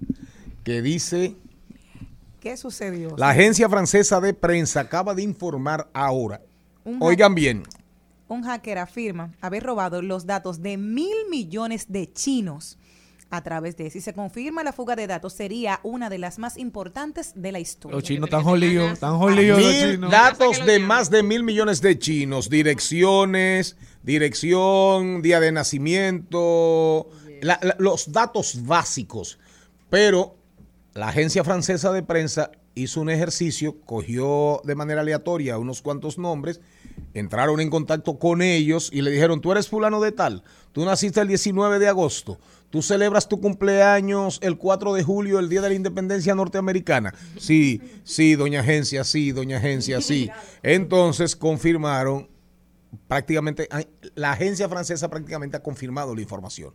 que 0.64 0.82
dice, 0.82 1.36
¿Qué 2.40 2.56
sucedió? 2.58 3.16
la 3.18 3.30
agencia 3.30 3.68
francesa 3.70 4.22
de 4.22 4.34
prensa 4.34 4.80
acaba 4.80 5.14
de 5.14 5.24
informar 5.24 5.90
ahora, 5.94 6.42
Un 6.86 6.98
oigan 7.02 7.36
bien, 7.36 7.64
Un 8.28 8.44
hacker 8.44 8.78
afirma 8.78 9.34
haber 9.42 9.64
robado 9.64 10.02
los 10.02 10.26
datos 10.26 10.62
de 10.62 10.78
mil 10.78 11.16
millones 11.30 11.92
de 11.92 12.12
chinos 12.12 12.78
a 13.32 13.42
través 13.44 13.78
de. 13.78 13.90
Si 13.90 14.02
se 14.02 14.14
confirma 14.14 14.64
la 14.64 14.74
fuga 14.74 14.96
de 14.96 15.08
datos, 15.08 15.34
sería 15.34 15.80
una 15.84 16.10
de 16.10 16.18
las 16.20 16.38
más 16.38 16.58
importantes 16.58 17.32
de 17.36 17.52
la 17.52 17.60
historia. 17.60 17.96
Los 17.96 18.04
chinos 18.04 18.28
están 18.28 18.44
jolidos, 18.44 18.92
están 18.92 19.18
jolidos 19.18 19.60
los 19.62 19.68
Mil 19.74 19.92
chinos. 19.94 20.12
datos 20.12 20.66
de 20.66 20.80
más 20.80 21.10
de 21.10 21.24
mil 21.24 21.44
millones 21.44 21.82
de 21.82 21.98
chinos, 21.98 22.50
direcciones, 22.50 23.78
dirección, 24.04 25.22
día 25.22 25.40
de 25.40 25.52
nacimiento, 25.52 27.10
la- 27.42 27.60
la- 27.62 27.76
los 27.80 28.12
datos 28.12 28.66
básicos. 28.66 29.40
Pero 29.90 30.36
la 30.94 31.10
agencia 31.10 31.44
francesa 31.44 31.92
de 31.92 32.04
prensa 32.04 32.52
hizo 32.76 33.02
un 33.02 33.10
ejercicio, 33.10 33.82
cogió 33.82 34.62
de 34.64 34.76
manera 34.76 35.02
aleatoria 35.02 35.58
unos 35.58 35.82
cuantos 35.82 36.18
nombres, 36.18 36.62
entraron 37.14 37.60
en 37.60 37.70
contacto 37.70 38.18
con 38.20 38.42
ellos 38.42 38.90
y 38.94 39.02
le 39.02 39.12
dijeron, 39.12 39.42
tú 39.42 39.52
eres 39.52 39.68
fulano 39.68 40.00
de 40.00 40.12
tal, 40.14 40.44
tú 40.72 40.86
naciste 40.86 41.20
el 41.20 41.28
19 41.28 41.80
de 41.80 41.88
agosto, 41.90 42.40
tú 42.72 42.82
celebras 42.82 43.30
tu 43.30 43.40
cumpleaños 43.40 44.40
el 44.42 44.58
4 44.58 44.94
de 44.94 45.04
julio, 45.04 45.38
el 45.38 45.50
día 45.50 45.62
de 45.62 45.70
la 45.70 45.76
independencia 45.76 46.34
norteamericana. 46.34 47.14
Sí, 47.38 47.80
sí, 48.04 48.36
doña 48.36 48.62
agencia, 48.62 49.04
sí, 49.04 49.32
doña 49.32 49.58
agencia, 49.58 50.02
sí. 50.02 50.32
Entonces 50.64 51.36
confirmaron 51.36 52.30
prácticamente, 53.08 53.70
la 54.16 54.32
agencia 54.32 54.68
francesa 54.68 55.10
prácticamente 55.10 55.58
ha 55.58 55.64
confirmado 55.64 56.16
la 56.16 56.22
información. 56.22 56.74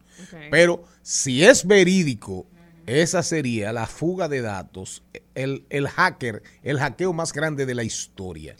Pero 0.50 0.84
si 1.02 1.44
es 1.44 1.66
verídico, 1.66 2.46
esa 2.86 3.22
sería 3.22 3.72
la 3.72 3.86
fuga 3.86 4.28
de 4.28 4.42
datos, 4.42 5.02
el, 5.34 5.66
el 5.70 5.88
hacker, 5.88 6.42
el 6.62 6.78
hackeo 6.78 7.12
más 7.12 7.32
grande 7.32 7.66
de 7.66 7.74
la 7.74 7.82
historia. 7.82 8.54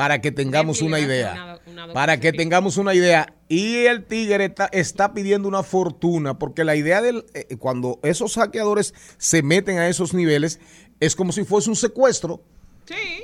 Para 0.00 0.20
que 0.22 0.32
tengamos 0.32 0.80
una 0.82 0.98
idea. 0.98 1.60
Una- 1.66 1.84
una 1.84 1.92
Para 1.92 2.18
que 2.20 2.32
tengamos 2.32 2.78
una 2.78 2.94
idea. 2.94 3.34
Y 3.48 3.84
el 3.84 4.04
tigre 4.06 4.46
está, 4.46 4.66
está 4.72 5.12
pidiendo 5.12 5.46
una 5.46 5.62
fortuna, 5.62 6.38
porque 6.38 6.64
la 6.64 6.74
idea 6.74 7.02
del, 7.02 7.26
eh, 7.34 7.56
cuando 7.58 8.00
esos 8.02 8.34
hackeadores 8.36 8.94
se 9.18 9.42
meten 9.42 9.76
a 9.78 9.88
esos 9.88 10.14
niveles, 10.14 10.58
es 11.00 11.14
como 11.14 11.32
si 11.32 11.44
fuese 11.44 11.68
un 11.68 11.76
secuestro. 11.76 12.42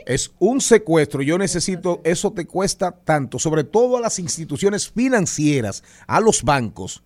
Es 0.04 0.32
un 0.38 0.60
secuestro. 0.60 1.22
Yo 1.22 1.38
necesito, 1.38 2.00
eso 2.04 2.32
te 2.32 2.46
cuesta 2.46 2.92
tanto, 2.92 3.38
sobre 3.38 3.64
todo 3.64 3.96
a 3.96 4.00
las 4.00 4.18
instituciones 4.18 4.90
financieras, 4.90 5.82
a 6.06 6.20
los 6.20 6.42
bancos, 6.42 7.02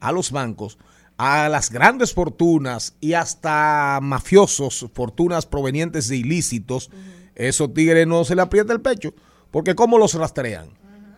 a 0.00 0.12
los 0.12 0.30
bancos, 0.30 0.76
a 1.16 1.48
las 1.48 1.70
grandes 1.70 2.12
fortunas 2.12 2.94
y 3.00 3.14
hasta 3.14 4.00
mafiosos, 4.02 4.86
fortunas 4.92 5.46
provenientes 5.46 6.08
de 6.08 6.16
ilícitos. 6.18 6.90
Esos 7.34 7.72
tigres 7.74 8.06
no 8.06 8.24
se 8.24 8.34
le 8.34 8.42
aprieta 8.42 8.72
el 8.72 8.80
pecho, 8.80 9.12
porque 9.50 9.74
¿cómo 9.74 9.98
los 9.98 10.14
rastrean? 10.14 10.70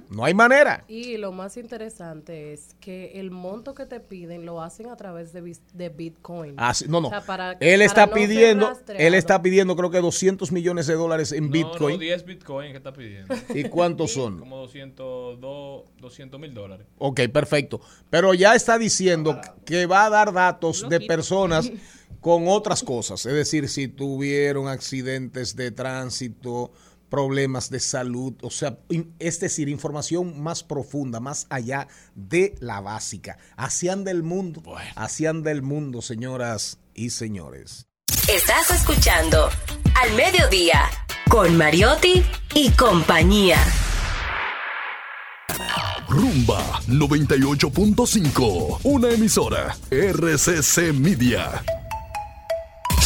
No 0.08 0.24
hay 0.24 0.34
manera. 0.34 0.84
Y 0.86 1.16
lo 1.16 1.32
más 1.32 1.56
interesante 1.56 2.52
es 2.52 2.76
que 2.78 3.18
el 3.18 3.32
monto 3.32 3.74
que 3.74 3.86
te 3.86 3.98
piden 3.98 4.46
lo 4.46 4.62
hacen 4.62 4.88
a 4.88 4.96
través 4.96 5.32
de, 5.32 5.88
Bitcoin. 5.88 6.54
Ah, 6.58 6.74
sí, 6.74 6.86
no, 6.88 7.00
no. 7.00 7.08
O 7.08 7.10
sea, 7.10 7.22
para- 7.22 7.52
él 7.52 7.58
para 7.58 7.84
está 7.84 8.06
pidiendo, 8.12 8.72
él 8.96 9.14
está 9.14 9.42
pidiendo 9.42 9.74
creo 9.74 9.90
que 9.90 10.00
200 10.00 10.52
millones 10.52 10.86
de 10.86 10.94
dólares 10.94 11.32
en 11.32 11.46
No, 11.46 11.50
Bitcoin. 11.50 11.96
no, 11.96 12.00
10 12.00 12.24
Bitcoin 12.24 12.70
que 12.70 12.76
está 12.78 12.92
pidiendo. 12.92 13.34
¿Y 13.52 13.64
cuántos 13.64 14.12
son? 14.12 14.38
Como 14.38 14.58
200 14.58 16.40
mil 16.40 16.54
dólares. 16.54 16.86
Ok, 16.98 17.22
perfecto. 17.32 17.80
Pero 18.08 18.32
ya 18.32 18.54
está 18.54 18.78
diciendo 18.78 19.40
que 19.64 19.86
va 19.86 20.04
a 20.06 20.10
dar 20.10 20.32
datos 20.32 20.88
de 20.88 21.00
personas 21.00 21.70
con 22.20 22.48
otras 22.48 22.82
cosas. 22.82 23.26
Es 23.26 23.34
decir, 23.34 23.68
si 23.68 23.88
tuvieron 23.88 24.68
accidentes 24.68 25.56
de 25.56 25.70
tránsito, 25.70 26.72
problemas 27.08 27.70
de 27.70 27.80
salud, 27.80 28.34
o 28.42 28.50
sea, 28.50 28.78
es 29.18 29.40
decir, 29.40 29.68
información 29.68 30.42
más 30.42 30.62
profunda, 30.62 31.20
más 31.20 31.46
allá 31.50 31.88
de 32.14 32.54
la 32.60 32.80
básica. 32.80 33.38
Así 33.56 33.88
anda 33.88 34.10
el 34.10 34.22
mundo. 34.22 34.62
Así 34.94 35.26
anda 35.26 35.50
el 35.50 35.62
mundo, 35.62 36.02
señoras 36.02 36.78
y 36.94 37.10
señores. 37.10 37.86
Estás 38.28 38.70
escuchando 38.70 39.48
Al 40.02 40.12
Mediodía 40.16 40.82
con 41.28 41.56
Mariotti 41.56 42.24
y 42.54 42.70
compañía. 42.70 43.58
Rumba 46.08 46.80
98.5, 46.86 48.80
una 48.84 49.10
emisora 49.10 49.76
RCC 49.90 50.92
Media. 50.94 51.62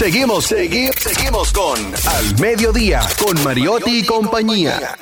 Seguimos, 0.01 0.51
segui- 0.51 0.91
seguimos 0.99 1.53
con 1.53 1.77
Al 2.09 2.41
Mediodía, 2.41 3.03
con 3.23 3.45
Mariotti 3.45 3.99
y 3.99 4.07
compañía. 4.07 4.97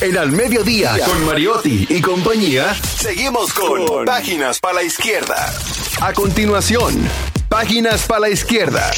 En 0.00 0.18
Al 0.18 0.32
Mediodía, 0.32 0.96
con 1.06 1.24
Mariotti 1.24 1.86
y 1.88 2.00
compañía, 2.00 2.74
seguimos 2.74 3.52
con 3.54 4.04
Páginas 4.04 4.58
para 4.58 4.74
la 4.74 4.82
Izquierda. 4.82 5.54
A 6.00 6.12
continuación, 6.12 7.08
Páginas 7.48 8.04
para 8.08 8.22
la 8.22 8.30
Izquierda. 8.30 8.90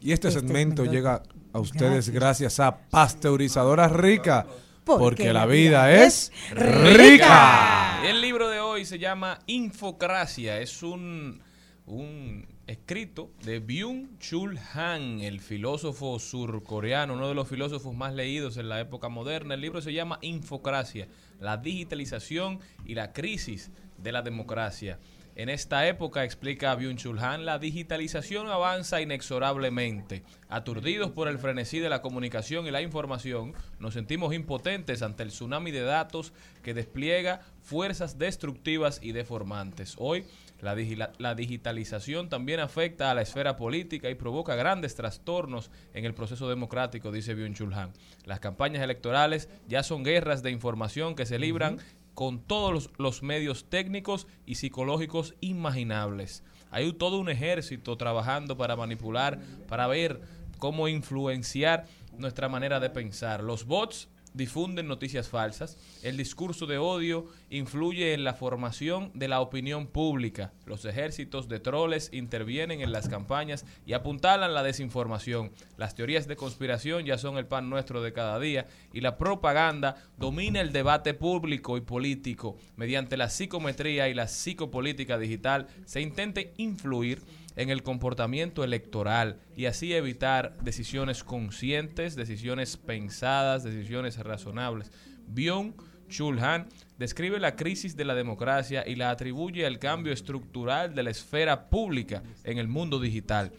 Y 0.00 0.12
este 0.12 0.30
segmento 0.30 0.86
llega 0.86 1.22
a 1.52 1.58
ustedes 1.60 2.08
gracias 2.08 2.58
a 2.58 2.74
Pasteurizadora 2.88 3.86
Rica. 3.88 4.46
Porque, 4.86 5.30
la 5.34 5.44
vida 5.44 5.92
es 5.92 6.32
rica. 6.52 8.00
El 8.02 8.22
libro 8.22 8.48
de 8.48 8.60
hoy 8.60 8.86
se 8.86 8.98
llama 8.98 9.40
Infocracia. 9.46 10.58
Es 10.58 10.82
un, 10.82 11.42
un 11.84 12.51
escrito 12.66 13.30
de 13.44 13.64
Byung-Chul 13.64 14.58
Han, 14.74 15.20
el 15.20 15.40
filósofo 15.40 16.18
surcoreano, 16.18 17.14
uno 17.14 17.28
de 17.28 17.34
los 17.34 17.48
filósofos 17.48 17.94
más 17.94 18.14
leídos 18.14 18.56
en 18.56 18.68
la 18.68 18.80
época 18.80 19.08
moderna. 19.08 19.54
El 19.54 19.60
libro 19.60 19.80
se 19.80 19.92
llama 19.92 20.18
Infocracia, 20.22 21.08
la 21.40 21.56
digitalización 21.56 22.60
y 22.86 22.94
la 22.94 23.12
crisis 23.12 23.70
de 23.98 24.12
la 24.12 24.22
democracia. 24.22 24.98
En 25.34 25.48
esta 25.48 25.88
época, 25.88 26.24
explica 26.24 26.76
Byung-Chul 26.76 27.18
Han, 27.22 27.46
la 27.46 27.58
digitalización 27.58 28.48
avanza 28.48 29.00
inexorablemente. 29.00 30.24
Aturdidos 30.50 31.10
por 31.10 31.26
el 31.26 31.38
frenesí 31.38 31.78
de 31.78 31.88
la 31.88 32.02
comunicación 32.02 32.66
y 32.66 32.70
la 32.70 32.82
información, 32.82 33.54
nos 33.78 33.94
sentimos 33.94 34.34
impotentes 34.34 35.00
ante 35.00 35.22
el 35.22 35.30
tsunami 35.30 35.70
de 35.70 35.80
datos 35.80 36.34
que 36.62 36.74
despliega 36.74 37.40
fuerzas 37.62 38.18
destructivas 38.18 39.00
y 39.02 39.12
deformantes. 39.12 39.94
Hoy, 39.96 40.26
la, 40.62 41.12
la 41.18 41.34
digitalización 41.34 42.28
también 42.28 42.60
afecta 42.60 43.10
a 43.10 43.14
la 43.14 43.22
esfera 43.22 43.56
política 43.56 44.08
y 44.08 44.14
provoca 44.14 44.54
grandes 44.54 44.94
trastornos 44.94 45.70
en 45.92 46.04
el 46.04 46.14
proceso 46.14 46.48
democrático, 46.48 47.10
dice 47.10 47.36
Byung-Chul 47.36 47.74
Han. 47.74 47.92
Las 48.24 48.38
campañas 48.40 48.82
electorales 48.82 49.48
ya 49.66 49.82
son 49.82 50.04
guerras 50.04 50.42
de 50.42 50.52
información 50.52 51.16
que 51.16 51.26
se 51.26 51.40
libran 51.40 51.78
con 52.14 52.40
todos 52.40 52.72
los, 52.72 52.90
los 52.96 53.22
medios 53.24 53.68
técnicos 53.68 54.28
y 54.46 54.54
psicológicos 54.54 55.34
imaginables. 55.40 56.44
Hay 56.70 56.92
todo 56.92 57.18
un 57.18 57.28
ejército 57.28 57.96
trabajando 57.96 58.56
para 58.56 58.76
manipular, 58.76 59.40
para 59.68 59.88
ver 59.88 60.20
cómo 60.58 60.86
influenciar 60.86 61.86
nuestra 62.16 62.48
manera 62.48 62.78
de 62.78 62.88
pensar. 62.88 63.42
Los 63.42 63.66
bots 63.66 64.08
difunden 64.34 64.88
noticias 64.88 65.28
falsas, 65.28 65.78
el 66.02 66.16
discurso 66.16 66.66
de 66.66 66.78
odio 66.78 67.26
influye 67.50 68.14
en 68.14 68.24
la 68.24 68.34
formación 68.34 69.10
de 69.14 69.28
la 69.28 69.40
opinión 69.40 69.86
pública, 69.86 70.52
los 70.66 70.84
ejércitos 70.84 71.48
de 71.48 71.60
troles 71.60 72.10
intervienen 72.12 72.80
en 72.80 72.92
las 72.92 73.08
campañas 73.08 73.64
y 73.86 73.92
apuntalan 73.92 74.54
la 74.54 74.62
desinformación, 74.62 75.52
las 75.76 75.94
teorías 75.94 76.26
de 76.26 76.36
conspiración 76.36 77.04
ya 77.04 77.18
son 77.18 77.36
el 77.36 77.46
pan 77.46 77.68
nuestro 77.68 78.02
de 78.02 78.12
cada 78.12 78.38
día 78.38 78.66
y 78.92 79.00
la 79.00 79.18
propaganda 79.18 79.96
domina 80.16 80.60
el 80.60 80.72
debate 80.72 81.14
público 81.14 81.76
y 81.76 81.80
político. 81.80 82.56
Mediante 82.76 83.16
la 83.16 83.28
psicometría 83.28 84.08
y 84.08 84.14
la 84.14 84.28
psicopolítica 84.28 85.18
digital 85.18 85.66
se 85.84 86.00
intenta 86.00 86.40
influir 86.56 87.22
en 87.56 87.70
el 87.70 87.82
comportamiento 87.82 88.64
electoral 88.64 89.40
y 89.56 89.66
así 89.66 89.94
evitar 89.94 90.56
decisiones 90.62 91.24
conscientes, 91.24 92.16
decisiones 92.16 92.76
pensadas, 92.76 93.64
decisiones 93.64 94.18
razonables. 94.18 94.90
Byung 95.26 95.74
Chul 96.08 96.38
Han 96.40 96.68
describe 96.98 97.40
la 97.40 97.56
crisis 97.56 97.96
de 97.96 98.04
la 98.04 98.14
democracia 98.14 98.84
y 98.86 98.96
la 98.96 99.10
atribuye 99.10 99.66
al 99.66 99.78
cambio 99.78 100.12
estructural 100.12 100.94
de 100.94 101.02
la 101.02 101.10
esfera 101.10 101.68
pública 101.70 102.22
en 102.44 102.58
el 102.58 102.68
mundo 102.68 103.00
digital. 103.00 103.52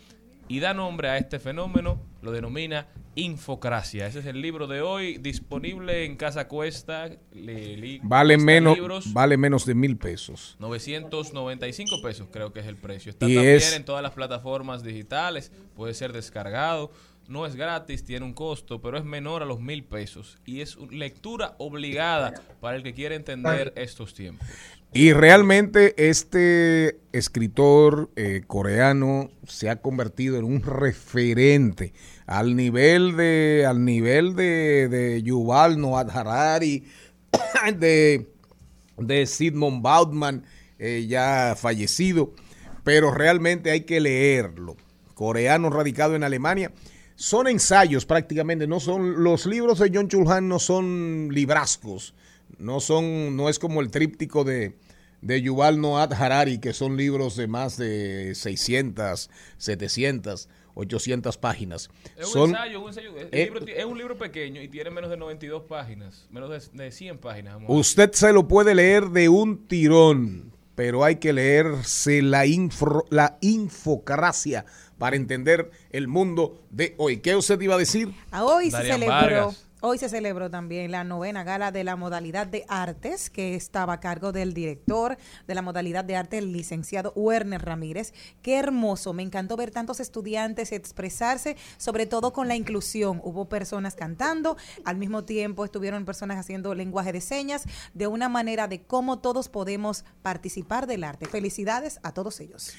Y 0.47 0.59
da 0.59 0.73
nombre 0.73 1.09
a 1.09 1.17
este 1.17 1.39
fenómeno, 1.39 2.01
lo 2.21 2.31
denomina 2.31 2.87
infocracia. 3.15 4.07
Ese 4.07 4.19
es 4.19 4.25
el 4.25 4.41
libro 4.41 4.67
de 4.67 4.81
hoy, 4.81 5.17
disponible 5.17 6.03
en 6.05 6.15
Casa 6.17 6.47
Cuesta. 6.47 7.09
le- 7.33 7.77
li- 7.77 7.99
Vale 8.03 8.35
Cuesta 8.35 8.45
menos, 8.45 8.77
Libros. 8.77 9.13
vale 9.13 9.37
menos 9.37 9.65
de 9.65 9.73
mil 9.75 9.97
pesos. 9.97 10.55
995 10.59 12.01
pesos 12.01 12.27
creo 12.31 12.51
que 12.53 12.59
es 12.59 12.65
el 12.67 12.75
precio. 12.77 13.11
Está 13.11 13.27
Y 13.29 13.35
también 13.35 13.55
es- 13.55 13.73
en 13.75 13.85
todas 13.85 14.01
las 14.03 14.13
plataformas 14.13 14.83
digitales, 14.83 15.51
puede 15.75 15.93
ser 15.93 16.11
descargado. 16.13 16.91
No 17.27 17.45
es 17.45 17.55
gratis, 17.55 18.03
tiene 18.03 18.25
un 18.25 18.33
costo, 18.33 18.81
pero 18.81 18.97
es 18.97 19.05
menor 19.05 19.43
a 19.43 19.45
los 19.45 19.61
mil 19.61 19.83
pesos. 19.83 20.37
Y 20.45 20.61
es 20.61 20.77
lectura 20.91 21.55
obligada 21.57 22.33
para 22.59 22.75
el 22.75 22.83
que 22.83 22.93
quiere 22.93 23.15
entender 23.15 23.73
estos 23.75 24.13
tiempos. 24.13 24.47
Y 24.95 25.11
realmente 25.13 25.95
este 26.09 26.99
escritor 27.13 28.11
eh, 28.15 28.43
coreano 28.45 29.31
se 29.47 29.71
ha 29.71 29.77
convertido 29.77 30.37
en 30.37 30.43
un 30.43 30.61
referente 30.61 31.93
al 32.27 32.55
nivel 32.55 33.17
de 33.17 33.65
al 33.67 33.85
nivel 33.85 34.35
de, 34.35 34.87
de 34.89 35.23
Yuval 35.23 35.79
Noah 35.79 36.01
Harari, 36.01 36.83
de, 37.77 38.27
de 38.97 39.25
Sigmund 39.25 39.81
Bauman, 39.81 40.45
eh, 40.77 41.05
ya 41.07 41.55
fallecido, 41.57 42.33
pero 42.83 43.09
realmente 43.11 43.71
hay 43.71 43.81
que 43.81 43.99
leerlo. 43.99 44.77
Coreano 45.15 45.71
radicado 45.71 46.15
en 46.15 46.23
Alemania. 46.23 46.71
Son 47.23 47.47
ensayos 47.47 48.05
prácticamente, 48.05 48.67
no 48.67 48.81
son 48.81 49.23
los 49.23 49.45
libros 49.45 49.79
de 49.79 49.89
John 49.93 50.09
Chulhan 50.09 50.49
no 50.49 50.59
son 50.59 51.29
librascos, 51.31 52.13
no 52.57 52.81
son 52.81 53.37
no 53.37 53.47
es 53.47 53.59
como 53.59 53.79
el 53.79 53.89
tríptico 53.91 54.43
de 54.43 54.75
de 55.21 55.41
Yuval 55.41 55.79
Noah 55.79 56.03
Harari, 56.03 56.57
que 56.59 56.73
son 56.73 56.97
libros 56.97 57.37
de 57.37 57.47
más 57.47 57.77
de 57.77 58.35
600, 58.35 59.29
700, 59.57 60.49
800 60.75 61.37
páginas. 61.37 61.89
Es 62.17 62.25
un 62.27 62.33
Son- 62.33 62.49
ensayo, 62.49 62.81
un 62.81 62.87
ensayo. 62.89 63.17
El 63.17 63.29
eh, 63.31 63.45
libro 63.45 63.65
es 63.65 63.85
un 63.85 63.97
libro 63.97 64.17
pequeño 64.17 64.61
y 64.61 64.67
tiene 64.67 64.89
menos 64.89 65.09
de 65.09 65.15
92 65.15 65.63
páginas, 65.63 66.27
menos 66.29 66.49
de, 66.73 66.83
de 66.83 66.91
100 66.91 67.19
páginas. 67.19 67.55
Usted 67.69 68.11
se 68.11 68.33
lo 68.33 68.49
puede 68.49 68.75
leer 68.75 69.11
de 69.11 69.29
un 69.29 69.65
tirón, 69.65 70.51
pero 70.75 71.05
hay 71.05 71.15
que 71.15 71.31
leerse 71.31 72.21
la, 72.21 72.45
infro- 72.45 73.05
la 73.09 73.37
infocracia 73.39 74.65
para 75.03 75.17
entender 75.17 75.69
el 75.89 76.07
mundo 76.07 76.63
de 76.69 76.95
hoy. 76.97 77.17
¿Qué 77.17 77.35
usted 77.35 77.59
iba 77.59 77.75
a 77.75 77.77
decir? 77.77 78.15
Ah, 78.31 78.45
Hoy 78.45 78.71
se 78.71 78.77
Darían 78.77 79.01
celebró, 79.01 79.13
Vargas. 79.13 79.67
Hoy 79.81 79.97
se 79.97 80.07
celebró 80.07 80.49
también 80.49 80.91
la 80.91 81.03
novena 81.03 81.43
gala 81.43 81.73
de 81.73 81.83
la 81.83 81.97
modalidad 81.97 82.47
de 82.47 82.63
artes, 82.69 83.29
que 83.29 83.55
estaba 83.55 83.95
a 83.95 83.99
cargo 83.99 84.31
del 84.31 84.53
director 84.53 85.17
de 85.45 85.55
la 85.55 85.61
modalidad 85.61 86.05
de 86.05 86.15
arte, 86.15 86.37
el 86.37 86.53
licenciado 86.53 87.11
Werner 87.17 87.61
Ramírez. 87.65 88.13
Qué 88.41 88.57
hermoso, 88.57 89.11
me 89.11 89.23
encantó 89.23 89.57
ver 89.57 89.71
tantos 89.71 89.99
estudiantes 89.99 90.71
expresarse, 90.71 91.57
sobre 91.75 92.05
todo 92.05 92.31
con 92.31 92.47
la 92.47 92.55
inclusión. 92.55 93.19
Hubo 93.25 93.49
personas 93.49 93.95
cantando, 93.95 94.55
al 94.85 94.95
mismo 94.95 95.25
tiempo 95.25 95.65
estuvieron 95.65 96.05
personas 96.05 96.37
haciendo 96.37 96.73
lenguaje 96.75 97.11
de 97.11 97.19
señas, 97.19 97.65
de 97.93 98.07
una 98.07 98.29
manera 98.29 98.69
de 98.69 98.83
cómo 98.83 99.19
todos 99.19 99.49
podemos 99.49 100.05
participar 100.21 100.87
del 100.87 101.03
arte. 101.03 101.25
Felicidades 101.25 101.99
a 102.03 102.13
todos 102.13 102.39
ellos. 102.39 102.73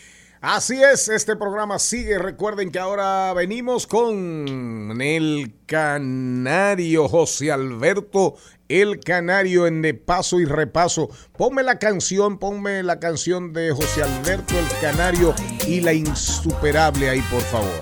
Así 0.47 0.83
es, 0.83 1.09
este 1.09 1.37
programa 1.37 1.79
sigue. 1.79 2.19
Recuerden 2.19 2.71
que 2.71 2.79
ahora 2.79 3.33
venimos 3.33 3.87
con 3.87 5.01
el 5.01 5.55
canario 5.65 7.09
José 7.09 7.51
Alberto, 7.51 8.37
el 8.69 9.01
canario 9.01 9.67
en 9.67 9.81
de 9.81 9.95
paso 9.95 10.41
y 10.41 10.45
repaso. 10.45 11.09
Ponme 11.39 11.63
la 11.63 11.79
canción, 11.79 12.39
ponme 12.39 12.83
la 12.83 13.01
canción 13.01 13.55
de 13.55 13.73
José 13.73 14.03
Alberto, 14.03 14.53
el 14.59 14.69
canario 14.83 15.35
y 15.67 15.81
la 15.81 15.95
insuperable 15.95 17.09
ahí, 17.09 17.23
por 17.31 17.41
favor. 17.41 17.81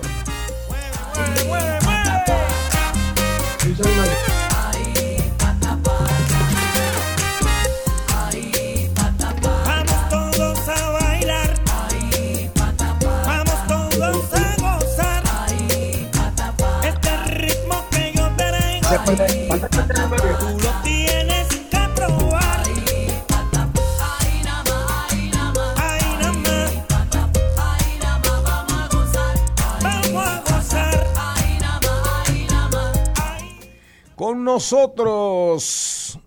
Tienes 20.83 21.47
que. 21.71 21.77
Ahí 25.77 26.07
nada 26.19 26.33
más. 26.33 26.71
Vamos 29.81 30.27
a 30.27 30.43
gozar. 30.45 31.07
Con 34.15 34.43
nosotros, 34.43 36.19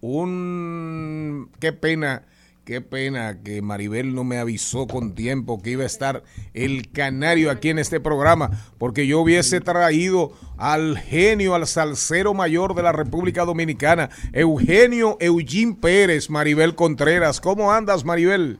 un... 0.00 1.50
Qué 1.58 1.72
pena, 1.72 2.24
qué 2.72 2.80
pena 2.80 3.42
que 3.42 3.60
Maribel 3.60 4.14
no 4.14 4.24
me 4.24 4.38
avisó 4.38 4.86
con 4.86 5.14
tiempo 5.14 5.60
que 5.60 5.72
iba 5.72 5.82
a 5.82 5.86
estar 5.86 6.22
el 6.54 6.90
canario 6.90 7.50
aquí 7.50 7.68
en 7.68 7.78
este 7.78 8.00
programa, 8.00 8.48
porque 8.78 9.06
yo 9.06 9.20
hubiese 9.20 9.60
traído 9.60 10.32
al 10.56 10.96
genio, 10.96 11.54
al 11.54 11.66
salsero 11.66 12.32
mayor 12.32 12.74
de 12.74 12.82
la 12.82 12.92
República 12.92 13.44
Dominicana, 13.44 14.08
Eugenio 14.32 15.18
Eugene 15.20 15.74
Pérez, 15.74 16.30
Maribel 16.30 16.74
Contreras. 16.74 17.42
¿Cómo 17.42 17.70
andas, 17.70 18.06
Maribel? 18.06 18.58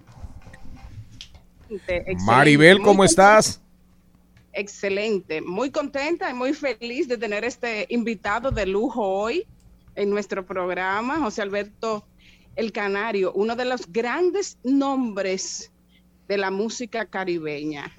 Excelente, 1.71 2.17
Maribel, 2.23 2.83
¿cómo 2.83 3.05
estás? 3.05 3.63
Excelente, 4.53 5.41
muy 5.41 5.71
contenta 5.71 6.29
y 6.29 6.35
muy 6.35 6.53
feliz 6.53 7.09
de 7.09 7.17
tener 7.17 7.45
este 7.45 7.87
invitado 7.89 8.51
de 8.51 8.67
lujo 8.67 9.03
hoy 9.03 9.47
en 9.95 10.11
nuestro 10.11 10.45
programa, 10.45 11.19
José 11.19 11.41
Alberto 11.41 12.05
El 12.55 12.71
Canario, 12.71 13.33
uno 13.33 13.57
de 13.57 13.65
los 13.65 13.91
grandes 13.91 14.59
nombres 14.63 15.73
de 16.29 16.37
la 16.37 16.51
música 16.51 17.09
caribeña. 17.09 17.91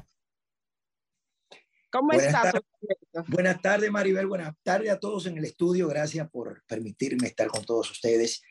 ¿Cómo 1.92 2.08
Buenas 2.08 2.28
estás? 2.28 2.46
Alberto? 2.46 3.32
Buenas 3.32 3.62
tardes, 3.62 3.92
Maribel. 3.92 4.28
Buenas 4.28 4.56
tardes 4.62 4.92
a 4.92 5.00
todos 5.00 5.26
en 5.26 5.38
el 5.38 5.46
estudio. 5.46 5.88
Gracias 5.88 6.30
por 6.30 6.64
permitirme 6.66 7.28
estar 7.28 7.48
con 7.48 7.66
todos 7.66 7.90
ustedes 7.90 8.44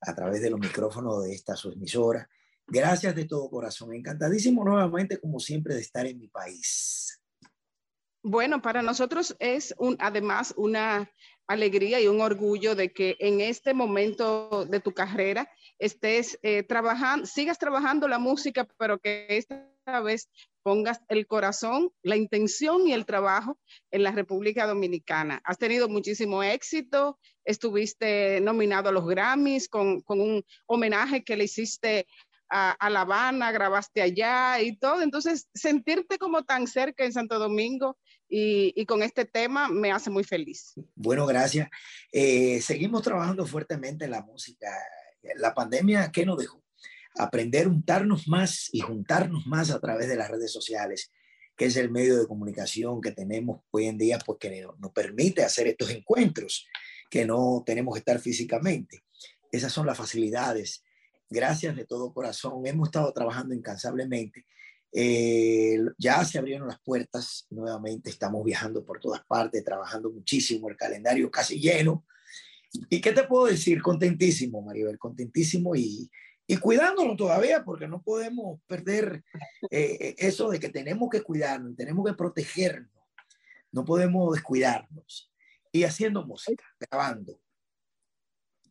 a 0.00 0.14
través 0.14 0.40
de 0.40 0.50
los 0.50 0.60
micrófonos 0.60 1.24
de 1.24 1.32
esta 1.34 1.56
su 1.56 1.72
emisora. 1.72 2.28
Gracias 2.66 3.14
de 3.16 3.24
todo 3.24 3.50
corazón. 3.50 3.92
Encantadísimo 3.92 4.64
nuevamente, 4.64 5.18
como 5.18 5.40
siempre, 5.40 5.74
de 5.74 5.80
estar 5.80 6.06
en 6.06 6.18
mi 6.18 6.28
país. 6.28 7.20
Bueno, 8.22 8.60
para 8.62 8.82
nosotros 8.82 9.34
es 9.38 9.74
un, 9.78 9.96
además 9.98 10.54
una 10.56 11.10
alegría 11.50 12.00
y 12.00 12.06
un 12.06 12.20
orgullo 12.20 12.76
de 12.76 12.92
que 12.92 13.16
en 13.18 13.40
este 13.40 13.74
momento 13.74 14.66
de 14.66 14.78
tu 14.78 14.92
carrera 14.92 15.50
estés 15.80 16.38
eh, 16.42 16.62
trabajando, 16.62 17.26
sigas 17.26 17.58
trabajando 17.58 18.06
la 18.06 18.20
música, 18.20 18.68
pero 18.78 19.00
que 19.00 19.26
esta 19.30 20.00
vez 20.00 20.28
pongas 20.62 21.00
el 21.08 21.26
corazón, 21.26 21.90
la 22.02 22.16
intención 22.16 22.86
y 22.86 22.92
el 22.92 23.04
trabajo 23.04 23.58
en 23.90 24.04
la 24.04 24.12
República 24.12 24.64
Dominicana. 24.68 25.40
Has 25.42 25.58
tenido 25.58 25.88
muchísimo 25.88 26.44
éxito, 26.44 27.18
estuviste 27.44 28.40
nominado 28.40 28.90
a 28.90 28.92
los 28.92 29.06
Grammys 29.08 29.68
con, 29.68 30.02
con 30.02 30.20
un 30.20 30.44
homenaje 30.66 31.24
que 31.24 31.36
le 31.36 31.44
hiciste 31.44 32.06
a, 32.48 32.70
a 32.70 32.90
La 32.90 33.00
Habana, 33.00 33.50
grabaste 33.50 34.02
allá 34.02 34.60
y 34.60 34.76
todo. 34.76 35.02
Entonces, 35.02 35.48
sentirte 35.52 36.16
como 36.18 36.44
tan 36.44 36.68
cerca 36.68 37.04
en 37.04 37.12
Santo 37.12 37.40
Domingo 37.40 37.96
y, 38.30 38.86
con 38.86 39.02
este 39.02 39.24
tema 39.24 39.68
me 39.68 39.90
hace 39.90 40.08
muy 40.08 40.22
feliz. 40.22 40.72
Bueno, 40.94 41.26
gracias. 41.26 41.68
Eh, 42.12 42.60
seguimos 42.62 43.02
trabajando 43.02 43.44
fuertemente 43.44 44.04
en 44.04 44.12
la 44.12 44.22
música. 44.22 44.68
La 45.36 45.52
pandemia, 45.52 46.10
¿qué 46.12 46.24
nos 46.24 46.38
dejó? 46.38 46.62
Aprender 47.18 47.66
a 47.66 47.70
juntarnos 47.70 48.28
más 48.28 48.68
y 48.72 48.80
juntarnos 48.80 49.46
más 49.46 49.70
a 49.70 49.80
través 49.80 50.08
de 50.08 50.16
las 50.16 50.30
redes 50.30 50.52
sociales, 50.52 51.10
que 51.56 51.66
es 51.66 51.76
el 51.76 51.90
medio 51.90 52.18
de 52.18 52.26
comunicación 52.28 53.00
que 53.00 53.10
tenemos 53.10 53.62
hoy 53.72 53.86
en 53.86 53.98
día, 53.98 54.18
pues 54.24 54.38
que 54.38 54.62
nos, 54.62 54.78
nos 54.78 54.92
permite 54.92 55.42
hacer 55.42 55.66
estos 55.66 55.90
encuentros 55.90 56.68
que 57.10 57.26
no 57.26 57.64
tenemos 57.66 57.94
que 57.94 57.98
estar 57.98 58.20
físicamente. 58.20 59.02
Esas 59.50 59.72
son 59.72 59.86
las 59.86 59.98
facilidades. 59.98 60.84
Gracias 61.28 61.74
de 61.74 61.84
todo 61.84 62.14
corazón. 62.14 62.64
Hemos 62.64 62.88
estado 62.88 63.12
trabajando 63.12 63.54
incansablemente. 63.54 64.46
Eh, 64.92 65.78
ya 65.98 66.24
se 66.24 66.38
abrieron 66.38 66.68
las 66.68 66.80
puertas 66.80 67.46
nuevamente, 67.50 68.10
estamos 68.10 68.44
viajando 68.44 68.84
por 68.84 68.98
todas 68.98 69.24
partes, 69.24 69.64
trabajando 69.64 70.10
muchísimo, 70.10 70.68
el 70.68 70.76
calendario 70.76 71.30
casi 71.30 71.60
lleno. 71.60 72.04
¿Y 72.88 73.00
qué 73.00 73.12
te 73.12 73.24
puedo 73.24 73.46
decir? 73.46 73.82
Contentísimo, 73.82 74.62
Maribel, 74.62 74.98
contentísimo 74.98 75.74
y, 75.74 76.10
y 76.46 76.56
cuidándonos 76.56 77.16
todavía, 77.16 77.64
porque 77.64 77.88
no 77.88 78.02
podemos 78.02 78.60
perder 78.66 79.24
eh, 79.70 80.14
eso 80.18 80.50
de 80.50 80.60
que 80.60 80.68
tenemos 80.68 81.08
que 81.10 81.22
cuidarnos, 81.22 81.76
tenemos 81.76 82.06
que 82.06 82.14
protegernos, 82.14 82.90
no 83.72 83.84
podemos 83.84 84.34
descuidarnos. 84.34 85.32
Y 85.72 85.84
haciendo 85.84 86.26
música, 86.26 86.64
grabando. 86.80 87.39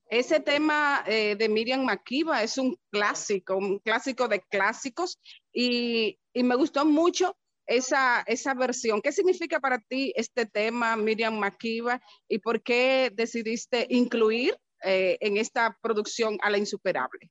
Ese 0.10 0.40
tema 0.40 1.04
eh, 1.06 1.36
de 1.36 1.48
Miriam 1.48 1.86
Makiba 1.86 2.42
es 2.42 2.58
un 2.58 2.76
clásico, 2.92 3.56
un 3.56 3.78
clásico 3.78 4.28
de 4.28 4.42
clásicos 4.42 5.20
y, 5.54 6.20
y 6.34 6.44
me 6.44 6.56
gustó 6.56 6.84
mucho 6.84 7.38
esa, 7.68 8.22
esa 8.22 8.56
versión. 8.56 9.02
¿Qué 9.04 9.12
significa 9.12 9.60
para 9.60 9.78
ti 9.80 10.12
este 10.16 10.48
tema, 10.48 10.96
Miriam 10.96 11.38
Makiba, 11.38 12.02
y 12.28 12.40
por 12.40 12.64
qué 12.64 13.12
decidiste 13.14 13.86
incluir 13.92 14.58
eh, 14.84 15.18
en 15.22 15.38
esta 15.38 15.78
producción 15.80 16.40
a 16.42 16.50
la 16.50 16.58
insuperable? 16.58 17.30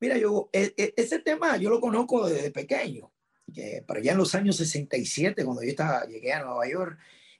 Mira, 0.00 0.16
yo, 0.16 0.48
e- 0.52 0.72
e- 0.78 0.94
ese 0.96 1.18
tema 1.18 1.58
yo 1.58 1.68
lo 1.68 1.78
conozco 1.78 2.26
desde 2.26 2.50
pequeño, 2.50 3.12
que 3.52 3.84
para 3.86 4.00
allá 4.00 4.12
en 4.12 4.18
los 4.18 4.34
años 4.34 4.56
67, 4.56 5.44
cuando 5.44 5.62
yo 5.62 5.68
estaba, 5.68 6.06
llegué 6.06 6.32
a 6.32 6.42
Nueva 6.42 6.66
York, 6.66 6.98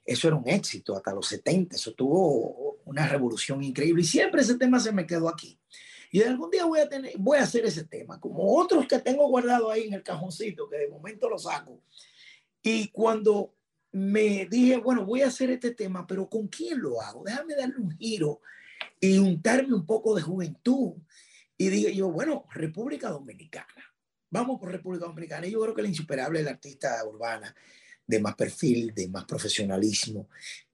eso 0.08 0.26
era 0.26 0.36
un 0.38 0.48
éxito, 0.48 0.96
hasta 0.96 1.12
los 1.12 1.28
70, 1.28 1.76
eso 1.76 1.92
tuvo 1.92 2.78
una 2.86 3.06
revolución 3.06 3.62
increíble 3.62 4.00
y 4.00 4.06
siempre 4.06 4.40
ese 4.40 4.56
tema 4.56 4.80
se 4.80 4.90
me 4.90 5.06
quedó 5.06 5.28
aquí. 5.28 5.60
Y 6.10 6.22
algún 6.22 6.50
día 6.50 6.64
voy 6.64 6.80
a, 6.80 6.88
tener, 6.88 7.12
voy 7.18 7.36
a 7.36 7.42
hacer 7.42 7.66
ese 7.66 7.84
tema, 7.84 8.18
como 8.18 8.56
otros 8.56 8.86
que 8.86 8.98
tengo 9.00 9.28
guardado 9.28 9.70
ahí 9.70 9.86
en 9.86 9.92
el 9.92 10.02
cajoncito, 10.02 10.66
que 10.66 10.78
de 10.78 10.88
momento 10.88 11.28
lo 11.28 11.38
saco. 11.38 11.82
Y 12.62 12.88
cuando 12.88 13.54
me 13.92 14.46
dije, 14.46 14.78
bueno, 14.78 15.04
voy 15.04 15.20
a 15.20 15.26
hacer 15.26 15.50
este 15.50 15.72
tema, 15.72 16.06
pero 16.06 16.26
¿con 16.26 16.48
quién 16.48 16.80
lo 16.80 17.02
hago? 17.02 17.22
Déjame 17.26 17.54
darle 17.54 17.76
un 17.76 17.90
giro 17.90 18.40
y 18.98 19.18
untarme 19.18 19.74
un 19.74 19.84
poco 19.84 20.14
de 20.14 20.22
juventud. 20.22 20.94
Y 21.58 21.68
digo 21.68 21.90
yo, 21.90 22.10
bueno, 22.10 22.46
República 22.54 23.10
Dominicana. 23.10 23.84
Vamos 24.30 24.58
por 24.58 24.72
República 24.72 25.04
Dominicana. 25.04 25.46
Y 25.46 25.50
yo 25.50 25.60
creo 25.60 25.74
que 25.74 25.82
la 25.82 25.88
insuperable 25.88 26.38
es 26.38 26.46
la 26.46 26.52
artista 26.52 27.04
urbana 27.06 27.54
de 28.08 28.20
más 28.20 28.34
perfil, 28.34 28.92
de 28.94 29.08
más 29.08 29.24
profesionalismo 29.24 30.28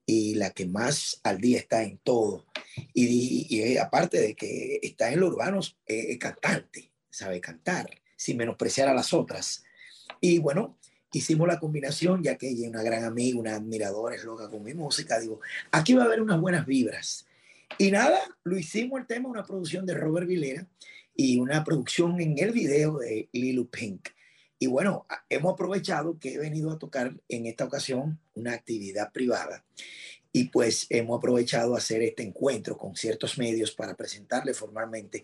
y 0.05 0.35
la 0.35 0.51
que 0.51 0.65
más 0.65 1.19
al 1.23 1.39
día 1.39 1.59
está 1.59 1.83
en 1.83 1.99
todo. 1.99 2.45
Y, 2.93 3.47
y 3.49 3.77
aparte 3.77 4.19
de 4.19 4.35
que 4.35 4.79
está 4.81 5.11
en 5.11 5.19
lo 5.19 5.27
urbano, 5.27 5.59
eh, 5.85 6.07
es 6.09 6.17
cantante, 6.17 6.91
sabe 7.09 7.41
cantar, 7.41 7.89
sin 8.15 8.37
menospreciar 8.37 8.87
a 8.87 8.93
las 8.93 9.13
otras. 9.13 9.63
Y 10.21 10.39
bueno, 10.39 10.77
hicimos 11.11 11.47
la 11.47 11.59
combinación, 11.59 12.23
ya 12.23 12.37
que 12.37 12.49
ella 12.49 12.63
es 12.63 12.69
una 12.69 12.83
gran 12.83 13.03
amiga, 13.03 13.39
una 13.39 13.55
admiradora, 13.55 14.15
es 14.15 14.23
loca 14.23 14.49
con 14.49 14.63
mi 14.63 14.73
música. 14.73 15.19
Digo, 15.19 15.39
aquí 15.71 15.93
va 15.93 16.03
a 16.03 16.05
haber 16.05 16.21
unas 16.21 16.39
buenas 16.39 16.65
vibras. 16.65 17.27
Y 17.77 17.91
nada, 17.91 18.19
lo 18.43 18.57
hicimos 18.57 19.01
el 19.01 19.07
tema, 19.07 19.27
una 19.27 19.43
producción 19.43 19.85
de 19.85 19.95
Robert 19.95 20.27
Vilera 20.27 20.67
y 21.15 21.39
una 21.39 21.63
producción 21.63 22.19
en 22.21 22.37
el 22.37 22.51
video 22.51 22.99
de 22.99 23.27
Lilu 23.33 23.67
Pink. 23.69 24.09
Y 24.57 24.67
bueno, 24.67 25.05
hemos 25.29 25.53
aprovechado 25.53 26.17
que 26.19 26.33
he 26.33 26.37
venido 26.37 26.71
a 26.71 26.79
tocar 26.79 27.13
en 27.27 27.45
esta 27.45 27.65
ocasión 27.65 28.19
una 28.33 28.53
actividad 28.53 29.11
privada. 29.11 29.63
y 30.31 30.49
pues 30.49 30.87
hemos 30.89 31.17
aprovechado 31.17 31.77
hacer 31.77 32.01
este 32.01 32.21
encuentro 32.23 32.77
con 32.77 32.93
ciertos 32.97 33.37
medios 33.37 33.71
para 33.71 33.95
presentarle 33.95 34.53
formalmente 34.53 35.23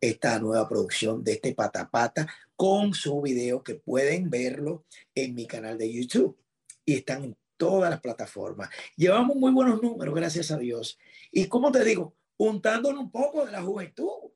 esta 0.00 0.38
nueva 0.38 0.68
producción 0.68 1.24
de 1.24 1.32
este 1.32 1.54
Patapata 1.54 2.28
con 2.56 2.92
su 2.92 3.22
video 3.22 3.62
que 3.62 3.76
pueden 3.76 4.28
verlo 4.28 4.84
en 5.14 5.34
mi 5.34 5.46
canal 5.46 5.78
de 5.78 5.90
YouTube 5.90 6.36
y 6.84 6.96
están 6.96 7.24
en 7.24 7.36
todas 7.56 7.90
las 7.90 8.00
plataformas. 8.00 8.70
Llevamos 8.96 9.36
muy 9.36 9.52
buenos 9.52 9.82
números, 9.82 10.14
gracias 10.14 10.50
a 10.50 10.58
Dios. 10.58 10.98
Y 11.30 11.46
como 11.46 11.70
te 11.72 11.84
digo, 11.84 12.14
untándonos 12.38 13.00
un 13.00 13.10
poco 13.10 13.44
de 13.44 13.52
la 13.52 13.62
juventud. 13.62 14.30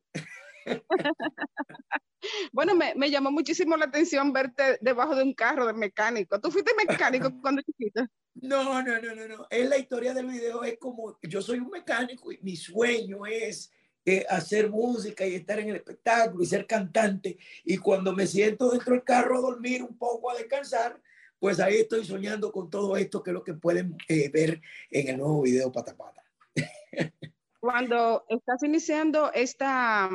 Bueno, 2.53 2.75
me, 2.75 2.95
me 2.95 3.11
llamó 3.11 3.31
muchísimo 3.31 3.77
la 3.77 3.85
atención 3.85 4.33
verte 4.33 4.79
debajo 4.81 5.15
de 5.15 5.23
un 5.23 5.35
carro 5.35 5.67
de 5.67 5.75
mecánico. 5.75 6.41
¿Tú 6.41 6.51
fuiste 6.51 6.73
mecánico 6.75 7.31
cuando 7.43 7.63
chiquito? 7.63 8.07
No, 8.35 8.83
no, 8.83 9.01
no, 9.01 9.15
no, 9.15 9.29
no. 9.29 9.47
Es 9.51 9.69
la 9.69 9.79
historia 9.79 10.15
del 10.15 10.27
video, 10.27 10.65
es 10.65 10.79
como 10.79 11.19
yo 11.23 11.43
soy 11.43 11.59
un 11.59 11.71
mecánico 11.71 12.33
y 12.33 12.39
mi 12.43 12.57
sueño 12.57 13.27
es 13.27 13.71
eh, 14.07 14.25
hacer 14.29 14.71
música 14.71 15.27
y 15.27 15.35
estar 15.35 15.59
en 15.61 15.71
el 15.71 15.77
espectáculo 15.77 16.43
y 16.43 16.47
ser 16.47 16.67
cantante. 16.67 17.39
Y 17.65 17.79
cuando 17.79 18.13
me 18.13 18.27
siento 18.27 18.71
dentro 18.71 18.95
del 18.95 19.05
carro 19.05 19.39
a 19.39 19.43
dormir 19.43 19.83
un 19.83 19.97
poco, 19.97 20.31
a 20.31 20.35
descansar, 20.35 21.01
pues 21.39 21.61
ahí 21.61 21.77
estoy 21.77 22.05
soñando 22.05 22.51
con 22.51 22.71
todo 22.71 22.97
esto 22.97 23.23
que 23.23 23.31
es 23.31 23.35
lo 23.35 23.45
que 23.45 23.55
pueden 23.55 23.97
eh, 24.09 24.31
ver 24.31 24.61
en 24.91 25.09
el 25.09 25.19
nuevo 25.19 25.43
video 25.43 25.71
Patapata. 25.71 26.23
Cuando 27.61 28.25
estás 28.29 28.63
iniciando 28.63 29.33
esta, 29.33 30.11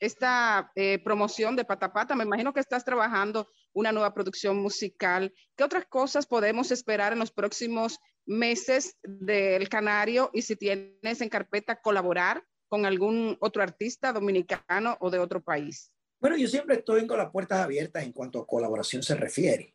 esta 0.00 0.70
eh, 0.74 0.98
promoción 1.02 1.56
de 1.56 1.64
Patapata, 1.64 2.14
me 2.14 2.24
imagino 2.24 2.52
que 2.52 2.60
estás 2.60 2.84
trabajando 2.84 3.48
una 3.72 3.92
nueva 3.92 4.12
producción 4.14 4.58
musical. 4.58 5.32
¿Qué 5.56 5.64
otras 5.64 5.86
cosas 5.86 6.26
podemos 6.26 6.70
esperar 6.70 7.12
en 7.12 7.18
los 7.18 7.30
próximos 7.30 7.98
meses 8.26 8.96
del 9.02 9.68
Canario 9.68 10.30
y 10.32 10.42
si 10.42 10.56
tienes 10.56 11.20
en 11.20 11.28
carpeta 11.28 11.80
colaborar 11.80 12.42
con 12.68 12.84
algún 12.84 13.36
otro 13.40 13.62
artista 13.62 14.12
dominicano 14.12 14.96
o 15.00 15.10
de 15.10 15.18
otro 15.18 15.42
país? 15.42 15.90
Bueno, 16.20 16.36
yo 16.36 16.48
siempre 16.48 16.76
estoy 16.76 17.06
con 17.06 17.18
las 17.18 17.30
puertas 17.30 17.60
abiertas 17.60 18.02
en 18.02 18.12
cuanto 18.12 18.40
a 18.40 18.46
colaboración 18.46 19.02
se 19.02 19.14
refiere. 19.14 19.74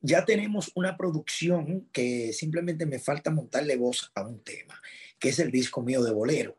Ya 0.00 0.24
tenemos 0.24 0.72
una 0.74 0.96
producción 0.96 1.88
que 1.92 2.32
simplemente 2.32 2.86
me 2.86 2.98
falta 2.98 3.30
montarle 3.30 3.76
voz 3.76 4.10
a 4.14 4.26
un 4.26 4.42
tema, 4.42 4.80
que 5.18 5.28
es 5.28 5.38
el 5.40 5.50
disco 5.50 5.82
mío 5.82 6.02
de 6.02 6.12
bolero, 6.12 6.56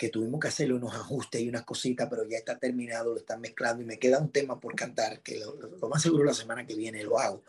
que 0.00 0.08
tuvimos 0.08 0.40
que 0.40 0.48
hacerle 0.48 0.72
unos 0.72 0.94
ajustes 0.94 1.42
y 1.42 1.48
unas 1.50 1.64
cositas, 1.64 2.08
pero 2.08 2.26
ya 2.26 2.38
está 2.38 2.58
terminado, 2.58 3.12
lo 3.12 3.18
están 3.18 3.38
mezclando 3.38 3.82
y 3.82 3.86
me 3.86 3.98
queda 3.98 4.18
un 4.18 4.32
tema 4.32 4.58
por 4.58 4.74
cantar, 4.74 5.20
que 5.20 5.38
lo, 5.38 5.54
lo 5.54 5.88
más 5.90 6.00
seguro 6.00 6.24
la 6.24 6.32
semana 6.32 6.66
que 6.66 6.74
viene 6.74 7.04
lo 7.04 7.18
hago. 7.18 7.44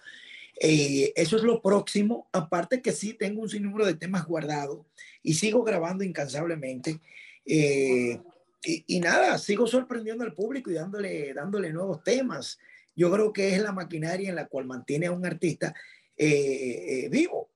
Eh, 0.60 1.14
eso 1.16 1.38
es 1.38 1.44
lo 1.44 1.62
próximo, 1.62 2.28
aparte 2.34 2.82
que 2.82 2.92
sí 2.92 3.14
tengo 3.14 3.42
un 3.42 3.48
sinnúmero 3.50 3.86
de 3.86 3.94
temas 3.94 4.26
guardados 4.26 4.86
y 5.24 5.36
sigo 5.36 5.64
grabando 5.64 6.04
incansablemente. 6.04 7.00
Eh, 7.46 8.20
y, 8.66 8.84
y, 8.86 9.00
nada, 9.00 9.38
sigo 9.38 9.66
sorprendiendo 9.66 10.26
al 10.26 10.34
público 10.34 10.70
y 10.70 10.74
dándole, 10.74 11.34
dándole 11.34 11.72
nuevos 11.72 12.04
temas. 12.04 12.60
Yo 12.98 13.10
creo 13.14 13.32
que 13.32 13.56
es 13.56 13.62
la 13.62 13.72
maquinaria 13.72 14.28
en 14.28 14.36
la 14.36 14.48
cual 14.48 14.66
mantiene 14.66 15.06
a 15.06 15.14
un 15.14 15.26
artista 15.26 15.74
eh, 16.18 17.08
vivo. 17.10 17.50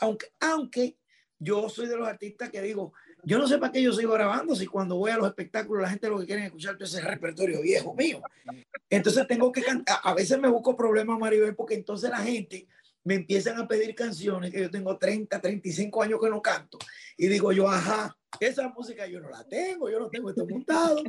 aunque, 0.00 0.26
aunque 0.38 0.98
yo 1.38 1.70
soy 1.70 1.88
de 1.88 1.96
los 1.96 2.06
artistas 2.06 2.50
que 2.50 2.60
digo, 2.60 2.92
yo 3.24 3.38
no 3.38 3.46
sé 3.46 3.58
para 3.58 3.72
qué 3.72 3.82
yo 3.82 3.92
sigo 3.92 4.12
grabando 4.14 4.54
si 4.56 4.66
cuando 4.66 4.96
voy 4.96 5.10
a 5.10 5.16
los 5.16 5.28
espectáculos 5.28 5.82
la 5.82 5.90
gente 5.90 6.08
lo 6.08 6.18
que 6.18 6.26
quiere 6.26 6.46
escuchar 6.46 6.76
es 6.80 6.94
ese 6.94 7.00
repertorio 7.02 7.62
viejo 7.62 7.94
mío. 7.94 8.20
Entonces 8.90 9.26
tengo 9.26 9.52
que 9.52 9.62
cantar. 9.62 9.98
A 10.02 10.14
veces 10.14 10.38
me 10.40 10.48
busco 10.48 10.76
problemas, 10.76 11.18
Maribel, 11.18 11.54
porque 11.54 11.74
entonces 11.74 12.10
la 12.10 12.18
gente 12.18 12.66
me 13.04 13.14
empiezan 13.14 13.58
a 13.58 13.66
pedir 13.66 13.94
canciones 13.94 14.50
que 14.50 14.60
yo 14.60 14.70
tengo 14.70 14.96
30, 14.96 15.40
35 15.40 16.02
años 16.02 16.20
que 16.20 16.30
no 16.30 16.42
canto. 16.42 16.78
Y 17.16 17.28
digo 17.28 17.52
yo, 17.52 17.68
ajá, 17.68 18.16
esa 18.40 18.68
música 18.68 19.06
yo 19.06 19.20
no 19.20 19.30
la 19.30 19.44
tengo, 19.44 19.90
yo 19.90 19.98
no 19.98 20.08
tengo 20.08 20.30
esto 20.30 20.46
montado. 20.46 21.02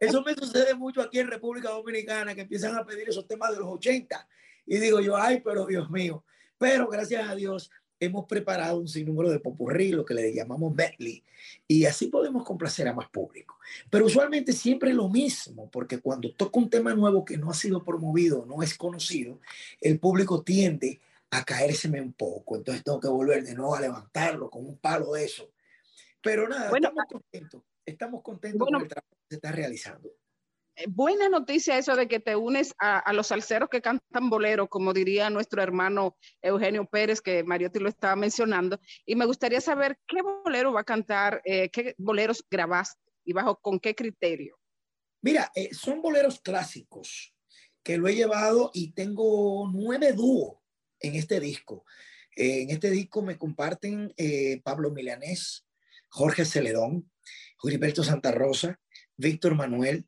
Eso 0.00 0.22
me 0.22 0.34
sucede 0.34 0.74
mucho 0.74 1.00
aquí 1.00 1.18
en 1.18 1.28
República 1.28 1.70
Dominicana, 1.70 2.34
que 2.34 2.42
empiezan 2.42 2.76
a 2.76 2.84
pedir 2.84 3.08
esos 3.08 3.26
temas 3.26 3.52
de 3.52 3.58
los 3.58 3.68
80. 3.68 4.28
Y 4.66 4.78
digo 4.78 5.00
yo, 5.00 5.16
ay, 5.16 5.40
pero 5.40 5.66
Dios 5.66 5.90
mío. 5.90 6.24
Pero 6.58 6.88
gracias 6.88 7.28
a 7.28 7.34
Dios, 7.34 7.70
hemos 8.00 8.26
preparado 8.26 8.78
un 8.78 8.88
sinnúmero 8.88 9.30
de 9.30 9.40
popurrí, 9.40 9.90
lo 9.90 10.04
que 10.04 10.14
le 10.14 10.32
llamamos 10.32 10.74
medley, 10.74 11.22
y 11.66 11.84
así 11.84 12.06
podemos 12.06 12.44
complacer 12.44 12.88
a 12.88 12.94
más 12.94 13.08
público. 13.08 13.58
Pero 13.90 14.06
usualmente 14.06 14.52
siempre 14.52 14.92
lo 14.92 15.08
mismo, 15.08 15.70
porque 15.70 15.98
cuando 15.98 16.32
toca 16.32 16.58
un 16.58 16.70
tema 16.70 16.94
nuevo 16.94 17.24
que 17.24 17.36
no 17.36 17.50
ha 17.50 17.54
sido 17.54 17.84
promovido, 17.84 18.46
no 18.46 18.62
es 18.62 18.74
conocido, 18.74 19.40
el 19.80 19.98
público 19.98 20.42
tiende 20.42 21.00
a 21.30 21.44
caérseme 21.44 22.00
un 22.00 22.12
poco, 22.12 22.56
entonces 22.56 22.82
tengo 22.82 23.00
que 23.00 23.08
volver 23.08 23.44
de 23.44 23.54
nuevo 23.54 23.74
a 23.74 23.80
levantarlo 23.80 24.48
con 24.48 24.64
un 24.64 24.78
palo 24.78 25.12
de 25.12 25.24
eso. 25.24 25.50
Pero 26.22 26.48
nada, 26.48 26.70
estamos 26.74 27.04
contentos, 27.08 27.62
estamos 27.84 28.22
contentos 28.22 28.68
con 28.68 28.82
el 28.82 28.88
trabajo 28.88 29.08
que 29.10 29.28
se 29.28 29.34
está 29.36 29.52
realizando 29.52 30.10
buena 30.86 31.28
noticia 31.28 31.78
eso 31.78 31.96
de 31.96 32.08
que 32.08 32.20
te 32.20 32.36
unes 32.36 32.74
a, 32.78 33.12
los 33.12 33.28
salseros 33.28 33.68
que 33.68 33.82
cantan 33.82 34.30
bolero, 34.30 34.68
como 34.68 34.92
diría 34.92 35.30
nuestro 35.30 35.62
hermano 35.62 36.16
Eugenio 36.42 36.86
Pérez, 36.86 37.20
que 37.20 37.42
Mariotti 37.42 37.78
lo 37.78 37.88
estaba 37.88 38.16
mencionando. 38.16 38.80
Y 39.04 39.16
me 39.16 39.26
gustaría 39.26 39.60
saber 39.60 39.98
qué 40.06 40.22
bolero 40.22 40.72
va 40.72 40.80
a 40.80 40.84
cantar, 40.84 41.40
eh, 41.44 41.68
qué 41.70 41.94
boleros 41.98 42.44
grabaste 42.50 43.00
y 43.24 43.32
bajo 43.32 43.56
con 43.60 43.80
qué 43.80 43.94
criterio. 43.94 44.56
Mira, 45.22 45.50
eh, 45.54 45.74
son 45.74 46.00
boleros 46.00 46.40
clásicos 46.40 47.34
que 47.82 47.98
lo 47.98 48.08
he 48.08 48.14
llevado 48.14 48.70
y 48.72 48.92
tengo 48.92 49.68
nueve 49.72 50.12
dúos 50.12 50.58
en 51.00 51.14
este 51.16 51.40
disco. 51.40 51.84
Eh, 52.36 52.62
en 52.62 52.70
este 52.70 52.90
disco 52.90 53.22
me 53.22 53.36
comparten 53.36 54.14
Pablo 54.62 54.90
Milanés, 54.90 55.66
Jorge 56.08 56.44
Celedón, 56.44 57.10
Gilberto 57.60 58.04
Santa 58.04 58.30
Rosa, 58.30 58.78
Víctor 59.16 59.54
Manuel, 59.56 60.06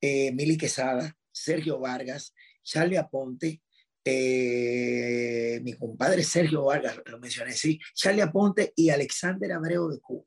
eh, 0.00 0.32
Mili 0.32 0.56
Quesada, 0.56 1.16
Sergio 1.30 1.78
Vargas, 1.78 2.34
Charlie 2.62 2.98
Aponte, 2.98 3.62
eh, 4.04 5.60
mi 5.62 5.74
compadre 5.74 6.22
Sergio 6.22 6.64
Vargas, 6.64 7.00
lo 7.06 7.18
mencioné, 7.18 7.52
sí, 7.52 7.78
Charlie 7.94 8.22
Aponte 8.22 8.72
y 8.76 8.90
Alexander 8.90 9.52
Abreu 9.52 9.88
de 9.88 10.00
Cuba 10.00 10.24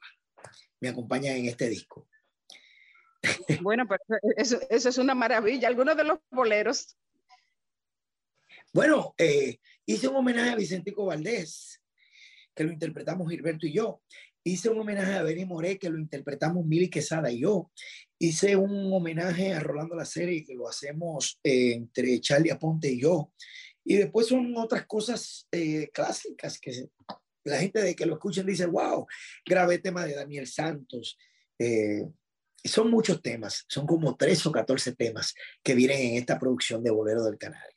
me 0.83 0.89
acompañan 0.89 1.37
en 1.37 1.45
este 1.45 1.69
disco. 1.69 2.09
Bueno, 3.61 3.87
pero 3.87 4.19
eso, 4.35 4.59
eso 4.69 4.89
es 4.89 4.97
una 4.97 5.15
maravilla. 5.15 5.69
¿Algunos 5.69 5.95
de 5.95 6.03
los 6.03 6.19
boleros? 6.29 6.97
Bueno, 8.73 9.15
eh, 9.17 9.59
hice 9.85 10.09
un 10.09 10.17
homenaje 10.17 10.49
a 10.49 10.55
Vicentico 10.55 11.05
Valdés, 11.05 11.81
que 12.53 12.65
lo 12.65 12.73
interpretamos 12.73 13.29
Gilberto 13.29 13.65
y 13.65 13.71
yo. 13.71 14.01
Hice 14.45 14.69
un 14.69 14.79
homenaje 14.79 15.13
a 15.13 15.23
Benny 15.23 15.45
Moré, 15.45 15.79
que 15.79 15.89
lo 15.89 15.97
interpretamos 15.97 16.65
Mili 16.65 16.89
Quesada 16.89 17.31
y 17.31 17.39
yo. 17.39 17.71
Hice 18.19 18.55
un 18.57 18.91
homenaje 18.93 19.53
a 19.53 19.61
Rolando 19.61 19.95
la 19.95 20.05
Serie, 20.05 20.43
que 20.43 20.53
lo 20.53 20.67
hacemos 20.67 21.39
eh, 21.43 21.73
entre 21.73 22.19
Charlie 22.19 22.51
Aponte 22.51 22.91
y 22.91 22.99
yo. 22.99 23.31
Y 23.85 23.95
después 23.95 24.27
son 24.27 24.53
otras 24.57 24.85
cosas 24.85 25.47
eh, 25.51 25.89
clásicas 25.93 26.59
que 26.59 26.89
la 27.45 27.59
gente 27.59 27.81
de 27.81 27.95
que 27.95 28.05
lo 28.05 28.13
escuchen 28.15 28.45
dice, 28.45 28.65
wow, 28.65 29.05
grabé 29.45 29.79
tema 29.79 30.05
de 30.05 30.15
Daniel 30.15 30.47
Santos. 30.47 31.17
Eh, 31.57 32.03
son 32.63 32.89
muchos 32.89 33.21
temas, 33.21 33.65
son 33.67 33.85
como 33.85 34.15
3 34.15 34.45
o 34.45 34.51
14 34.51 34.93
temas 34.95 35.33
que 35.61 35.75
vienen 35.75 35.99
en 35.99 36.15
esta 36.15 36.39
producción 36.39 36.83
de 36.83 36.91
Bolero 36.91 37.23
del 37.23 37.37
Canario. 37.37 37.72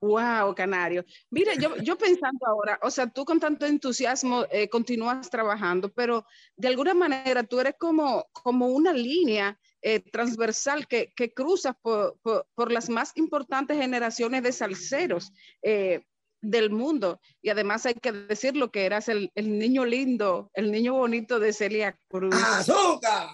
Wow, 0.00 0.54
Canario. 0.54 1.04
Mira, 1.30 1.54
yo, 1.54 1.76
yo 1.78 1.98
pensando 1.98 2.46
ahora, 2.46 2.78
o 2.82 2.90
sea, 2.90 3.08
tú 3.08 3.24
con 3.24 3.40
tanto 3.40 3.66
entusiasmo 3.66 4.44
eh, 4.50 4.68
continúas 4.68 5.28
trabajando, 5.28 5.92
pero 5.92 6.24
de 6.56 6.68
alguna 6.68 6.94
manera 6.94 7.42
tú 7.42 7.58
eres 7.58 7.74
como, 7.78 8.28
como 8.32 8.68
una 8.68 8.92
línea 8.92 9.58
eh, 9.82 9.98
transversal 9.98 10.86
que, 10.86 11.12
que 11.16 11.32
cruza 11.32 11.72
por, 11.72 12.16
por, 12.22 12.46
por, 12.54 12.70
las 12.70 12.88
más 12.88 13.12
importantes 13.16 13.76
generaciones 13.76 14.44
de 14.44 14.52
salseros 14.52 15.32
eh, 15.62 16.04
del 16.40 16.70
mundo. 16.70 17.20
Y 17.42 17.50
además 17.50 17.84
hay 17.84 17.94
que 17.94 18.12
decirlo 18.12 18.70
que 18.70 18.86
eras 18.86 19.08
el, 19.08 19.32
el 19.34 19.58
niño 19.58 19.84
lindo, 19.84 20.48
el 20.54 20.70
niño 20.70 20.94
bonito 20.94 21.40
de 21.40 21.52
Celia 21.52 21.98
Cruz. 22.08 22.36
¡Azúcar! 22.36 23.30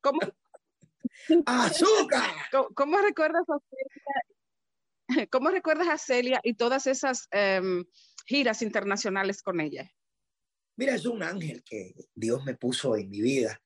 ¿Cómo? 0.00 0.18
¡Azúcar! 1.46 2.30
¿Cómo, 2.50 2.68
cómo 2.74 2.98
recuerdas 2.98 3.48
a 3.48 3.58
Celia 3.70 4.22
¿Cómo 5.30 5.50
recuerdas 5.50 5.88
a 5.88 5.98
Celia 5.98 6.40
y 6.42 6.54
todas 6.54 6.86
esas 6.86 7.28
um, 7.60 7.84
giras 8.26 8.62
internacionales 8.62 9.42
con 9.42 9.60
ella? 9.60 9.90
Mira, 10.76 10.94
es 10.94 11.04
un 11.06 11.22
ángel 11.22 11.62
que 11.64 11.94
Dios 12.14 12.44
me 12.44 12.54
puso 12.54 12.96
en 12.96 13.10
mi 13.10 13.20
vida, 13.20 13.60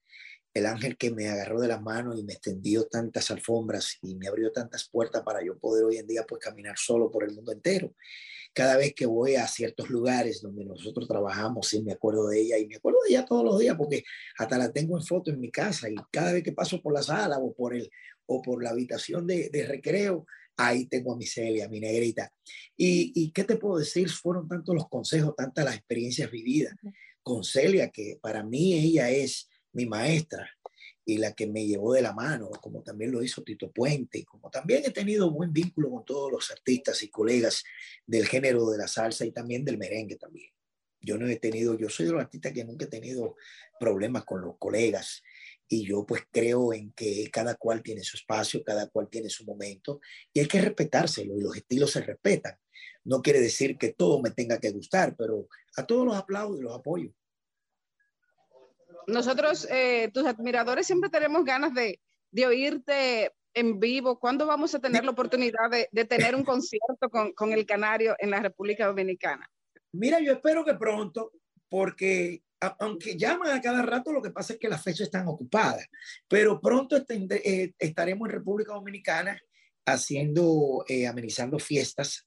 el 0.52 0.66
ángel 0.66 0.96
que 0.96 1.10
me 1.10 1.28
agarró 1.28 1.60
de 1.60 1.68
las 1.68 1.82
manos 1.82 2.18
y 2.18 2.24
me 2.24 2.32
extendió 2.32 2.86
tantas 2.86 3.30
alfombras 3.30 3.98
y 4.02 4.14
me 4.16 4.28
abrió 4.28 4.52
tantas 4.52 4.88
puertas 4.88 5.22
para 5.22 5.44
yo 5.44 5.58
poder 5.58 5.84
hoy 5.84 5.96
en 5.98 6.06
día 6.06 6.24
pues 6.26 6.40
caminar 6.40 6.76
solo 6.78 7.10
por 7.10 7.24
el 7.24 7.34
mundo 7.34 7.52
entero. 7.52 7.94
Cada 8.52 8.76
vez 8.76 8.94
que 8.94 9.06
voy 9.06 9.34
a 9.34 9.48
ciertos 9.48 9.90
lugares 9.90 10.40
donde 10.40 10.64
nosotros 10.64 11.08
trabajamos, 11.08 11.68
sí 11.68 11.82
me 11.82 11.92
acuerdo 11.92 12.28
de 12.28 12.40
ella 12.40 12.58
y 12.58 12.66
me 12.66 12.76
acuerdo 12.76 12.98
de 13.04 13.10
ella 13.10 13.24
todos 13.24 13.44
los 13.44 13.58
días 13.58 13.76
porque 13.76 14.04
hasta 14.38 14.58
la 14.58 14.72
tengo 14.72 14.96
en 14.96 15.04
foto 15.04 15.32
en 15.32 15.40
mi 15.40 15.50
casa 15.50 15.88
y 15.90 15.96
cada 16.12 16.32
vez 16.32 16.44
que 16.44 16.52
paso 16.52 16.80
por 16.80 16.94
la 16.94 17.02
sala 17.02 17.38
o 17.38 17.52
por 17.52 17.74
el 17.74 17.90
o 18.26 18.40
por 18.40 18.62
la 18.62 18.70
habitación 18.70 19.26
de 19.26 19.66
recreo, 19.68 20.24
Ahí 20.56 20.86
tengo 20.86 21.12
a 21.12 21.16
mi 21.16 21.26
Celia, 21.26 21.66
a 21.66 21.68
mi 21.68 21.81
negrita. 21.81 22.32
Y, 22.76 23.12
y 23.14 23.32
qué 23.32 23.44
te 23.44 23.56
puedo 23.56 23.78
decir, 23.78 24.09
fueron 24.09 24.48
tantos 24.48 24.74
los 24.74 24.89
consejos, 24.89 25.35
tantas 25.36 25.64
las 25.64 25.76
experiencias 25.76 26.31
vividas 26.31 26.74
con 27.22 27.43
Celia, 27.43 27.90
que 27.90 28.18
para 28.20 28.44
mí 28.44 28.74
ella 28.74 29.10
es 29.10 29.48
mi 29.72 29.86
maestra 29.86 30.48
y 31.06 31.18
la 31.18 31.32
que 31.32 31.47
me 31.47 31.66
llevó 31.66 31.93
de 31.93 32.02
la 32.02 32.12
mano, 32.12 32.48
como 32.62 32.82
también 32.82 33.12
lo 33.12 33.22
hizo 33.22 33.43
Tito 33.43 33.70
Puente, 33.70 34.18
y 34.18 34.24
como 34.24 34.51
también 34.51 34.82
he 34.86 34.90
tenido 34.90 35.31
buen 35.31 35.52
vínculo 35.52 35.90
con 35.90 36.05
todos 36.05 36.32
los 36.32 36.51
artistas 36.51 37.02
y 37.02 37.10
colegas 37.10 37.62
del 38.06 38.26
género 38.26 38.70
de 38.70 38.78
la 38.78 38.89
salsa 38.89 39.24
y 39.26 39.32
también 39.32 39.64
del 39.64 39.78
merengue 39.78 40.16
también. 40.16 40.51
Yo 41.01 41.18
no 41.18 41.28
he 41.28 41.36
tenido, 41.36 41.76
yo 41.76 41.90
soy 41.90 42.06
de 42.06 42.12
los 42.12 42.22
artistas 42.22 42.52
que 42.52 42.64
nunca 42.64 42.86
he 42.86 42.89
tenido 42.89 43.36
problemas 43.78 44.24
con 44.24 44.40
los 44.40 44.56
colegas 44.59 45.22
y 45.74 45.84
yo 45.84 46.06
pues 46.06 46.22
creo 46.30 46.72
en 46.72 46.92
que 46.92 47.28
cada 47.32 47.56
cual 47.56 47.82
tiene 47.82 48.05
su 48.05 48.16
espacio, 48.16 48.62
cada 48.62 48.88
cual 48.88 49.09
tiene 49.09 49.28
su 49.28 49.44
momento 49.44 50.01
y 50.32 50.40
hay 50.40 50.46
que 50.46 50.60
respetárselo 50.60 51.36
y 51.36 51.42
los 51.42 51.56
estilos 51.56 51.90
se 51.90 52.01
respetan. 52.01 52.56
No 53.02 53.20
quiere 53.20 53.40
decir 53.40 53.76
que 53.76 53.92
todo 53.92 54.22
me 54.22 54.30
tenga 54.30 54.59
que 54.59 54.70
gustar, 54.70 55.16
pero 55.16 55.48
a 55.76 55.84
todos 55.84 56.06
los 56.06 56.16
aplaudo 56.16 56.56
y 56.56 56.62
los 56.62 56.74
apoyo. 56.78 57.10
Nosotros, 59.09 59.66
eh, 59.70 60.10
tus 60.14 60.24
admiradores, 60.24 60.86
siempre 60.86 61.10
tenemos 61.10 61.44
ganas 61.44 61.74
de, 61.74 62.01
de 62.30 62.46
oírte 62.46 63.32
en 63.52 63.80
vivo. 63.80 64.18
¿Cuándo 64.20 64.46
vamos 64.46 64.74
a 64.74 64.78
tener 64.78 65.05
la 65.05 65.10
oportunidad 65.10 65.70
de, 65.70 65.88
de 65.90 66.05
tener 66.05 66.36
un 66.36 66.44
concierto 66.44 67.10
con, 67.10 67.32
con 67.32 67.52
el 67.52 67.66
Canario 67.66 68.14
en 68.18 68.30
la 68.30 68.40
República 68.40 68.86
Dominicana? 68.86 69.51
Mira, 69.92 70.20
yo 70.20 70.32
espero 70.32 70.64
que 70.64 70.74
pronto, 70.74 71.32
porque 71.68 72.42
aunque 72.78 73.16
llaman 73.16 73.50
a 73.52 73.60
cada 73.60 73.82
rato, 73.82 74.12
lo 74.12 74.22
que 74.22 74.30
pasa 74.30 74.54
es 74.54 74.58
que 74.58 74.68
las 74.68 74.82
fechas 74.82 75.02
están 75.02 75.28
ocupadas, 75.28 75.86
pero 76.28 76.60
pronto 76.60 76.96
estende- 76.96 77.42
eh, 77.44 77.74
estaremos 77.78 78.26
en 78.28 78.34
República 78.36 78.72
Dominicana 78.72 79.38
haciendo, 79.86 80.84
eh, 80.88 81.06
amenizando 81.06 81.58
fiestas. 81.58 82.26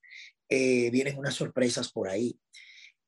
Eh, 0.50 0.90
vienen 0.92 1.18
unas 1.18 1.34
sorpresas 1.34 1.92
por 1.92 2.08
ahí 2.08 2.40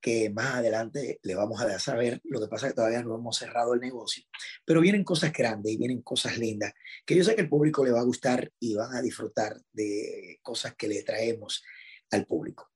que 0.01 0.29
más 0.29 0.55
adelante 0.55 1.19
le 1.23 1.35
vamos 1.35 1.61
a 1.61 1.67
dar 1.67 1.79
saber. 1.79 2.19
Lo 2.23 2.39
que 2.39 2.47
pasa 2.47 2.67
es 2.67 2.71
que 2.73 2.77
todavía 2.77 3.03
no 3.03 3.15
hemos 3.15 3.37
cerrado 3.37 3.73
el 3.73 3.79
negocio, 3.81 4.23
pero 4.65 4.81
vienen 4.81 5.03
cosas 5.03 5.31
grandes 5.33 5.73
y 5.73 5.77
vienen 5.77 6.01
cosas 6.01 6.37
lindas 6.37 6.73
que 7.05 7.15
yo 7.15 7.23
sé 7.23 7.35
que 7.35 7.41
el 7.41 7.49
público 7.49 7.83
le 7.85 7.91
va 7.91 7.99
a 7.99 8.05
gustar 8.05 8.51
y 8.59 8.75
van 8.75 8.95
a 8.95 9.01
disfrutar 9.01 9.57
de 9.73 10.39
cosas 10.41 10.73
que 10.75 10.87
le 10.87 11.03
traemos 11.03 11.63
al 12.11 12.25
público. 12.25 12.68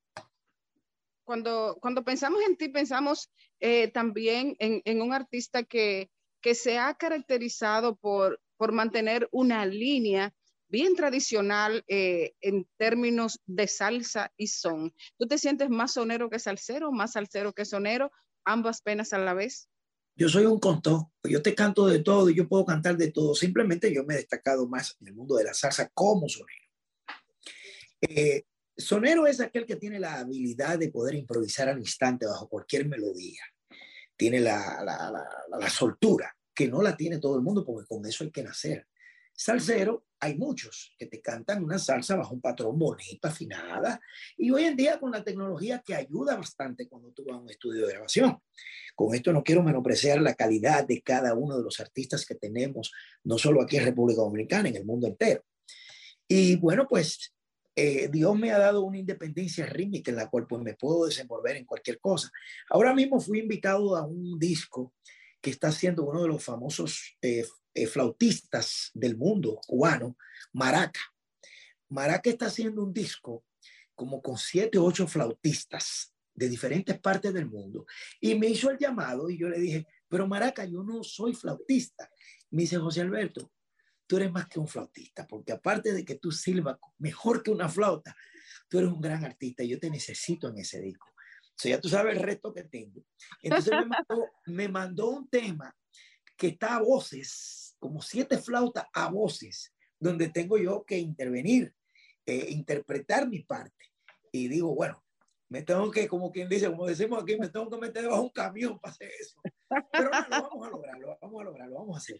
Cuando, 1.24 1.78
cuando 1.80 2.04
pensamos 2.04 2.40
en 2.46 2.56
ti, 2.56 2.68
pensamos 2.68 3.30
eh, 3.60 3.88
también 3.88 4.56
en, 4.58 4.82
en 4.84 5.02
un 5.02 5.12
artista 5.12 5.62
que, 5.62 6.10
que 6.40 6.54
se 6.54 6.78
ha 6.78 6.94
caracterizado 6.94 7.96
por, 7.96 8.40
por 8.56 8.72
mantener 8.72 9.28
una 9.32 9.64
línea 9.66 10.34
bien 10.68 10.96
tradicional 10.96 11.84
eh, 11.88 12.34
en 12.40 12.66
términos 12.76 13.40
de 13.46 13.68
salsa 13.68 14.32
y 14.36 14.48
son. 14.48 14.92
¿Tú 15.18 15.26
te 15.26 15.38
sientes 15.38 15.70
más 15.70 15.92
sonero 15.92 16.28
que 16.28 16.38
salsero, 16.38 16.92
más 16.92 17.12
salsero 17.12 17.52
que 17.52 17.64
sonero, 17.64 18.10
ambas 18.44 18.82
penas 18.82 19.12
a 19.12 19.18
la 19.18 19.34
vez? 19.34 19.68
Yo 20.16 20.28
soy 20.28 20.46
un 20.46 20.60
contón, 20.60 21.06
yo 21.22 21.42
te 21.42 21.54
canto 21.54 21.86
de 21.86 22.00
todo 22.00 22.30
yo 22.30 22.48
puedo 22.48 22.64
cantar 22.64 22.96
de 22.96 23.10
todo. 23.10 23.34
Simplemente 23.34 23.92
yo 23.92 24.04
me 24.04 24.14
he 24.14 24.18
destacado 24.18 24.68
más 24.68 24.96
en 25.00 25.08
el 25.08 25.14
mundo 25.14 25.36
de 25.36 25.44
la 25.44 25.54
salsa 25.54 25.88
como 25.94 26.28
sonero. 26.28 26.68
Eh, 28.00 28.44
sonero 28.76 29.26
es 29.26 29.40
aquel 29.40 29.66
que 29.66 29.76
tiene 29.76 29.98
la 29.98 30.18
habilidad 30.18 30.78
de 30.78 30.90
poder 30.90 31.14
improvisar 31.14 31.68
al 31.68 31.78
instante 31.78 32.26
bajo 32.26 32.48
cualquier 32.48 32.88
melodía. 32.88 33.42
Tiene 34.16 34.40
la, 34.40 35.26
soltura, 35.68 36.36
que 36.54 36.68
no 36.68 36.82
la 36.82 36.96
tiene 36.96 37.18
todo 37.18 37.36
el 37.36 37.42
mundo, 37.42 37.64
porque 37.64 37.86
con 37.86 38.06
eso 38.06 38.24
hay 38.24 38.30
que 38.30 38.42
nacer. 38.42 38.86
Salsero, 39.36 40.06
hay 40.20 40.38
muchos 40.38 40.94
que 40.96 41.06
te 41.06 41.20
cantan 41.20 41.64
una 41.64 41.78
salsa 41.78 42.14
bajo 42.14 42.34
un 42.34 42.40
patrón 42.40 42.78
bonito, 42.78 43.26
afinada, 43.26 44.00
y 44.36 44.52
hoy 44.52 44.64
en 44.64 44.76
día 44.76 45.00
con 45.00 45.10
la 45.10 45.24
tecnología 45.24 45.82
que 45.84 45.96
ayuda 45.96 46.36
bastante 46.36 46.88
cuando 46.88 47.10
tú 47.10 47.24
vas 47.24 47.36
a 47.36 47.40
un 47.40 47.50
estudio 47.50 47.86
de 47.86 47.92
grabación. 47.92 48.38
Con 48.94 49.12
esto 49.12 49.32
no 49.32 49.42
quiero 49.42 49.64
menospreciar 49.64 50.22
la 50.22 50.34
calidad 50.34 50.86
de 50.86 51.02
cada 51.02 51.34
uno 51.34 51.56
de 51.56 51.64
los 51.64 51.80
artistas 51.80 52.24
que 52.24 52.36
tenemos, 52.36 52.92
no 53.24 53.36
solo 53.36 53.60
aquí 53.60 53.76
en 53.76 53.86
República 53.86 54.22
Dominicana, 54.22 54.68
en 54.68 54.76
el 54.76 54.84
mundo 54.84 55.08
entero. 55.08 55.44
Y 56.28 56.56
bueno, 56.56 56.86
pues 56.88 57.33
eh, 57.76 58.08
Dios 58.08 58.38
me 58.38 58.52
ha 58.52 58.58
dado 58.58 58.82
una 58.82 58.98
independencia 58.98 59.66
rítmica 59.66 60.10
en 60.10 60.16
la 60.16 60.30
cual 60.30 60.46
pues 60.46 60.62
me 60.62 60.74
puedo 60.74 61.06
desenvolver 61.06 61.56
en 61.56 61.64
cualquier 61.64 61.98
cosa. 61.98 62.30
Ahora 62.70 62.94
mismo 62.94 63.20
fui 63.20 63.40
invitado 63.40 63.96
a 63.96 64.06
un 64.06 64.38
disco 64.38 64.94
que 65.40 65.50
está 65.50 65.68
haciendo 65.68 66.04
uno 66.04 66.22
de 66.22 66.28
los 66.28 66.42
famosos 66.42 67.16
eh, 67.20 67.44
eh, 67.74 67.86
flautistas 67.86 68.90
del 68.94 69.16
mundo 69.16 69.58
cubano, 69.66 70.16
Maraca. 70.52 71.00
Maraca 71.88 72.30
está 72.30 72.46
haciendo 72.46 72.82
un 72.82 72.92
disco 72.92 73.44
como 73.94 74.22
con 74.22 74.38
siete 74.38 74.78
o 74.78 74.84
ocho 74.84 75.06
flautistas 75.06 76.14
de 76.34 76.48
diferentes 76.48 76.98
partes 76.98 77.32
del 77.32 77.46
mundo 77.46 77.86
y 78.20 78.34
me 78.34 78.48
hizo 78.48 78.70
el 78.70 78.78
llamado 78.78 79.28
y 79.30 79.38
yo 79.38 79.48
le 79.48 79.58
dije, 79.58 79.86
pero 80.08 80.26
Maraca, 80.26 80.64
yo 80.64 80.82
no 80.82 81.02
soy 81.02 81.34
flautista. 81.34 82.08
Me 82.50 82.62
dice 82.62 82.78
José 82.78 83.00
Alberto, 83.00 83.52
tú 84.06 84.16
eres 84.16 84.30
más 84.32 84.48
que 84.48 84.58
un 84.58 84.68
flautista, 84.68 85.26
porque 85.26 85.52
aparte 85.52 85.92
de 85.92 86.04
que 86.04 86.16
tú 86.16 86.30
silbas 86.30 86.78
mejor 86.98 87.42
que 87.42 87.50
una 87.50 87.68
flauta, 87.68 88.16
tú 88.68 88.78
eres 88.78 88.90
un 88.90 89.00
gran 89.00 89.24
artista 89.24 89.62
y 89.62 89.68
yo 89.68 89.78
te 89.78 89.90
necesito 89.90 90.48
en 90.48 90.58
ese 90.58 90.80
disco. 90.80 91.08
O 91.08 91.56
sea, 91.56 91.76
ya 91.76 91.80
tú 91.80 91.88
sabes 91.88 92.16
el 92.16 92.22
reto 92.22 92.52
que 92.52 92.64
tengo. 92.64 93.04
Entonces 93.42 93.72
me 93.72 93.86
mandó, 93.86 94.30
me 94.46 94.68
mandó 94.68 95.10
un 95.10 95.28
tema 95.28 95.74
que 96.36 96.48
está 96.48 96.76
a 96.76 96.82
voces, 96.82 97.76
como 97.78 98.02
siete 98.02 98.38
flautas 98.38 98.86
a 98.92 99.08
voces, 99.08 99.72
donde 99.98 100.28
tengo 100.28 100.58
yo 100.58 100.84
que 100.84 100.98
intervenir, 100.98 101.74
eh, 102.26 102.46
interpretar 102.50 103.28
mi 103.28 103.40
parte. 103.40 103.90
Y 104.32 104.48
digo, 104.48 104.74
bueno, 104.74 105.04
me 105.48 105.62
tengo 105.62 105.90
que, 105.90 106.08
como 106.08 106.32
quien 106.32 106.48
dice, 106.48 106.68
como 106.68 106.86
decimos 106.86 107.22
aquí, 107.22 107.36
me 107.38 107.48
tengo 107.48 107.70
que 107.70 107.76
meter 107.76 108.02
debajo 108.02 108.22
de 108.22 108.26
un 108.26 108.32
camión 108.32 108.78
para 108.80 108.92
hacer 108.92 109.10
eso. 109.20 109.40
Pero 109.92 110.10
no, 110.10 110.20
lo 110.28 110.42
vamos 110.42 110.66
a 110.66 110.70
lograr, 110.70 110.98
lo 110.98 111.18
vamos 111.20 111.40
a 111.40 111.44
lograr, 111.44 111.68
lo 111.68 111.74
vamos 111.76 111.96
a 111.96 111.98
hacer. 111.98 112.18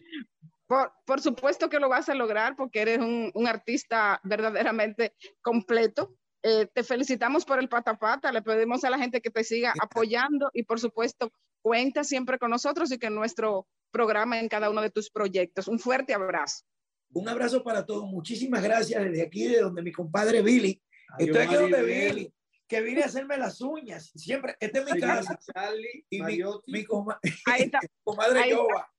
Por, 0.67 0.91
por 1.05 1.21
supuesto 1.21 1.69
que 1.69 1.79
lo 1.79 1.89
vas 1.89 2.09
a 2.09 2.15
lograr 2.15 2.55
porque 2.55 2.81
eres 2.81 2.99
un, 2.99 3.31
un 3.33 3.47
artista 3.47 4.19
verdaderamente 4.23 5.13
completo. 5.41 6.15
Eh, 6.41 6.67
te 6.73 6.83
felicitamos 6.83 7.45
por 7.45 7.59
el 7.59 7.69
patapata, 7.69 8.31
le 8.31 8.41
pedimos 8.41 8.83
a 8.83 8.89
la 8.89 8.97
gente 8.97 9.21
que 9.21 9.31
te 9.31 9.43
siga 9.43 9.73
apoyando 9.81 10.49
y 10.53 10.63
por 10.63 10.79
supuesto 10.79 11.31
cuenta 11.61 12.03
siempre 12.03 12.37
con 12.37 12.51
nosotros 12.51 12.91
y 12.91 12.99
que 12.99 13.09
nuestro 13.09 13.67
programa 13.91 14.39
en 14.39 14.47
cada 14.49 14.69
uno 14.69 14.81
de 14.81 14.91
tus 14.91 15.09
proyectos. 15.09 15.67
Un 15.67 15.79
fuerte 15.79 16.13
abrazo. 16.13 16.63
Un 17.13 17.29
abrazo 17.29 17.63
para 17.63 17.85
todos. 17.85 18.05
Muchísimas 18.05 18.61
gracias 18.61 19.03
desde 19.03 19.23
aquí, 19.23 19.47
de 19.47 19.61
donde 19.61 19.81
mi 19.81 19.91
compadre 19.91 20.41
Billy. 20.41 20.81
Adiós, 21.13 21.29
Estoy 21.29 21.41
aquí 21.43 21.55
donde 21.55 21.77
Maribel. 21.77 22.15
Billy, 22.15 22.33
que 22.67 22.81
vine 22.81 23.03
a 23.03 23.05
hacerme 23.05 23.37
las 23.37 23.61
uñas. 23.61 24.11
Siempre, 24.15 24.55
esta 24.59 24.79
es 24.79 24.91
mi 24.91 24.99
casa. 24.99 25.39
Charlie, 25.53 26.05
y 26.09 26.21
mi, 26.21 26.39
mi 26.67 26.83
coma- 26.83 27.19
Ahí 27.45 27.63
está. 27.63 27.79
comadre 28.03 28.39
Ahí 28.41 28.51
está. 28.51 28.61
Yoba. 28.63 28.91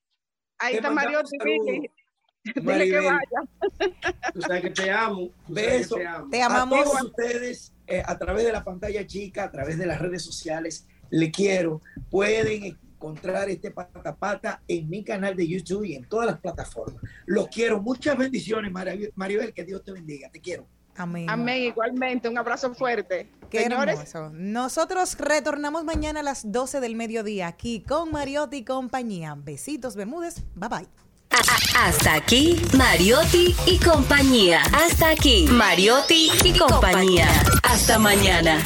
Ahí 0.59 0.73
Te 0.73 0.79
está 0.79 0.95
saludos. 0.95 1.31
Dile, 2.55 2.89
que 2.89 3.01
vaya. 3.01 4.01
Tú 4.33 4.41
sabes 4.43 4.63
que 4.63 4.71
te 4.71 4.91
amo. 4.91 5.31
Beso 5.49 5.97
te 5.97 6.07
amo. 6.07 6.31
Te 6.31 6.43
a 6.43 6.47
amamos. 6.47 6.85
todos 6.85 7.03
ustedes 7.03 7.73
eh, 7.87 8.03
a 8.05 8.17
través 8.17 8.45
de 8.45 8.53
la 8.53 8.63
pantalla 8.63 9.05
chica, 9.07 9.45
a 9.45 9.51
través 9.51 9.79
de 9.79 9.87
las 9.87 10.01
redes 10.01 10.23
sociales. 10.23 10.87
Le 11.11 11.31
quiero. 11.31 11.81
Pueden 12.11 12.65
encontrar 12.65 13.51
este 13.51 13.73
patapata 13.73 14.63
en 14.69 14.89
mi 14.89 15.03
canal 15.03 15.35
de 15.35 15.49
YouTube 15.49 15.85
y 15.85 15.95
en 15.95 16.09
todas 16.09 16.27
las 16.27 16.39
plataformas. 16.41 17.03
Los 17.27 17.49
quiero. 17.49 17.81
Muchas 17.83 18.17
bendiciones, 18.17 18.71
Maribel. 18.71 19.13
Maribel, 19.17 19.53
que 19.53 19.65
Dios 19.65 19.83
te 19.83 19.93
bendiga. 19.93 20.31
Te 20.31 20.41
quiero. 20.41 20.69
Amén. 20.97 21.29
Amén, 21.29 21.63
igualmente. 21.65 22.29
Un 22.29 22.39
abrazo 22.39 22.75
fuerte. 22.75 23.31
Qué 23.51 23.65
Señores, 23.65 24.15
hermoso. 24.15 24.31
Nosotros 24.35 25.17
retornamos 25.19 25.85
mañana 25.85 26.21
a 26.21 26.23
las 26.23 26.51
12 26.51 26.81
del 26.81 26.97
mediodía 26.97 27.47
aquí 27.47 27.81
con 27.81 28.11
Mariotti 28.11 28.59
y 28.59 28.65
compañía. 28.65 29.35
Besitos, 29.37 29.97
Bermúdez. 29.97 30.43
Bye 30.55 30.69
bye. 30.69 30.89
Hasta 31.79 32.15
aquí, 32.15 32.61
Mariotti 32.77 33.55
y 33.67 33.79
compañía. 33.79 34.63
Hasta 34.73 35.11
aquí, 35.11 35.47
Mariotti 35.51 36.31
y 36.45 36.59
compañía. 36.59 37.29
Hasta 37.63 37.99
mañana. 37.99 38.65